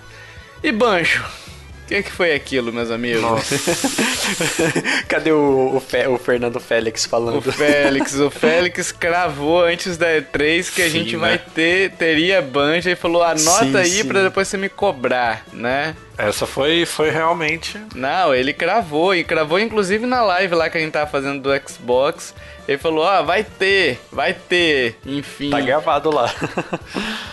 E 0.64 0.72
Banjo? 0.72 1.24
O 1.88 1.90
que, 1.90 1.96
é 1.96 2.04
que 2.04 2.12
foi 2.12 2.34
aquilo, 2.34 2.74
meus 2.74 2.92
amigos? 2.92 3.24
Cadê 5.08 5.32
o, 5.32 5.74
o, 5.74 5.80
Fe, 5.80 6.06
o, 6.06 6.18
Fernando 6.18 6.60
Félix 6.60 7.06
falando? 7.06 7.38
O 7.38 7.42
Félix, 7.42 8.14
o 8.16 8.30
Félix 8.30 8.92
cravou 8.92 9.64
antes 9.64 9.96
da 9.96 10.08
E3 10.08 10.70
que 10.70 10.82
a 10.82 10.90
gente 10.90 11.16
né? 11.16 11.18
vai 11.18 11.38
ter, 11.38 11.92
teria 11.92 12.42
banja 12.42 12.92
e 12.92 12.96
falou: 12.98 13.24
anota 13.24 13.64
sim, 13.64 13.78
aí 13.78 13.90
sim. 13.90 14.06
pra 14.06 14.22
depois 14.22 14.50
você 14.50 14.58
me 14.58 14.68
cobrar, 14.68 15.46
né? 15.54 15.96
Essa 16.18 16.48
foi, 16.48 16.86
foi 16.86 17.10
realmente. 17.10 17.80
Não, 17.94 18.34
ele 18.34 18.54
cravou, 18.54 19.14
e 19.14 19.24
cravou 19.24 19.60
inclusive 19.60 20.06
na 20.06 20.22
live 20.22 20.56
lá 20.56 20.70
que 20.70 20.78
a 20.78 20.82
gente 20.82 20.92
tava 20.92 21.10
fazendo 21.10 21.42
do 21.42 21.70
Xbox. 21.70 22.34
Ele 22.68 22.78
falou: 22.78 23.06
Ah, 23.06 23.22
vai 23.22 23.46
ter, 23.46 23.98
vai 24.12 24.34
ter, 24.34 24.98
enfim. 25.06 25.50
Tá 25.50 25.62
gravado 25.62 26.14
lá. 26.14 26.34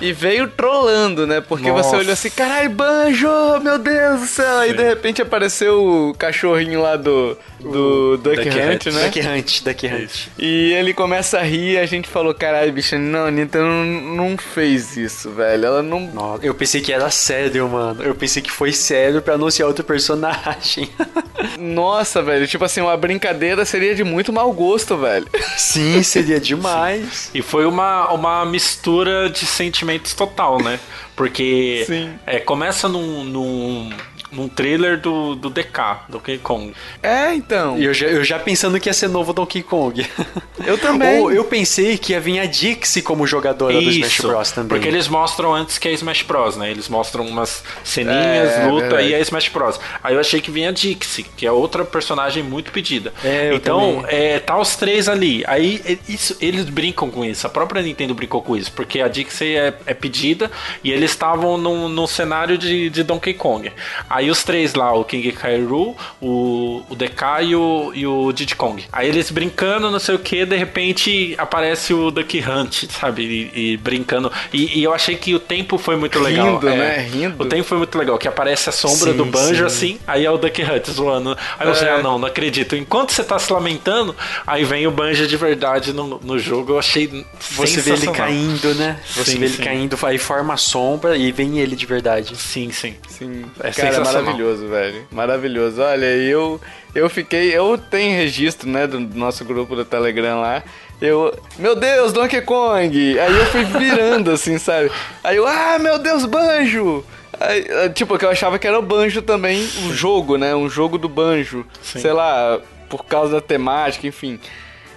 e 0.00 0.12
veio 0.12 0.46
trollando, 0.46 1.26
né? 1.26 1.40
Porque 1.40 1.68
Nossa. 1.68 1.88
você 1.90 1.96
olhou 1.96 2.12
assim: 2.12 2.30
Carai, 2.30 2.68
banjo, 2.68 3.28
meu 3.60 3.76
Deus 3.78 4.20
do 4.20 4.26
céu. 4.26 4.62
Sim. 4.62 4.70
E 4.70 4.74
de 4.74 4.84
repente 4.84 5.20
apareceu 5.20 5.82
o 5.82 6.14
cachorrinho 6.14 6.80
lá 6.80 6.94
do, 6.94 7.36
do 7.58 8.16
Duck, 8.18 8.36
Duck 8.36 8.48
Hunt, 8.48 8.86
Hunt, 8.86 8.94
né? 8.94 9.04
Duck 9.06 9.20
Hunt, 9.20 9.62
Duck 9.62 9.86
Hunt. 9.88 10.28
E 10.38 10.72
ele 10.74 10.94
começa 10.94 11.40
a 11.40 11.42
rir 11.42 11.72
e 11.72 11.78
a 11.78 11.86
gente 11.86 12.08
falou: 12.08 12.32
Caralho, 12.32 12.72
bicho, 12.72 12.96
não, 12.96 13.26
a 13.26 13.30
Nintendo 13.32 13.66
não 13.66 14.36
fez 14.38 14.96
isso, 14.96 15.30
velho. 15.30 15.66
Ela 15.66 15.82
não. 15.82 15.98
Nossa, 16.12 16.46
eu 16.46 16.54
pensei 16.54 16.80
que 16.80 16.92
era 16.92 17.10
sério, 17.10 17.68
mano. 17.68 18.04
Eu 18.04 18.14
pensei 18.14 18.40
que 18.40 18.52
foi 18.52 18.72
sério 18.74 19.22
pra 19.22 19.34
anunciar 19.34 19.68
outro 19.68 19.84
personagem. 19.84 20.88
Nossa, 21.58 22.22
velho. 22.22 22.46
Tipo 22.46 22.64
assim, 22.64 22.80
uma 22.80 22.96
brincadeira 22.96 23.64
seria 23.64 23.94
de 23.94 24.04
muito 24.04 24.32
mau 24.32 24.52
gosto, 24.52 24.96
velho. 24.96 25.26
Sim, 25.56 26.02
seria 26.02 26.38
demais. 26.40 27.30
E 27.34 27.42
foi 27.42 27.66
uma, 27.66 28.12
uma 28.12 28.44
mistura 28.44 29.30
de 29.30 29.46
sentimentos 29.46 30.14
total, 30.14 30.62
né? 30.62 30.78
Porque 31.16 31.86
é, 32.26 32.40
começa 32.40 32.88
num, 32.88 33.24
num 33.24 33.90
num 34.34 34.48
trailer 34.48 35.00
do, 35.00 35.34
do 35.34 35.48
DK, 35.48 36.08
Donkey 36.08 36.38
Kong. 36.38 36.74
É, 37.02 37.34
então. 37.34 37.78
Eu 37.78 37.94
já, 37.94 38.06
eu 38.06 38.24
já 38.24 38.38
pensando 38.38 38.78
que 38.80 38.88
ia 38.88 38.92
ser 38.92 39.08
novo 39.08 39.32
Donkey 39.32 39.62
Kong. 39.62 40.04
Eu 40.64 40.78
também. 40.78 41.20
Ou 41.20 41.32
eu 41.32 41.44
pensei 41.44 41.98
que 41.98 42.12
ia 42.12 42.20
vir 42.20 42.38
a 42.38 42.46
Dixie 42.46 43.02
como 43.02 43.26
jogadora 43.26 43.74
Isso, 43.74 43.84
do 43.84 44.06
Smash 44.06 44.20
Bros. 44.20 44.50
também. 44.52 44.68
Porque 44.68 44.88
eles 44.88 45.08
mostram 45.08 45.54
antes 45.54 45.78
que 45.78 45.88
é 45.88 45.92
Smash 45.92 46.22
Bros, 46.22 46.56
né? 46.56 46.70
Eles 46.70 46.88
mostram 46.88 47.26
umas 47.26 47.62
ceninhas, 47.82 48.52
é, 48.52 48.66
luta 48.66 49.02
é 49.02 49.08
e 49.08 49.14
é 49.14 49.20
Smash 49.20 49.48
Bros. 49.48 49.80
Aí 50.02 50.14
eu 50.14 50.20
achei 50.20 50.40
que 50.40 50.50
vinha 50.50 50.70
a 50.70 50.72
Dixie, 50.72 51.24
que 51.36 51.46
é 51.46 51.52
outra 51.52 51.84
personagem 51.84 52.42
muito 52.42 52.72
pedida. 52.72 53.12
É, 53.22 53.52
então, 53.52 54.04
é, 54.08 54.38
tá 54.38 54.58
os 54.58 54.76
três 54.76 55.08
ali. 55.08 55.44
Aí 55.46 55.98
isso, 56.08 56.36
eles 56.40 56.64
brincam 56.64 57.10
com 57.10 57.24
isso. 57.24 57.46
A 57.46 57.50
própria 57.50 57.82
Nintendo 57.82 58.14
brincou 58.14 58.40
com 58.40 58.56
isso, 58.56 58.72
porque 58.72 59.00
a 59.00 59.08
Dixie 59.08 59.56
é, 59.56 59.74
é 59.86 59.92
pedida 59.92 60.50
e 60.82 60.90
eles 60.90 61.10
estavam 61.10 61.58
num, 61.58 61.88
num 61.88 62.06
cenário 62.06 62.56
de, 62.56 62.88
de 62.90 63.02
Donkey 63.02 63.34
Kong. 63.34 63.70
Aí 64.08 64.23
Aí 64.24 64.30
os 64.30 64.42
três 64.42 64.72
lá, 64.72 64.90
o 64.94 65.04
King 65.04 65.32
K. 65.32 65.58
Rool, 65.58 65.94
o, 66.18 66.82
o 66.88 66.96
DK 66.96 67.42
e 67.42 67.54
o, 67.54 67.92
e 67.94 68.06
o 68.06 68.32
Diddy 68.32 68.56
Kong. 68.56 68.82
Aí 68.90 69.06
eles 69.06 69.30
brincando, 69.30 69.90
não 69.90 69.98
sei 69.98 70.14
o 70.14 70.18
que, 70.18 70.46
de 70.46 70.56
repente 70.56 71.34
aparece 71.36 71.92
o 71.92 72.10
Duck 72.10 72.42
Hunt, 72.42 72.84
sabe? 72.88 73.50
E, 73.54 73.72
e 73.72 73.76
brincando. 73.76 74.32
E, 74.50 74.78
e, 74.78 74.82
eu 74.82 74.94
achei 74.94 75.14
que 75.14 75.34
o 75.34 75.38
tempo 75.38 75.76
foi 75.76 75.96
muito 75.96 76.18
legal. 76.18 76.54
Rindo, 76.54 76.68
é, 76.70 76.76
né? 76.76 77.08
Rindo. 77.12 77.42
O 77.42 77.46
tempo 77.46 77.64
foi 77.64 77.76
muito 77.76 77.98
legal, 77.98 78.16
que 78.16 78.26
aparece 78.26 78.70
a 78.70 78.72
sombra 78.72 79.10
sim, 79.10 79.16
do 79.16 79.26
banjo 79.26 79.68
sim. 79.68 79.94
assim, 79.94 79.98
aí 80.06 80.24
é 80.24 80.30
o 80.30 80.38
Duck 80.38 80.62
Hunt 80.62 80.88
zoando. 80.88 81.36
Aí 81.58 81.68
eu 81.68 81.74
falei, 81.74 81.92
é. 81.92 81.96
ah 81.96 82.02
não, 82.02 82.18
não 82.18 82.26
acredito. 82.26 82.74
Enquanto 82.74 83.10
você 83.10 83.22
tá 83.22 83.38
se 83.38 83.52
lamentando, 83.52 84.16
aí 84.46 84.64
vem 84.64 84.86
o 84.86 84.90
banjo 84.90 85.26
de 85.26 85.36
verdade 85.36 85.92
no, 85.92 86.18
no 86.18 86.38
jogo. 86.38 86.72
Eu 86.72 86.78
achei 86.78 87.26
Você 87.50 87.82
vê 87.82 87.90
ele 87.90 88.06
caindo, 88.06 88.74
né? 88.74 88.98
Você 89.06 89.32
sim, 89.32 89.38
vê 89.38 89.44
ele 89.44 89.58
caindo, 89.58 89.98
aí 90.02 90.16
forma 90.16 90.54
a 90.54 90.56
sombra 90.56 91.14
e 91.14 91.30
vem 91.30 91.58
ele 91.58 91.76
de 91.76 91.84
verdade. 91.84 92.34
Sim, 92.36 92.72
sim. 92.72 92.94
Sim. 93.06 93.44
É 93.60 93.70
Cara, 93.70 94.13
maravilhoso, 94.22 94.68
velho. 94.68 95.06
Maravilhoso. 95.10 95.82
Olha, 95.82 96.06
eu 96.06 96.60
eu 96.94 97.10
fiquei, 97.10 97.56
eu 97.56 97.76
tenho 97.76 98.16
registro, 98.16 98.68
né, 98.68 98.86
do 98.86 99.00
nosso 99.00 99.44
grupo 99.44 99.74
do 99.74 99.84
Telegram 99.84 100.40
lá. 100.40 100.62
Eu, 101.00 101.36
meu 101.58 101.74
Deus, 101.74 102.12
Donkey 102.12 102.40
Kong. 102.42 103.18
Aí 103.18 103.36
eu 103.36 103.46
fui 103.46 103.64
virando 103.64 104.30
assim, 104.30 104.58
sabe? 104.58 104.90
Aí 105.22 105.36
eu, 105.36 105.46
ah, 105.46 105.76
meu 105.78 105.98
Deus, 105.98 106.24
Banjo. 106.24 107.04
Aí, 107.40 107.66
ah, 107.68 107.88
tipo, 107.88 108.16
que 108.16 108.24
eu 108.24 108.30
achava 108.30 108.60
que 108.60 108.66
era 108.66 108.78
o 108.78 108.82
Banjo 108.82 109.20
também, 109.22 109.68
um 109.84 109.92
jogo, 109.92 110.36
né? 110.36 110.54
Um 110.54 110.68
jogo 110.68 110.96
do 110.96 111.08
Banjo. 111.08 111.66
Sim. 111.82 111.98
Sei 111.98 112.12
lá, 112.12 112.60
por 112.88 113.04
causa 113.04 113.34
da 113.34 113.40
temática, 113.40 114.06
enfim. 114.06 114.38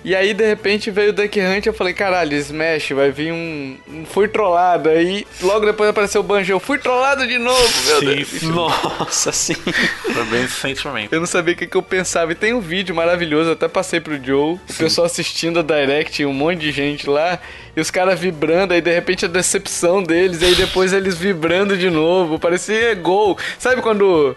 E 0.03 0.15
aí, 0.15 0.33
de 0.33 0.45
repente, 0.45 0.89
veio 0.89 1.09
o 1.09 1.13
Duck 1.13 1.39
Hunt 1.39 1.65
e 1.65 1.69
eu 1.69 1.73
falei, 1.73 1.93
caralho, 1.93 2.33
Smash, 2.37 2.91
vai 2.91 3.11
vir 3.11 3.31
um, 3.33 3.77
um. 3.89 4.05
Fui 4.05 4.27
trollado. 4.27 4.89
Aí, 4.89 5.25
logo 5.41 5.65
depois 5.65 5.89
apareceu 5.89 6.21
o 6.21 6.23
Banjo. 6.23 6.53
Eu 6.53 6.59
fui 6.59 6.77
trollado 6.77 7.27
de 7.27 7.37
novo, 7.37 7.81
meu 7.85 7.99
sim, 7.99 8.05
Deus. 8.05 8.27
Sim. 8.27 8.51
Nossa, 8.51 9.31
sim. 9.31 9.55
Foi 9.55 10.23
bem 10.25 10.41
recentemente. 10.41 11.09
Eu 11.11 11.19
não 11.19 11.27
sabia 11.27 11.53
o 11.53 11.57
que, 11.57 11.67
que 11.67 11.75
eu 11.75 11.81
pensava. 11.81 12.31
E 12.31 12.35
tem 12.35 12.53
um 12.53 12.61
vídeo 12.61 12.95
maravilhoso, 12.95 13.49
eu 13.49 13.53
até 13.53 13.67
passei 13.67 13.99
pro 13.99 14.23
Joe. 14.23 14.53
O 14.55 14.73
pessoal 14.77 15.05
assistindo 15.05 15.59
a 15.59 15.63
Direct, 15.63 16.23
um 16.25 16.33
monte 16.33 16.59
de 16.59 16.71
gente 16.71 17.09
lá. 17.09 17.39
E 17.75 17.81
os 17.81 17.91
caras 17.91 18.19
vibrando, 18.19 18.73
aí 18.73 18.81
de 18.81 18.93
repente 18.93 19.25
a 19.25 19.27
decepção 19.27 20.01
deles. 20.01 20.41
Aí 20.41 20.55
depois 20.55 20.93
eles 20.93 21.17
vibrando 21.17 21.77
de 21.77 21.89
novo. 21.89 22.39
Parecia 22.39 22.95
gol. 22.95 23.37
Sabe 23.59 23.81
quando 23.81 24.35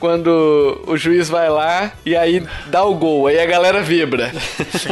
quando 0.00 0.82
o 0.86 0.96
juiz 0.96 1.28
vai 1.28 1.48
lá 1.50 1.92
e 2.04 2.16
aí 2.16 2.42
dá 2.66 2.82
o 2.82 2.94
gol, 2.94 3.26
aí 3.26 3.38
a 3.38 3.46
galera 3.46 3.82
vibra. 3.82 4.32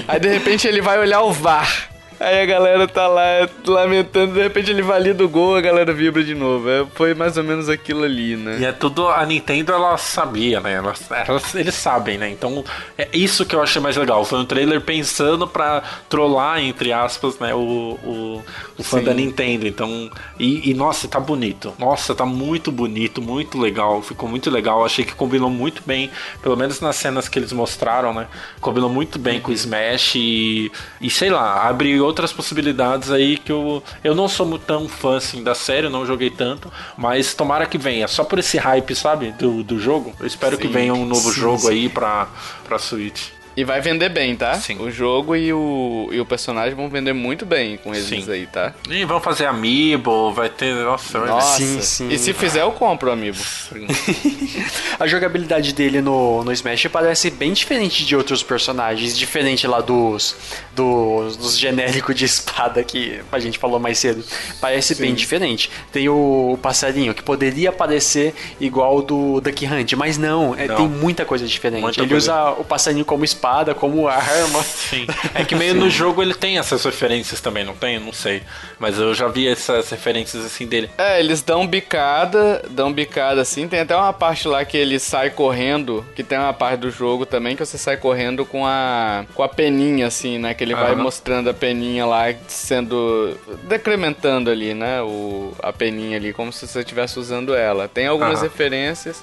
Aí 0.06 0.20
de 0.20 0.28
repente 0.28 0.68
ele 0.68 0.82
vai 0.82 0.98
olhar 0.98 1.22
o 1.22 1.32
VAR. 1.32 1.88
Aí 2.20 2.40
a 2.42 2.46
galera 2.46 2.88
tá 2.88 3.06
lá 3.06 3.48
lamentando, 3.64 4.34
de 4.34 4.42
repente 4.42 4.70
ele 4.70 4.82
valida 4.82 5.24
o 5.24 5.28
gol, 5.28 5.54
a 5.54 5.60
galera 5.60 5.92
vibra 5.92 6.24
de 6.24 6.34
novo. 6.34 6.68
É, 6.68 6.84
foi 6.94 7.14
mais 7.14 7.36
ou 7.36 7.44
menos 7.44 7.68
aquilo 7.68 8.02
ali, 8.02 8.36
né? 8.36 8.58
E 8.60 8.64
é 8.64 8.72
tudo. 8.72 9.06
A 9.08 9.24
Nintendo 9.24 9.72
ela 9.72 9.96
sabia, 9.96 10.60
né? 10.60 10.74
Ela, 10.74 10.94
elas, 11.10 11.54
eles 11.54 11.74
sabem, 11.74 12.18
né? 12.18 12.28
Então 12.28 12.64
é 12.96 13.08
isso 13.12 13.46
que 13.46 13.54
eu 13.54 13.62
achei 13.62 13.80
mais 13.80 13.96
legal. 13.96 14.24
Foi 14.24 14.40
um 14.40 14.44
trailer 14.44 14.80
pensando 14.80 15.46
pra 15.46 15.82
trollar, 16.08 16.60
entre 16.60 16.92
aspas, 16.92 17.38
né? 17.38 17.54
O, 17.54 17.58
o, 18.02 18.44
o 18.76 18.82
fã 18.82 18.98
Sim. 18.98 19.04
da 19.04 19.14
Nintendo. 19.14 19.68
Então. 19.68 20.10
E, 20.38 20.70
e, 20.70 20.74
nossa, 20.74 21.06
tá 21.06 21.20
bonito. 21.20 21.72
Nossa, 21.78 22.14
tá 22.16 22.26
muito 22.26 22.72
bonito, 22.72 23.22
muito 23.22 23.58
legal. 23.60 24.02
Ficou 24.02 24.28
muito 24.28 24.50
legal. 24.50 24.84
Achei 24.84 25.04
que 25.04 25.14
combinou 25.14 25.50
muito 25.50 25.82
bem, 25.86 26.10
pelo 26.42 26.56
menos 26.56 26.80
nas 26.80 26.96
cenas 26.96 27.28
que 27.28 27.38
eles 27.38 27.52
mostraram, 27.52 28.12
né? 28.12 28.26
Combinou 28.60 28.90
muito 28.90 29.20
bem 29.20 29.36
uhum. 29.36 29.42
com 29.42 29.50
o 29.52 29.54
Smash 29.54 30.16
e, 30.16 30.72
e 31.00 31.08
sei 31.08 31.30
lá, 31.30 31.68
abriu 31.68 32.07
outras 32.08 32.32
possibilidades 32.32 33.10
aí 33.10 33.36
que 33.36 33.52
eu, 33.52 33.82
eu 34.02 34.14
não 34.14 34.28
sou 34.28 34.58
tão 34.58 34.88
fã 34.88 35.18
assim 35.18 35.42
da 35.42 35.54
série, 35.54 35.88
não 35.88 36.06
joguei 36.06 36.30
tanto, 36.30 36.72
mas 36.96 37.34
tomara 37.34 37.66
que 37.66 37.78
venha, 37.78 38.08
só 38.08 38.24
por 38.24 38.38
esse 38.38 38.56
hype, 38.58 38.94
sabe, 38.94 39.32
do, 39.32 39.62
do 39.62 39.78
jogo. 39.78 40.12
Eu 40.18 40.26
espero 40.26 40.56
sim, 40.56 40.62
que 40.62 40.68
venha 40.68 40.94
um 40.94 41.04
novo 41.04 41.30
sim, 41.32 41.40
jogo 41.40 41.60
sim. 41.60 41.70
aí 41.70 41.88
pra, 41.88 42.28
pra 42.64 42.78
Switch. 42.78 43.37
E 43.58 43.64
vai 43.64 43.80
vender 43.80 44.08
bem, 44.08 44.36
tá? 44.36 44.54
Sim. 44.54 44.76
O 44.78 44.88
jogo 44.88 45.34
e 45.34 45.52
o, 45.52 46.08
e 46.12 46.20
o 46.20 46.24
personagem 46.24 46.76
vão 46.76 46.88
vender 46.88 47.12
muito 47.12 47.44
bem 47.44 47.76
com 47.76 47.92
eles 47.92 48.06
sim. 48.06 48.24
aí, 48.30 48.46
tá? 48.46 48.72
E 48.88 49.04
vão 49.04 49.20
fazer 49.20 49.46
amiibo, 49.46 50.32
vai 50.32 50.48
ter. 50.48 50.72
Nossa, 50.76 51.18
Nossa. 51.18 51.58
Sim, 51.58 51.82
sim. 51.82 52.08
E 52.08 52.16
se 52.18 52.32
fizer, 52.32 52.62
eu 52.62 52.70
compro 52.70 53.10
o 53.10 53.12
amiibo. 53.12 53.36
a 55.00 55.08
jogabilidade 55.08 55.72
dele 55.72 56.00
no, 56.00 56.44
no 56.44 56.52
Smash 56.52 56.86
parece 56.86 57.32
bem 57.32 57.52
diferente 57.52 58.06
de 58.06 58.14
outros 58.14 58.44
personagens, 58.44 59.18
diferente 59.18 59.66
lá 59.66 59.80
dos, 59.80 60.36
dos, 60.72 61.36
dos 61.36 61.58
genéricos 61.58 62.14
de 62.14 62.26
espada 62.26 62.84
que 62.84 63.20
a 63.32 63.40
gente 63.40 63.58
falou 63.58 63.80
mais 63.80 63.98
cedo. 63.98 64.24
Parece 64.60 64.94
sim. 64.94 65.02
bem 65.02 65.14
diferente. 65.16 65.68
Tem 65.90 66.08
o, 66.08 66.52
o, 66.52 66.58
passarinho 66.58 67.12
que 67.12 67.24
poderia 67.24 67.72
parecer 67.72 68.36
igual 68.60 69.02
do 69.02 69.40
Duck 69.40 69.66
Hunt, 69.66 69.94
mas 69.94 70.16
não, 70.16 70.54
é, 70.54 70.68
não. 70.68 70.76
tem 70.76 70.88
muita 70.88 71.24
coisa 71.24 71.44
diferente. 71.44 71.80
Muita 71.80 72.02
Ele 72.02 72.10
coisa. 72.10 72.32
usa 72.32 72.50
o 72.52 72.64
passarinho 72.64 73.04
como 73.04 73.24
espada 73.24 73.47
espada, 73.48 73.74
como 73.74 74.06
arma. 74.06 74.62
Sim. 74.62 75.06
É 75.34 75.44
que 75.44 75.54
meio 75.54 75.72
Sim. 75.72 75.80
no 75.80 75.90
jogo 75.90 76.22
ele 76.22 76.34
tem 76.34 76.58
essas 76.58 76.84
referências 76.84 77.40
também, 77.40 77.64
não 77.64 77.74
tem? 77.74 77.98
Não 77.98 78.12
sei. 78.12 78.42
Mas 78.78 78.98
eu 78.98 79.14
já 79.14 79.26
vi 79.28 79.48
essas 79.48 79.88
referências 79.90 80.44
assim 80.44 80.66
dele. 80.66 80.90
É, 80.98 81.18
eles 81.18 81.42
dão 81.42 81.66
bicada, 81.66 82.62
dão 82.70 82.92
bicada 82.92 83.40
assim. 83.40 83.66
Tem 83.66 83.80
até 83.80 83.96
uma 83.96 84.12
parte 84.12 84.46
lá 84.46 84.64
que 84.64 84.76
ele 84.76 84.98
sai 84.98 85.30
correndo, 85.30 86.04
que 86.14 86.22
tem 86.22 86.38
uma 86.38 86.52
parte 86.52 86.80
do 86.80 86.90
jogo 86.90 87.24
também 87.24 87.56
que 87.56 87.64
você 87.64 87.78
sai 87.78 87.96
correndo 87.96 88.44
com 88.44 88.66
a 88.66 89.24
com 89.34 89.42
a 89.42 89.48
peninha 89.48 90.06
assim, 90.06 90.38
né, 90.38 90.54
que 90.54 90.62
ele 90.62 90.74
uhum. 90.74 90.80
vai 90.80 90.94
mostrando 90.94 91.50
a 91.50 91.54
peninha 91.54 92.04
lá 92.04 92.32
sendo 92.46 93.36
decrementando 93.64 94.50
ali, 94.50 94.74
né, 94.74 95.02
o 95.02 95.52
a 95.62 95.72
peninha 95.72 96.16
ali 96.16 96.32
como 96.32 96.52
se 96.52 96.66
você 96.66 96.80
estivesse 96.80 97.18
usando 97.18 97.54
ela. 97.54 97.88
Tem 97.88 98.06
algumas 98.06 98.38
uhum. 98.38 98.44
referências 98.44 99.22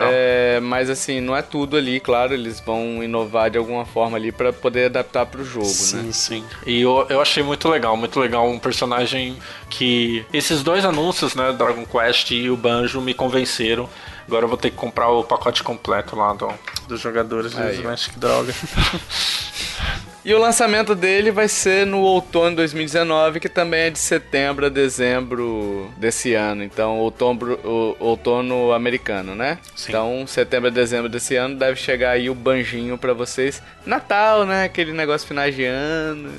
é, 0.00 0.60
mas 0.60 0.90
assim, 0.90 1.20
não 1.20 1.36
é 1.36 1.42
tudo 1.42 1.76
ali, 1.76 2.00
claro, 2.00 2.34
eles 2.34 2.60
vão 2.60 3.02
inovar 3.02 3.50
de 3.50 3.58
alguma 3.58 3.86
forma 3.86 4.16
ali 4.16 4.32
para 4.32 4.52
poder 4.52 4.86
adaptar 4.86 5.26
para 5.26 5.40
o 5.40 5.44
jogo, 5.44 5.66
sim, 5.66 5.96
né? 5.96 6.02
Sim, 6.04 6.12
sim. 6.12 6.44
E 6.66 6.82
eu, 6.82 7.06
eu 7.08 7.20
achei 7.20 7.42
muito 7.42 7.68
legal, 7.68 7.96
muito 7.96 8.18
legal 8.18 8.48
um 8.48 8.58
personagem 8.58 9.36
que 9.70 10.24
esses 10.32 10.62
dois 10.62 10.84
anúncios, 10.84 11.34
né, 11.34 11.52
Dragon 11.52 11.84
Quest 11.84 12.30
e 12.32 12.50
o 12.50 12.56
Banjo 12.56 13.00
me 13.00 13.14
convenceram. 13.14 13.88
Agora 14.26 14.44
eu 14.44 14.48
vou 14.48 14.58
ter 14.58 14.70
que 14.70 14.76
comprar 14.76 15.08
o 15.08 15.24
pacote 15.24 15.62
completo 15.62 16.14
lá 16.14 16.34
do, 16.34 16.52
dos 16.86 17.00
jogadores 17.00 17.52
de 17.52 17.72
Smash, 17.72 18.08
que 18.08 18.18
droga. 18.18 18.52
E 20.28 20.34
o 20.34 20.38
lançamento 20.38 20.94
dele 20.94 21.30
vai 21.30 21.48
ser 21.48 21.86
no 21.86 22.00
outono 22.00 22.50
de 22.50 22.56
2019, 22.56 23.40
que 23.40 23.48
também 23.48 23.84
é 23.84 23.90
de 23.90 23.98
setembro 23.98 24.66
a 24.66 24.68
dezembro 24.68 25.90
desse 25.96 26.34
ano. 26.34 26.62
Então, 26.62 26.98
outono, 26.98 27.58
outono 27.98 28.72
americano, 28.72 29.34
né? 29.34 29.56
Sim. 29.74 29.86
Então, 29.88 30.26
setembro 30.26 30.68
a 30.68 30.70
dezembro 30.70 31.08
desse 31.08 31.34
ano 31.34 31.56
deve 31.56 31.76
chegar 31.76 32.10
aí 32.10 32.28
o 32.28 32.34
banjinho 32.34 32.98
para 32.98 33.14
vocês. 33.14 33.62
Natal, 33.86 34.44
né? 34.44 34.64
Aquele 34.64 34.92
negócio 34.92 35.26
final 35.26 35.50
de 35.50 35.64
ano. 35.64 36.30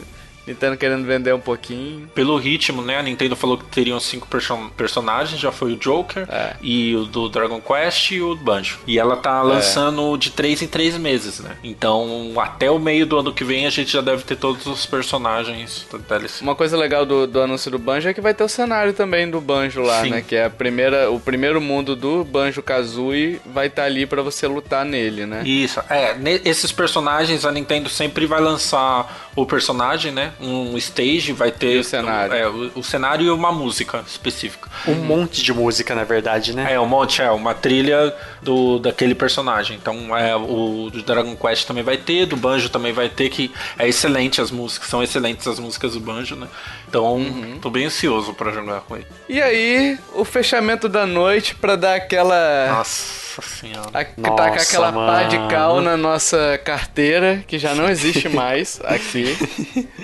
Nintendo 0.49 0.77
querendo 0.77 1.05
vender 1.05 1.33
um 1.33 1.39
pouquinho. 1.39 2.07
Pelo 2.13 2.37
ritmo, 2.37 2.81
né? 2.81 2.97
A 2.97 3.03
Nintendo 3.03 3.35
falou 3.35 3.57
que 3.57 3.65
teriam 3.65 3.99
cinco 3.99 4.27
person 4.27 4.69
personagens, 4.75 5.39
já 5.39 5.51
foi 5.51 5.73
o 5.73 5.77
Joker, 5.77 6.25
é. 6.29 6.55
e 6.61 6.95
o 6.95 7.05
do 7.05 7.29
Dragon 7.29 7.61
Quest 7.61 8.11
e 8.11 8.21
o 8.21 8.35
Banjo. 8.35 8.79
E 8.87 8.97
ela 8.99 9.15
tá 9.17 9.41
lançando 9.41 10.15
é. 10.15 10.17
de 10.17 10.31
três 10.31 10.61
em 10.61 10.67
três 10.67 10.97
meses, 10.97 11.39
né? 11.39 11.55
Então, 11.63 12.33
até 12.37 12.69
o 12.69 12.79
meio 12.79 13.05
do 13.05 13.17
ano 13.17 13.33
que 13.33 13.43
vem, 13.43 13.65
a 13.65 13.69
gente 13.69 13.91
já 13.91 14.01
deve 14.01 14.23
ter 14.23 14.35
todos 14.35 14.65
os 14.65 14.85
personagens 14.85 15.87
DLC. 16.07 16.43
Uma 16.43 16.55
coisa 16.55 16.77
legal 16.77 17.05
do, 17.05 17.27
do 17.27 17.41
anúncio 17.41 17.69
do 17.69 17.77
Banjo 17.79 18.09
é 18.09 18.13
que 18.13 18.21
vai 18.21 18.33
ter 18.33 18.43
o 18.43 18.49
cenário 18.49 18.93
também 18.93 19.29
do 19.29 19.39
Banjo 19.39 19.81
lá, 19.81 20.01
Sim. 20.01 20.09
né? 20.09 20.23
Que 20.25 20.35
é 20.35 20.45
a 20.45 20.49
primeira, 20.49 21.11
o 21.11 21.19
primeiro 21.19 21.61
mundo 21.61 21.95
do 21.95 22.23
Banjo 22.23 22.61
Kazooie 22.61 23.39
vai 23.45 23.67
estar 23.67 23.83
tá 23.83 23.85
ali 23.87 24.05
para 24.05 24.21
você 24.21 24.47
lutar 24.47 24.85
nele, 24.85 25.25
né? 25.25 25.43
Isso. 25.45 25.79
É, 25.89 26.15
esses 26.43 26.71
personagens 26.71 27.45
a 27.45 27.51
Nintendo 27.51 27.89
sempre 27.89 28.25
vai 28.25 28.41
lançar 28.41 29.28
o 29.41 29.45
personagem, 29.45 30.11
né? 30.11 30.33
Um 30.39 30.77
stage, 30.77 31.31
vai 31.33 31.51
ter 31.51 31.75
e 31.75 31.79
o 31.79 31.83
cenário. 31.83 32.33
É, 32.33 32.47
o, 32.47 32.71
o, 32.75 32.83
cenário 32.83 33.25
e 33.25 33.29
uma 33.29 33.51
música 33.51 34.03
específica. 34.07 34.69
Um 34.87 34.95
monte 34.95 35.43
de 35.43 35.53
música, 35.53 35.95
na 35.95 36.03
verdade, 36.03 36.53
né? 36.53 36.73
É, 36.73 36.79
um 36.79 36.85
monte, 36.85 37.21
é, 37.21 37.31
uma 37.31 37.53
trilha 37.53 38.13
do, 38.41 38.79
daquele 38.79 39.15
personagem. 39.15 39.77
Então, 39.77 40.15
é, 40.15 40.35
o 40.35 40.89
do 40.91 41.01
Dragon 41.01 41.35
Quest 41.35 41.65
também 41.65 41.83
vai 41.83 41.97
ter, 41.97 42.25
do 42.25 42.35
Banjo 42.35 42.69
também 42.69 42.91
vai 42.91 43.09
ter, 43.09 43.29
que 43.29 43.51
é 43.77 43.87
excelente 43.87 44.41
as 44.41 44.51
músicas, 44.51 44.89
são 44.89 45.01
excelentes 45.01 45.47
as 45.47 45.59
músicas 45.59 45.93
do 45.93 45.99
Banjo, 45.99 46.35
né? 46.35 46.47
Então, 46.87 47.15
uhum. 47.15 47.59
tô 47.61 47.69
bem 47.69 47.85
ansioso 47.85 48.33
para 48.33 48.51
jogar 48.51 48.81
com 48.81 48.95
ele. 48.95 49.07
E 49.27 49.41
aí, 49.41 49.97
o 50.13 50.25
fechamento 50.25 50.89
da 50.89 51.05
noite 51.05 51.55
para 51.55 51.75
dar 51.75 51.95
aquela. 51.95 52.67
Nossa 52.69 53.28
senhora. 53.41 53.89
A, 53.93 54.21
Nossa, 54.21 54.35
tá 54.35 54.49
com 54.49 54.55
aquela 54.55 54.91
mano. 54.91 55.11
pá 55.11 55.23
de 55.23 55.37
cal 55.47 55.81
na 55.81 55.97
nossa 55.97 56.59
carteira, 56.63 57.43
que 57.47 57.57
já 57.57 57.73
não 57.73 57.89
existe 57.89 58.27
mais 58.29 58.79
aqui. 58.83 59.37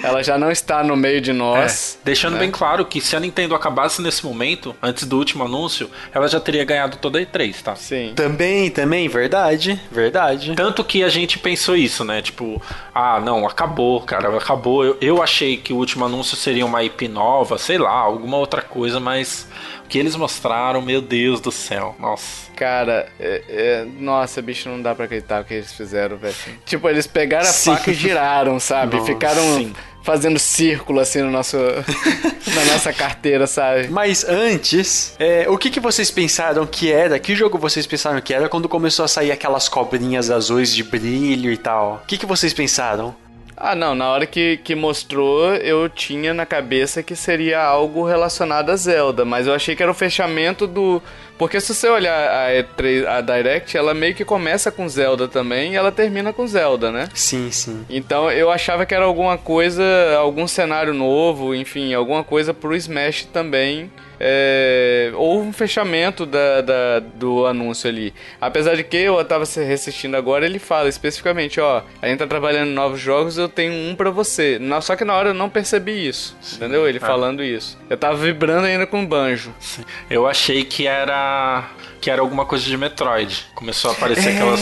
Ela 0.03 0.23
já 0.23 0.37
não 0.37 0.51
está 0.51 0.83
no 0.83 0.95
meio 0.95 1.21
de 1.21 1.33
nós. 1.33 1.97
É, 2.01 2.05
deixando 2.05 2.33
né? 2.33 2.39
bem 2.39 2.51
claro 2.51 2.85
que 2.85 3.01
se 3.01 3.15
a 3.15 3.19
Nintendo 3.19 3.55
acabasse 3.55 4.01
nesse 4.01 4.25
momento, 4.25 4.75
antes 4.81 5.05
do 5.05 5.17
último 5.17 5.43
anúncio, 5.43 5.89
ela 6.13 6.27
já 6.27 6.39
teria 6.39 6.63
ganhado 6.63 6.97
toda 6.97 7.19
a 7.19 7.21
E3, 7.21 7.61
tá? 7.61 7.75
Sim. 7.75 8.13
Também, 8.15 8.69
também, 8.69 9.07
verdade, 9.07 9.79
verdade. 9.91 10.53
Tanto 10.55 10.83
que 10.83 11.03
a 11.03 11.09
gente 11.09 11.39
pensou 11.39 11.75
isso, 11.75 12.03
né? 12.03 12.21
Tipo, 12.21 12.61
ah, 12.93 13.19
não, 13.19 13.45
acabou, 13.45 14.01
cara, 14.01 14.35
acabou. 14.37 14.83
Eu, 14.83 14.97
eu 15.01 15.23
achei 15.23 15.57
que 15.57 15.73
o 15.73 15.77
último 15.77 16.05
anúncio 16.05 16.35
seria 16.37 16.65
uma 16.65 16.83
IP 16.83 17.07
nova, 17.07 17.57
sei 17.57 17.77
lá, 17.77 17.91
alguma 17.91 18.37
outra 18.37 18.61
coisa, 18.61 18.99
mas 18.99 19.47
que 19.95 19.99
eles 19.99 20.17
mostraram, 20.17 20.81
meu 20.81 21.01
Deus 21.01 21.39
do 21.39 21.53
céu, 21.53 21.95
nossa. 21.97 22.51
Cara, 22.53 23.07
é, 23.17 23.43
é, 23.47 23.87
nossa, 23.97 24.41
bicho, 24.41 24.67
não 24.67 24.81
dá 24.81 24.93
pra 24.93 25.05
acreditar 25.05 25.41
o 25.41 25.45
que 25.45 25.53
eles 25.53 25.71
fizeram, 25.71 26.17
velho. 26.17 26.35
Tipo, 26.65 26.89
eles 26.89 27.07
pegaram 27.07 27.47
a 27.47 27.53
sim. 27.53 27.73
faca 27.73 27.91
e 27.91 27.93
giraram, 27.93 28.59
sabe? 28.59 28.97
Nossa, 28.97 29.13
Ficaram 29.13 29.41
sim. 29.55 29.73
fazendo 30.03 30.37
círculo 30.37 30.99
assim 30.99 31.21
no 31.21 31.31
nosso, 31.31 31.55
na 32.53 32.65
nossa 32.73 32.91
carteira, 32.91 33.47
sabe? 33.47 33.87
Mas 33.87 34.25
antes, 34.25 35.15
é, 35.17 35.45
o 35.47 35.57
que, 35.57 35.69
que 35.69 35.79
vocês 35.79 36.11
pensaram 36.11 36.67
que 36.67 36.91
era? 36.91 37.17
Que 37.17 37.33
jogo 37.33 37.57
vocês 37.57 37.87
pensaram 37.87 38.19
que 38.19 38.33
era 38.33 38.49
quando 38.49 38.67
começou 38.67 39.05
a 39.05 39.07
sair 39.07 39.31
aquelas 39.31 39.69
cobrinhas 39.69 40.29
azuis 40.29 40.75
de 40.75 40.83
brilho 40.83 41.53
e 41.53 41.57
tal? 41.57 42.01
O 42.03 42.05
que, 42.05 42.17
que 42.17 42.25
vocês 42.25 42.53
pensaram? 42.53 43.15
Ah, 43.57 43.73
não, 43.73 43.95
na 43.95 44.09
hora 44.09 44.25
que, 44.25 44.57
que 44.57 44.75
mostrou, 44.75 45.55
eu 45.55 45.87
tinha 45.87 46.33
na 46.33 46.45
cabeça 46.45 47.01
que 47.01 47.15
seria 47.15 47.61
algo 47.61 48.05
relacionado 48.05 48.69
a 48.69 48.75
Zelda, 48.75 49.23
mas 49.23 49.47
eu 49.47 49.53
achei 49.53 49.75
que 49.75 49.81
era 49.81 49.91
o 49.91 49.95
fechamento 49.95 50.67
do. 50.67 51.01
Porque 51.37 51.59
se 51.59 51.73
você 51.73 51.87
olhar 51.89 52.29
a, 52.29 52.51
E3, 52.51 53.05
a 53.05 53.21
Direct, 53.21 53.77
ela 53.77 53.93
meio 53.93 54.15
que 54.15 54.23
começa 54.25 54.71
com 54.71 54.87
Zelda 54.87 55.27
também 55.27 55.73
e 55.73 55.75
ela 55.75 55.91
termina 55.91 56.31
com 56.31 56.47
Zelda, 56.47 56.91
né? 56.91 57.09
Sim, 57.13 57.51
sim. 57.51 57.85
Então 57.89 58.31
eu 58.31 58.49
achava 58.51 58.85
que 58.85 58.93
era 58.93 59.05
alguma 59.05 59.37
coisa, 59.37 59.83
algum 60.17 60.47
cenário 60.47 60.93
novo, 60.93 61.53
enfim, 61.53 61.93
alguma 61.93 62.23
coisa 62.23 62.53
pro 62.53 62.75
Smash 62.75 63.25
também 63.25 63.89
é, 64.19 65.11
houve 65.15 65.47
um 65.47 65.53
fechamento 65.53 66.25
da, 66.25 66.61
da, 66.61 66.99
do 66.99 67.45
anúncio 67.45 67.89
ali. 67.89 68.13
Apesar 68.39 68.75
de 68.75 68.83
que 68.83 68.97
eu 68.97 69.23
tava 69.25 69.43
assistindo 69.43 70.15
agora, 70.15 70.45
ele 70.45 70.59
fala 70.59 70.89
especificamente, 70.89 71.59
ó, 71.59 71.83
a 72.01 72.07
gente 72.07 72.19
tá 72.19 72.27
trabalhando 72.27 72.69
em 72.69 72.73
novos 72.73 72.99
jogos, 72.99 73.37
eu 73.37 73.49
tenho 73.49 73.73
um 73.73 73.95
para 73.95 74.09
você. 74.09 74.59
Só 74.81 74.95
que 74.95 75.05
na 75.05 75.15
hora 75.15 75.29
eu 75.29 75.33
não 75.33 75.49
percebi 75.49 76.07
isso, 76.07 76.35
Sim. 76.41 76.57
entendeu? 76.57 76.87
Ele 76.87 76.99
ah. 77.01 77.05
falando 77.05 77.43
isso. 77.43 77.77
Eu 77.89 77.97
tava 77.97 78.15
vibrando 78.15 78.67
ainda 78.67 78.85
com 78.85 79.03
o 79.03 79.07
banjo. 79.07 79.53
Sim. 79.59 79.83
Eu 80.09 80.27
achei 80.27 80.63
que 80.63 80.87
era 80.87 81.69
que 82.05 82.11
era 82.11 82.21
alguma 82.21 82.45
coisa 82.45 82.63
de 82.63 82.77
Metroid. 82.77 83.47
Começou 83.55 83.89
a 83.89 83.93
aparecer 83.95 84.29
É. 84.29 84.33
aquelas 84.35 84.61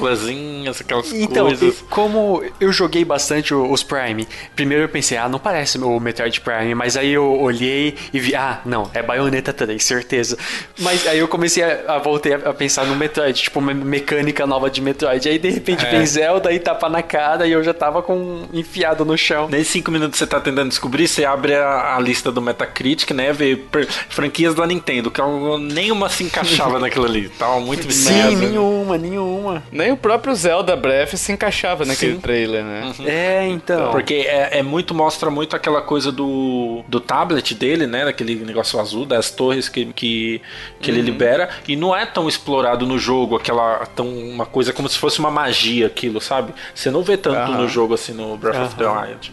partículazinhas, 0.00 0.80
aquelas 0.80 1.12
Então, 1.12 1.46
coisas. 1.46 1.78
e 1.78 1.82
como 1.84 2.42
eu 2.60 2.72
joguei 2.72 3.04
bastante 3.04 3.54
os 3.54 3.84
Prime, 3.84 4.26
primeiro 4.56 4.82
eu 4.82 4.88
pensei, 4.88 5.16
ah, 5.16 5.28
não 5.28 5.38
parece 5.38 5.78
o 5.78 6.00
Metroid 6.00 6.40
Prime, 6.40 6.74
mas 6.74 6.96
aí 6.96 7.12
eu 7.12 7.24
olhei 7.40 7.94
e 8.12 8.18
vi, 8.18 8.34
ah, 8.34 8.60
não, 8.64 8.90
é 8.92 9.00
Bayonetta 9.04 9.52
3, 9.52 9.80
certeza. 9.84 10.36
Mas 10.80 11.06
aí 11.06 11.20
eu 11.20 11.28
comecei 11.28 11.62
a, 11.62 11.94
a 11.94 11.98
voltei 11.98 12.34
a, 12.34 12.52
pensar 12.52 12.84
no 12.86 12.96
Metroid, 12.96 13.40
tipo, 13.40 13.60
uma 13.60 13.72
mecânica 13.72 14.44
nova 14.44 14.68
de 14.68 14.80
Metroid. 14.80 15.28
Aí 15.28 15.38
de 15.38 15.48
repente 15.48 15.86
É. 15.86 15.90
vem 15.92 16.04
Zelda 16.04 16.52
e 16.52 16.58
tapa 16.58 16.88
na 16.88 17.02
cara 17.04 17.46
e 17.46 17.52
eu 17.52 17.62
já 17.62 17.72
tava 17.72 18.02
com 18.02 18.46
enfiado 18.52 19.04
no 19.04 19.16
chão. 19.16 19.46
Nem 19.48 19.62
cinco 19.62 19.92
minutos 19.92 20.18
você 20.18 20.26
tá 20.26 20.40
tentando 20.40 20.70
descobrir, 20.70 21.06
você 21.06 21.24
abre 21.24 21.54
a, 21.54 21.94
a 21.96 22.00
lista 22.00 22.32
do 22.32 22.42
Metacritic, 22.42 23.12
né? 23.12 23.32
Vê 23.32 23.54
per- 23.54 23.86
franquias 24.08 24.56
da 24.56 24.66
Nintendo, 24.66 25.08
que 25.08 25.20
ela- 25.20 25.56
nenhuma 25.56 26.08
se 26.08 26.24
encaixava 26.24 26.79
naquilo 26.80 27.04
ali. 27.04 27.28
Tava 27.28 27.60
muito 27.60 27.90
Sim, 27.92 28.12
merda. 28.12 28.36
nenhuma, 28.36 28.98
nenhuma. 28.98 29.62
Nem 29.70 29.92
o 29.92 29.96
próprio 29.96 30.34
Zelda 30.34 30.74
Breath 30.76 31.14
se 31.16 31.32
encaixava 31.32 31.84
naquele 31.84 32.14
Sim. 32.14 32.20
trailer, 32.20 32.64
né? 32.64 32.92
É, 33.06 33.46
então. 33.46 33.90
Porque 33.90 34.14
é, 34.14 34.58
é 34.58 34.62
muito, 34.62 34.94
mostra 34.94 35.30
muito 35.30 35.54
aquela 35.54 35.80
coisa 35.82 36.10
do, 36.10 36.82
do 36.88 37.00
tablet 37.00 37.54
dele, 37.54 37.86
né? 37.86 38.04
Daquele 38.04 38.34
negócio 38.36 38.78
azul, 38.80 39.04
das 39.06 39.30
torres 39.30 39.68
que, 39.68 39.86
que, 39.86 40.40
que 40.80 40.90
ele 40.90 41.02
libera. 41.02 41.48
E 41.68 41.76
não 41.76 41.94
é 41.94 42.06
tão 42.06 42.28
explorado 42.28 42.86
no 42.86 42.98
jogo, 42.98 43.36
aquela. 43.36 43.86
Tão, 43.94 44.06
uma 44.08 44.46
coisa 44.46 44.72
como 44.72 44.88
se 44.88 44.98
fosse 44.98 45.18
uma 45.18 45.30
magia 45.30 45.86
aquilo, 45.86 46.20
sabe? 46.20 46.52
Você 46.74 46.90
não 46.90 47.02
vê 47.02 47.16
tanto 47.16 47.36
Aham. 47.36 47.62
no 47.62 47.68
jogo 47.68 47.94
assim 47.94 48.12
no 48.12 48.36
Breath 48.36 48.66
of 48.66 48.76
the. 48.76 48.86
Wild. 48.86 49.32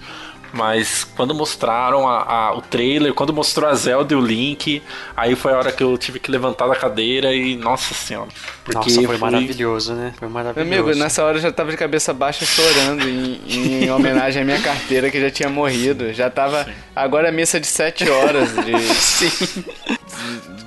Mas 0.57 1.03
quando 1.03 1.35
mostraram 1.35 2.07
a- 2.09 2.23
a- 2.23 2.57
o 2.57 2.61
trailer, 2.61 3.13
quando 3.13 3.31
mostrou 3.31 3.69
a 3.69 3.75
Zelda 3.75 4.11
e 4.13 4.17
o 4.17 4.19
Link, 4.21 4.81
aí 5.15 5.35
foi 5.35 5.53
a 5.53 5.57
hora 5.57 5.71
que 5.71 5.83
eu 5.83 5.95
tive 5.97 6.19
que 6.19 6.31
levantar 6.31 6.67
da 6.67 6.75
cadeira 6.75 7.31
e, 7.33 7.55
nossa 7.55 7.93
senhora. 7.93 8.29
Porque 8.65 8.77
Nossa, 8.89 8.95
foi 8.95 9.05
fui- 9.05 9.17
maravilhoso, 9.17 9.93
né? 9.93 10.13
Foi 10.17 10.27
Meu 10.27 10.33
maravilhoso. 10.33 10.73
amigo, 10.73 10.97
nessa 10.99 11.23
hora 11.23 11.37
eu 11.37 11.41
já 11.41 11.51
tava 11.51 11.69
de 11.69 11.77
cabeça 11.77 12.11
baixa 12.13 12.43
chorando 12.43 13.07
em, 13.07 13.39
em 13.85 13.89
homenagem 13.93 14.41
à 14.41 14.45
minha 14.45 14.59
carteira 14.59 15.11
que 15.11 15.21
já 15.21 15.29
tinha 15.29 15.47
morrido. 15.49 16.11
Já 16.11 16.29
tava. 16.29 16.67
Agora 16.95 17.27
é 17.27 17.31
missa 17.31 17.59
de 17.59 17.67
7 17.67 18.09
horas 18.09 18.49
de, 18.65 18.79
Sim. 18.95 19.63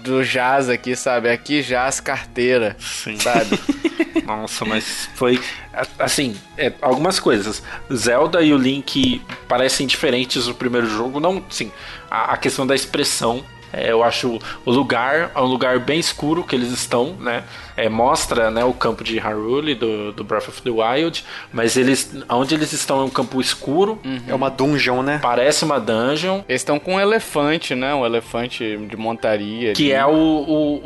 Do 0.03 0.25
jazz 0.25 0.69
aqui, 0.69 0.95
sabe? 0.97 1.31
Aqui 1.31 1.63
jazz 1.63 2.01
carteira, 2.01 2.77
Sim. 2.79 3.19
sabe? 3.19 3.59
Nossa, 4.27 4.65
mas 4.65 5.09
foi 5.15 5.41
assim, 5.99 6.37
é, 6.57 6.73
algumas 6.81 7.19
coisas. 7.19 7.63
Zelda 7.93 8.43
e 8.43 8.53
o 8.53 8.57
Link 8.57 9.21
parecem 9.49 9.87
diferentes 9.87 10.47
do 10.47 10.55
primeiro 10.55 10.89
jogo, 10.89 11.19
não, 11.19 11.45
sim, 11.51 11.73
a, 12.11 12.35
a 12.35 12.37
questão 12.37 12.67
da 12.67 12.75
expressão. 12.75 13.45
É, 13.73 13.91
eu 13.93 14.03
acho 14.03 14.39
o 14.65 14.71
lugar 14.71 15.31
é 15.35 15.39
um 15.41 15.45
lugar 15.47 15.79
bem 15.79 15.99
escuro 15.99 16.43
que 16.45 16.55
eles 16.55 16.71
estão, 16.71 17.15
né? 17.21 17.45
É, 17.77 17.89
mostra 17.89 18.51
né, 18.51 18.63
o 18.65 18.75
campo 18.75 19.03
de 19.03 19.19
Hyrule 19.19 19.75
do, 19.75 20.13
do 20.13 20.23
Breath 20.23 20.49
of 20.49 20.61
the 20.63 20.71
Wild, 20.71 21.25
mas 21.53 21.77
eles, 21.77 22.15
onde 22.29 22.55
eles 22.55 22.73
estão 22.73 23.01
é 23.01 23.05
um 23.05 23.09
campo 23.09 23.41
escuro, 23.41 23.99
É 24.29 24.35
uma 24.35 24.51
dungeon, 24.51 25.03
né? 25.03 25.19
parece 25.23 25.65
uma 25.65 25.81
dungeon, 25.81 26.43
Eles 26.49 26.61
estão 26.61 26.79
com 26.79 26.97
um 26.97 27.01
elefante, 27.01 27.75
né? 27.75 27.95
Um 27.95 28.05
elefante 28.05 28.77
de 28.77 28.97
montaria. 28.97 29.73
que 29.73 29.93
ali. 29.95 30.03
é 30.03 30.05
o, 30.07 30.11
o, 30.11 30.81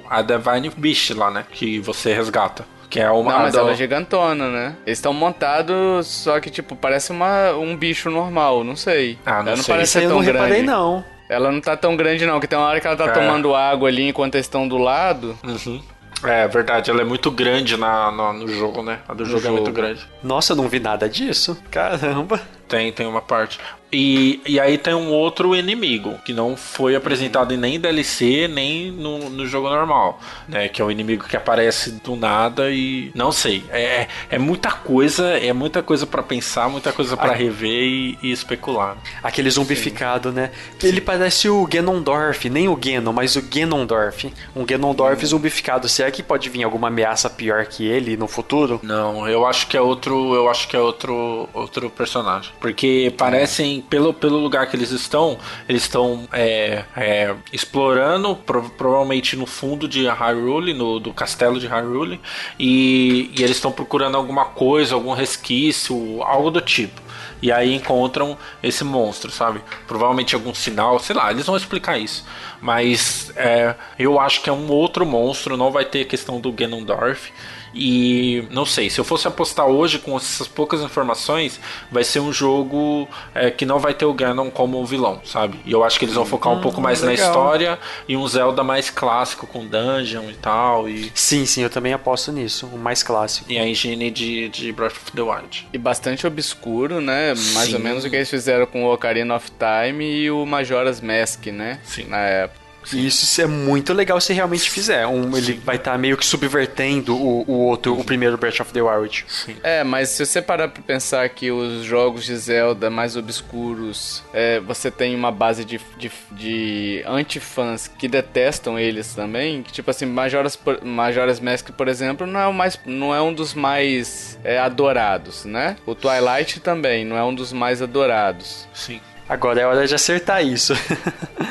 o 0.00 0.02
a 0.10 0.20
Divine 0.22 0.70
Beast 0.76 1.10
lá, 1.10 1.30
né? 1.30 1.44
Que 1.50 1.78
você 1.78 2.12
resgata. 2.12 2.64
Que 2.90 3.00
é 3.00 3.10
uma 3.10 3.32
Não, 3.32 3.38
mas 3.40 3.52
da- 3.54 3.60
ela 3.60 3.72
é 3.72 3.74
gigantona, 3.74 4.48
né? 4.48 4.76
Eles 4.86 4.98
estão 4.98 5.12
montados, 5.12 6.06
só 6.06 6.38
que, 6.40 6.50
tipo, 6.50 6.76
parece 6.76 7.10
uma, 7.12 7.52
um 7.52 7.76
bicho 7.76 8.10
normal, 8.10 8.62
não 8.64 8.76
sei. 8.76 9.18
Ah, 9.26 9.34
não 9.42 9.48
ela 9.48 9.56
não 9.56 9.62
sei. 9.64 9.74
parece 9.74 9.92
ser 9.92 10.04
eu 10.04 10.08
tão 10.08 10.18
não 10.18 10.24
grande. 10.24 10.38
reparei, 10.44 10.62
não. 10.62 11.04
Ela 11.28 11.50
não 11.50 11.60
tá 11.60 11.76
tão 11.76 11.96
grande, 11.96 12.24
não, 12.26 12.38
que 12.40 12.46
tem 12.46 12.58
uma 12.58 12.68
hora 12.68 12.80
que 12.80 12.86
ela 12.86 12.96
tá 12.96 13.06
É. 13.06 13.12
tomando 13.12 13.54
água 13.54 13.88
ali 13.88 14.08
enquanto 14.08 14.34
eles 14.36 14.46
estão 14.46 14.66
do 14.68 14.78
lado. 14.78 15.36
Uhum. 15.44 15.82
É 16.24 16.48
verdade, 16.48 16.90
ela 16.90 17.02
é 17.02 17.04
muito 17.04 17.30
grande 17.30 17.76
na, 17.76 18.10
na- 18.10 18.32
no 18.32 18.48
jogo, 18.48 18.82
né? 18.82 19.00
A 19.06 19.12
do 19.12 19.24
jogo, 19.24 19.38
é 19.38 19.42
jogo. 19.42 19.56
muito 19.56 19.70
grande. 19.72 20.00
Nossa, 20.22 20.52
eu 20.52 20.56
não 20.56 20.66
vi 20.68 20.80
nada 20.80 21.08
disso. 21.08 21.60
Caramba. 21.70 22.40
Tem, 22.68 22.92
tem 22.92 23.06
uma 23.06 23.22
parte. 23.22 23.58
E, 23.92 24.40
e 24.44 24.58
aí 24.58 24.76
tem 24.76 24.94
um 24.94 25.10
outro 25.10 25.54
inimigo, 25.54 26.18
que 26.24 26.32
não 26.32 26.56
foi 26.56 26.96
apresentado 26.96 27.54
em 27.54 27.56
nem 27.56 27.78
DLC, 27.78 28.48
nem 28.48 28.90
no, 28.90 29.30
no 29.30 29.46
jogo 29.46 29.70
normal, 29.70 30.20
né? 30.48 30.68
Que 30.68 30.82
é 30.82 30.84
o 30.84 30.90
inimigo 30.90 31.24
que 31.24 31.36
aparece 31.36 31.92
do 31.92 32.16
nada 32.16 32.70
e... 32.70 33.12
Não 33.14 33.30
sei, 33.30 33.64
é, 33.70 34.08
é 34.28 34.38
muita 34.38 34.72
coisa, 34.72 35.38
é 35.38 35.52
muita 35.52 35.82
coisa 35.82 36.06
pra 36.06 36.22
pensar, 36.22 36.68
muita 36.68 36.92
coisa 36.92 37.16
pra 37.16 37.32
rever 37.32 37.70
e, 37.70 38.18
e 38.22 38.32
especular. 38.32 38.96
Aquele 39.22 39.48
zumbificado, 39.50 40.32
né? 40.32 40.50
Ele 40.82 41.00
parece 41.00 41.48
o 41.48 41.64
Ganondorf, 41.66 42.50
nem 42.50 42.68
o 42.68 42.76
Ganon, 42.76 43.12
mas 43.12 43.36
o 43.36 43.42
Ganondorf. 43.42 44.32
Um 44.54 44.64
Ganondorf 44.64 45.24
zumbificado. 45.24 45.88
Será 45.88 46.10
que 46.10 46.22
pode 46.22 46.50
vir 46.50 46.64
alguma 46.64 46.88
ameaça 46.88 47.30
pior 47.30 47.64
que 47.66 47.86
ele 47.86 48.16
no 48.16 48.26
futuro? 48.26 48.80
Não, 48.82 49.28
eu 49.28 49.46
acho 49.46 49.68
que 49.68 49.76
é 49.76 49.80
outro, 49.80 50.34
eu 50.34 50.50
acho 50.50 50.66
que 50.66 50.76
é 50.76 50.80
outro, 50.80 51.48
outro 51.54 51.88
personagem, 51.88 52.50
porque 52.60 53.12
parecem 53.16 53.80
pelo, 53.82 54.12
pelo 54.14 54.38
lugar 54.38 54.66
que 54.68 54.76
eles 54.76 54.90
estão, 54.90 55.38
eles 55.68 55.82
estão 55.82 56.28
é, 56.32 56.84
é, 56.96 57.34
explorando, 57.52 58.34
pro- 58.36 58.68
provavelmente 58.70 59.36
no 59.36 59.46
fundo 59.46 59.86
de 59.88 60.06
Hyrule, 60.08 60.72
no 60.74 60.98
do 60.98 61.12
castelo 61.12 61.58
de 61.60 61.66
Hyrule, 61.66 62.20
e, 62.58 63.30
e 63.36 63.42
eles 63.42 63.56
estão 63.56 63.70
procurando 63.72 64.16
alguma 64.16 64.46
coisa, 64.46 64.94
algum 64.94 65.12
resquício, 65.12 66.22
algo 66.22 66.50
do 66.50 66.60
tipo. 66.60 67.00
E 67.42 67.52
aí 67.52 67.74
encontram 67.74 68.36
esse 68.62 68.82
monstro, 68.82 69.30
sabe? 69.30 69.60
Provavelmente 69.86 70.34
algum 70.34 70.54
sinal, 70.54 70.98
sei 70.98 71.14
lá, 71.14 71.30
eles 71.30 71.44
vão 71.46 71.56
explicar 71.56 71.98
isso. 71.98 72.24
Mas 72.60 73.30
é, 73.36 73.74
eu 73.98 74.18
acho 74.18 74.40
que 74.42 74.48
é 74.48 74.52
um 74.52 74.70
outro 74.70 75.04
monstro, 75.04 75.56
não 75.56 75.70
vai 75.70 75.84
ter 75.84 76.00
a 76.02 76.04
questão 76.06 76.40
do 76.40 76.50
Ganondorf. 76.50 77.30
E 77.78 78.42
não 78.50 78.64
sei, 78.64 78.88
se 78.88 78.98
eu 78.98 79.04
fosse 79.04 79.28
apostar 79.28 79.66
hoje 79.66 79.98
com 79.98 80.16
essas 80.16 80.48
poucas 80.48 80.80
informações, 80.80 81.60
vai 81.92 82.02
ser 82.04 82.20
um 82.20 82.32
jogo 82.32 83.06
é, 83.34 83.50
que 83.50 83.66
não 83.66 83.78
vai 83.78 83.92
ter 83.92 84.06
o 84.06 84.14
Ganon 84.14 84.50
como 84.50 84.84
vilão, 84.86 85.20
sabe? 85.24 85.60
E 85.66 85.72
eu 85.72 85.84
acho 85.84 85.98
que 85.98 86.06
eles 86.06 86.14
vão 86.14 86.24
focar 86.24 86.52
um 86.52 86.60
pouco 86.60 86.80
mais 86.80 87.02
na 87.02 87.08
legal. 87.08 87.26
história 87.26 87.78
e 88.08 88.16
um 88.16 88.26
Zelda 88.26 88.64
mais 88.64 88.88
clássico 88.88 89.46
com 89.46 89.66
dungeon 89.66 90.30
e 90.30 90.34
tal. 90.34 90.88
E, 90.88 91.12
Sim, 91.14 91.44
sim, 91.44 91.62
eu 91.62 91.70
também 91.70 91.92
aposto 91.92 92.32
nisso. 92.32 92.66
O 92.72 92.78
mais 92.78 93.02
clássico. 93.02 93.50
e 93.52 93.58
a 93.58 93.66
engine 93.66 94.10
de, 94.10 94.48
de 94.48 94.72
Breath 94.72 94.96
of 94.96 95.12
the 95.12 95.22
Wild. 95.22 95.68
E 95.72 95.78
bastante 95.78 96.26
obscuro, 96.26 97.00
né? 97.00 97.34
Mais 97.52 97.68
Sim. 97.68 97.74
ou 97.74 97.80
menos 97.80 98.04
o 98.04 98.10
que 98.10 98.16
eles 98.16 98.30
fizeram 98.30 98.64
com 98.66 98.84
o 98.84 98.92
Ocarina 98.92 99.36
of 99.36 99.50
Time 99.50 100.04
e 100.04 100.30
o 100.30 100.46
Majora's 100.46 101.00
Mask, 101.00 101.46
né? 101.46 101.78
Sim. 101.84 102.04
Na 102.08 102.18
época. 102.18 102.65
E 102.92 103.06
isso 103.06 103.40
é 103.40 103.46
muito 103.46 103.92
legal 103.92 104.20
se 104.20 104.32
realmente 104.32 104.70
fizer. 104.70 105.06
Um, 105.06 105.36
ele 105.36 105.54
vai 105.64 105.76
estar 105.76 105.96
meio 105.98 106.16
que 106.16 106.24
subvertendo 106.24 107.16
o, 107.16 107.44
o 107.46 107.52
outro, 107.66 107.98
o 107.98 108.04
primeiro 108.04 108.36
Breath 108.36 108.60
of 108.60 108.72
the 108.72 108.82
Wild. 108.82 109.24
Sim. 109.28 109.56
É, 109.62 109.82
mas 109.84 110.10
se 110.10 110.24
você 110.24 110.40
parar 110.42 110.68
pra 110.68 110.82
pensar 110.82 111.28
que 111.28 111.50
os 111.50 111.84
jogos 111.84 112.24
de 112.24 112.36
Zelda 112.36 112.90
mais 112.90 113.16
obscuros, 113.16 114.22
é, 114.32 114.60
você 114.60 114.90
tem 114.90 115.14
uma 115.14 115.30
base 115.30 115.64
de, 115.64 115.80
de, 115.98 116.10
de 116.32 117.02
anti-fãs 117.06 117.88
que 117.88 118.08
detestam 118.08 118.78
eles 118.78 119.14
também. 119.14 119.62
que, 119.62 119.72
Tipo 119.72 119.90
assim, 119.90 120.06
Majora's, 120.06 120.58
Majora's 120.82 121.40
Mask, 121.40 121.70
por 121.70 121.88
exemplo, 121.88 122.26
não 122.26 122.40
é, 122.40 122.46
o 122.46 122.52
mais, 122.52 122.78
não 122.86 123.14
é 123.14 123.20
um 123.20 123.32
dos 123.32 123.54
mais 123.54 124.38
é, 124.42 124.58
adorados, 124.58 125.44
né? 125.44 125.76
O 125.86 125.94
Twilight 125.94 126.60
também 126.60 127.04
não 127.04 127.16
é 127.16 127.24
um 127.24 127.34
dos 127.34 127.52
mais 127.52 127.82
adorados. 127.82 128.66
Sim. 128.72 129.00
Agora 129.28 129.60
é 129.60 129.66
hora 129.66 129.86
de 129.86 129.94
acertar 129.94 130.44
isso. 130.44 130.74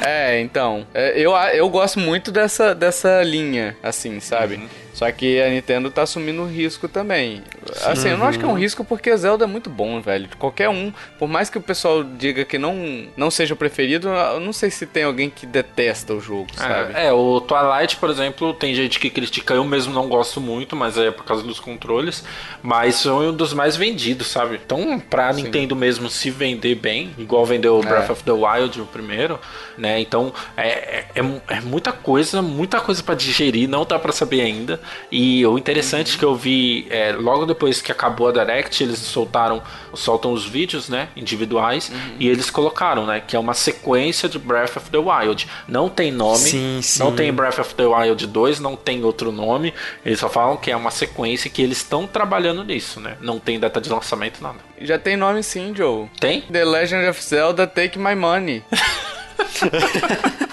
É, 0.08 0.40
então. 0.40 0.86
é, 0.94 1.20
eu, 1.20 1.32
eu 1.54 1.68
gosto 1.68 2.00
muito 2.00 2.32
dessa, 2.32 2.76
dessa 2.76 3.24
linha, 3.24 3.76
assim, 3.82 4.20
sabe? 4.20 4.56
Uhum. 4.58 4.68
Só 4.96 5.12
que 5.12 5.42
a 5.42 5.50
Nintendo 5.50 5.92
tá 5.92 6.04
assumindo 6.04 6.42
o 6.44 6.48
risco 6.48 6.88
também. 6.88 7.44
Assim, 7.86 8.08
eu 8.08 8.18
não 8.18 8.26
acho 8.26 8.40
que 8.40 8.46
é 8.46 8.48
um 8.48 8.54
risco 8.58 8.86
porque 8.86 9.16
Zelda 9.18 9.44
é 9.44 9.48
muito 9.48 9.70
bom, 9.70 10.00
velho. 10.00 10.30
Qualquer 10.40 10.70
um, 10.70 10.94
por 11.20 11.28
mais 11.28 11.50
que 11.50 11.58
o 11.58 11.62
pessoal 11.62 12.02
diga 12.02 12.46
que 12.46 12.58
não, 12.58 13.06
não 13.18 13.30
seja 13.30 13.54
o 13.54 13.58
preferido, 13.58 14.08
eu 14.08 14.40
não 14.40 14.54
sei 14.54 14.72
se 14.72 14.86
tem 14.86 15.04
alguém 15.04 15.30
que 15.30 15.46
detesta 15.46 16.14
o 16.14 16.22
jogo, 16.22 16.48
sabe? 16.56 16.94
É, 16.94 17.08
é, 17.08 17.12
o 17.12 17.42
Twilight, 17.42 17.98
por 17.98 18.10
exemplo, 18.10 18.54
tem 18.54 18.74
gente 18.74 18.98
que 18.98 19.10
critica, 19.10 19.54
eu 19.54 19.66
mesmo 19.66 19.94
não 19.94 20.08
gosto 20.08 20.40
muito, 20.40 20.78
mas 20.78 20.98
é 20.98 21.12
por 21.12 21.26
causa 21.26 21.44
dos 21.44 21.60
controles. 21.60 22.24
Mas 22.64 23.04
foi 23.04 23.28
um 23.28 23.34
dos 23.34 23.52
mais 23.54 23.76
vendidos, 23.76 24.28
sabe? 24.28 24.62
Então, 24.66 24.98
pra 24.98 25.34
Sim. 25.34 25.44
Nintendo 25.44 25.76
mesmo 25.76 26.10
se 26.10 26.32
vender 26.32 26.76
bem, 26.76 27.14
igual 27.18 27.46
vendeu 27.46 27.76
o 27.80 27.84
É. 27.84 27.86
Breath 27.86 28.12
of 28.12 28.24
the 28.24 28.32
Wild, 28.32 28.80
o 28.80 28.86
primeiro, 28.86 29.38
né? 29.78 30.00
Então, 30.00 30.34
é, 30.56 30.70
é, 30.70 31.06
é- 31.16 31.42
é 31.58 31.60
muita 31.60 31.92
coisa, 31.92 32.42
muita 32.42 32.80
coisa 32.80 33.04
pra 33.04 33.14
digerir, 33.14 33.68
não 33.68 33.84
dá 33.84 34.00
pra 34.00 34.14
saber 34.14 34.40
ainda. 34.40 34.80
E 35.12 35.46
o 35.46 35.58
interessante 35.58 36.14
Uhum. 36.14 36.20
que 36.20 36.26
eu 36.26 36.36
vi, 36.36 36.88
é, 36.90 37.12
logo 37.14 37.46
depois 37.46 37.82
que 37.82 37.92
acabou 37.92 38.28
a 38.28 38.32
Direct, 38.32 38.84
eles 38.84 39.00
soltaram, 39.00 39.62
soltam 39.94 40.32
os 40.34 40.46
vídeos, 40.46 40.90
né? 40.90 41.10
Individuais, 41.16 41.90
Uhum. 41.90 42.16
e 42.20 42.28
eles 42.30 42.50
colocaram, 42.50 43.06
né? 43.06 43.22
Que 43.26 43.36
é 43.36 43.40
uma 43.40 43.54
sequência 43.54 44.28
de 44.30 44.38
Breath 44.40 44.78
of 44.78 44.90
the 44.90 44.98
Wild. 44.98 45.48
Não 45.68 45.90
tem 45.90 46.12
nome, 46.12 46.38
Sim, 46.38 46.80
sim. 46.82 47.00
não 47.00 47.14
tem 47.16 47.32
Breath 47.34 47.60
of 47.60 47.74
the 47.76 47.86
Wild 47.86 48.28
2, 48.28 48.60
não 48.60 48.76
tem 48.76 49.04
outro 49.04 49.32
nome. 49.32 49.74
Eles 50.06 50.20
só 50.20 50.30
falam 50.30 50.58
que 50.58 50.72
é 50.72 50.76
uma 50.76 50.92
sequência 50.92 51.50
que 51.50 51.62
eles 51.62 51.78
estão 51.78 52.06
trabalhando 52.08 52.64
nisso, 52.64 53.00
né? 53.00 53.18
Não 53.22 53.40
tem 53.40 53.60
data 53.60 53.80
de 53.80 53.90
lançamento, 53.90 54.42
nada. 54.42 54.58
Já 54.82 54.98
tem 55.00 55.16
nome 55.16 55.42
sim, 55.44 55.74
Joe. 55.76 56.08
Tem? 56.20 56.42
The 56.42 56.66
Legend 56.66 57.08
of 57.10 57.24
Zelda 57.24 57.66
Take 57.66 57.98
My 57.98 58.16
Money. 58.16 58.64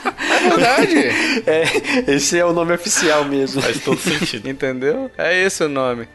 verdade. 0.56 1.42
É, 1.46 2.12
esse 2.12 2.38
é 2.38 2.44
o 2.44 2.52
nome 2.52 2.72
oficial 2.74 3.24
mesmo. 3.24 3.60
Faz 3.62 3.80
todo 3.80 3.98
sentido. 3.98 4.48
Entendeu? 4.48 5.10
É 5.16 5.38
esse 5.42 5.62
o 5.64 5.68
nome. 5.68 6.08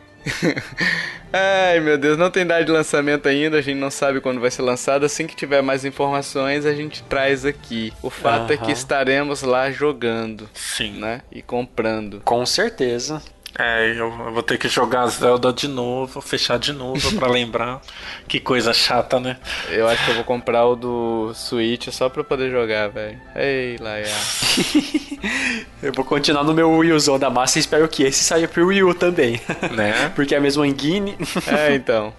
Ai, 1.31 1.79
meu 1.79 1.97
Deus, 1.97 2.17
não 2.17 2.31
tem 2.31 2.45
data 2.45 2.63
de 2.63 2.71
lançamento 2.71 3.27
ainda, 3.27 3.57
a 3.57 3.61
gente 3.61 3.77
não 3.77 3.91
sabe 3.91 4.21
quando 4.21 4.39
vai 4.39 4.49
ser 4.49 4.61
lançado. 4.61 5.05
Assim 5.05 5.27
que 5.27 5.35
tiver 5.35 5.61
mais 5.61 5.83
informações, 5.83 6.65
a 6.65 6.73
gente 6.73 7.03
traz 7.03 7.45
aqui. 7.45 7.93
O 8.01 8.09
fato 8.09 8.51
é 8.53 8.57
que 8.57 8.71
estaremos 8.71 9.41
lá 9.41 9.69
jogando, 9.69 10.49
Sim. 10.53 10.99
né? 10.99 11.21
E 11.31 11.41
comprando. 11.41 12.21
Com 12.23 12.45
certeza. 12.45 13.21
É, 13.57 13.93
eu 13.95 14.11
vou 14.11 14.43
ter 14.43 14.57
que 14.57 14.67
jogar 14.67 15.07
Zelda 15.07 15.51
de 15.51 15.67
novo, 15.67 16.21
fechar 16.21 16.59
de 16.59 16.73
novo 16.73 17.15
pra 17.15 17.27
lembrar. 17.31 17.81
Que 18.27 18.39
coisa 18.39 18.73
chata, 18.73 19.19
né? 19.19 19.37
Eu 19.69 19.87
acho 19.87 20.03
que 20.05 20.11
eu 20.11 20.15
vou 20.15 20.23
comprar 20.23 20.65
o 20.65 20.75
do 20.75 21.31
Switch 21.33 21.87
só 21.89 22.07
pra 22.09 22.23
poder 22.23 22.51
jogar, 22.51 22.89
velho. 22.89 23.19
Ei, 23.35 23.77
Laia. 23.79 24.05
Eu 25.81 25.93
vou 25.93 26.03
continuar 26.03 26.43
no 26.43 26.53
meu 26.53 26.71
Wii 26.71 26.91
Uzão 26.91 27.19
da 27.19 27.29
massa 27.29 27.59
e 27.59 27.61
espero 27.61 27.87
que 27.87 28.03
esse 28.03 28.23
saia 28.23 28.47
pro 28.47 28.67
Wii 28.67 28.83
U 28.83 28.93
também. 28.93 29.39
Né? 29.75 30.11
Porque 30.15 30.33
é 30.33 30.37
a 30.37 30.41
mesma 30.41 30.67
engine. 30.67 31.15
É, 31.47 31.75
então. 31.75 32.13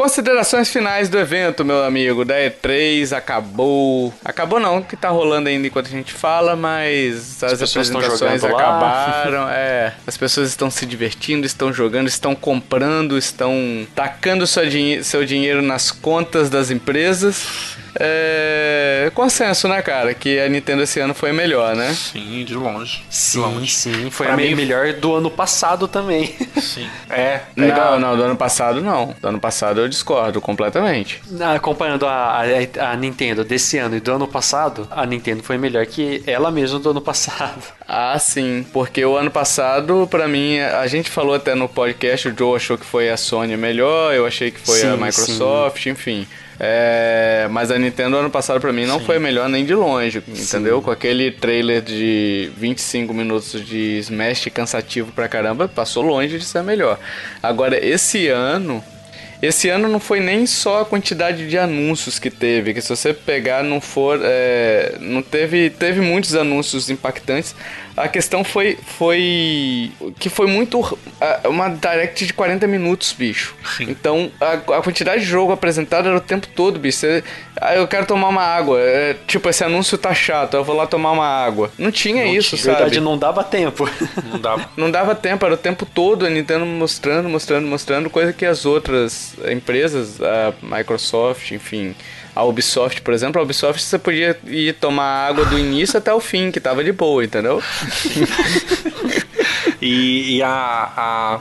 Considerações 0.00 0.70
finais 0.70 1.10
do 1.10 1.18
evento, 1.18 1.62
meu 1.62 1.84
amigo. 1.84 2.24
Da 2.24 2.34
E3 2.36 3.14
acabou. 3.14 4.14
Acabou 4.24 4.58
não, 4.58 4.82
que 4.82 4.96
tá 4.96 5.10
rolando 5.10 5.50
ainda 5.50 5.66
enquanto 5.66 5.88
a 5.88 5.90
gente 5.90 6.14
fala, 6.14 6.56
mas 6.56 7.42
as, 7.44 7.52
As 7.52 7.58
pessoas 7.58 7.86
estão 7.88 8.00
apresentações 8.00 8.40
jogando 8.40 8.56
lá. 8.56 8.62
acabaram. 8.62 9.50
É, 9.50 9.92
as 10.06 10.16
pessoas 10.16 10.48
estão 10.48 10.70
se 10.70 10.86
divertindo, 10.86 11.44
estão 11.44 11.70
jogando, 11.70 12.08
estão 12.08 12.34
comprando, 12.34 13.18
estão 13.18 13.86
tacando 13.94 14.46
seu, 14.46 14.66
dinhe- 14.66 15.04
seu 15.04 15.22
dinheiro 15.26 15.60
nas 15.60 15.90
contas 15.90 16.48
das 16.48 16.70
empresas. 16.70 17.76
É, 17.98 19.10
consenso, 19.14 19.68
né, 19.68 19.82
cara? 19.82 20.14
Que 20.14 20.38
a 20.40 20.48
Nintendo 20.48 20.82
esse 20.82 20.98
ano 21.00 21.12
foi 21.12 21.32
melhor, 21.32 21.74
né? 21.76 21.92
Sim, 21.92 22.42
de 22.46 22.54
longe. 22.54 23.02
Sim, 23.10 23.66
sim. 23.66 24.10
Foi 24.10 24.26
Pra 24.26 24.34
a 24.34 24.36
me- 24.38 24.48
mim- 24.48 24.54
melhor 24.54 24.94
do 24.94 25.14
ano 25.16 25.30
passado 25.30 25.86
também. 25.86 26.34
Sim. 26.58 26.88
É, 27.10 27.40
Não, 27.56 27.66
legal. 27.66 27.98
não, 28.00 28.16
do 28.16 28.22
ano 28.22 28.36
passado 28.36 28.80
não. 28.80 29.14
Do 29.20 29.28
ano 29.28 29.40
passado 29.40 29.80
eu 29.80 29.88
discordo 29.90 30.40
completamente. 30.40 31.20
Acompanhando 31.54 32.06
a, 32.06 32.40
a, 32.42 32.92
a 32.92 32.96
Nintendo 32.96 33.44
desse 33.44 33.76
ano 33.76 33.96
e 33.96 34.00
do 34.00 34.12
ano 34.12 34.26
passado, 34.26 34.88
a 34.90 35.04
Nintendo 35.04 35.42
foi 35.42 35.58
melhor 35.58 35.84
que 35.84 36.22
ela 36.26 36.50
mesma 36.50 36.78
do 36.78 36.90
ano 36.90 37.00
passado. 37.00 37.62
Ah, 37.92 38.16
sim, 38.20 38.64
porque 38.72 39.04
o 39.04 39.16
ano 39.16 39.32
passado, 39.32 40.06
pra 40.08 40.28
mim, 40.28 40.60
a 40.60 40.86
gente 40.86 41.10
falou 41.10 41.34
até 41.34 41.56
no 41.56 41.68
podcast, 41.68 42.28
o 42.28 42.38
Joe 42.38 42.54
achou 42.54 42.78
que 42.78 42.86
foi 42.86 43.10
a 43.10 43.16
Sony 43.16 43.56
melhor, 43.56 44.14
eu 44.14 44.24
achei 44.24 44.52
que 44.52 44.60
foi 44.60 44.80
a 44.82 44.94
Sim, 44.94 45.02
Microsoft, 45.02 45.86
enfim. 45.86 46.24
É, 46.62 47.48
mas 47.50 47.70
a 47.70 47.78
Nintendo 47.78 48.18
ano 48.18 48.28
passado 48.28 48.60
pra 48.60 48.70
mim 48.70 48.84
não 48.84 49.00
foi 49.00 49.18
melhor 49.18 49.48
nem 49.48 49.64
de 49.64 49.74
longe, 49.74 50.22
entendeu? 50.28 50.82
Com 50.82 50.90
aquele 50.90 51.30
trailer 51.30 51.80
de 51.80 52.52
25 52.54 53.14
minutos 53.14 53.64
de 53.64 53.98
Smash 54.00 54.46
cansativo 54.52 55.10
pra 55.10 55.26
caramba, 55.26 55.66
passou 55.66 56.02
longe 56.04 56.38
de 56.38 56.44
ser 56.44 56.62
melhor. 56.62 56.98
Agora, 57.42 57.82
esse 57.82 58.28
ano, 58.28 58.84
esse 59.42 59.68
ano 59.68 59.88
não 59.88 59.98
foi 59.98 60.20
nem 60.20 60.46
só 60.46 60.82
a 60.82 60.84
quantidade 60.84 61.48
de 61.48 61.56
anúncios 61.56 62.18
que 62.18 62.30
teve, 62.30 62.74
que 62.74 62.80
se 62.82 62.88
você 62.88 63.14
pegar 63.14 63.64
não 63.64 63.80
for, 63.80 64.20
é, 64.22 64.96
não 65.00 65.22
teve, 65.22 65.70
teve 65.70 66.00
muitos 66.00 66.34
anúncios 66.34 66.90
impactantes. 66.90 67.54
A 68.02 68.08
questão 68.08 68.42
foi, 68.42 68.78
foi 68.98 69.90
que 70.18 70.28
foi 70.28 70.46
muito 70.46 70.98
uma 71.44 71.68
direct 71.68 72.26
de 72.26 72.32
40 72.32 72.66
minutos, 72.66 73.12
bicho. 73.12 73.54
Sim. 73.76 73.86
Então 73.88 74.30
a, 74.40 74.52
a 74.52 74.82
quantidade 74.82 75.20
de 75.20 75.26
jogo 75.26 75.52
apresentado 75.52 76.08
era 76.08 76.16
o 76.16 76.20
tempo 76.20 76.46
todo, 76.48 76.78
bicho. 76.78 76.98
Você, 76.98 77.24
ah, 77.60 77.74
eu 77.76 77.86
quero 77.86 78.06
tomar 78.06 78.28
uma 78.28 78.42
água. 78.42 78.80
É, 78.80 79.16
tipo, 79.26 79.48
esse 79.48 79.62
anúncio 79.62 79.98
tá 79.98 80.14
chato, 80.14 80.54
eu 80.54 80.64
vou 80.64 80.76
lá 80.76 80.86
tomar 80.86 81.12
uma 81.12 81.26
água. 81.26 81.70
Não 81.78 81.90
tinha 81.90 82.24
isso, 82.24 82.56
Na 82.56 82.62
sabe? 82.62 82.76
verdade, 82.76 83.00
não 83.00 83.18
dava 83.18 83.44
tempo. 83.44 83.88
Não 84.24 84.38
dá. 84.38 84.50
Não 84.76 84.90
dava 84.90 85.14
tempo, 85.14 85.44
era 85.44 85.54
o 85.54 85.58
tempo 85.58 85.84
todo 85.84 86.24
a 86.24 86.30
Nintendo 86.30 86.64
mostrando, 86.64 87.28
mostrando, 87.28 87.66
mostrando, 87.66 88.10
coisa 88.10 88.32
que 88.32 88.46
as 88.46 88.64
outras 88.64 89.34
empresas, 89.50 90.18
a 90.20 90.52
Microsoft, 90.62 91.50
enfim, 91.50 91.94
a 92.34 92.44
Ubisoft, 92.44 93.02
por 93.02 93.12
exemplo, 93.12 93.40
a 93.40 93.44
Ubisoft 93.44 93.82
você 93.82 93.98
podia 93.98 94.38
ir 94.46 94.74
tomar 94.74 95.28
água 95.28 95.44
do 95.44 95.58
início 95.58 95.98
até 95.98 96.12
o 96.12 96.20
fim, 96.20 96.50
que 96.50 96.60
tava 96.60 96.84
de 96.84 96.92
boa, 96.92 97.24
entendeu? 97.24 97.62
E, 99.80 100.36
e 100.36 100.42
a, 100.42 100.92
a, 100.96 101.40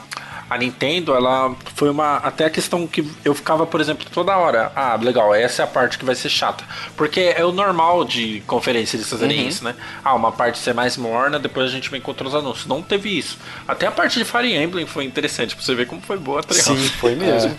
a 0.49 0.57
Nintendo, 0.57 1.13
ela 1.13 1.55
foi 1.75 1.89
uma. 1.89 2.17
Até 2.17 2.45
a 2.45 2.49
questão 2.49 2.87
que 2.87 3.05
eu 3.23 3.35
ficava, 3.35 3.65
por 3.67 3.79
exemplo, 3.79 4.05
toda 4.11 4.35
hora. 4.37 4.71
Ah, 4.75 4.97
legal, 5.01 5.33
essa 5.35 5.61
é 5.61 5.65
a 5.65 5.67
parte 5.67 5.97
que 5.97 6.05
vai 6.05 6.15
ser 6.15 6.29
chata. 6.29 6.63
Porque 6.97 7.33
é 7.35 7.45
o 7.45 7.51
normal 7.51 8.03
de 8.03 8.41
conferência 8.47 8.97
eles 8.97 9.09
fazerem 9.09 9.47
isso, 9.47 9.63
né? 9.63 9.75
Ah, 10.03 10.15
uma 10.15 10.31
parte 10.31 10.57
ser 10.57 10.73
mais 10.73 10.97
morna, 10.97 11.37
depois 11.37 11.67
a 11.67 11.71
gente 11.71 11.89
vem 11.89 12.01
contra 12.01 12.27
os 12.27 12.33
anúncios. 12.33 12.65
Não 12.65 12.81
teve 12.81 13.09
isso. 13.17 13.37
Até 13.67 13.85
a 13.87 13.91
parte 13.91 14.17
de 14.17 14.25
Fire 14.25 14.53
Emblem 14.55 14.85
foi 14.85 15.05
interessante, 15.05 15.55
pra 15.55 15.63
você 15.63 15.75
ver 15.75 15.85
como 15.87 16.01
foi 16.01 16.17
boa 16.17 16.39
a 16.39 16.43
Treehouse. 16.43 16.89
foi 16.91 17.13
mesmo. 17.15 17.55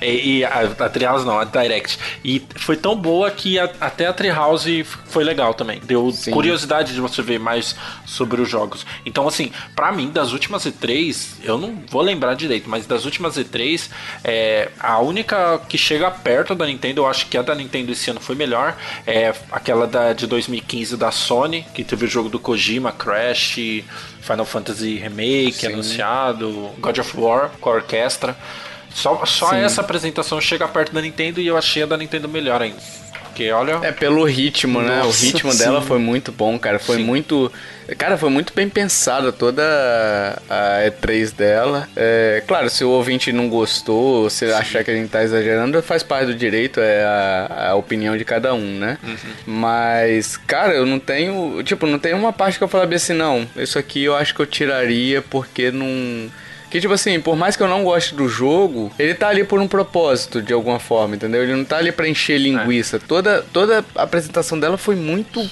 E, 0.00 0.38
e 0.38 0.44
a, 0.44 0.60
a 0.78 0.88
Treehouse 0.88 1.24
não, 1.26 1.38
a 1.38 1.44
Direct. 1.44 1.98
E 2.24 2.42
foi 2.56 2.76
tão 2.76 2.94
boa 2.96 3.30
que 3.30 3.58
a- 3.58 3.70
até 3.80 4.06
a 4.06 4.12
Treehouse 4.12 4.84
foi 5.06 5.24
legal 5.24 5.54
também. 5.54 5.80
Deu 5.84 6.10
Sim. 6.12 6.30
curiosidade 6.30 6.94
de 6.94 7.00
você 7.00 7.22
ver 7.22 7.38
mais 7.40 7.74
sobre 8.06 8.40
os 8.40 8.48
jogos. 8.48 8.86
Então, 9.04 9.26
assim, 9.26 9.50
pra 9.74 9.90
mim, 9.92 10.10
das 10.10 10.32
últimas 10.32 10.64
E3, 10.64 11.26
eu 11.42 11.58
não 11.58 11.82
vou 11.90 12.02
lembrar 12.08 12.34
direito, 12.34 12.68
mas 12.68 12.86
das 12.86 13.04
últimas 13.04 13.36
E3, 13.36 13.88
é, 14.24 14.68
a 14.80 14.98
única 14.98 15.60
que 15.68 15.78
chega 15.78 16.10
perto 16.10 16.54
da 16.54 16.66
Nintendo, 16.66 17.02
eu 17.02 17.06
acho 17.06 17.26
que 17.26 17.36
a 17.36 17.42
da 17.42 17.54
Nintendo 17.54 17.92
esse 17.92 18.10
ano 18.10 18.20
foi 18.20 18.34
melhor, 18.34 18.76
é 19.06 19.32
aquela 19.52 19.86
da, 19.86 20.12
de 20.12 20.26
2015 20.26 20.96
da 20.96 21.10
Sony, 21.10 21.66
que 21.74 21.84
teve 21.84 22.06
o 22.06 22.08
jogo 22.08 22.28
do 22.28 22.38
Kojima, 22.38 22.92
Crash, 22.92 23.56
Final 24.20 24.44
Fantasy 24.44 24.96
Remake 24.96 25.52
Sim. 25.52 25.66
anunciado, 25.68 26.70
God 26.78 26.98
of 26.98 27.16
War 27.16 27.50
com 27.60 27.70
a 27.70 27.74
orquestra. 27.74 28.36
Só, 28.94 29.24
só 29.26 29.50
Sim. 29.50 29.58
essa 29.58 29.80
apresentação 29.80 30.40
chega 30.40 30.66
perto 30.66 30.92
da 30.92 31.00
Nintendo 31.00 31.40
e 31.40 31.46
eu 31.46 31.56
achei 31.56 31.82
a 31.82 31.86
da 31.86 31.96
Nintendo 31.96 32.28
melhor 32.28 32.60
ainda. 32.60 32.78
Porque 33.38 33.52
olha. 33.52 33.78
É 33.82 33.92
pelo 33.92 34.24
ritmo, 34.24 34.82
né? 34.82 34.98
Nossa, 34.98 35.08
o 35.08 35.26
ritmo 35.26 35.54
dela 35.54 35.80
sim. 35.80 35.86
foi 35.86 35.98
muito 36.00 36.32
bom, 36.32 36.58
cara. 36.58 36.80
Foi 36.80 36.96
Sim. 36.96 37.04
muito. 37.04 37.52
Cara, 37.96 38.18
foi 38.18 38.28
muito 38.28 38.52
bem 38.52 38.68
pensada 38.68 39.32
toda 39.32 39.62
a 40.48 40.80
E3 40.86 41.34
dela. 41.34 41.88
É, 41.96 42.42
claro, 42.46 42.68
se 42.68 42.84
o 42.84 42.90
ouvinte 42.90 43.32
não 43.32 43.48
gostou, 43.48 44.28
se 44.28 44.44
achar 44.52 44.84
que 44.84 44.90
a 44.90 44.94
gente 44.94 45.08
tá 45.08 45.22
exagerando, 45.22 45.82
faz 45.82 46.02
parte 46.02 46.26
do 46.26 46.34
direito, 46.34 46.80
é 46.80 47.02
a, 47.04 47.68
a 47.70 47.74
opinião 47.74 48.16
de 48.16 48.24
cada 48.24 48.52
um, 48.54 48.78
né? 48.78 48.98
Mas, 49.46 50.36
cara, 50.36 50.74
eu 50.74 50.84
não 50.84 50.98
tenho. 50.98 51.62
Tipo, 51.62 51.86
não 51.86 51.98
tem 51.98 52.12
uma 52.14 52.32
parte 52.32 52.58
que 52.58 52.64
eu 52.64 52.68
falaria 52.68 52.96
assim, 52.96 53.14
não, 53.14 53.46
isso 53.56 53.78
aqui 53.78 54.04
eu 54.04 54.14
acho 54.14 54.34
que 54.34 54.40
eu 54.40 54.46
tiraria 54.46 55.22
porque 55.22 55.70
não. 55.70 56.30
Que, 56.70 56.80
tipo 56.82 56.92
assim, 56.92 57.18
por 57.18 57.34
mais 57.34 57.56
que 57.56 57.62
eu 57.62 57.68
não 57.68 57.82
goste 57.82 58.14
do 58.14 58.28
jogo, 58.28 58.92
ele 58.98 59.14
tá 59.14 59.28
ali 59.28 59.42
por 59.42 59.58
um 59.58 59.66
propósito, 59.66 60.42
de 60.42 60.52
alguma 60.52 60.78
forma, 60.78 61.16
entendeu? 61.16 61.42
Ele 61.42 61.54
não 61.54 61.64
tá 61.64 61.78
ali 61.78 61.90
pra 61.90 62.06
encher 62.06 62.36
linguiça. 62.38 63.00
Toda, 63.00 63.42
toda 63.54 63.82
a 63.96 64.02
apresentação 64.02 64.60
dela 64.60 64.76
foi 64.76 64.94
muito. 64.94 65.48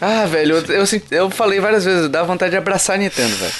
Ah, 0.00 0.26
velho, 0.26 0.56
eu, 0.56 0.74
eu, 0.74 0.84
eu 1.10 1.30
falei 1.30 1.58
várias 1.58 1.84
vezes, 1.84 2.08
dá 2.08 2.22
vontade 2.22 2.50
de 2.50 2.56
abraçar 2.56 2.96
a 2.96 2.98
Nintendo, 2.98 3.34
velho. 3.36 3.52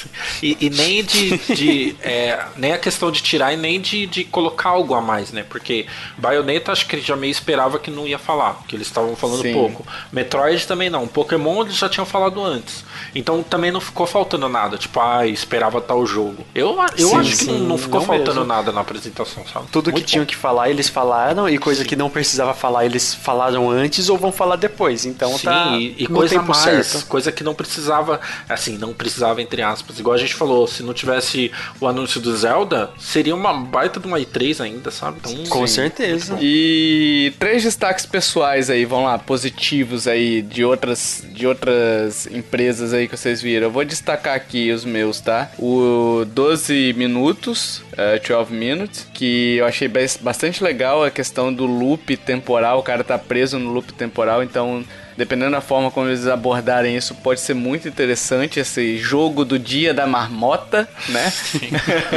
E, 0.42 0.56
e 0.60 0.70
nem 0.70 1.02
de. 1.02 1.38
de, 1.54 1.96
é, 2.02 2.44
nem 2.56 2.72
a 2.72 2.78
questão 2.78 3.10
de 3.10 3.22
tirar 3.22 3.52
e 3.54 3.56
nem 3.56 3.80
de, 3.80 4.06
de 4.06 4.24
colocar 4.24 4.70
algo 4.70 4.94
a 4.94 5.00
mais, 5.00 5.32
né? 5.32 5.44
Porque 5.48 5.86
Bayonetta 6.18 6.72
acho 6.72 6.86
que 6.86 6.96
ele 6.96 7.02
já 7.02 7.16
meio 7.16 7.30
esperava 7.30 7.78
que 7.78 7.90
não 7.90 8.06
ia 8.06 8.18
falar, 8.18 8.60
que 8.68 8.76
eles 8.76 8.86
estavam 8.86 9.16
falando 9.16 9.42
Sim. 9.42 9.52
pouco. 9.54 9.86
Metroid 10.12 10.66
também 10.66 10.90
não. 10.90 11.06
Pokémon 11.06 11.62
eles 11.62 11.76
já 11.76 11.88
tinham 11.88 12.04
falado 12.04 12.42
antes. 12.44 12.84
Então 13.14 13.42
também 13.42 13.70
não 13.70 13.80
ficou 13.80 14.06
faltando 14.06 14.48
nada. 14.48 14.76
Tipo, 14.76 15.00
ah, 15.00 15.26
esperava 15.26 15.80
tal 15.80 16.04
jogo. 16.06 16.44
Eu, 16.54 16.76
eu 16.98 17.08
Sim, 17.08 17.16
acho 17.16 17.30
que 17.30 17.36
sim, 17.36 17.58
não, 17.58 17.68
não 17.68 17.78
ficou 17.78 18.00
não 18.00 18.06
faltando 18.06 18.40
mesmo. 18.40 18.46
nada 18.46 18.72
na 18.72 18.82
apresentação, 18.82 19.42
sabe? 19.50 19.66
Tudo 19.72 19.86
que 19.86 19.92
Muito 19.92 20.06
tinham 20.06 20.24
bom. 20.24 20.28
que 20.28 20.36
falar, 20.36 20.68
eles 20.68 20.88
falaram, 20.88 21.48
e 21.48 21.56
coisa 21.56 21.84
que 21.84 21.96
não 21.96 22.10
precisava 22.10 22.52
falar, 22.52 22.84
eles 22.84 23.14
falaram 23.14 23.70
antes 23.70 24.08
ou 24.10 24.18
vão 24.18 24.30
falar 24.30 24.56
depois. 24.56 25.06
Então 25.06 25.36
Sim, 25.38 25.44
tá 25.44 25.76
e, 25.78 25.94
e 25.98 26.08
no 26.08 26.25
coisa 26.34 26.40
a 26.40 26.42
mais, 26.42 26.86
certo. 26.86 27.06
coisa 27.06 27.32
que 27.32 27.44
não 27.44 27.54
precisava, 27.54 28.20
assim, 28.48 28.76
não 28.76 28.92
precisava 28.92 29.40
entre 29.40 29.62
aspas. 29.62 29.98
Igual 29.98 30.14
a 30.14 30.18
gente 30.18 30.34
falou, 30.34 30.66
se 30.66 30.82
não 30.82 30.92
tivesse 30.92 31.50
o 31.80 31.86
anúncio 31.86 32.20
do 32.20 32.34
Zelda, 32.36 32.90
seria 32.98 33.34
uma 33.34 33.52
baita 33.52 34.00
de 34.00 34.06
uma 34.06 34.18
E3 34.18 34.62
ainda, 34.62 34.90
sabe? 34.90 35.18
Então, 35.18 35.44
Com 35.46 35.66
sim. 35.66 35.74
certeza. 35.74 36.38
E 36.40 37.32
três 37.38 37.62
destaques 37.62 38.06
pessoais 38.06 38.70
aí, 38.70 38.84
vão 38.84 39.04
lá, 39.04 39.18
positivos 39.18 40.06
aí, 40.08 40.42
de 40.42 40.64
outras, 40.64 41.24
de 41.32 41.46
outras 41.46 42.26
empresas 42.26 42.92
aí 42.92 43.08
que 43.08 43.16
vocês 43.16 43.40
viram. 43.40 43.66
Eu 43.66 43.70
vou 43.70 43.84
destacar 43.84 44.34
aqui 44.34 44.70
os 44.70 44.84
meus, 44.84 45.20
tá? 45.20 45.50
O 45.58 46.24
12 46.26 46.94
minutos, 46.96 47.82
uh, 47.92 48.20
12 48.26 48.52
Minutes, 48.52 49.06
que 49.12 49.56
eu 49.56 49.66
achei 49.66 49.88
bastante 50.20 50.62
legal 50.62 51.04
a 51.04 51.10
questão 51.10 51.52
do 51.52 51.66
loop 51.66 52.16
temporal, 52.16 52.78
o 52.78 52.82
cara 52.82 53.04
tá 53.04 53.18
preso 53.18 53.58
no 53.58 53.72
loop 53.72 53.92
temporal, 53.92 54.42
então 54.42 54.84
dependendo 55.16 55.52
da 55.52 55.60
forma 55.60 55.90
como 55.90 56.08
eles 56.08 56.26
abordarem 56.26 56.96
isso, 56.96 57.14
pode 57.14 57.40
ser 57.40 57.54
muito 57.54 57.88
interessante 57.88 58.60
esse 58.60 58.98
jogo 58.98 59.44
do 59.44 59.58
dia 59.58 59.94
da 59.94 60.06
marmota, 60.06 60.88
né? 61.08 61.32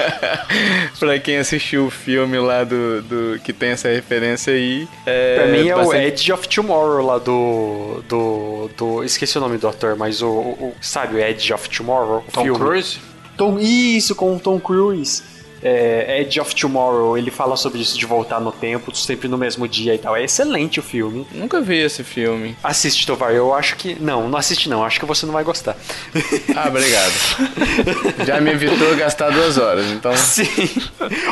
pra 0.99 1.19
quem 1.19 1.37
assistiu 1.37 1.85
o 1.85 1.89
filme 1.89 2.37
lá 2.37 2.63
do, 2.63 3.01
do 3.01 3.39
que 3.39 3.53
tem 3.53 3.69
essa 3.69 3.87
referência 3.87 4.53
aí. 4.53 4.87
É, 5.05 5.35
pra 5.35 5.47
mim 5.47 5.69
é 5.69 5.75
bastante... 5.75 5.97
o 5.97 6.01
Edge 6.01 6.33
of 6.33 6.47
Tomorrow 6.47 7.05
lá 7.05 7.17
do, 7.17 8.03
do, 8.07 8.69
do. 8.77 9.03
Esqueci 9.03 9.37
o 9.37 9.41
nome 9.41 9.57
do 9.57 9.67
ator, 9.67 9.95
mas 9.95 10.21
o. 10.21 10.29
o 10.29 10.73
sabe 10.81 11.15
o 11.15 11.19
Edge 11.19 11.53
of 11.53 11.69
Tomorrow? 11.69 12.23
Tom 12.31 12.43
filme. 12.43 12.59
Cruise? 12.59 12.99
Tom, 13.37 13.57
isso, 13.57 14.15
com 14.15 14.35
o 14.35 14.39
Tom 14.39 14.59
Cruise 14.59 15.38
é, 15.61 16.21
Edge 16.21 16.39
of 16.39 16.55
Tomorrow, 16.55 17.17
ele 17.17 17.31
fala 17.31 17.55
sobre 17.57 17.79
isso 17.79 17.97
de 17.97 18.05
voltar 18.05 18.39
no 18.39 18.51
tempo, 18.51 18.95
sempre 18.95 19.27
no 19.27 19.37
mesmo 19.37 19.67
dia 19.67 19.95
e 19.95 19.97
tal. 19.97 20.15
É 20.15 20.23
excelente 20.23 20.79
o 20.79 20.83
filme. 20.83 21.25
Nunca 21.33 21.61
vi 21.61 21.77
esse 21.77 22.03
filme. 22.03 22.55
Assiste, 22.63 23.05
Tovar. 23.05 23.31
Eu 23.33 23.53
acho 23.53 23.75
que. 23.75 23.95
Não, 23.99 24.29
não 24.29 24.37
assiste 24.37 24.69
não. 24.69 24.83
Acho 24.83 24.99
que 24.99 25.05
você 25.05 25.25
não 25.25 25.33
vai 25.33 25.43
gostar. 25.43 25.77
Ah, 26.55 26.67
obrigado. 26.67 27.13
Já 28.25 28.39
me 28.41 28.51
evitou 28.51 28.95
gastar 28.95 29.29
duas 29.29 29.57
horas, 29.57 29.85
então. 29.91 30.15
Sim. 30.15 30.45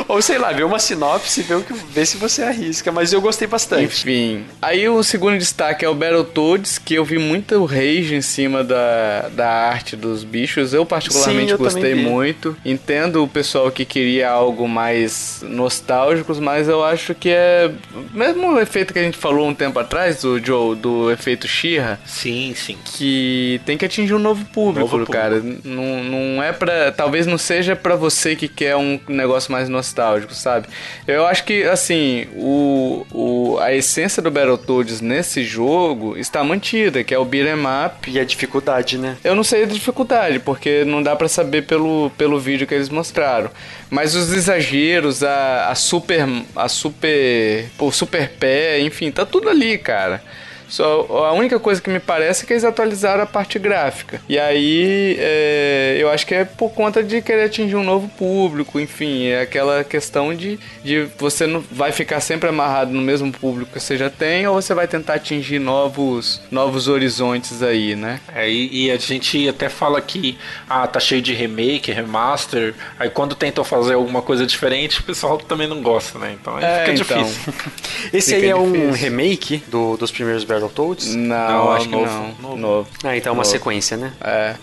Ou 0.06 0.20
sei 0.22 0.38
lá, 0.38 0.52
ver 0.52 0.64
uma 0.64 0.78
sinopse 0.78 1.40
e 1.40 1.42
ver, 1.42 1.64
ver 1.90 2.06
se 2.06 2.16
você 2.16 2.42
arrisca. 2.42 2.90
Mas 2.92 3.12
eu 3.12 3.20
gostei 3.20 3.46
bastante. 3.46 3.84
Enfim. 3.84 4.44
Aí 4.60 4.88
o 4.88 5.02
segundo 5.02 5.38
destaque 5.38 5.84
é 5.84 5.88
o 5.88 5.94
Battletoads, 5.94 6.78
que 6.78 6.94
eu 6.94 7.04
vi 7.04 7.18
muito 7.18 7.64
rage 7.64 8.14
em 8.14 8.22
cima 8.22 8.64
da, 8.64 9.28
da 9.30 9.48
arte 9.48 9.96
dos 9.96 10.24
bichos. 10.24 10.72
Eu, 10.72 10.84
particularmente, 10.84 11.46
Sim, 11.46 11.52
eu 11.52 11.58
gostei 11.58 11.94
muito. 11.94 12.56
Entendo 12.64 13.22
o 13.22 13.28
pessoal 13.28 13.70
que 13.70 13.84
queria 13.84 14.17
algo 14.22 14.68
mais 14.68 15.44
nostálgico, 15.46 16.34
mas 16.40 16.68
eu 16.68 16.84
acho 16.84 17.14
que 17.14 17.30
é 17.30 17.70
mesmo 18.12 18.52
o 18.52 18.60
efeito 18.60 18.92
que 18.92 18.98
a 18.98 19.02
gente 19.02 19.16
falou 19.16 19.48
um 19.48 19.54
tempo 19.54 19.78
atrás 19.78 20.22
do 20.22 20.44
Joe, 20.44 20.76
do 20.76 21.10
efeito 21.10 21.46
Shira. 21.46 21.98
Sim, 22.04 22.54
sim. 22.56 22.76
Que 22.84 23.60
tem 23.64 23.76
que 23.76 23.84
atingir 23.84 24.14
um 24.14 24.18
novo 24.18 24.44
público, 24.46 24.96
novo 24.98 25.10
cara. 25.10 25.36
Público. 25.36 25.68
Não, 25.68 26.04
não 26.04 26.42
é 26.42 26.52
para, 26.52 26.92
talvez 26.92 27.26
não 27.26 27.38
seja 27.38 27.74
para 27.74 27.96
você 27.96 28.36
que 28.36 28.48
quer 28.48 28.76
um 28.76 28.98
negócio 29.08 29.50
mais 29.52 29.68
nostálgico, 29.68 30.34
sabe? 30.34 30.68
Eu 31.06 31.26
acho 31.26 31.44
que 31.44 31.64
assim, 31.64 32.26
o, 32.34 33.06
o 33.12 33.58
a 33.60 33.72
essência 33.74 34.22
do 34.22 34.30
Battletoads 34.30 35.00
nesse 35.00 35.44
jogo 35.44 36.16
está 36.16 36.42
mantida, 36.44 37.04
que 37.04 37.14
é 37.14 37.18
o 37.18 37.24
beat'em 37.24 37.54
up 37.86 38.10
e 38.10 38.18
a 38.18 38.24
dificuldade, 38.24 38.98
né? 38.98 39.16
Eu 39.22 39.34
não 39.34 39.44
sei 39.44 39.64
a 39.64 39.66
dificuldade, 39.66 40.38
porque 40.38 40.84
não 40.84 41.02
dá 41.02 41.14
para 41.16 41.28
saber 41.28 41.62
pelo, 41.62 42.10
pelo 42.16 42.38
vídeo 42.38 42.66
que 42.66 42.74
eles 42.74 42.88
mostraram. 42.88 43.50
Mas 43.90 44.07
os 44.14 44.32
exageros, 44.32 45.22
a, 45.22 45.70
a 45.70 45.74
super. 45.74 46.26
A 46.54 46.68
super. 46.68 47.68
O 47.78 47.90
super 47.90 48.28
pé, 48.30 48.80
enfim, 48.80 49.10
tá 49.10 49.24
tudo 49.26 49.48
ali, 49.48 49.78
cara. 49.78 50.22
Só 50.68 51.06
a 51.24 51.32
única 51.32 51.58
coisa 51.58 51.80
que 51.80 51.90
me 51.90 52.00
parece 52.00 52.44
é 52.44 52.46
que 52.46 52.52
eles 52.52 52.64
atualizaram 52.64 53.22
a 53.22 53.26
parte 53.26 53.58
gráfica. 53.58 54.20
E 54.28 54.38
aí 54.38 55.16
é, 55.18 55.96
eu 55.98 56.10
acho 56.10 56.26
que 56.26 56.34
é 56.34 56.44
por 56.44 56.70
conta 56.70 57.02
de 57.02 57.22
querer 57.22 57.44
atingir 57.44 57.76
um 57.76 57.84
novo 57.84 58.08
público, 58.08 58.78
enfim, 58.78 59.26
é 59.26 59.42
aquela 59.42 59.82
questão 59.84 60.34
de, 60.34 60.58
de 60.84 61.08
você 61.18 61.46
não 61.46 61.64
vai 61.70 61.92
ficar 61.92 62.20
sempre 62.20 62.48
amarrado 62.48 62.92
no 62.92 63.00
mesmo 63.00 63.32
público 63.32 63.72
que 63.72 63.80
você 63.80 63.96
já 63.96 64.10
tem, 64.10 64.46
ou 64.46 64.60
você 64.60 64.74
vai 64.74 64.86
tentar 64.86 65.14
atingir 65.14 65.58
novos, 65.58 66.40
novos 66.50 66.88
horizontes 66.88 67.62
aí, 67.62 67.96
né? 67.96 68.20
É, 68.34 68.48
e, 68.48 68.86
e 68.86 68.90
a 68.90 68.96
gente 68.96 69.48
até 69.48 69.68
fala 69.68 70.00
que 70.00 70.38
ah, 70.68 70.86
tá 70.86 71.00
cheio 71.00 71.22
de 71.22 71.32
remake, 71.32 71.92
remaster. 71.92 72.74
Aí 72.98 73.10
quando 73.10 73.34
tentam 73.34 73.64
fazer 73.64 73.94
alguma 73.94 74.22
coisa 74.22 74.46
diferente, 74.46 75.00
o 75.00 75.02
pessoal 75.02 75.38
também 75.38 75.66
não 75.66 75.82
gosta, 75.82 76.18
né? 76.18 76.36
Então 76.40 76.56
aí 76.56 76.64
é, 76.64 76.78
fica 76.94 77.14
então. 77.14 77.22
difícil. 77.22 77.54
Esse 78.12 78.34
fica 78.34 78.46
aí 78.46 78.50
é 78.50 78.54
difícil. 78.54 78.88
um 78.88 78.92
remake 78.92 79.62
do, 79.68 79.96
dos 79.96 80.10
primeiros 80.10 80.44
Battletoads? 80.58 81.14
Não, 81.14 81.48
não 81.48 81.72
acho 81.72 81.88
novo, 81.88 82.04
que 82.04 82.10
não. 82.10 82.50
Novo. 82.50 82.56
novo. 82.56 82.88
Ah, 83.04 83.16
então 83.16 83.30
é 83.30 83.34
uma 83.34 83.44
sequência, 83.44 83.96
né? 83.96 84.12
É. 84.20 84.54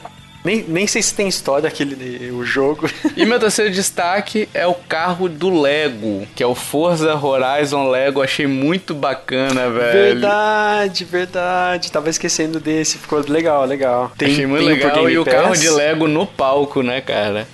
Nem, 0.45 0.63
nem 0.67 0.85
sei 0.85 1.01
se 1.01 1.11
tem 1.15 1.27
história 1.27 1.67
aquele 1.67 2.29
o 2.29 2.45
jogo. 2.45 2.87
E 3.17 3.25
meu 3.25 3.39
terceiro 3.39 3.73
destaque 3.73 4.47
é 4.53 4.67
o 4.67 4.75
carro 4.75 5.27
do 5.27 5.49
Lego, 5.49 6.27
que 6.35 6.43
é 6.43 6.45
o 6.45 6.53
Forza 6.53 7.15
Horizon 7.15 7.89
Lego. 7.89 8.21
Achei 8.21 8.45
muito 8.45 8.93
bacana, 8.93 9.71
velho. 9.71 9.91
Verdade, 9.91 11.03
verdade. 11.03 11.91
Tava 11.91 12.11
esquecendo 12.11 12.59
desse. 12.59 12.99
Ficou 12.99 13.25
legal, 13.27 13.65
legal. 13.65 14.11
Tem, 14.15 14.31
Achei 14.31 14.45
muito 14.45 14.65
legal. 14.65 15.09
E 15.09 15.17
o 15.17 15.25
carro 15.25 15.55
de 15.55 15.67
Lego 15.67 16.07
no 16.07 16.27
palco, 16.27 16.83
né, 16.83 17.01
cara? 17.01 17.47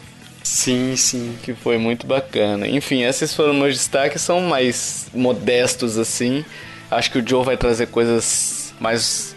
Sim, 0.43 0.95
sim. 0.97 1.37
Que 1.41 1.53
foi 1.53 1.77
muito 1.77 2.05
bacana. 2.05 2.67
Enfim, 2.67 3.03
esses 3.03 3.33
foram 3.33 3.53
meus 3.53 3.75
destaques. 3.75 4.21
São 4.21 4.41
mais 4.41 5.07
modestos, 5.13 5.97
assim. 5.97 6.43
Acho 6.91 7.09
que 7.09 7.19
o 7.19 7.27
Joe 7.27 7.45
vai 7.45 7.55
trazer 7.55 7.87
coisas 7.87 8.73
mais 8.79 9.30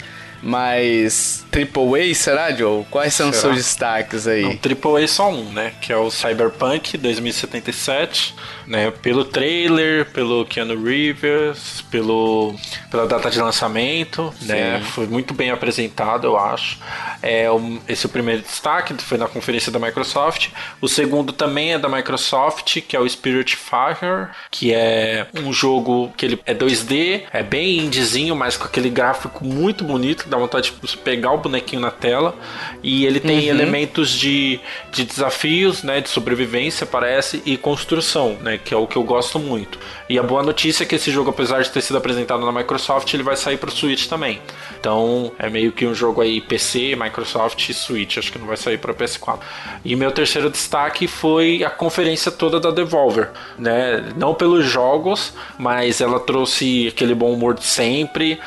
mais 0.44 1.44
Triple 1.50 2.10
A, 2.10 2.14
será, 2.14 2.52
Joe? 2.52 2.84
Quais 2.90 3.14
são 3.14 3.30
os 3.30 3.36
seus 3.36 3.56
destaques 3.56 4.26
aí? 4.26 4.42
Não, 4.42 4.56
Triple 4.56 5.02
A 5.02 5.08
só 5.08 5.30
um, 5.30 5.44
né? 5.52 5.72
Que 5.80 5.92
é 5.92 5.96
o 5.96 6.10
Cyberpunk 6.10 6.98
2077, 6.98 8.34
né? 8.66 8.90
Pelo 8.90 9.24
trailer, 9.24 10.06
pelo 10.06 10.44
Keanu 10.44 10.82
Reeves, 10.82 11.82
pelo, 11.90 12.54
pela 12.90 13.06
data 13.06 13.30
de 13.30 13.40
lançamento, 13.40 14.24
né? 14.24 14.32
Sim. 14.40 14.46
né? 14.46 14.82
Foi 14.92 15.06
muito 15.06 15.32
bem 15.32 15.50
apresentado, 15.50 16.26
eu 16.26 16.38
acho. 16.38 16.78
É, 17.22 17.50
um, 17.50 17.80
esse 17.88 18.04
é 18.04 18.08
o 18.08 18.10
primeiro 18.10 18.42
destaque, 18.42 18.94
foi 19.02 19.16
na 19.16 19.26
conferência 19.26 19.72
da 19.72 19.78
Microsoft. 19.78 20.48
O 20.80 20.88
segundo 20.88 21.32
também 21.32 21.72
é 21.72 21.78
da 21.78 21.88
Microsoft, 21.88 22.82
que 22.82 22.94
é 22.94 23.00
o 23.00 23.08
Spirit 23.08 23.56
Fire, 23.56 24.28
que 24.50 24.74
é 24.74 25.26
um 25.34 25.52
jogo 25.52 26.12
que 26.16 26.26
ele 26.26 26.40
é 26.44 26.54
2D, 26.54 27.22
é 27.32 27.42
bem 27.42 27.78
indiezinho, 27.78 28.36
mas 28.36 28.58
com 28.58 28.64
aquele 28.64 28.90
gráfico 28.90 29.42
muito 29.42 29.84
bonito, 29.84 30.28
dá 30.34 30.38
vontade 30.38 30.70
de 30.70 30.76
você 30.80 30.96
pegar 30.96 31.32
o 31.32 31.38
bonequinho 31.38 31.80
na 31.80 31.90
tela. 31.90 32.34
E 32.82 33.06
ele 33.06 33.20
tem 33.20 33.44
uhum. 33.44 33.56
elementos 33.56 34.10
de, 34.10 34.60
de 34.90 35.04
desafios, 35.04 35.82
né, 35.82 36.00
de 36.00 36.08
sobrevivência, 36.08 36.86
parece, 36.86 37.42
e 37.46 37.56
construção, 37.56 38.36
né, 38.40 38.58
que 38.62 38.74
é 38.74 38.76
o 38.76 38.86
que 38.86 38.96
eu 38.96 39.04
gosto 39.04 39.38
muito. 39.38 39.78
E 40.08 40.18
a 40.18 40.22
boa 40.22 40.42
notícia 40.42 40.84
é 40.84 40.86
que 40.86 40.94
esse 40.94 41.10
jogo, 41.10 41.30
apesar 41.30 41.62
de 41.62 41.70
ter 41.70 41.80
sido 41.80 41.96
apresentado 41.96 42.44
na 42.44 42.52
Microsoft, 42.52 43.12
ele 43.14 43.22
vai 43.22 43.36
sair 43.36 43.56
para 43.56 43.70
o 43.70 43.72
Switch 43.72 44.06
também. 44.06 44.40
Então 44.78 45.32
é 45.38 45.48
meio 45.48 45.72
que 45.72 45.86
um 45.86 45.94
jogo 45.94 46.20
aí 46.20 46.40
PC, 46.42 46.94
Microsoft 46.94 47.68
e 47.68 47.74
Switch. 47.74 48.18
Acho 48.18 48.30
que 48.30 48.38
não 48.38 48.46
vai 48.46 48.56
sair 48.56 48.76
para 48.76 48.92
PS4. 48.92 49.38
E 49.82 49.96
meu 49.96 50.12
terceiro 50.12 50.50
destaque 50.50 51.08
foi 51.08 51.64
a 51.64 51.70
conferência 51.70 52.30
toda 52.30 52.60
da 52.60 52.70
Devolver, 52.70 53.30
né? 53.58 54.12
Não 54.16 54.34
pelos 54.34 54.66
jogos, 54.66 55.32
mas 55.58 56.02
ela 56.02 56.20
trouxe 56.20 56.88
aquele 56.88 57.14
bom 57.14 57.32
humor 57.32 57.54
de 57.54 57.64
sempre 57.64 58.38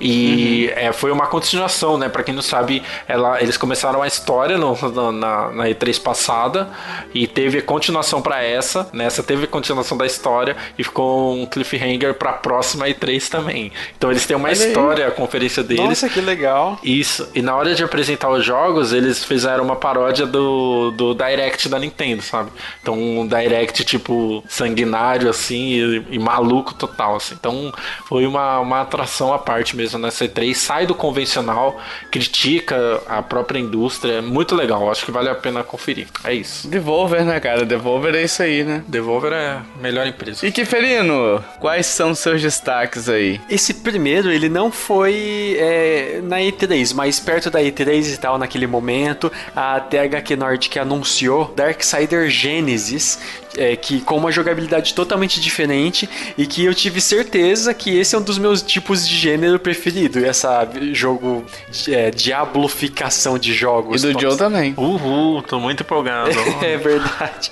e 0.00 0.70
uhum. 0.70 0.78
é, 0.78 0.92
foi 0.92 1.12
uma 1.12 1.26
continuação, 1.26 1.98
né? 1.98 2.08
Para 2.08 2.22
quem 2.22 2.34
não 2.34 2.42
sabe, 2.42 2.82
ela, 3.06 3.42
eles 3.42 3.58
começaram 3.58 4.00
a 4.00 4.06
história 4.06 4.56
no, 4.56 4.74
na, 5.12 5.52
na 5.52 5.64
E3 5.64 6.00
passada 6.00 6.70
e 7.12 7.26
teve 7.26 7.60
continuação 7.60 8.22
para 8.22 8.42
essa. 8.42 8.88
Nessa 8.92 9.20
né? 9.20 9.28
teve 9.28 9.46
continuação 9.46 9.96
da 9.96 10.06
história 10.06 10.56
e 10.78 10.82
ficou 10.82 11.01
com 11.02 11.42
um 11.42 11.46
cliffhanger 11.46 12.14
pra 12.14 12.32
próxima 12.32 12.86
E3 12.86 13.28
também. 13.28 13.72
Então 13.96 14.10
eles 14.10 14.24
têm 14.24 14.36
uma 14.36 14.48
Olha 14.48 14.54
história, 14.54 15.04
aí. 15.06 15.10
a 15.10 15.14
conferência 15.14 15.62
deles. 15.62 15.84
Nossa, 15.84 16.08
que 16.08 16.20
legal. 16.20 16.78
Isso. 16.84 17.28
E 17.34 17.42
na 17.42 17.56
hora 17.56 17.74
de 17.74 17.82
apresentar 17.82 18.30
os 18.30 18.44
jogos, 18.44 18.92
eles 18.92 19.24
fizeram 19.24 19.64
uma 19.64 19.74
paródia 19.74 20.24
do, 20.24 20.92
do 20.92 21.14
Direct 21.14 21.68
da 21.68 21.78
Nintendo, 21.78 22.22
sabe? 22.22 22.50
Então 22.80 22.94
um 22.94 23.26
Direct 23.26 23.84
tipo 23.84 24.44
sanguinário 24.48 25.28
assim 25.28 25.72
e, 25.72 26.06
e 26.12 26.18
maluco 26.18 26.72
total, 26.74 27.16
assim. 27.16 27.34
Então 27.38 27.72
foi 28.06 28.24
uma, 28.24 28.60
uma 28.60 28.82
atração 28.82 29.32
à 29.32 29.38
parte 29.38 29.76
mesmo 29.76 29.98
nessa 29.98 30.24
E3. 30.26 30.54
Sai 30.54 30.86
do 30.86 30.94
convencional, 30.94 31.80
critica 32.10 33.02
a 33.08 33.22
própria 33.22 33.58
indústria. 33.58 34.14
É 34.14 34.20
muito 34.20 34.54
legal. 34.54 34.88
Acho 34.90 35.04
que 35.04 35.10
vale 35.10 35.28
a 35.28 35.34
pena 35.34 35.64
conferir. 35.64 36.06
É 36.22 36.32
isso. 36.32 36.68
Devolver, 36.68 37.24
né, 37.24 37.40
cara? 37.40 37.64
Devolver 37.64 38.14
é 38.14 38.22
isso 38.22 38.42
aí, 38.42 38.62
né? 38.62 38.84
Devolver 38.86 39.32
é 39.32 39.48
a 39.48 39.62
melhor 39.80 40.06
empresa. 40.06 40.46
E 40.46 40.52
que 40.52 40.64
feliz 40.64 40.91
Marino, 40.92 41.42
quais 41.58 41.86
são 41.86 42.14
seus 42.14 42.42
destaques 42.42 43.08
aí? 43.08 43.40
Esse 43.48 43.72
primeiro, 43.72 44.30
ele 44.30 44.48
não 44.48 44.70
foi 44.70 45.56
é, 45.58 46.20
na 46.22 46.38
E3, 46.38 46.94
mas 46.94 47.18
perto 47.18 47.50
da 47.50 47.60
E3 47.60 48.14
e 48.14 48.16
tal, 48.18 48.36
naquele 48.36 48.66
momento, 48.66 49.32
a 49.56 49.80
THQ 49.80 50.36
Nordic 50.36 50.78
anunciou 50.78 51.52
Darksider 51.56 52.28
Genesis, 52.28 53.18
é, 53.56 53.74
que 53.74 54.02
com 54.02 54.18
uma 54.18 54.30
jogabilidade 54.30 54.92
totalmente 54.92 55.40
diferente 55.40 56.08
e 56.36 56.46
que 56.46 56.64
eu 56.64 56.74
tive 56.74 57.00
certeza 57.00 57.72
que 57.72 57.98
esse 57.98 58.14
é 58.14 58.18
um 58.18 58.22
dos 58.22 58.38
meus 58.38 58.60
tipos 58.60 59.08
de 59.08 59.16
gênero 59.16 59.58
preferido, 59.58 60.24
essa 60.24 60.68
jogo 60.92 61.44
é, 61.88 62.10
diabloficação 62.10 63.38
de 63.38 63.54
jogos. 63.54 64.04
E 64.04 64.12
do 64.12 64.20
Joe 64.20 64.36
também. 64.36 64.74
Uhul, 64.76 65.40
tô 65.42 65.58
muito 65.58 65.82
empolgado. 65.82 66.32
é 66.60 66.76
verdade. 66.76 67.50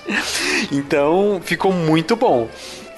Então, 0.70 1.40
ficou 1.42 1.72
muito 1.72 2.14
bom 2.16 2.48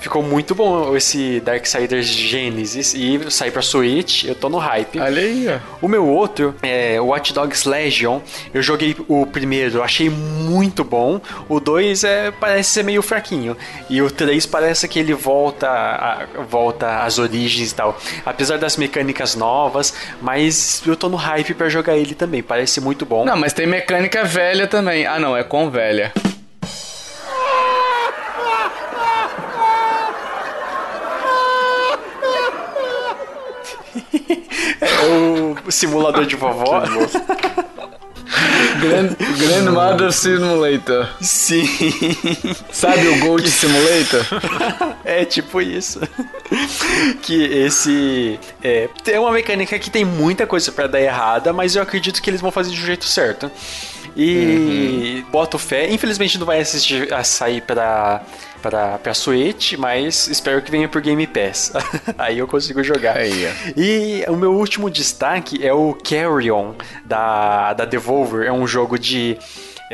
ficou 0.03 0.23
muito 0.23 0.55
bom 0.55 0.97
esse 0.97 1.41
Darksiders 1.41 2.07
Genesis 2.07 2.93
e 2.93 3.31
sair 3.31 3.53
pra 3.53 3.63
Switch, 3.63 4.25
eu 4.25 4.35
tô 4.35 4.49
no 4.49 4.59
hype. 4.59 4.99
Olha 4.99 5.23
aí, 5.23 5.47
ó. 5.49 5.59
O 5.81 5.89
meu 5.89 6.07
outro 6.07 6.55
é 6.61 7.01
Watch 7.01 7.33
Dogs 7.33 7.69
Legion. 7.69 8.21
Eu 8.53 8.63
joguei 8.63 8.97
o 9.09 9.25
primeiro, 9.25 9.83
achei 9.83 10.11
muito 10.11 10.83
bom. 10.83 11.21
O 11.49 11.61
2 11.61 12.03
é, 12.03 12.31
parece 12.33 12.71
ser 12.71 12.83
meio 12.83 13.01
fraquinho. 13.01 13.57
E 13.89 14.03
o 14.03 14.11
3 14.11 14.45
parece 14.47 14.89
que 14.89 14.99
ele 14.99 15.15
volta, 15.15 15.69
a, 15.69 16.27
volta 16.49 17.05
às 17.05 17.19
origens 17.19 17.71
e 17.71 17.75
tal. 17.75 17.97
Apesar 18.27 18.59
das 18.59 18.77
mecânicas 18.77 19.37
novas, 19.37 19.95
mas 20.21 20.83
eu 20.85 20.97
tô 20.97 21.09
no 21.09 21.17
hype 21.17 21.55
para 21.55 21.69
jogar 21.69 21.97
ele 21.97 22.15
também. 22.15 22.43
Parece 22.43 22.81
muito 22.81 23.07
bom. 23.07 23.25
Não, 23.25 23.37
mas 23.37 23.53
tem 23.53 23.67
mecânica 23.67 24.25
velha 24.25 24.67
também. 24.67 25.07
Ah, 25.07 25.21
não, 25.21 25.37
é 25.37 25.45
com 25.45 25.71
velha. 25.71 26.13
é 34.81 35.05
o 35.07 35.71
simulador 35.83 36.25
de 36.25 36.37
vovó. 36.37 36.83
Grand, 38.81 39.15
Grandmother 39.39 40.13
Simulator. 40.13 41.09
Sim. 41.21 41.67
Sabe 42.71 43.09
o 43.09 43.19
Gold 43.21 43.49
Simulator? 43.51 44.25
é 45.05 45.25
tipo 45.25 45.61
isso. 45.61 46.01
que 47.23 47.45
esse 47.45 48.39
é, 48.63 48.89
tem 49.03 49.19
uma 49.19 49.33
mecânica 49.33 49.79
que 49.79 49.91
tem 49.91 50.05
muita 50.05 50.47
coisa 50.47 50.71
para 50.71 50.87
dar 50.87 51.01
errada, 51.01 51.53
mas 51.53 51.75
eu 51.75 51.83
acredito 51.83 52.23
que 52.23 52.31
eles 52.31 52.41
vão 52.41 52.51
fazer 52.51 52.71
do 52.71 52.77
jeito 52.77 53.05
certo. 53.05 53.51
E 54.17 55.23
uhum. 55.25 55.31
boto 55.31 55.59
fé. 55.59 55.91
Infelizmente 55.91 56.39
não 56.39 56.47
vai 56.47 56.61
assistir, 56.61 57.13
a 57.13 57.25
sair 57.25 57.61
para 57.63 58.23
pra, 58.63 58.99
pra 58.99 59.13
Switch, 59.13 59.75
mas 59.75 60.29
espero 60.29 60.63
que 60.63 60.71
venha 60.71 60.89
por 60.89 61.03
Game 61.03 61.27
Pass. 61.27 61.73
Aí 62.17 62.39
eu 62.39 62.47
consigo 62.47 62.83
jogar. 62.83 63.19
Aí, 63.19 63.49
e 63.77 64.25
o 64.29 64.37
meu 64.37 64.55
último 64.55 64.89
destaque 64.89 65.67
é 65.67 65.73
o 65.73 65.93
Carrion 65.95 66.75
da, 67.05 67.73
da 67.75 67.85
Devolver. 67.85 68.47
É 68.47 68.53
um 68.53 68.67
jogo 68.67 68.99
de 68.99 69.37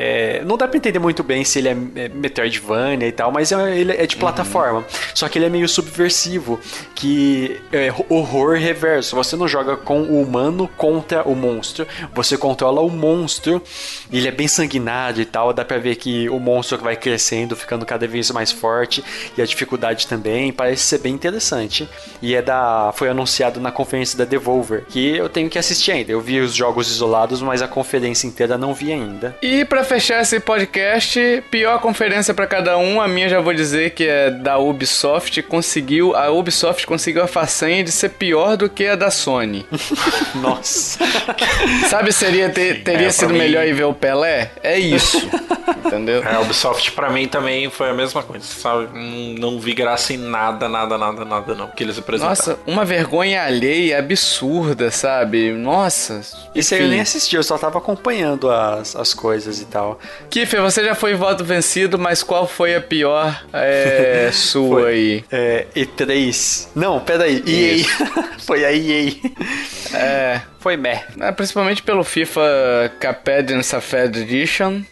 é, 0.00 0.44
não 0.44 0.56
dá 0.56 0.68
pra 0.68 0.76
entender 0.76 1.00
muito 1.00 1.24
bem 1.24 1.44
se 1.44 1.58
ele 1.58 1.68
é, 1.68 1.76
é 1.96 2.08
Metroidvania 2.08 3.08
e 3.08 3.10
tal, 3.10 3.32
mas 3.32 3.50
é, 3.50 3.76
ele 3.76 3.90
é 3.90 4.06
de 4.06 4.14
uhum. 4.14 4.20
plataforma. 4.20 4.78
Uhum. 4.78 4.84
Só 5.12 5.28
que 5.28 5.38
ele 5.38 5.46
é 5.46 5.48
meio 5.48 5.68
subversivo, 5.68 6.60
que 6.94 7.60
é 7.72 7.92
horror 8.08 8.56
reverso. 8.56 9.16
Você 9.16 9.34
não 9.34 9.48
joga 9.48 9.76
com 9.76 10.02
o 10.02 10.22
humano 10.22 10.68
contra 10.76 11.28
o 11.28 11.34
monstro, 11.34 11.84
você 12.14 12.38
controla 12.38 12.80
o 12.80 12.88
monstro, 12.88 13.60
ele 14.12 14.28
é 14.28 14.30
bem 14.30 14.46
sanguinário 14.46 15.20
e 15.20 15.24
tal, 15.24 15.52
dá 15.52 15.64
pra 15.64 15.78
ver 15.78 15.96
que 15.96 16.28
o 16.28 16.38
monstro 16.38 16.78
vai 16.78 16.94
crescendo, 16.94 17.56
ficando 17.56 17.84
cada 17.84 18.06
vez 18.06 18.30
mais 18.30 18.52
forte, 18.52 19.02
e 19.36 19.42
a 19.42 19.44
dificuldade 19.44 20.06
também, 20.06 20.52
parece 20.52 20.82
ser 20.82 20.98
bem 20.98 21.12
interessante. 21.12 21.88
E 22.22 22.36
é 22.36 22.42
da 22.42 22.92
foi 22.94 23.08
anunciado 23.08 23.58
na 23.58 23.72
conferência 23.72 24.16
da 24.16 24.24
Devolver, 24.24 24.84
que 24.88 25.16
eu 25.16 25.28
tenho 25.28 25.50
que 25.50 25.58
assistir 25.58 25.90
ainda. 25.90 26.12
Eu 26.12 26.20
vi 26.20 26.38
os 26.38 26.54
jogos 26.54 26.88
isolados, 26.88 27.42
mas 27.42 27.62
a 27.62 27.66
conferência 27.66 28.28
inteira 28.28 28.56
não 28.56 28.72
vi 28.72 28.92
ainda. 28.92 29.36
E 29.42 29.64
para 29.64 29.87
fechar 29.88 30.20
esse 30.20 30.38
podcast, 30.38 31.42
pior 31.50 31.80
conferência 31.80 32.34
para 32.34 32.46
cada 32.46 32.76
um. 32.76 33.00
A 33.00 33.08
minha 33.08 33.28
já 33.28 33.40
vou 33.40 33.54
dizer 33.54 33.90
que 33.90 34.06
é 34.06 34.30
da 34.30 34.58
Ubisoft. 34.58 35.42
Conseguiu, 35.42 36.14
a 36.14 36.30
Ubisoft 36.30 36.86
conseguiu 36.86 37.22
a 37.22 37.26
façanha 37.26 37.82
de 37.82 37.90
ser 37.90 38.10
pior 38.10 38.56
do 38.56 38.68
que 38.68 38.86
a 38.86 38.94
da 38.94 39.10
Sony. 39.10 39.66
Nossa. 40.36 40.98
Sabe, 41.88 42.12
seria 42.12 42.50
ter, 42.50 42.82
teria 42.84 43.06
é, 43.06 43.10
sido 43.10 43.32
mim... 43.32 43.38
melhor 43.38 43.66
ir 43.66 43.72
ver 43.72 43.84
o 43.84 43.94
Pelé? 43.94 44.50
É 44.62 44.78
isso. 44.78 45.26
entendeu? 45.86 46.22
É, 46.22 46.34
a 46.34 46.40
Ubisoft 46.40 46.92
para 46.92 47.08
mim 47.10 47.26
também 47.26 47.70
foi 47.70 47.88
a 47.88 47.94
mesma 47.94 48.22
coisa, 48.22 48.44
sabe? 48.44 48.88
Não, 48.92 49.52
não 49.52 49.60
vi 49.60 49.72
graça 49.72 50.12
em 50.12 50.18
nada, 50.18 50.68
nada, 50.68 50.98
nada, 50.98 51.24
nada 51.24 51.54
não 51.54 51.68
que 51.68 51.82
eles 51.82 51.98
apresentaram. 51.98 52.36
Nossa, 52.36 52.58
uma 52.66 52.84
vergonha 52.84 53.42
alheia 53.42 53.98
absurda, 53.98 54.90
sabe? 54.90 55.52
Nossa. 55.52 56.20
Isso 56.54 56.74
aí 56.74 56.82
eu 56.82 56.88
nem 56.88 57.00
assisti, 57.00 57.36
eu 57.36 57.42
só 57.42 57.56
tava 57.56 57.78
acompanhando 57.78 58.50
as, 58.50 58.94
as 58.94 59.14
coisas 59.14 59.60
e 59.60 59.64
tal 59.64 59.77
tal. 59.78 60.00
Kiffer, 60.28 60.60
você 60.60 60.84
já 60.84 60.94
foi 60.94 61.14
voto 61.14 61.44
vencido, 61.44 61.98
mas 61.98 62.22
qual 62.22 62.46
foi 62.46 62.74
a 62.74 62.80
pior 62.80 63.44
é, 63.52 64.30
sua 64.34 64.82
foi, 64.82 64.90
aí? 64.90 65.24
É, 65.30 65.66
E3. 65.76 66.68
Não, 66.74 66.98
peraí, 67.00 67.42
EA. 67.46 67.84
foi 68.44 68.64
a 68.64 68.72
EA. 68.72 69.12
É. 69.94 70.40
Foi 70.58 70.76
meh. 70.76 71.04
É, 71.20 71.30
principalmente 71.30 71.82
pelo 71.82 72.02
FIFA 72.02 72.92
Caped 72.98 73.54
and 73.54 73.62
Safed 73.62 74.18
Edition 74.20 74.82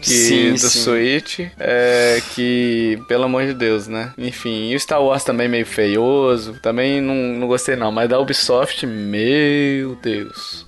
que 0.00 0.10
sim, 0.10 0.52
do 0.52 0.58
sim. 0.58 0.78
Switch, 0.78 1.40
é, 1.58 2.22
que, 2.32 3.02
pelo 3.08 3.24
amor 3.24 3.44
de 3.46 3.52
Deus, 3.52 3.88
né? 3.88 4.12
Enfim, 4.16 4.70
e 4.70 4.76
o 4.76 4.78
Star 4.78 5.02
Wars 5.02 5.24
também 5.24 5.48
meio 5.48 5.66
feioso, 5.66 6.56
também 6.62 7.00
não, 7.00 7.16
não 7.16 7.48
gostei 7.48 7.74
não, 7.74 7.90
mas 7.90 8.08
da 8.08 8.16
Ubisoft, 8.20 8.86
meu 8.86 9.96
Deus. 9.96 10.64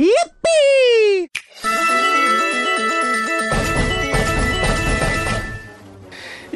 Yippee! 0.00 1.30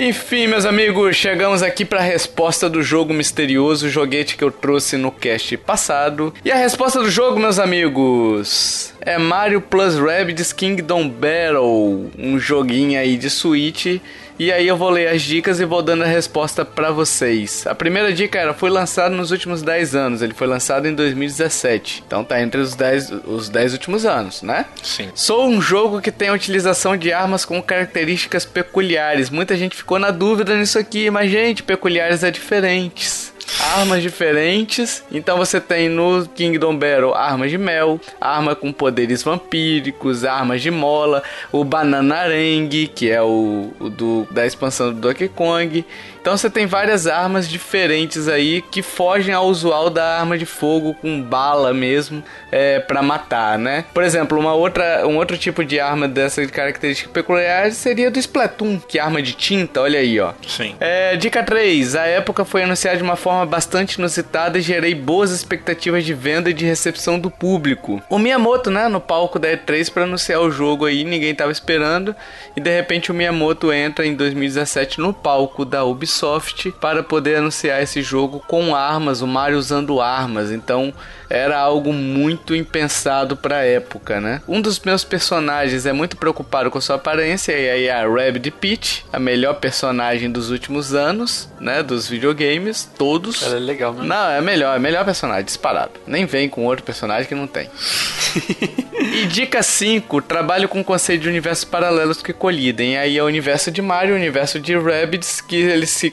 Enfim, 0.01 0.47
meus 0.47 0.65
amigos, 0.65 1.17
chegamos 1.17 1.61
aqui 1.61 1.85
para 1.85 1.99
a 1.99 2.05
resposta 2.05 2.71
do 2.71 2.85
jogo 2.85 3.13
misterioso, 3.13 3.89
joguete 3.89 4.37
que 4.37 4.45
eu 4.45 4.51
trouxe 4.53 4.97
no 4.97 5.11
cast 5.11 5.57
passado. 5.57 6.33
E 6.45 6.53
a 6.53 6.55
resposta 6.55 7.01
do 7.01 7.11
jogo, 7.11 7.41
meus 7.41 7.59
amigos, 7.59 8.95
é 9.01 9.19
Mario 9.19 9.61
Plus 9.61 9.99
Rabbids 9.99 10.53
Kingdom 10.53 11.09
Battle, 11.09 12.13
um 12.17 12.39
joguinho 12.39 12.97
aí 12.97 13.17
de 13.17 13.29
Switch 13.29 13.99
e 14.39 14.53
aí 14.53 14.67
eu 14.67 14.77
vou 14.77 14.91
ler 14.91 15.09
as 15.09 15.23
dicas 15.23 15.61
e 15.61 15.65
vou 15.65 15.83
dando 15.83 16.05
a 16.05 16.07
resposta 16.07 16.65
para 16.65 16.91
vocês. 16.91 17.67
A 17.67 17.75
primeira 17.75 18.13
dica 18.13 18.39
era: 18.39 18.55
foi 18.55 18.71
lançado 18.71 19.15
nos 19.15 19.31
últimos 19.31 19.63
10 19.63 19.95
anos. 19.95 20.23
Ele 20.23 20.35
foi 20.35 20.47
lançado 20.47 20.87
em 20.87 20.95
2017. 20.95 22.05
Então 22.07 22.23
tá 22.23 22.41
entre 22.41 22.61
os 22.61 22.75
10, 22.75 23.11
os 23.27 23.49
10 23.49 23.73
últimos 23.73 24.07
anos, 24.07 24.43
né? 24.43 24.67
Sim. 24.83 25.11
Sou 25.15 25.49
um 25.49 25.61
jogo 25.61 26.01
que 26.01 26.13
tem 26.13 26.29
a 26.29 26.33
utilização 26.33 26.97
de 26.97 27.13
armas 27.13 27.45
com 27.45 27.61
características 27.63 28.45
peculiares. 28.45 29.31
Muita 29.31 29.57
gente 29.57 29.77
ficou 29.77 29.99
na 29.99 30.11
dúvida 30.11 30.57
nisso 30.57 30.79
aqui, 30.79 31.11
mas, 31.11 31.31
gente, 31.31 31.63
peculiares 31.63 32.23
é 32.23 32.31
diferentes 32.31 33.38
armas 33.61 34.03
diferentes. 34.03 35.03
Então 35.11 35.37
você 35.37 35.61
tem 35.61 35.89
no 35.89 36.27
Kingdom 36.29 36.77
Battle 36.77 37.15
armas 37.15 37.51
de 37.51 37.59
mel, 37.59 38.01
arma 38.21 38.55
com 38.55 38.73
poderes 38.73 39.23
vampíricos, 39.23 40.25
armas 40.25 40.63
de 40.63 40.71
mola, 40.71 41.23
o 41.53 41.65
Bananarengue, 41.65 42.89
que 42.89 43.11
é 43.11 43.23
o, 43.23 43.73
o 43.79 43.89
do, 43.89 44.27
da 44.31 44.47
expansão 44.47 44.93
do 44.93 45.01
Donkey 45.01 45.29
Kong. 45.29 45.85
Então 46.21 46.37
você 46.37 46.51
tem 46.51 46.67
várias 46.67 47.07
armas 47.07 47.49
diferentes 47.49 48.29
aí 48.29 48.61
que 48.61 48.83
fogem 48.83 49.35
ao 49.35 49.47
usual 49.47 49.89
da 49.89 50.19
arma 50.19 50.37
de 50.37 50.45
fogo 50.45 50.95
com 50.95 51.23
bala 51.23 51.73
mesmo 51.73 52.23
é, 52.51 52.81
para 52.81 53.01
matar, 53.03 53.59
né? 53.59 53.85
Por 53.95 54.03
exemplo, 54.03 54.39
uma 54.39 54.53
outra, 54.53 55.07
um 55.07 55.17
outro 55.17 55.39
tipo 55.39 55.65
de 55.65 55.79
arma 55.81 56.09
dessa 56.09 56.45
característica 56.47 57.09
peculiar 57.11 57.71
seria 57.73 58.11
do 58.11 58.19
Splatoon, 58.19 58.79
que 58.79 58.99
é 58.99 59.03
arma 59.03 59.23
de 59.23 59.33
tinta, 59.33 59.81
olha 59.81 60.01
aí, 60.01 60.19
ó. 60.19 60.33
Sim. 60.47 60.75
É, 60.81 61.17
dica 61.17 61.43
3. 61.43 61.97
A 61.97 62.07
época 62.07 62.45
foi 62.45 62.65
anunciada 62.65 62.97
de 62.97 63.03
uma 63.03 63.17
forma 63.17 63.47
bastante 63.47 63.95
inusitada 63.95 64.59
e 64.59 64.61
gerei 64.61 64.95
boas 64.95 65.31
expectativas 65.31 66.05
de 66.05 66.15
venda 66.15 66.51
e 66.51 66.53
de 66.53 66.65
recepção 66.65 67.19
do 67.19 67.31
público. 67.31 68.03
O 68.11 68.19
Miyamoto, 68.19 68.71
né, 68.71 68.89
no 68.89 69.01
palco 69.01 69.39
da 69.39 69.49
E3 69.49 69.91
para 69.93 70.03
anunciar 70.03 70.41
o 70.41 70.51
jogo 70.51 70.85
aí, 70.85 71.05
ninguém 71.05 71.35
tava 71.35 71.53
esperando, 71.53 72.15
e 72.57 72.61
de 72.61 72.75
repente 72.75 73.11
o 73.11 73.15
Miyamoto 73.15 73.73
entra 73.73 74.05
em 74.05 74.15
2017 74.15 75.01
no 75.01 75.13
palco 75.13 75.65
da 75.65 75.85
Ubisoft 75.85 76.08
Ubisoft 76.09 76.73
para 76.81 77.03
poder 77.03 77.37
anunciar 77.37 77.83
esse 77.83 78.03
jogo 78.03 78.41
com 78.41 78.75
armas, 78.75 79.21
o 79.21 79.27
Mario 79.27 79.59
usando 79.59 80.01
armas. 80.01 80.51
Então 80.51 80.93
era 81.29 81.59
algo 81.59 81.93
muito 81.93 82.55
impensado 82.55 83.37
para 83.37 83.59
a 83.59 83.65
época, 83.65 84.21
né? 84.21 84.43
Um 84.49 84.61
dos 84.61 84.81
meus 84.81 85.05
personagens 85.05 85.87
é 85.87 85.93
muito 85.93 86.17
preocupado 86.17 86.71
com 86.71 86.81
sua 86.81 86.97
aparência 86.97 87.53
e 87.53 87.71
aí 87.71 87.91
a 87.91 88.07
Rabbit 88.07 88.51
Peach, 88.53 89.05
a 89.13 89.19
melhor 89.19 89.55
personagem 89.55 90.31
dos 90.31 90.51
últimos 90.51 90.95
anos, 90.95 91.49
né, 91.61 91.83
dos 91.83 92.09
videogames, 92.09 92.89
todos. 92.97 93.43
Ela 93.43 93.57
é 93.57 93.61
legal, 93.61 93.93
né? 93.93 94.05
Não, 94.05 94.31
é 94.31 94.41
melhor, 94.41 94.77
é 94.77 94.79
melhor 94.79 95.05
personagem, 95.05 95.45
disparado. 95.45 95.93
Nem 96.07 96.25
vem 96.25 96.49
com 96.49 96.65
outro 96.65 96.85
personagem 96.85 97.29
que 97.29 97.35
não 97.35 97.47
tem. 97.47 97.69
e 99.01 99.27
dica 99.27 99.63
5, 99.63 100.23
trabalho 100.23 100.69
com 100.69 100.81
o 100.81 100.85
conceito 100.85 101.23
de 101.23 101.29
universos 101.29 101.65
paralelos 101.65 102.23
que 102.23 102.33
colidem. 102.33 102.97
Aí 102.97 103.19
é 103.19 103.23
o 103.23 103.27
universo 103.27 103.71
de 103.71 103.83
Mario, 103.83 104.15
o 104.15 104.17
universo 104.17 104.59
de 104.61 104.77
Rabbids, 104.77 105.41
que 105.41 105.57
eles 105.57 105.91
se 105.91 106.11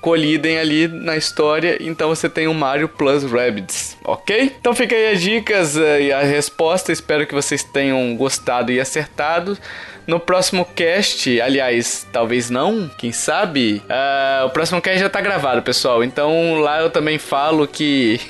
colidem 0.00 0.58
ali 0.58 0.88
na 0.88 1.16
história, 1.16 1.78
então 1.80 2.08
você 2.08 2.28
tem 2.28 2.46
o 2.46 2.54
Mario 2.54 2.88
plus 2.88 3.24
Rabbids, 3.24 3.96
ok? 4.04 4.51
Então 4.60 4.74
fica 4.74 4.94
aí 4.94 5.12
as 5.12 5.20
dicas 5.20 5.76
eh, 5.76 6.02
e 6.02 6.12
a 6.12 6.22
resposta. 6.22 6.92
Espero 6.92 7.26
que 7.26 7.34
vocês 7.34 7.62
tenham 7.62 8.16
gostado 8.16 8.72
e 8.72 8.80
acertado. 8.80 9.58
No 10.04 10.18
próximo 10.18 10.64
cast, 10.64 11.40
aliás, 11.40 12.06
talvez 12.12 12.50
não, 12.50 12.90
quem 12.98 13.12
sabe? 13.12 13.80
Uh, 13.84 14.46
o 14.46 14.50
próximo 14.50 14.82
cast 14.82 14.98
já 14.98 15.08
tá 15.08 15.20
gravado, 15.20 15.62
pessoal. 15.62 16.02
Então 16.02 16.58
lá 16.60 16.80
eu 16.80 16.90
também 16.90 17.18
falo 17.18 17.68
que. 17.68 18.20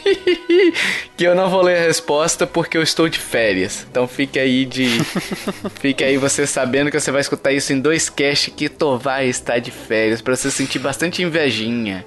que 1.16 1.24
eu 1.24 1.34
não 1.34 1.48
vou 1.48 1.62
ler 1.62 1.78
a 1.78 1.86
resposta 1.86 2.46
porque 2.46 2.76
eu 2.76 2.82
estou 2.82 3.08
de 3.08 3.18
férias. 3.18 3.86
Então 3.90 4.06
fique 4.06 4.38
aí 4.38 4.66
de. 4.66 4.86
fique 5.80 6.04
aí 6.04 6.18
você 6.18 6.46
sabendo 6.46 6.90
que 6.90 7.00
você 7.00 7.10
vai 7.10 7.22
escutar 7.22 7.52
isso 7.52 7.72
em 7.72 7.80
dois 7.80 8.10
casts 8.10 8.52
que 8.54 8.68
Tovar 8.68 9.24
está 9.24 9.58
de 9.58 9.70
férias. 9.70 10.20
para 10.20 10.36
você 10.36 10.50
sentir 10.50 10.78
bastante 10.78 11.22
invejinha. 11.22 12.04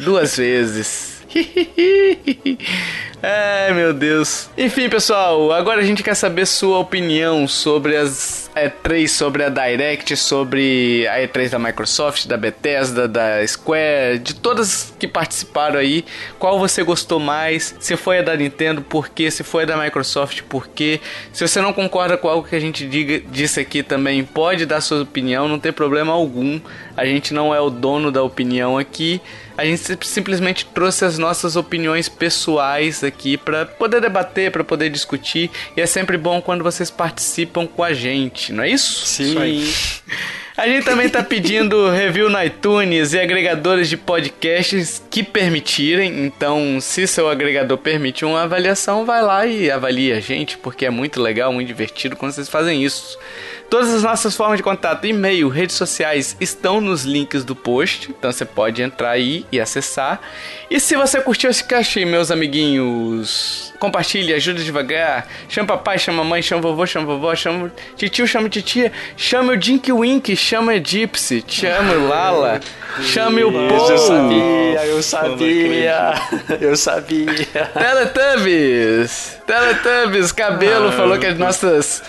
Duas 0.00 0.38
vezes. 0.38 1.23
Ai, 3.22 3.72
meu 3.72 3.92
Deus. 3.92 4.50
Enfim, 4.56 4.88
pessoal, 4.88 5.50
agora 5.52 5.80
a 5.80 5.84
gente 5.84 6.02
quer 6.02 6.14
saber 6.14 6.46
sua 6.46 6.78
opinião 6.78 7.48
sobre 7.48 7.96
as 7.96 8.50
E3, 8.54 9.08
sobre 9.08 9.42
a 9.42 9.48
Direct, 9.48 10.16
sobre 10.16 11.06
a 11.08 11.18
E3 11.20 11.50
da 11.50 11.58
Microsoft, 11.58 12.26
da 12.26 12.36
Bethesda, 12.36 13.08
da 13.08 13.44
Square, 13.46 14.18
de 14.18 14.34
todas 14.34 14.94
que 14.98 15.08
participaram 15.08 15.78
aí. 15.78 16.04
Qual 16.38 16.58
você 16.58 16.82
gostou 16.82 17.18
mais? 17.18 17.74
Se 17.80 17.96
foi 17.96 18.18
a 18.18 18.22
da 18.22 18.36
Nintendo, 18.36 18.82
por 18.82 19.08
quê? 19.08 19.30
Se 19.30 19.42
foi 19.42 19.62
a 19.64 19.66
da 19.66 19.76
Microsoft, 19.76 20.42
por 20.42 20.68
quê? 20.68 21.00
Se 21.32 21.46
você 21.46 21.60
não 21.60 21.72
concorda 21.72 22.16
com 22.16 22.28
algo 22.28 22.46
que 22.46 22.54
a 22.54 22.60
gente 22.60 22.86
diga, 22.86 23.20
disse 23.30 23.58
aqui 23.58 23.82
também, 23.82 24.22
pode 24.22 24.66
dar 24.66 24.80
sua 24.80 25.02
opinião, 25.02 25.48
não 25.48 25.58
tem 25.58 25.72
problema 25.72 26.12
algum. 26.12 26.60
A 26.96 27.04
gente 27.04 27.34
não 27.34 27.54
é 27.54 27.60
o 27.60 27.70
dono 27.70 28.12
da 28.12 28.22
opinião 28.22 28.78
aqui. 28.78 29.20
A 29.56 29.64
gente 29.64 30.06
simplesmente 30.06 30.66
trouxe 30.66 31.04
as 31.04 31.18
nossas 31.18 31.56
opiniões 31.56 32.08
pessoais 32.08 33.04
aqui 33.04 33.36
para 33.36 33.66
poder 33.66 34.00
debater, 34.00 34.50
para 34.50 34.64
poder 34.64 34.90
discutir. 34.90 35.50
E 35.76 35.80
é 35.80 35.86
sempre 35.86 36.18
bom 36.18 36.42
quando 36.42 36.64
vocês 36.64 36.90
participam 36.90 37.66
com 37.66 37.82
a 37.82 37.92
gente, 37.92 38.52
não 38.52 38.64
é 38.64 38.70
isso? 38.70 39.06
Sim. 39.06 39.44
Isso 39.44 40.02
a 40.56 40.68
gente 40.68 40.84
também 40.84 41.08
tá 41.08 41.20
pedindo 41.20 41.90
review 41.90 42.30
no 42.30 42.40
iTunes 42.40 43.12
e 43.12 43.18
agregadores 43.18 43.88
de 43.88 43.96
podcasts 43.96 45.02
que 45.10 45.24
permitirem. 45.24 46.24
Então, 46.24 46.80
se 46.80 47.08
seu 47.08 47.28
agregador 47.28 47.76
permite 47.76 48.24
uma 48.24 48.42
avaliação, 48.42 49.04
vai 49.04 49.20
lá 49.20 49.44
e 49.44 49.68
avalie 49.68 50.12
a 50.12 50.20
gente, 50.20 50.56
porque 50.56 50.86
é 50.86 50.90
muito 50.90 51.20
legal, 51.20 51.52
muito 51.52 51.66
divertido 51.66 52.14
quando 52.14 52.30
vocês 52.30 52.48
fazem 52.48 52.84
isso. 52.84 53.18
Todas 53.68 53.92
as 53.92 54.04
nossas 54.04 54.36
formas 54.36 54.58
de 54.58 54.62
contato, 54.62 55.04
e-mail, 55.04 55.48
redes 55.48 55.74
sociais 55.74 56.36
estão 56.38 56.80
nos 56.80 57.02
links 57.02 57.44
do 57.44 57.56
post, 57.56 58.10
então 58.16 58.30
você 58.30 58.44
pode 58.44 58.80
entrar 58.80 59.10
aí 59.10 59.44
e 59.50 59.60
acessar. 59.60 60.20
E 60.70 60.80
se 60.80 60.96
você 60.96 61.20
curtiu 61.20 61.50
esse 61.50 61.62
cachê, 61.62 62.04
meus 62.04 62.30
amiguinhos, 62.30 63.72
compartilhe, 63.78 64.32
ajuda 64.32 64.62
devagar. 64.62 65.26
Chama 65.48 65.68
papai, 65.68 65.98
chama 65.98 66.24
mãe, 66.24 66.40
chama 66.40 66.62
vovô, 66.62 66.86
chama 66.86 67.06
vovó, 67.06 67.34
chama 67.34 67.70
titio, 67.96 68.26
chama 68.26 68.48
titia, 68.48 68.90
chama 69.16 69.52
o 69.52 69.56
Dink 69.56 69.92
Wink, 69.92 70.34
chama 70.34 70.72
a 70.72 70.78
Gypsy, 70.78 71.44
chama 71.46 71.92
o 71.92 72.08
Lala, 72.08 72.60
chame 73.02 73.44
o 73.44 73.52
Paul. 73.52 73.90
Eu 73.90 73.98
sabia, 73.98 74.86
eu 74.86 75.02
sabia, 75.02 76.14
eu 76.60 76.76
sabia. 76.76 77.70
Teletubbies, 77.74 79.38
Teletubbies, 79.46 80.32
cabelo, 80.32 80.88
ah, 80.88 80.92
falou 80.92 81.18
que 81.18 81.26
as 81.26 81.38
nossas 81.38 82.02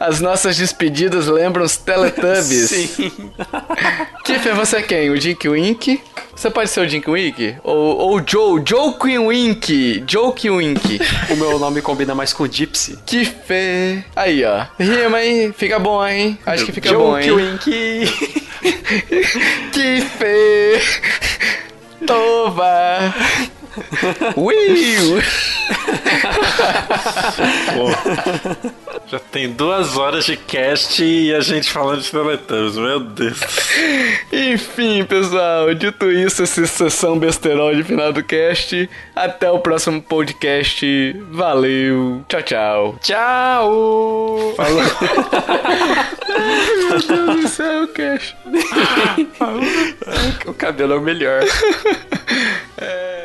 as 0.00 0.18
nossas 0.18 0.56
despedidas 0.56 1.26
lembram 1.26 1.62
os 1.62 1.76
Teletubbies. 1.76 2.70
Sim. 2.70 3.30
Kiffer, 4.24 4.56
você 4.56 4.78
é 4.78 4.82
quem? 4.82 5.10
O 5.10 5.18
Dink 5.18 5.46
Wink? 5.46 6.00
Você 6.34 6.48
pode 6.48 6.70
ser 6.70 6.80
o 6.80 6.86
Dink 6.86 7.10
Wink? 7.10 7.56
Ou, 7.62 7.98
ou 7.98 8.22
Joe, 8.26 8.62
Joe 8.66 8.94
Queen 8.98 9.18
Wink. 9.18 10.02
Joe 10.08 10.32
Queen 10.32 10.56
Wink. 10.56 10.98
o 11.28 11.36
meu 11.36 11.58
nome 11.58 11.82
combina 11.82 12.14
mais 12.14 12.32
com 12.32 12.46
Gypsy. 12.46 12.98
Kiffer. 13.04 14.02
Aí, 14.16 14.42
ó. 14.42 14.64
Rima, 14.78 15.22
hein? 15.22 15.52
Fica 15.54 15.78
bom, 15.78 16.06
hein? 16.06 16.38
Acho 16.46 16.64
que 16.64 16.72
fica 16.72 16.88
Joe 16.88 16.98
bom, 16.98 17.18
hein? 17.18 17.28
Joe 17.28 17.42
Wink. 17.42 17.60
Kiffer. 19.70 20.80
Tova. 22.06 23.14
Will! 24.34 25.20
Já 29.06 29.18
tem 29.18 29.52
duas 29.52 29.96
horas 29.96 30.24
de 30.24 30.36
cast 30.36 31.02
e 31.02 31.34
a 31.34 31.40
gente 31.40 31.70
falando 31.70 32.00
de 32.00 32.10
Teletubbies, 32.10 32.76
meu 32.76 33.00
Deus. 33.00 33.40
Enfim, 34.32 35.04
pessoal, 35.04 35.72
dito 35.74 36.10
isso, 36.10 36.42
essa 36.42 36.66
sessão 36.66 37.18
besterol 37.18 37.74
de 37.74 37.82
final 37.82 38.12
do 38.12 38.22
cast. 38.22 38.88
Até 39.14 39.50
o 39.50 39.58
próximo 39.58 40.02
podcast. 40.02 41.16
Valeu. 41.30 42.24
Tchau, 42.28 42.42
tchau. 42.42 42.96
Tchau! 43.00 44.54
Falou. 44.56 44.82
meu 46.88 47.00
Deus 47.00 47.40
do 47.42 47.48
céu, 47.48 47.88
cast. 47.88 48.36
o 50.46 50.54
cabelo 50.54 50.94
é 50.94 50.96
o 50.96 51.00
melhor. 51.00 51.42
é. 52.78 53.20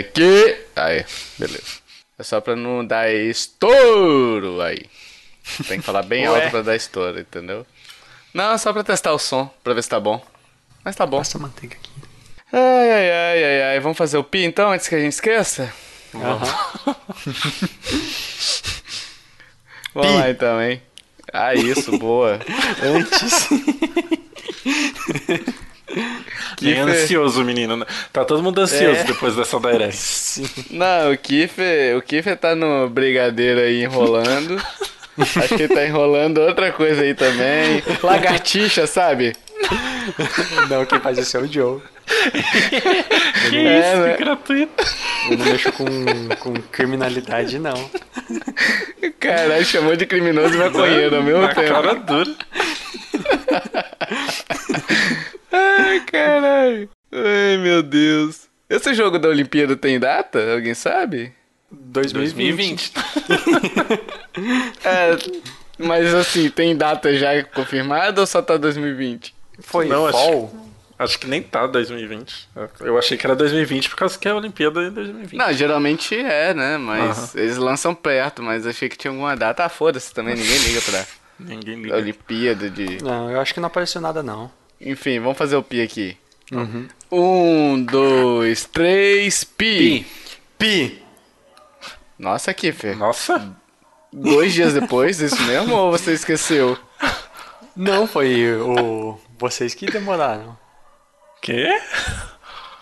Aqui. 0.00 0.56
Aí, 0.76 1.04
beleza. 1.38 1.80
É 2.18 2.22
só 2.22 2.40
pra 2.40 2.54
não 2.54 2.84
dar 2.84 3.10
estouro 3.10 4.60
aí. 4.60 4.84
Tem 5.66 5.80
que 5.80 5.86
falar 5.86 6.02
bem 6.02 6.26
alto 6.26 6.50
pra 6.50 6.62
dar 6.62 6.76
estouro, 6.76 7.18
entendeu? 7.18 7.66
Não, 8.34 8.52
é 8.52 8.58
só 8.58 8.72
pra 8.72 8.84
testar 8.84 9.12
o 9.12 9.18
som, 9.18 9.50
pra 9.64 9.74
ver 9.74 9.82
se 9.82 9.88
tá 9.88 9.98
bom. 9.98 10.24
Mas 10.84 10.96
tá 10.96 11.06
bom. 11.06 11.18
Passa 11.18 11.38
manteiga 11.38 11.76
aqui. 11.76 11.90
Ai, 12.52 12.90
ai, 12.90 13.10
ai, 13.10 13.44
ai, 13.44 13.62
ai. 13.62 13.80
Vamos 13.80 13.98
fazer 13.98 14.18
o 14.18 14.24
pi 14.24 14.44
então, 14.44 14.70
antes 14.72 14.88
que 14.88 14.94
a 14.94 15.00
gente 15.00 15.12
esqueça? 15.12 15.72
Vamos. 16.12 16.48
Vamos 19.94 20.14
lá 20.14 20.30
então, 20.30 20.60
hein? 20.62 20.82
Ah, 21.32 21.54
isso, 21.54 21.96
boa. 21.98 22.40
antes. 22.82 23.48
Bem 26.60 26.74
Kiefer... 26.74 27.02
ansioso 27.02 27.42
o 27.42 27.44
menino, 27.44 27.76
né? 27.76 27.86
Tá 28.12 28.24
todo 28.24 28.42
mundo 28.42 28.60
ansioso 28.60 29.00
É. 29.00 29.04
depois 29.04 29.34
dessa 29.36 29.58
direct. 29.58 29.96
Sim. 29.98 30.48
Não, 30.70 31.12
o 31.12 31.16
Kiefer, 31.18 31.96
o 31.96 32.02
Kiefer 32.02 32.36
tá 32.36 32.54
no 32.54 32.88
brigadeiro 32.88 33.60
aí 33.60 33.82
enrolando. 33.84 34.60
Acho 35.18 35.48
que 35.56 35.62
ele 35.64 35.74
tá 35.74 35.84
enrolando 35.84 36.38
outra 36.40 36.72
coisa 36.72 37.02
aí 37.02 37.14
também. 37.14 37.82
Lagartixa, 38.02 38.86
sabe? 38.86 39.34
Não, 40.70 40.86
quem 40.86 40.98
faz 41.00 41.18
isso 41.18 41.36
é 41.36 41.40
o 41.40 41.46
Joe. 41.52 41.80
Que 43.50 43.56
É, 43.56 43.78
isso, 43.80 44.00
né? 44.00 44.14
que 44.16 44.24
gratuito. 44.24 44.84
Eu 45.30 45.38
não 45.38 45.46
mexo 45.46 45.72
com, 45.72 45.86
com 46.40 46.54
criminalidade, 46.72 47.58
não. 47.58 47.90
Caralho, 49.20 49.64
chamou 49.64 49.94
de 49.94 50.06
criminoso 50.06 50.54
e 50.54 50.58
maconheiro 50.58 51.16
ao 51.16 51.22
mesmo 51.22 51.42
Na 51.42 51.54
tempo. 51.54 51.68
cara 51.68 51.94
dura. 51.94 52.34
Ai, 55.90 56.00
caralho. 56.00 56.88
Ai, 57.12 57.56
meu 57.58 57.82
Deus. 57.82 58.48
Esse 58.68 58.94
jogo 58.94 59.18
da 59.18 59.28
Olimpíada 59.28 59.76
tem 59.76 59.98
data? 59.98 60.54
Alguém 60.54 60.74
sabe? 60.74 61.32
2020. 61.70 62.92
2020. 62.92 62.92
É, 64.84 65.16
mas 65.78 66.14
assim, 66.14 66.48
tem 66.50 66.76
data 66.76 67.14
já 67.16 67.42
confirmada 67.44 68.20
ou 68.20 68.26
só 68.26 68.40
tá 68.40 68.56
2020? 68.56 69.34
Foi 69.60 69.86
Não, 69.86 70.06
acho- 70.06 70.16
fall? 70.18 70.54
Acho 70.98 71.18
que 71.18 71.26
nem 71.26 71.42
tá 71.42 71.66
2020. 71.66 72.48
Eu 72.80 72.98
achei 72.98 73.16
que 73.16 73.26
era 73.26 73.34
2020 73.34 73.88
por 73.88 73.96
causa 73.96 74.18
que 74.18 74.28
é 74.28 74.30
a 74.32 74.36
Olimpíada 74.36 74.82
em 74.82 74.90
2020. 74.90 75.38
Não, 75.38 75.50
geralmente 75.52 76.14
é, 76.14 76.52
né? 76.52 76.76
Mas 76.76 77.34
eles 77.34 77.56
lançam 77.56 77.94
perto, 77.94 78.42
mas 78.42 78.66
achei 78.66 78.86
que 78.88 78.98
tinha 78.98 79.10
alguma 79.10 79.34
data. 79.34 79.64
Ah, 79.64 79.68
foda-se 79.70 80.12
também, 80.12 80.34
ninguém 80.36 80.58
liga 80.58 80.80
pra 80.82 81.04
Ninguém 81.40 81.82
liga. 81.82 81.96
Olimpíada 81.96 82.68
de. 82.68 83.02
Não, 83.02 83.30
eu 83.30 83.40
acho 83.40 83.54
que 83.54 83.60
não 83.60 83.68
apareceu 83.68 83.98
nada, 84.00 84.22
não. 84.22 84.50
Enfim, 84.80 85.20
vamos 85.20 85.36
fazer 85.38 85.56
o 85.56 85.62
pi 85.62 85.82
aqui. 85.82 86.16
Um, 87.12 87.82
dois, 87.84 88.64
três, 88.64 89.44
pi. 89.44 90.06
Pi! 90.58 91.02
Nossa, 92.18 92.52
Kiffer. 92.52 92.96
Nossa, 92.96 93.56
Dois 94.12 94.52
dias 94.52 94.74
depois, 94.74 95.20
isso 95.20 95.40
mesmo? 95.42 95.74
ou 95.74 95.92
você 95.92 96.12
esqueceu? 96.12 96.76
Não, 97.76 98.06
foi 98.06 98.52
o... 98.56 99.16
vocês 99.38 99.72
que 99.74 99.86
demoraram. 99.86 100.58
quê? 101.40 101.68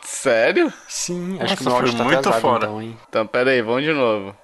Sério? 0.03 0.73
Sim, 0.89 1.35
Nossa, 1.39 1.45
acho 1.45 1.57
que 1.57 1.63
o 1.63 1.67
meu 1.67 1.75
áudio 1.77 1.91
foi 1.93 1.99
tá 1.99 2.05
muito 2.05 2.19
atrasado, 2.19 2.41
fora. 2.41 2.65
então, 2.65 2.83
hein? 2.83 2.99
Então, 3.09 3.27
pera 3.27 3.51
aí, 3.51 3.63
vamos 3.63 3.85
de 3.85 3.93
novo. 3.93 4.35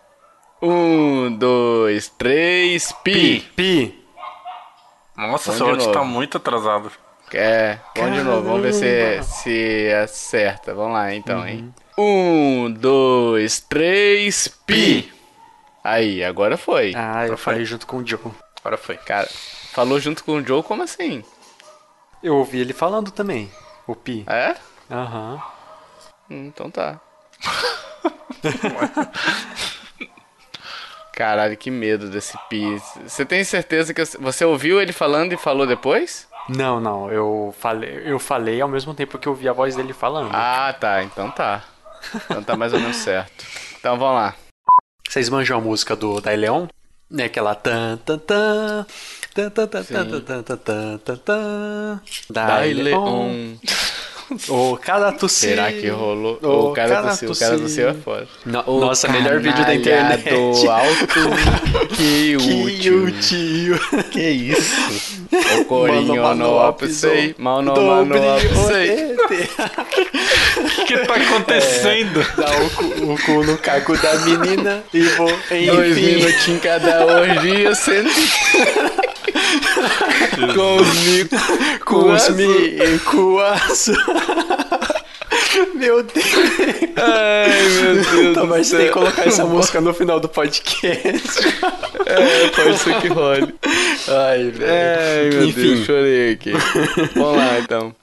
Um, 0.62 1.34
dois, 1.36 2.08
três, 2.08 2.92
pi. 3.02 3.40
Pi! 3.56 4.04
Nossa, 5.16 5.52
Vamos 5.52 5.56
seu 5.56 5.68
áudio 5.68 5.92
tá 5.92 6.04
muito 6.04 6.36
atrasado. 6.36 6.92
É, 7.32 7.78
vamos 7.96 8.16
de 8.18 8.22
novo, 8.22 8.42
vamos 8.48 8.62
ver 8.62 8.72
se, 8.72 9.22
se 9.24 9.92
acerta. 9.92 10.74
Vamos 10.74 10.92
lá, 10.92 11.12
então, 11.14 11.46
hein? 11.46 11.74
Um, 11.98 12.70
dois, 12.70 13.60
três, 13.60 14.46
pi. 14.48 15.12
Aí, 15.82 16.22
agora 16.24 16.56
foi. 16.56 16.92
Ah, 16.94 17.20
eu 17.22 17.24
Então 17.26 17.36
foi. 17.36 17.54
falei 17.54 17.64
junto 17.64 17.86
com 17.86 17.98
o 17.98 18.06
Joe. 18.06 18.20
Agora 18.60 18.76
foi. 18.76 18.96
Cara, 18.98 19.28
falou 19.72 19.98
junto 20.00 20.22
com 20.24 20.32
o 20.36 20.44
Joe, 20.46 20.62
como 20.62 20.82
assim? 20.82 21.24
Eu 22.22 22.36
ouvi 22.36 22.60
ele 22.60 22.72
falando 22.72 23.10
também. 23.10 23.50
O 23.86 23.94
Pi. 23.94 24.24
É? 24.26 24.54
Aham. 24.90 25.42
Hum, 26.30 26.46
Então 26.46 26.70
tá. 26.70 26.98
Caralho, 31.12 31.56
que 31.56 31.70
medo 31.70 32.10
desse 32.10 32.36
pi. 32.48 32.80
Você 33.06 33.24
tem 33.24 33.44
certeza 33.44 33.94
que 33.94 34.04
você 34.18 34.44
ouviu 34.44 34.80
ele 34.80 34.92
falando 34.92 35.32
e 35.32 35.36
falou 35.36 35.66
depois? 35.66 36.26
Não, 36.48 36.80
não, 36.80 37.10
eu 37.10 37.54
falei, 37.58 38.02
eu 38.04 38.18
falei 38.18 38.60
ao 38.60 38.68
mesmo 38.68 38.92
tempo 38.94 39.18
que 39.18 39.26
eu 39.26 39.32
ouvi 39.32 39.48
a 39.48 39.52
voz 39.52 39.76
dele 39.76 39.92
falando. 39.92 40.30
Ah, 40.32 40.74
tá. 40.78 41.02
Então 41.02 41.30
tá. 41.30 41.64
Então 42.24 42.42
tá 42.42 42.56
mais 42.56 42.72
ou 42.72 42.80
menos 42.80 42.96
certo. 42.96 43.44
Então 43.78 43.98
vamos 43.98 44.16
lá. 44.16 44.34
Vocês 45.08 45.28
manjam 45.28 45.58
a 45.58 45.60
música 45.60 45.96
do 45.96 46.20
Dai 46.20 46.36
Leon? 46.36 46.66
Né, 47.10 47.24
aquela 47.24 47.54
tan 47.54 47.96
tan 47.98 48.18
tan 48.18 48.86
tan 49.34 49.50
tan 49.50 49.68
tan 49.68 49.84
tan 49.84 50.42
tan 50.42 50.58
tan 50.58 50.98
tan 50.98 51.16
tan 51.18 52.00
Dai 52.28 52.74
Leon. 52.74 53.58
O 54.48 54.76
cara 54.78 55.12
tossiu. 55.12 55.50
Será 55.50 55.70
que 55.72 55.88
rolou? 55.88 56.38
O 56.42 56.70
o 56.70 56.72
cara 56.72 57.02
tossiu, 57.02 57.30
o 57.30 57.36
cara 57.36 57.58
tossiu. 57.58 57.88
é 57.90 57.94
foda. 57.94 58.26
No- 58.46 58.62
O 58.66 58.80
Nossa, 58.80 59.08
melhor 59.08 59.38
vídeo 59.40 59.64
da 59.64 59.74
internet. 59.74 60.28
do 60.30 60.70
alto 60.70 61.06
que 61.94 61.96
Que 61.96 62.36
útil. 62.36 63.04
útil. 63.04 63.78
Que 64.10 64.30
isso? 64.30 64.74
O 65.60 65.64
corinho 65.64 66.22
Mano, 66.22 66.44
no 66.44 66.68
opsei, 66.68 67.34
mal 67.38 67.60
no 67.60 67.74
mano. 67.74 68.14
O 68.14 68.24
que 70.86 70.96
tá 70.98 71.14
acontecendo? 71.16 72.24
Dá 72.36 72.50
o 72.56 72.70
cu, 72.70 72.84
o 73.12 73.18
cu 73.18 73.44
no 73.44 73.58
caco 73.58 73.96
da 73.98 74.14
menina 74.20 74.84
e 74.92 75.02
vou 75.02 75.26
Dois 75.74 75.98
enfim. 75.98 76.14
minutinhos 76.16 76.62
cada 76.62 77.04
orgia, 77.04 77.74
sendo 77.74 78.10
com 80.54 80.76
os 80.76 80.94
micos, 81.04 81.40
Com 81.84 82.12
os 82.12 82.28
micuaço. 82.30 83.92
Meu 85.74 86.02
Deus. 86.02 86.24
Ai, 86.96 87.68
meu 87.82 87.94
Deus 87.94 88.34
Tá, 88.34 88.44
mas 88.44 88.66
céu. 88.66 88.78
tem 88.78 88.88
que 88.88 88.92
colocar 88.94 89.26
essa 89.26 89.44
música 89.44 89.80
no 89.80 89.92
final 89.94 90.18
do 90.18 90.28
podcast. 90.28 91.38
É, 92.06 92.48
pode 92.48 92.78
ser 92.78 93.00
que 93.00 93.08
role. 93.08 93.54
Ai, 94.08 94.50
velho. 94.50 94.72
Ai, 94.72 95.30
meu 95.30 95.44
Enfim. 95.48 95.74
Deus, 95.74 95.86
chorei 95.86 96.32
aqui. 96.32 96.52
Vamos 97.14 97.36
lá, 97.36 97.58
então. 97.60 97.94